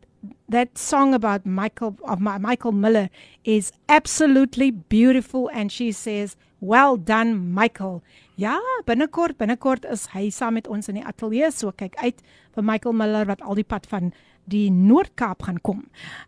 that 0.49 0.77
song 0.79 1.15
about 1.15 1.47
Michael 1.47 1.97
of 2.05 2.21
Michael 2.21 2.73
Miller 2.73 3.09
is 3.45 3.73
absolutely 3.89 4.71
beautiful. 4.71 5.51
And 5.53 5.73
she 5.73 5.93
says, 5.93 6.37
"Well 6.65 6.97
done, 7.05 7.35
Michael." 7.35 8.03
Ja, 8.35 8.59
binnekort, 8.85 9.37
binnekort 9.37 9.85
is 9.85 10.07
hy 10.13 10.31
saam 10.31 10.55
met 10.55 10.67
ons 10.67 10.89
in 10.89 10.95
die 10.95 11.05
ateljee. 11.05 11.51
So 11.53 11.71
kyk 11.71 11.95
uit 11.97 12.23
vir 12.55 12.65
Michael 12.65 12.95
Miller 12.95 13.27
wat 13.27 13.43
al 13.43 13.55
die 13.55 13.65
pad 13.65 13.87
van 13.87 14.13
die 14.51 14.71
Noord-Kaap 14.71 15.43
gaan 15.43 15.61
kom. 15.61 15.85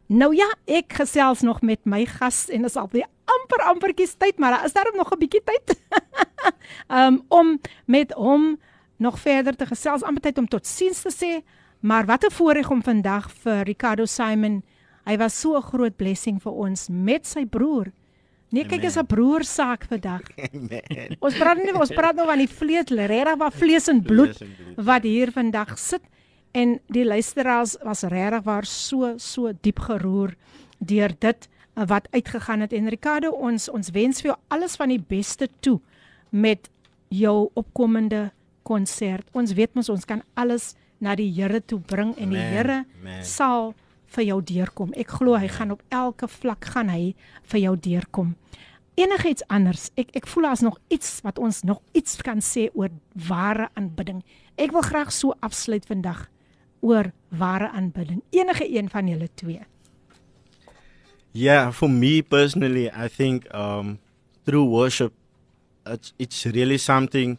Nou 0.07 0.35
ja, 0.37 0.47
ek 0.67 0.93
gesels 1.01 1.43
nog 1.45 1.61
met 1.63 1.85
my 1.85 2.05
gas 2.07 2.47
en 2.49 2.65
is 2.65 2.77
al 2.77 2.89
weer 2.93 3.09
amper 3.27 3.65
ampertjies 3.67 4.17
tyd, 4.21 4.39
maar 4.39 4.57
daar 4.57 4.65
is 4.65 4.73
daarom 4.73 4.97
nog 4.97 5.13
'n 5.13 5.19
bietjie 5.19 5.43
tyd. 5.45 5.77
um 6.89 7.23
om 7.41 7.61
met 7.87 8.13
hom 8.13 8.59
nog 8.97 9.19
verder 9.19 9.57
te 9.57 9.67
gesels, 9.67 10.03
amper 10.03 10.23
tyd 10.23 10.39
om 10.39 10.49
totsiens 10.49 11.03
te 11.03 11.13
sê, 11.13 11.45
maar 11.81 12.07
wat 12.07 12.25
'n 12.25 12.31
voorreg 12.31 12.71
om 12.71 12.83
vandag 12.83 13.31
vir 13.31 13.65
Ricardo 13.65 14.05
Simon. 14.05 14.63
Hy 15.05 15.17
was 15.17 15.41
so 15.41 15.57
'n 15.57 15.63
groot 15.63 15.97
blessing 15.97 16.43
vir 16.43 16.53
ons 16.53 16.89
met 16.89 17.27
sy 17.27 17.45
broer. 17.45 17.93
Nee, 18.55 18.65
kyk, 18.65 18.85
is 18.87 18.97
'n 18.97 19.07
broersaak 19.07 19.87
vandag. 19.91 20.23
Man. 20.71 21.17
Ons 21.19 21.35
praat 21.39 21.59
nie 21.59 21.75
ons 21.75 21.91
praat 21.91 22.15
nou 22.15 22.27
van 22.27 22.39
die 22.39 22.51
vlees, 22.51 22.91
regtig 22.91 23.39
waar 23.39 23.53
vlees 23.53 23.89
en 23.89 24.03
bloed 24.03 24.39
wat 24.77 25.03
hier 25.03 25.33
vandag 25.33 25.79
sit 25.79 26.03
en 26.57 26.79
die 26.89 27.05
luisteraars 27.05 27.77
was 27.85 28.03
regtig 28.03 28.45
waar 28.47 28.65
so 28.65 29.15
so 29.19 29.53
diep 29.61 29.79
geroer 29.79 30.37
deur 30.79 31.13
dit 31.19 31.49
wat 31.75 32.09
uitgegaan 32.15 32.61
het 32.65 32.73
en 32.73 32.89
Ricardo 32.89 33.31
ons 33.31 33.69
ons 33.69 33.91
wens 33.93 34.23
vir 34.23 34.31
jou 34.31 34.39
alles 34.49 34.77
van 34.81 34.89
die 34.89 35.03
beste 35.03 35.49
toe 35.61 35.81
met 36.31 36.71
jou 37.09 37.51
opkomende 37.55 38.31
konsert. 38.67 39.27
Ons 39.33 39.53
weet 39.55 39.75
mos 39.75 39.91
ons 39.93 40.05
kan 40.05 40.23
alles 40.35 40.75
na 40.99 41.15
die 41.15 41.29
Here 41.31 41.61
toe 41.61 41.79
bring 41.79 42.15
en 42.17 42.33
die 42.33 42.41
Man, 42.41 42.53
Here 42.53 42.79
man. 43.03 43.25
sal 43.25 43.75
vir 44.15 44.25
jou 44.25 44.41
deurkom. 44.43 44.93
Ek 44.97 45.11
glo 45.19 45.39
hy 45.39 45.49
gaan 45.51 45.75
op 45.75 45.83
elke 45.95 46.29
vlak 46.29 46.65
gaan 46.75 46.91
hy 46.93 47.15
vir 47.51 47.61
jou 47.61 47.75
deurkom. 47.77 48.35
Enigiets 48.97 49.45
anders. 49.53 49.91
Ek 50.01 50.15
ek 50.17 50.29
voel 50.31 50.49
daar's 50.49 50.65
nog 50.65 50.79
iets 50.89 51.21
wat 51.27 51.39
ons 51.39 51.63
nog 51.69 51.83
iets 51.93 52.17
kan 52.25 52.41
sê 52.41 52.71
oor 52.75 52.91
ware 53.29 53.69
aanbidding. 53.77 54.23
Ek 54.57 54.73
wil 54.73 54.87
graag 54.87 55.13
so 55.13 55.37
afsluit 55.45 55.85
vandag 55.89 56.27
oor 56.81 57.13
ware 57.29 57.69
aanbidding. 57.77 58.23
Enige 58.33 58.65
een 58.65 58.89
van 58.89 59.09
julle 59.09 59.29
twee. 59.35 59.61
Yeah, 61.37 61.71
for 61.73 61.91
me 61.91 62.23
personally, 62.23 62.89
I 62.89 63.09
think 63.09 63.45
um, 63.53 63.99
through 64.47 64.71
worship, 64.71 65.13
it's 65.85 66.15
it's 66.19 66.47
really 66.47 66.79
something. 66.79 67.37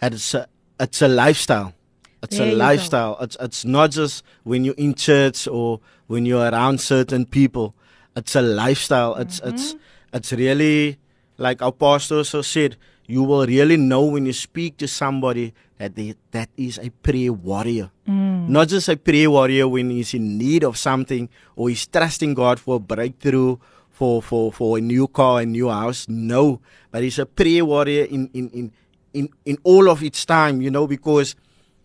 It's 0.00 0.34
a 0.34 0.46
it's 0.78 1.02
a 1.02 1.08
lifestyle. 1.08 1.74
It's 2.22 2.38
There 2.38 2.48
a 2.48 2.50
go. 2.50 2.56
lifestyle. 2.56 3.18
It's 3.20 3.36
it's 3.40 3.64
not 3.64 3.90
just 3.90 4.22
when 4.44 4.64
you're 4.64 4.78
in 4.78 4.94
church 4.94 5.48
or 5.48 5.80
when 6.06 6.24
you're 6.26 6.48
around 6.50 6.80
certain 6.80 7.26
people. 7.26 7.74
it's 8.14 8.36
a 8.36 8.42
lifestyle. 8.42 9.14
It's 9.16 9.40
mm-hmm. 9.40 9.54
it's 9.54 9.74
it's 10.12 10.32
really 10.32 10.98
like 11.38 11.62
our 11.62 11.72
pastor 11.72 12.16
also 12.16 12.42
said, 12.42 12.76
you 13.06 13.22
will 13.24 13.46
really 13.46 13.76
know 13.76 14.04
when 14.04 14.26
you 14.26 14.32
speak 14.32 14.76
to 14.78 14.86
somebody 14.86 15.54
that 15.78 15.96
they, 15.96 16.14
that 16.30 16.48
is 16.56 16.78
a 16.78 16.90
prayer 16.90 17.32
warrior. 17.32 17.90
Mm. 18.08 18.48
Not 18.48 18.68
just 18.68 18.88
a 18.88 18.96
prayer 18.96 19.30
warrior 19.30 19.66
when 19.66 19.90
he's 19.90 20.14
in 20.14 20.38
need 20.38 20.62
of 20.62 20.76
something 20.76 21.28
or 21.56 21.68
he's 21.70 21.86
trusting 21.86 22.34
God 22.34 22.60
for 22.60 22.76
a 22.76 22.78
breakthrough, 22.78 23.56
for, 23.90 24.22
for, 24.22 24.52
for 24.52 24.78
a 24.78 24.80
new 24.80 25.08
car, 25.08 25.40
a 25.40 25.46
new 25.46 25.68
house. 25.68 26.06
No, 26.08 26.60
but 26.90 27.02
he's 27.02 27.18
a 27.18 27.26
prayer 27.26 27.64
warrior 27.64 28.04
in, 28.04 28.28
in, 28.32 28.48
in, 28.50 28.72
in, 29.12 29.28
in 29.44 29.58
all 29.64 29.88
of 29.88 30.02
its 30.02 30.24
time, 30.24 30.60
you 30.62 30.70
know, 30.70 30.86
because 30.86 31.34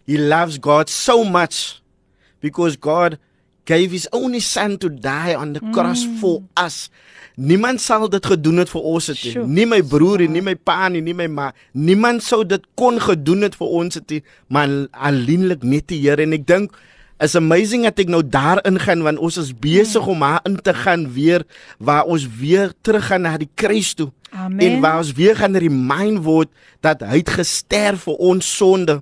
he 0.08 0.18
loves 0.18 0.58
God 0.58 0.90
so 0.90 1.24
much. 1.24 1.82
Because 2.40 2.78
God 2.78 3.20
gave 3.66 3.92
his 3.92 4.08
only 4.12 4.40
son 4.40 4.78
to 4.80 4.90
die 4.90 5.36
on 5.36 5.54
the 5.54 5.60
mm. 5.60 5.74
cross 5.74 6.08
for 6.20 6.42
us. 6.56 6.90
Niemand 7.38 7.82
sal 7.84 8.08
dit 8.10 8.26
gedoen 8.26 8.64
het 8.64 8.72
vir 8.72 8.86
ons 8.90 9.12
het 9.12 9.20
nie. 9.22 9.44
Nie 9.60 9.66
my 9.70 9.82
broer 9.86 10.24
en 10.26 10.34
nie 10.34 10.42
my 10.42 10.56
pa 10.58 10.88
nie, 10.90 11.04
nie 11.06 11.14
my 11.14 11.28
ma. 11.30 11.52
Niemand 11.78 12.24
sou 12.26 12.42
dit 12.48 12.64
kon 12.80 12.98
gedoen 13.04 13.46
het 13.46 13.58
vir 13.60 13.74
ons 13.82 14.00
het 14.00 14.16
nie, 14.16 14.24
maar 14.50 14.72
alleenlik 14.96 15.62
net 15.68 15.86
die 15.92 16.00
Here 16.02 16.26
en 16.26 16.34
ek 16.34 16.48
dink 16.50 16.74
is 17.22 17.36
amazing 17.38 17.86
dat 17.86 18.00
ek 18.02 18.10
nou 18.14 18.24
daar 18.26 18.62
ingaan 18.70 19.04
want 19.06 19.22
ons 19.22 19.38
is 19.42 19.52
besig 19.54 20.06
om 20.10 20.26
haar 20.26 20.42
in 20.50 20.58
te 20.62 20.74
gaan 20.74 21.06
weer 21.14 21.46
waar 21.78 22.10
ons 22.10 22.26
weer 22.40 22.74
teruggaan 22.86 23.26
na 23.26 23.36
die 23.42 23.50
kruis 23.54 23.94
toe. 23.98 24.10
Amen. 24.32 24.60
En 24.62 24.82
waar 24.82 25.02
ons 25.02 25.14
weer 25.18 25.38
gaan 25.38 25.58
remind 25.58 26.24
word 26.26 26.50
dat 26.86 27.06
hy 27.06 27.22
het 27.22 27.38
gesterf 27.38 28.06
vir 28.10 28.22
ons 28.34 28.50
sonde. 28.58 29.02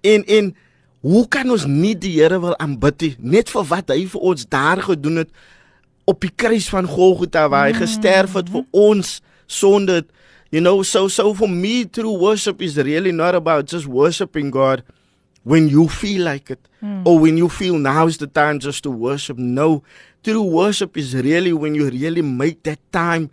En 0.00 0.24
en 0.24 0.54
hoe 1.00 1.28
kan 1.28 1.50
ons 1.50 1.66
nie 1.66 1.94
die 1.94 2.16
Here 2.20 2.40
wil 2.40 2.56
aanbid 2.58 3.00
nie 3.00 3.14
net 3.36 3.50
vir 3.50 3.64
wat 3.70 3.90
hy 3.94 4.04
vir 4.10 4.20
ons 4.32 4.48
daar 4.48 4.82
gedoen 4.82 5.22
het? 5.24 5.30
op 6.08 6.24
die 6.24 6.32
kruis 6.34 6.68
van 6.72 6.88
Golgotha 6.88 7.48
waar 7.52 7.68
hy 7.68 7.74
gesterf 7.76 8.38
het 8.38 8.48
vir 8.52 8.64
ons 8.72 9.18
sonde. 9.46 10.04
You 10.48 10.62
know, 10.64 10.80
so 10.82 11.08
so 11.12 11.34
for 11.36 11.50
me 11.50 11.84
true 11.84 12.16
worship 12.16 12.62
is 12.64 12.78
really 12.80 13.12
not 13.12 13.36
about 13.36 13.68
just 13.68 13.86
worshiping 13.86 14.50
God 14.50 14.82
when 15.44 15.68
you 15.68 15.88
feel 15.88 16.24
like 16.24 16.50
it 16.50 16.60
mm. 16.80 17.04
or 17.04 17.18
when 17.20 17.36
you 17.36 17.48
feel 17.48 17.76
now 17.78 18.06
is 18.06 18.16
the 18.16 18.26
time 18.26 18.58
just 18.58 18.82
to 18.84 18.90
worship. 18.90 19.36
No, 19.36 19.82
true 20.24 20.42
worship 20.42 20.96
is 20.96 21.14
really 21.14 21.52
when 21.52 21.74
you 21.74 21.90
really 21.90 22.22
make 22.22 22.62
that 22.62 22.80
time 22.92 23.28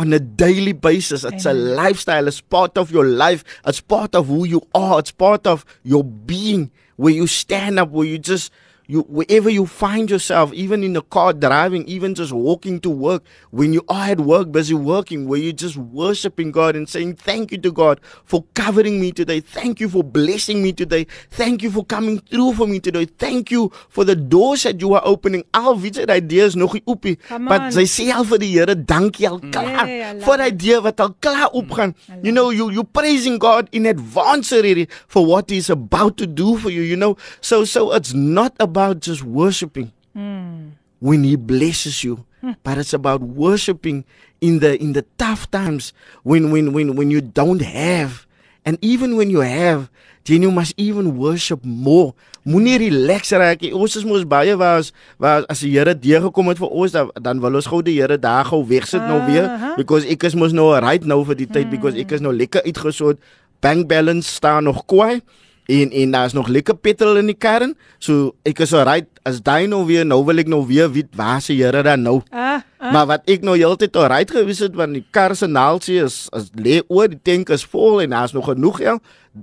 on 0.00 0.14
a 0.14 0.18
daily 0.18 0.72
basis. 0.72 1.24
It's 1.24 1.44
Amen. 1.44 1.56
a 1.62 1.74
lifestyle. 1.74 2.26
It's 2.26 2.40
part 2.40 2.78
of 2.78 2.90
your 2.90 3.04
life. 3.04 3.44
It's 3.66 3.82
part 3.82 4.14
of 4.14 4.28
who 4.28 4.46
you 4.46 4.62
are. 4.74 4.98
It's 4.98 5.10
part 5.10 5.46
of 5.46 5.66
your 5.82 6.02
being. 6.02 6.70
Where 6.96 7.12
you 7.12 7.26
stand 7.26 7.78
up, 7.78 7.90
where 7.90 8.06
you 8.06 8.18
just 8.18 8.50
you 8.90 9.02
wherever 9.02 9.48
you 9.48 9.66
find 9.66 10.10
yourself, 10.10 10.52
even 10.52 10.82
in 10.82 10.94
the 10.94 11.02
car 11.02 11.32
driving, 11.32 11.84
even 11.86 12.14
just 12.14 12.32
walking 12.32 12.80
to 12.80 12.90
work, 12.90 13.22
when 13.50 13.72
you 13.72 13.84
are 13.88 14.10
at 14.10 14.20
work, 14.20 14.50
busy 14.50 14.74
working, 14.74 15.28
where 15.28 15.38
you're 15.38 15.52
just 15.52 15.76
worshiping 15.76 16.50
God 16.50 16.74
and 16.74 16.88
saying, 16.88 17.14
Thank 17.14 17.52
you 17.52 17.58
to 17.58 17.70
God 17.70 18.00
for 18.24 18.44
covering 18.54 19.00
me 19.00 19.12
today. 19.12 19.38
Thank 19.40 19.78
you 19.78 19.88
for 19.88 20.02
blessing 20.02 20.60
me 20.62 20.72
today. 20.72 21.06
Thank 21.30 21.62
you 21.62 21.70
for 21.70 21.84
coming 21.84 22.18
through 22.18 22.54
for 22.54 22.66
me 22.66 22.80
today. 22.80 23.04
Thank 23.04 23.52
you 23.52 23.70
for 23.88 24.04
the 24.04 24.16
doors 24.16 24.64
that 24.64 24.80
you 24.80 24.94
are 24.94 25.02
opening. 25.04 25.44
Al 25.54 25.78
weet 25.78 26.00
jy 26.02 26.08
daai 26.10 26.20
deur 26.26 26.50
is 26.50 26.58
nog 26.58 26.74
nie 26.74 26.82
oop 26.90 27.06
nie. 27.06 27.14
Maar 27.46 27.68
sy 27.76 27.86
sê 27.86 28.08
al 28.14 28.26
vir 28.26 28.42
die 28.42 28.50
Here, 28.50 28.74
dankie 28.74 29.28
al 29.28 29.38
klaar 29.54 29.86
yeah, 29.86 30.16
vir 30.18 30.40
daai 30.42 30.50
deur 30.64 30.82
wat 30.88 30.98
al 31.04 31.14
klaar 31.22 31.52
oopgaan. 31.54 31.94
You 32.24 32.34
know, 32.34 32.50
you 32.50 32.66
you 32.74 32.82
praising 32.82 33.38
God 33.38 33.70
in 33.70 33.86
advance 33.86 34.50
already 34.52 34.88
for 35.06 35.22
what 35.24 35.54
he's 35.54 35.70
about 35.70 36.18
to 36.18 36.26
do 36.26 36.56
for 36.58 36.74
you, 36.74 36.82
you 36.82 36.98
know. 36.98 37.14
So 37.40 37.62
so 37.64 37.92
it's 37.94 38.12
not 38.12 38.58
about 38.58 38.79
about 38.80 39.00
just 39.00 39.22
worshiping. 39.22 39.92
Mm. 40.16 40.80
when 41.00 41.24
he 41.24 41.36
blesses 41.36 42.04
you. 42.04 42.24
Mm. 42.40 42.56
but 42.64 42.78
it's 42.78 42.96
about 42.96 43.20
worshiping 43.20 44.04
in 44.40 44.60
the 44.60 44.80
in 44.80 44.96
the 44.96 45.04
tough 45.20 45.44
times 45.50 45.92
when 46.24 46.48
when 46.48 46.72
when 46.72 46.96
when 46.96 47.10
you 47.10 47.20
don't 47.20 47.60
have. 47.60 48.24
And 48.64 48.78
even 48.80 49.16
when 49.16 49.28
you 49.28 49.40
have 49.40 49.90
then 50.24 50.40
you 50.40 50.50
must 50.50 50.72
even 50.76 51.16
worship 51.16 51.64
more. 51.64 52.14
Moenie 52.44 52.78
relax 52.80 53.32
raak 53.36 53.60
ons 53.76 53.96
is 53.96 54.04
mos 54.08 54.24
baie 54.24 54.56
was 54.56 54.92
was 55.20 55.44
as 55.52 55.60
die 55.60 55.76
Here 55.76 55.92
deur 55.92 56.24
gekom 56.28 56.48
het 56.48 56.60
vir 56.60 56.72
ons 56.72 56.96
dan, 56.96 57.12
dan 57.20 57.40
wil 57.44 57.60
ons 57.60 57.68
gou 57.68 57.82
die 57.84 57.98
Here 58.00 58.16
daar 58.16 58.48
gou 58.48 58.64
wegsit 58.64 59.04
nou 59.04 59.20
weer 59.28 59.76
because 59.76 60.08
ek 60.08 60.24
is 60.24 60.36
mos 60.36 60.56
nou 60.56 60.72
right 60.80 61.04
nou 61.04 61.20
vir 61.28 61.36
die 61.44 61.48
tyd 61.48 61.68
because 61.68 61.96
ek 62.00 62.16
is 62.16 62.24
nou 62.24 62.32
lekker 62.32 62.64
uitgesort 62.64 63.20
bank 63.60 63.84
balance 63.92 64.32
staan 64.32 64.64
nog 64.64 64.86
kwaai 64.88 65.20
en 65.66 65.90
en 65.90 66.10
daar's 66.10 66.32
nog 66.32 66.48
lekker 66.48 66.76
petrol 66.76 67.16
in 67.20 67.30
die 67.30 67.38
kern. 67.38 67.74
So 67.98 68.34
ek 68.48 68.62
is 68.64 68.74
alright 68.74 69.08
as 69.28 69.40
daai 69.44 69.66
nou 69.70 69.84
weer 69.88 70.06
nou 70.06 70.22
wil 70.24 70.42
ek 70.42 70.50
nou 70.50 70.62
weer 70.66 70.90
weet 70.92 71.12
waar 71.16 71.40
se 71.42 71.54
Here 71.54 71.82
dan 71.82 72.02
nou. 72.02 72.20
Ah, 72.30 72.60
ah. 72.78 72.92
Maar 72.92 73.06
wat 73.06 73.30
ek 73.30 73.44
nou 73.46 73.56
heeltyd 73.58 73.96
alright 73.96 74.30
gewees 74.30 74.62
het 74.64 74.74
want 74.74 74.96
die 74.96 75.04
kar 75.10 75.36
se 75.36 75.46
naaltjie 75.46 76.00
is 76.04 76.28
as 76.32 76.50
lê 76.56 76.80
oor 76.88 77.08
die 77.08 77.20
tank 77.22 77.50
is 77.50 77.64
vol 77.64 78.00
en 78.02 78.16
daar's 78.16 78.32
nog 78.32 78.48
genoeg 78.50 78.80
geld. 78.82 79.02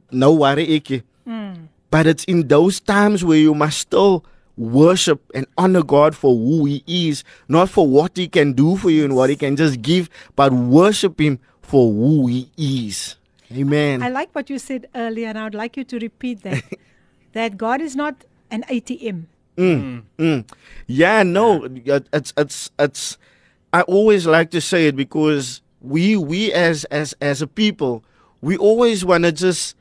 Nou 0.10 0.38
worry 0.41 0.68
ek. 0.80 1.03
Mm. 1.26 1.69
But 1.91 2.06
it's 2.06 2.26
in 2.26 2.48
those 2.48 2.80
times 2.80 3.23
where 3.23 3.39
you 3.39 3.56
must 3.56 3.80
still 3.80 4.23
worship 4.57 5.22
and 5.34 5.45
honor 5.57 5.84
God 5.84 6.15
for 6.15 6.35
who 6.35 6.65
he 6.65 6.84
is, 6.88 7.23
not 7.48 7.69
for 7.69 7.88
what 7.88 8.18
he 8.18 8.27
can 8.27 8.53
do 8.53 8.76
for 8.76 8.89
you 8.89 9.06
and 9.06 9.15
what 9.15 9.30
he 9.30 9.35
can 9.35 9.56
just 9.56 9.81
give, 9.81 10.10
but 10.35 10.52
worship 10.52 11.19
him 11.22 11.39
for 11.61 11.91
who 11.91 12.27
he 12.27 12.49
is. 12.57 13.15
Amen. 13.53 14.03
I 14.03 14.10
like 14.10 14.34
what 14.34 14.49
you 14.49 14.60
said 14.60 14.88
earlier, 14.94 15.28
and 15.28 15.38
I 15.38 15.44
would 15.45 15.56
like 15.56 15.78
you 15.78 15.84
to 15.86 15.99
repeat 15.99 16.44
that. 16.44 16.64
that 17.34 17.57
God 17.57 17.82
is 17.82 17.95
not 17.95 18.26
an 18.52 18.64
ATM. 18.69 19.26
Mm, 19.57 20.03
mm. 20.18 20.49
Yeah, 20.88 21.24
no, 21.24 21.68
it's 22.14 22.34
it's 22.38 22.72
it's. 22.78 23.18
I 23.74 23.82
always 23.82 24.26
like 24.26 24.52
to 24.52 24.61
say 24.61 24.88
it 24.88 24.95
because 24.95 25.61
we 25.82 26.15
we 26.15 26.53
as 26.53 26.84
as 26.86 27.15
as 27.22 27.41
a 27.41 27.48
people 27.48 28.03
we 28.41 28.57
always 28.57 29.03
want 29.03 29.24
to 29.24 29.32
just 29.32 29.76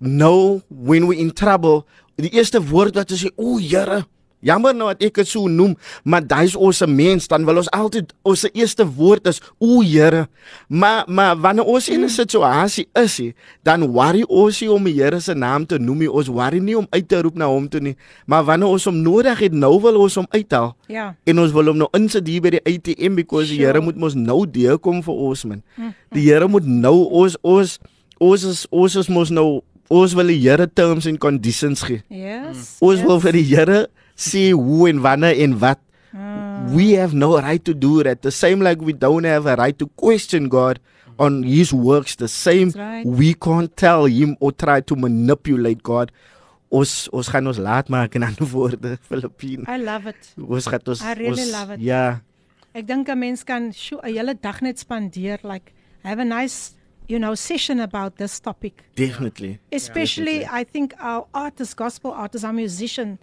know 0.00 0.62
when 0.70 1.06
we're 1.06 1.18
in 1.18 1.30
trouble. 1.32 1.86
Die 2.18 2.30
eerste 2.34 2.58
woord 2.58 2.96
wat 2.98 3.12
ons 3.14 3.22
sê, 3.22 3.30
o 3.38 3.58
Here, 3.62 4.02
Jammer 4.40 4.74
nou 4.74 4.88
dat 4.92 5.02
ek 5.02 5.18
dit 5.18 5.28
so 5.28 5.50
noem, 5.50 5.74
maar 6.06 6.22
daai's 6.22 6.54
ons 6.54 6.78
se 6.78 6.86
mens, 6.86 7.26
dan 7.30 7.46
wil 7.48 7.58
ons 7.58 7.70
altyd 7.74 8.12
ons 8.22 8.44
eerste 8.52 8.86
woord 8.86 9.26
is 9.26 9.40
o 9.58 9.80
Here. 9.82 10.26
Maar 10.68 11.04
maar 11.08 11.36
wanneer 11.36 11.64
ons 11.64 11.88
in 11.88 12.04
'n 12.04 12.08
situasie 12.08 12.88
is, 12.94 13.20
dan 13.62 13.86
worry 13.90 14.22
ons 14.28 14.60
nie 14.60 14.70
om 14.70 14.84
die 14.84 14.94
Here 14.94 15.20
se 15.20 15.34
naam 15.34 15.66
te 15.66 15.78
noem 15.78 15.98
nie. 15.98 16.10
Ons 16.10 16.28
worry 16.28 16.58
nie 16.58 16.76
om 16.78 16.86
uit 16.90 17.08
te 17.08 17.22
roep 17.22 17.34
na 17.34 17.46
hom 17.46 17.68
toe 17.68 17.80
nie. 17.80 17.96
Maar 18.26 18.44
wanneer 18.44 18.68
ons 18.68 18.84
hom 18.84 19.02
nodig 19.02 19.38
het, 19.38 19.52
nou 19.52 19.80
wil 19.80 20.00
ons 20.00 20.14
hom 20.14 20.26
uithaal. 20.30 20.76
Ja. 20.86 21.14
En 21.24 21.38
ons 21.38 21.52
wil 21.52 21.66
hom 21.66 21.76
nou 21.76 21.88
insit 21.92 22.26
hier 22.26 22.40
by 22.40 22.50
die 22.50 22.64
ATM 22.64 23.14
because 23.14 23.46
sure. 23.46 23.56
die 23.56 23.64
Here 23.64 23.80
moet 23.80 23.96
mos 23.96 24.14
nou 24.14 24.46
deurkom 24.46 25.02
vir 25.02 25.14
ons 25.14 25.44
man. 25.44 25.62
Hm. 25.74 25.94
Die 26.12 26.30
Here 26.30 26.48
moet 26.48 26.66
nou 26.66 27.08
ons 27.10 27.36
ons 27.42 27.78
ons 28.18 28.44
is 28.44 28.66
ons 28.70 28.96
is 28.96 29.08
mos 29.08 29.30
nou 29.30 29.62
ons 29.88 30.14
wil 30.14 30.26
die 30.26 30.38
Here 30.38 30.66
terms 30.66 31.06
and 31.06 31.18
conditions 31.18 31.82
gee. 31.82 32.02
Yes. 32.08 32.76
Ons 32.80 33.00
yes. 33.00 33.06
wil 33.06 33.20
vir 33.20 33.32
die 33.32 33.46
Here 33.48 33.86
see 34.18 34.50
who 34.50 34.86
and 34.86 35.00
wanneer 35.00 35.38
en 35.38 35.58
wat. 35.58 35.78
Mm. 36.12 36.74
We 36.74 36.92
have 36.98 37.14
no 37.14 37.38
right 37.38 37.64
to 37.64 37.74
do 37.74 38.02
that. 38.02 38.22
The 38.22 38.30
same 38.30 38.60
like 38.60 38.80
we 38.82 38.92
don't 38.92 39.24
have 39.24 39.46
a 39.46 39.56
right 39.56 39.78
to 39.78 39.86
question 39.96 40.48
God 40.48 40.80
on 41.18 41.42
his 41.42 41.72
works. 41.72 42.16
The 42.16 42.28
same 42.28 42.70
right. 42.74 43.06
we 43.06 43.34
can't 43.34 43.74
tell 43.76 44.04
him 44.06 44.36
or 44.40 44.52
try 44.52 44.80
to 44.80 44.96
manipulate 44.96 45.82
God. 45.82 46.12
Ons 46.68 47.08
ons 47.16 47.28
gaan 47.32 47.48
ons 47.48 47.56
laat 47.64 47.88
maak 47.88 48.18
in 48.18 48.26
ander 48.26 48.44
woorde 48.44 48.98
Filippine. 49.08 49.64
I 49.64 49.78
love 49.80 50.10
it. 50.10 50.34
Ons 50.36 50.66
gaan 50.68 50.82
ons 50.84 51.00
I 51.00 51.14
really 51.16 51.46
ons, 51.46 51.52
love 51.54 51.70
it. 51.78 51.80
Ja. 51.80 52.20
Ek 52.76 52.84
dink 52.84 53.08
'n 53.08 53.18
mens 53.18 53.44
kan 53.44 53.70
'n 53.72 54.04
hele 54.04 54.34
dag 54.34 54.60
net 54.60 54.76
spandeer 54.76 55.40
like 55.44 55.72
have 56.04 56.20
a 56.20 56.24
nice 56.28 56.76
you 57.08 57.18
know 57.18 57.34
session 57.34 57.80
about 57.80 58.16
this 58.16 58.38
topic. 58.40 58.84
Definitely. 58.96 59.58
Especially 59.72 60.44
yeah, 60.44 60.52
definitely. 60.52 60.60
I 60.60 60.64
think 60.64 60.94
our 61.00 61.24
artists 61.32 61.72
gospel 61.74 62.12
artists 62.12 62.44
our 62.44 62.52
musicians 62.52 63.16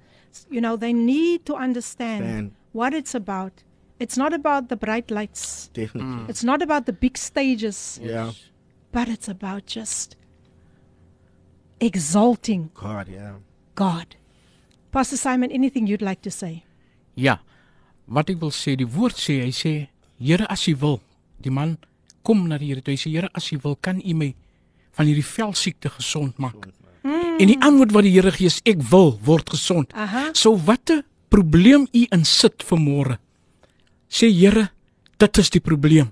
you 0.50 0.62
know, 0.62 0.76
they 0.76 0.94
need 0.94 1.46
to 1.46 1.56
understand 1.56 2.24
Stand. 2.24 2.52
what 2.74 2.94
it's 2.94 3.16
about. 3.16 3.64
It's 4.00 4.18
not 4.18 4.34
about 4.34 4.68
the 4.70 4.76
bright 4.76 5.10
lights. 5.10 5.70
Definitely. 5.74 6.26
Mm. 6.26 6.30
It's 6.30 6.44
not 6.44 6.62
about 6.62 6.86
the 6.86 6.94
big 6.94 7.18
stages. 7.18 8.00
Yeah. 8.04 8.32
But 8.92 9.08
it's 9.08 9.28
about 9.28 9.66
just 9.66 10.16
exalting 11.80 12.72
God, 12.74 13.08
yeah. 13.08 13.36
God. 13.76 14.16
Pastor 14.92 15.18
Simon, 15.18 15.52
anything 15.52 15.88
you'd 15.88 16.02
like 16.02 16.22
to 16.22 16.32
say? 16.32 16.64
Ja. 17.16 17.40
Wat 18.08 18.30
ek 18.30 18.40
wil 18.40 18.54
sê, 18.54 18.76
die 18.78 18.88
woord 18.88 19.18
sê, 19.18 19.42
hy 19.44 19.52
sê, 19.56 19.76
Here 20.16 20.46
as 20.48 20.62
U 20.72 20.76
wil, 20.80 21.02
die 21.44 21.52
man 21.52 21.76
kom 22.24 22.46
na 22.48 22.60
die 22.62 22.70
Here, 22.72 22.84
hy 22.86 22.96
sê, 23.00 23.10
Here 23.12 23.30
as 23.36 23.50
U 23.52 23.60
wil, 23.64 23.76
kan 23.76 24.00
U 24.00 24.14
my 24.16 24.30
van 24.96 25.10
hierdie 25.10 25.26
velsiekte 25.28 25.92
gesond 25.98 26.38
maak. 26.40 26.70
Mm. 27.06 27.38
En 27.40 27.52
die 27.52 27.58
antwoord 27.62 27.94
wat 27.94 28.08
die 28.08 28.14
Here 28.16 28.34
gee 28.34 28.50
is 28.50 28.60
ek 28.66 28.82
wil 28.90 29.14
word 29.26 29.52
gesond. 29.54 29.94
Aha. 29.94 30.32
So 30.34 30.58
watter 30.68 31.04
probleem 31.30 31.86
u 31.94 32.06
insit 32.16 32.66
vir 32.66 32.82
môre? 32.82 33.18
Sê 34.10 34.32
Here, 34.34 34.70
dit 35.22 35.42
is 35.42 35.54
die 35.54 35.62
probleem. 35.62 36.12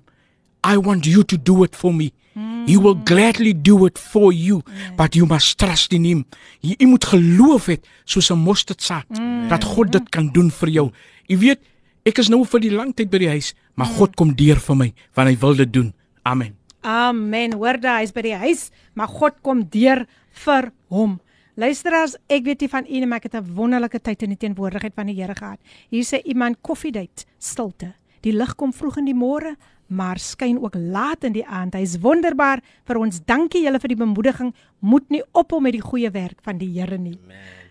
I 0.63 0.77
want 0.77 1.09
you 1.09 1.25
to 1.27 1.37
do 1.37 1.63
it 1.65 1.75
for 1.75 1.91
me. 1.93 2.13
Mm. 2.37 2.67
He 2.69 2.77
will 2.77 2.95
gladly 2.95 3.53
do 3.53 3.85
it 3.85 3.97
for 3.99 4.31
you, 4.31 4.61
yeah. 4.65 4.93
but 4.97 5.15
you 5.15 5.25
must 5.25 5.57
trust 5.59 5.93
in 5.93 6.05
him. 6.07 6.23
Jy, 6.61 6.77
jy 6.79 6.87
moet 6.87 7.05
geloof 7.05 7.67
het 7.73 7.83
soos 8.05 8.31
'n 8.31 8.39
mosterdsaad 8.39 9.09
mm. 9.09 9.49
dat 9.49 9.63
God 9.63 9.91
dit 9.91 10.09
kan 10.09 10.31
doen 10.31 10.49
vir 10.49 10.69
jou. 10.69 10.87
Jy 11.27 11.37
weet, 11.37 11.61
Ek 12.03 12.19
is 12.19 12.27
nou 12.27 12.41
vir 12.43 12.59
die 12.65 12.71
lang 12.73 12.91
tyd 12.91 13.07
by 13.13 13.19
die 13.21 13.31
huis, 13.31 13.53
maar 13.79 13.87
God 13.95 14.17
kom 14.19 14.33
deur 14.35 14.59
vir 14.59 14.75
my 14.75 14.89
want 15.15 15.29
hy 15.31 15.35
wil 15.39 15.55
dit 15.55 15.69
doen. 15.71 15.93
Amen. 16.27 16.51
Amen. 16.83 17.55
Hoor 17.55 17.79
daai, 17.79 18.03
hy's 18.03 18.11
by 18.11 18.25
die 18.25 18.35
huis, 18.41 18.65
maar 18.91 19.07
God 19.07 19.37
kom 19.45 19.63
deur 19.71 20.03
vir 20.44 20.72
hom. 20.88 21.18
Luisteraars, 21.58 22.14
ek 22.30 22.44
weet 22.46 22.60
nie 22.60 22.70
van 22.70 22.86
u 22.86 23.00
nie, 23.00 23.06
maar 23.06 23.18
ek 23.18 23.32
het 23.32 23.34
'n 23.34 23.54
wonderlike 23.54 24.00
tyd 24.00 24.22
in 24.22 24.30
die 24.30 24.38
teenwoordigheid 24.38 24.94
van 24.94 25.06
die 25.06 25.14
Here 25.14 25.34
gehad. 25.34 25.58
Hier 25.90 26.04
sê 26.04 26.22
iemand 26.24 26.62
koffiedייט, 26.62 27.24
stilte. 27.38 27.94
Die 28.22 28.32
lig 28.32 28.54
kom 28.54 28.72
vroeg 28.72 28.98
in 28.98 29.04
die 29.04 29.14
môre, 29.14 29.56
maar 29.88 30.18
skyn 30.18 30.58
ook 30.58 30.74
laat 30.74 31.24
in 31.24 31.32
die 31.32 31.46
aand. 31.46 31.74
Hy's 31.74 31.98
wonderbaar 31.98 32.60
vir 32.84 32.96
ons. 32.96 33.20
Dankie 33.24 33.62
julle 33.64 33.80
vir 33.80 33.88
die 33.88 33.96
bemoediging. 33.96 34.54
Moet 34.80 35.08
nie 35.10 35.22
ophou 35.32 35.60
met 35.60 35.72
die 35.72 35.82
goeie 35.82 36.10
werk 36.10 36.40
van 36.42 36.58
die 36.58 36.68
Here 36.78 36.98
nie. 36.98 37.18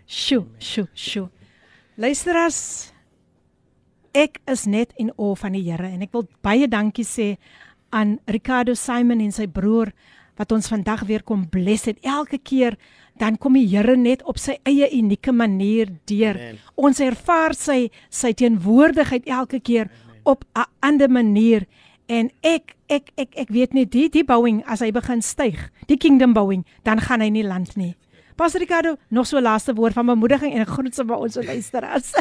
Sjoe, 0.05 0.45
sjoe, 0.57 0.87
sjoe. 0.93 1.29
Luisteraars, 1.95 2.91
ek 4.13 4.39
is 4.49 4.65
net 4.65 4.93
in 4.97 5.11
awe 5.17 5.35
van 5.35 5.53
die 5.53 5.63
Here 5.65 5.87
en 5.87 6.01
ek 6.01 6.13
wil 6.13 6.27
baie 6.41 6.67
dankie 6.67 7.05
sê 7.05 7.37
aan 7.89 8.17
Ricardo 8.27 8.73
Simon 8.73 9.21
en 9.21 9.31
sy 9.31 9.47
broer 9.47 9.93
wat 10.36 10.52
ons 10.52 10.68
vandag 10.68 11.04
weer 11.08 11.22
kom 11.22 11.48
bless 11.48 11.84
het. 11.84 11.98
Elke 12.02 12.38
keer 12.38 12.76
dan 13.20 13.38
kom 13.38 13.52
die 13.58 13.66
Here 13.68 13.96
net 13.96 14.22
op 14.28 14.38
sy 14.38 14.56
eie 14.64 14.88
unieke 14.96 15.32
manier 15.32 15.90
deur. 16.04 16.38
Amen. 16.38 16.58
Ons 16.74 17.00
ervaar 17.00 17.54
sy 17.54 17.90
sy 18.10 18.32
teenwoordigheid 18.32 19.26
elke 19.26 19.60
keer 19.60 19.90
op 20.24 20.44
'n 20.54 20.64
ander 20.80 21.10
manier 21.10 21.66
en 22.06 22.30
ek 22.42 22.76
ek 22.88 23.12
ek 23.16 23.34
ek 23.36 23.48
weet 23.48 23.74
net 23.74 23.90
die 23.90 24.08
die 24.08 24.24
bouing 24.24 24.62
as 24.66 24.80
hy 24.80 24.90
begin 24.90 25.22
styg, 25.22 25.70
die 25.86 25.96
kingdom 25.96 26.32
bouing, 26.32 26.64
dan 26.84 27.00
gaan 27.00 27.20
hy 27.20 27.28
nie 27.28 27.44
land 27.46 27.76
nie. 27.76 27.94
Pastor 28.36 28.60
Ricardo, 28.60 28.96
nog 29.10 29.26
so 29.26 29.36
'n 29.38 29.42
laaste 29.42 29.74
woord 29.74 29.92
van 29.92 30.06
bemoediging 30.06 30.52
en 30.54 30.60
'n 30.60 30.66
groet 30.66 30.98
aan 30.98 31.10
ons 31.10 31.36
luisteraars. 31.52 32.12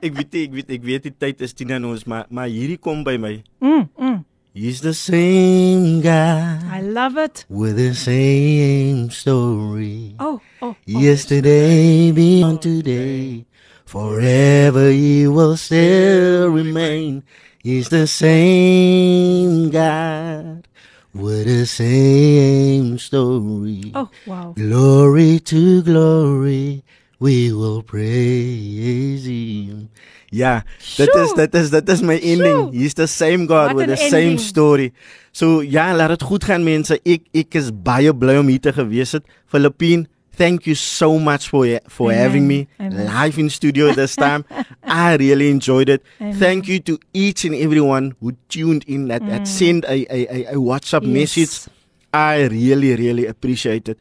Ek 0.00 0.14
weet 0.14 0.34
ek 0.34 0.52
weet 0.52 0.70
ek 0.70 0.82
weet 0.82 1.02
die 1.02 1.14
tyd 1.18 1.40
is 1.40 1.52
10 1.52 1.72
aan 1.72 1.84
ons, 1.84 2.04
maar 2.04 2.26
maar 2.30 2.48
hierdie 2.48 2.78
kom 2.78 3.04
by 3.04 3.16
my. 3.16 3.42
mm, 3.60 3.88
mm. 3.98 4.24
He's 4.52 4.80
the 4.80 4.94
same 4.94 6.00
guy 6.00 6.60
I 6.68 6.80
love 6.80 7.16
it. 7.16 7.44
with 7.48 7.76
the 7.76 7.94
same 7.94 9.10
story. 9.10 10.16
Oh, 10.18 10.40
oh. 10.60 10.70
oh. 10.70 10.76
Yesterday 10.84 12.10
beyond 12.10 12.60
today, 12.60 13.46
forever 13.86 14.90
he 14.90 15.28
will 15.28 15.56
still 15.56 16.50
remain. 16.50 17.22
He's 17.62 17.90
the 17.90 18.08
same 18.08 19.70
God 19.70 20.66
with 21.14 21.46
the 21.46 21.64
same 21.66 22.98
story. 22.98 23.92
Oh, 23.94 24.10
wow. 24.26 24.54
Glory 24.56 25.38
to 25.38 25.82
glory, 25.82 26.82
we 27.20 27.52
will 27.52 27.84
praise 27.84 29.26
him. 29.26 29.90
Ja, 30.30 30.62
dit 30.96 31.14
is 31.14 31.32
dit 31.34 31.54
is 31.58 31.70
dit 31.70 31.88
is 31.88 32.00
my 32.06 32.14
ending. 32.22 32.54
Sjoe. 32.70 32.70
He's 32.78 32.94
the 32.94 33.06
same 33.06 33.46
God 33.50 33.72
Wat 33.72 33.74
with 33.74 33.88
the 33.88 33.96
same 33.96 34.38
story. 34.38 34.92
So 35.32 35.60
ja, 35.62 35.94
laat 35.96 36.08
dit 36.14 36.22
goed 36.22 36.44
gaan 36.46 36.62
mense. 36.64 37.00
Ek 37.02 37.22
ek 37.34 37.54
is 37.58 37.70
baie 37.74 38.12
bly 38.14 38.36
om 38.38 38.46
hier 38.46 38.60
te 38.62 38.72
gewees 38.72 39.12
het. 39.18 39.24
Filippine, 39.50 40.06
thank 40.38 40.66
you 40.70 40.76
so 40.78 41.18
much 41.18 41.48
for 41.50 41.66
for 41.88 42.12
Amen. 42.12 42.22
having 42.22 42.46
me 42.46 42.66
Amen. 42.78 43.06
live 43.10 43.40
in 43.42 43.50
studio 43.50 43.90
this 43.94 44.14
time. 44.14 44.44
I 44.86 45.16
really 45.18 45.50
enjoyed 45.50 45.88
it. 45.88 46.02
Amen. 46.20 46.38
Thank 46.38 46.68
you 46.68 46.78
to 46.80 46.98
each 47.12 47.44
and 47.44 47.54
everyone 47.54 48.14
who 48.20 48.32
tuned 48.48 48.84
in 48.86 49.08
that, 49.08 49.26
that 49.26 49.48
sent 49.48 49.84
a, 49.84 50.06
a 50.14 50.46
a 50.54 50.58
WhatsApp 50.62 51.02
Mm. 51.02 51.16
Yes. 51.16 51.36
message. 51.36 51.74
I 52.14 52.46
really 52.46 52.94
really 52.94 53.26
appreciate 53.26 53.88
it. 53.88 53.98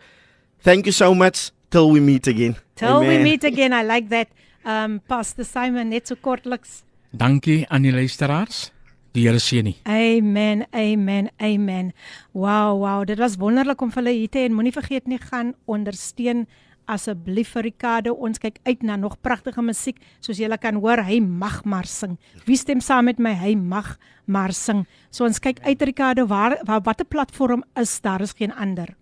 Thank 0.62 0.86
you 0.86 0.92
so 0.94 1.16
much. 1.16 1.50
Till 1.72 1.90
we 1.92 2.00
meet 2.00 2.26
again. 2.28 2.56
Till 2.76 3.00
we 3.02 3.18
meet 3.18 3.44
again. 3.44 3.74
I 3.74 3.84
like 3.84 4.10
that. 4.10 4.28
Um 4.66 5.00
Pastor 5.08 5.46
Simon 5.46 5.90
net 5.90 6.08
so 6.08 6.16
kortliks. 6.16 6.84
Dankie 7.12 7.66
aan 7.70 7.88
die 7.88 7.94
luisteraars. 7.94 8.70
Die 9.12 9.26
Here 9.26 9.40
seën 9.42 9.66
nie. 9.66 9.78
Amen. 9.90 10.66
Amen. 10.72 11.30
Amen. 11.42 11.94
Wow, 12.32 12.78
wow. 12.78 13.06
Dit 13.06 13.18
was 13.18 13.40
wonderlik 13.42 13.82
om 13.82 13.90
vir 13.92 14.04
hulle 14.04 14.16
hier 14.16 14.30
te 14.30 14.44
en 14.46 14.54
moenie 14.54 14.74
vergeet 14.76 15.08
nie 15.10 15.18
gaan 15.22 15.56
ondersteun 15.66 16.46
asseblief 16.90 17.54
vir 17.56 17.68
Ricardo. 17.70 18.14
Ons 18.14 18.42
kyk 18.42 18.60
uit 18.68 18.86
na 18.86 18.98
nog 19.00 19.18
pragtige 19.26 19.64
musiek. 19.66 19.98
Soos 20.22 20.42
julle 20.42 20.58
kan 20.62 20.78
hoor, 20.82 21.04
hy 21.06 21.20
mag 21.22 21.62
maar 21.66 21.90
sing. 21.90 22.18
Wie 22.46 22.58
stem 22.58 22.82
saam 22.82 23.10
met 23.10 23.22
my? 23.22 23.34
Hy 23.38 23.56
mag 23.58 23.96
maar 24.26 24.54
sing. 24.54 24.86
So 25.10 25.26
ons 25.26 25.42
kyk 25.42 25.62
uit 25.66 25.90
Ricardo 25.90 26.28
waar, 26.30 26.60
waar 26.66 26.86
watter 26.86 27.08
platform 27.10 27.66
is 27.80 27.98
daar 28.02 28.22
is 28.26 28.36
geen 28.38 28.54
ander. 28.54 28.96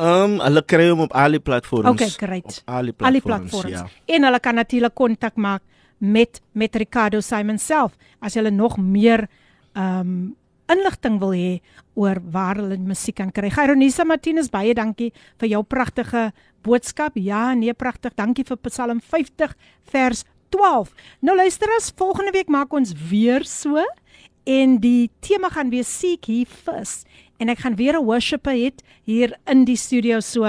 Um, 0.00 0.38
hulle 0.40 0.62
kry 0.64 0.88
hom 0.88 1.04
op 1.04 1.12
al 1.12 1.36
die 1.36 1.40
platforms. 1.40 1.90
Okay, 1.90 2.08
great. 2.16 2.62
Op 2.64 2.74
al 2.74 2.88
die 2.88 2.94
Al 2.98 3.12
die 3.18 3.20
platforms. 3.20 3.50
platforms. 3.50 3.92
Ja. 4.06 4.14
En 4.16 4.24
hulle 4.24 4.40
kan 4.40 4.54
natuurlik 4.54 4.94
kontak 4.94 5.36
maak 5.36 5.62
met 5.98 6.40
met 6.52 6.76
Ricardo 6.76 7.20
Simon 7.20 7.58
self 7.58 7.92
as 8.20 8.34
hulle 8.34 8.50
nog 8.50 8.78
meer 8.78 9.28
ehm 9.74 10.00
um, 10.00 10.36
inligting 10.72 11.18
wil 11.20 11.34
hê 11.36 11.60
oor 11.94 12.16
waar 12.32 12.56
hulle 12.56 12.78
musiek 12.78 13.16
kan 13.16 13.32
kry. 13.32 13.50
Gyronisa 13.50 14.04
Martinus, 14.04 14.48
baie 14.48 14.74
dankie 14.74 15.12
vir 15.42 15.48
jou 15.48 15.62
pragtige 15.62 16.30
boodskap. 16.62 17.18
Ja, 17.20 17.52
nee, 17.54 17.74
pragtig. 17.74 18.14
Dankie 18.16 18.44
vir 18.48 18.56
Psalm 18.56 19.00
50 19.00 19.52
vers 19.92 20.24
12. 20.48 20.92
Nou 21.20 21.36
luister 21.36 21.68
as 21.76 21.92
volgende 21.96 22.32
week 22.32 22.48
maak 22.48 22.72
ons 22.72 22.94
weer 23.10 23.44
so 23.44 23.82
en 24.44 24.78
die 24.82 25.10
tema 25.20 25.50
gaan 25.54 25.70
wees 25.70 25.90
seek 26.00 26.26
ye 26.26 26.44
first 26.46 27.06
en 27.42 27.50
ek 27.50 27.64
gaan 27.64 27.76
weer 27.76 27.98
'n 27.98 28.06
worshipper 28.06 28.54
hê 28.54 28.70
hier 29.04 29.34
in 29.46 29.64
die 29.64 29.76
studio 29.76 30.20
so. 30.20 30.44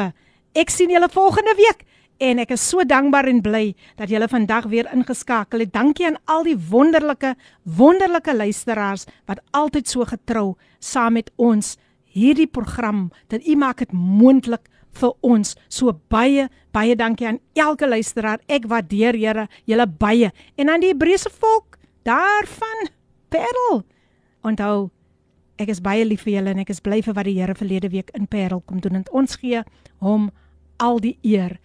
Ek 0.54 0.70
sien 0.70 0.90
julle 0.90 1.10
volgende 1.10 1.56
week 1.58 1.86
en 2.20 2.40
ek 2.40 2.52
is 2.52 2.70
so 2.70 2.84
dankbaar 2.86 3.28
en 3.28 3.42
bly 3.42 3.76
dat 3.98 4.10
julle 4.10 4.28
vandag 4.28 4.68
weer 4.70 4.88
ingeskakel 4.94 5.60
het. 5.60 5.74
Dankie 5.74 6.06
aan 6.06 6.20
al 6.26 6.44
die 6.44 6.58
wonderlike 6.58 7.36
wonderlike 7.64 8.34
luisteraars 8.34 9.06
wat 9.26 9.42
altyd 9.52 9.88
so 9.88 10.06
getrou 10.06 10.56
saam 10.80 11.14
met 11.14 11.32
ons 11.36 11.78
hierdie 12.14 12.48
program 12.48 13.12
dat 13.28 13.42
u 13.48 13.56
maak 13.56 13.78
dit 13.78 13.92
moontlik 13.92 14.70
vir 14.94 15.14
ons. 15.22 15.56
So 15.70 15.94
baie 16.10 16.50
baie 16.72 16.96
dankie 16.96 17.28
aan 17.28 17.40
elke 17.54 17.88
luisteraar. 17.88 18.40
Ek 18.48 18.68
waardeer 18.70 19.18
Here 19.18 19.48
julle 19.66 19.88
baie 19.88 20.32
en 20.56 20.70
aan 20.70 20.82
die 20.82 20.94
Hebreëse 20.94 21.30
volk 21.30 21.78
daarvan 22.04 22.90
Parel. 23.30 23.84
Onthou, 24.44 24.92
ek 25.62 25.70
is 25.70 25.82
baie 25.82 26.06
lief 26.06 26.24
vir 26.26 26.38
julle 26.38 26.54
en 26.54 26.64
ek 26.64 26.72
is 26.74 26.82
bly 26.82 27.02
vir 27.06 27.14
wat 27.14 27.26
die 27.26 27.36
Here 27.38 27.56
verlede 27.56 27.90
week 27.94 28.10
in 28.18 28.28
Parel 28.28 28.62
kom 28.66 28.80
doen 28.82 28.96
en 28.96 29.06
ons 29.12 29.36
gee 29.42 29.64
hom 30.00 30.32
al 30.80 31.00
die 31.00 31.18
eer. 31.24 31.60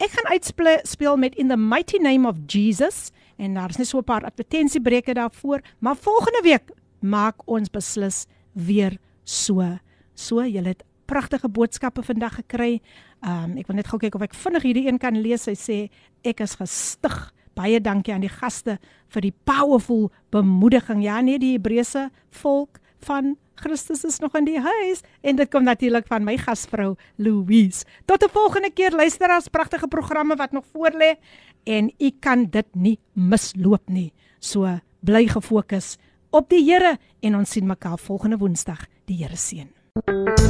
Ek 0.00 0.14
gaan 0.16 0.32
uitspeel 0.32 0.80
speel 0.88 1.16
met 1.20 1.34
In 1.36 1.48
the 1.48 1.56
Mighty 1.56 1.98
Name 2.00 2.28
of 2.28 2.38
Jesus 2.48 3.10
en 3.38 3.54
daar's 3.54 3.78
net 3.78 3.86
so 3.86 3.98
'n 3.98 4.04
paar 4.04 4.24
advertensiebreuke 4.24 5.14
daarvoor, 5.14 5.60
maar 5.80 5.96
volgende 5.96 6.42
week 6.42 6.70
maak 7.00 7.36
ons 7.46 7.68
beslis 7.68 8.26
weer 8.52 8.98
so. 9.24 9.78
So, 10.14 10.42
julle 10.44 10.68
het 10.68 10.84
pragtige 11.06 11.48
boodskappe 11.48 12.02
vandag 12.02 12.34
gekry. 12.34 12.80
Um 13.22 13.58
ek 13.58 13.68
wil 13.68 13.76
net 13.76 13.90
gou 13.90 13.98
kyk 13.98 14.14
of 14.14 14.22
ek 14.22 14.34
vinnig 14.34 14.62
hierdie 14.62 14.86
een 14.88 14.98
kan 14.98 15.16
lees. 15.20 15.46
Hy 15.46 15.54
sê 15.54 15.78
ek 16.24 16.40
is 16.40 16.56
gestig. 16.60 17.32
Baie 17.54 17.80
dankie 17.80 18.14
aan 18.14 18.24
die 18.24 18.32
gaste 18.32 18.78
vir 19.08 19.20
die 19.20 19.34
powerful 19.44 20.10
bemoediging. 20.30 21.02
Ja 21.02 21.20
nee, 21.20 21.38
die 21.38 21.56
Hebreëse 21.58 22.10
volk 22.30 22.79
van 23.04 23.36
Christus 23.60 24.04
is 24.04 24.18
nog 24.18 24.34
in 24.38 24.44
die 24.44 24.60
huis 24.60 25.02
en 25.20 25.36
dit 25.36 25.50
kom 25.50 25.64
natuurlik 25.64 26.06
van 26.08 26.24
my 26.24 26.36
gasvrou 26.40 26.94
Louise. 27.16 27.84
Tot 28.06 28.24
'n 28.24 28.32
volgende 28.32 28.70
keer 28.70 28.90
luisteraars, 28.90 29.48
pragtige 29.48 29.88
programme 29.88 30.36
wat 30.36 30.52
nog 30.52 30.64
voorlê 30.72 31.18
en 31.64 31.92
u 31.98 32.10
kan 32.20 32.46
dit 32.50 32.66
nie 32.72 32.98
misloop 33.12 33.88
nie. 33.88 34.12
So 34.38 34.78
bly 35.00 35.26
gefokus 35.26 35.96
op 36.30 36.48
die 36.48 36.64
Here 36.64 36.98
en 37.20 37.36
ons 37.36 37.50
sien 37.50 37.66
mekaar 37.66 37.98
volgende 37.98 38.38
Woensdag. 38.38 38.86
Die 39.04 39.16
Here 39.16 39.36
seën. 39.36 40.49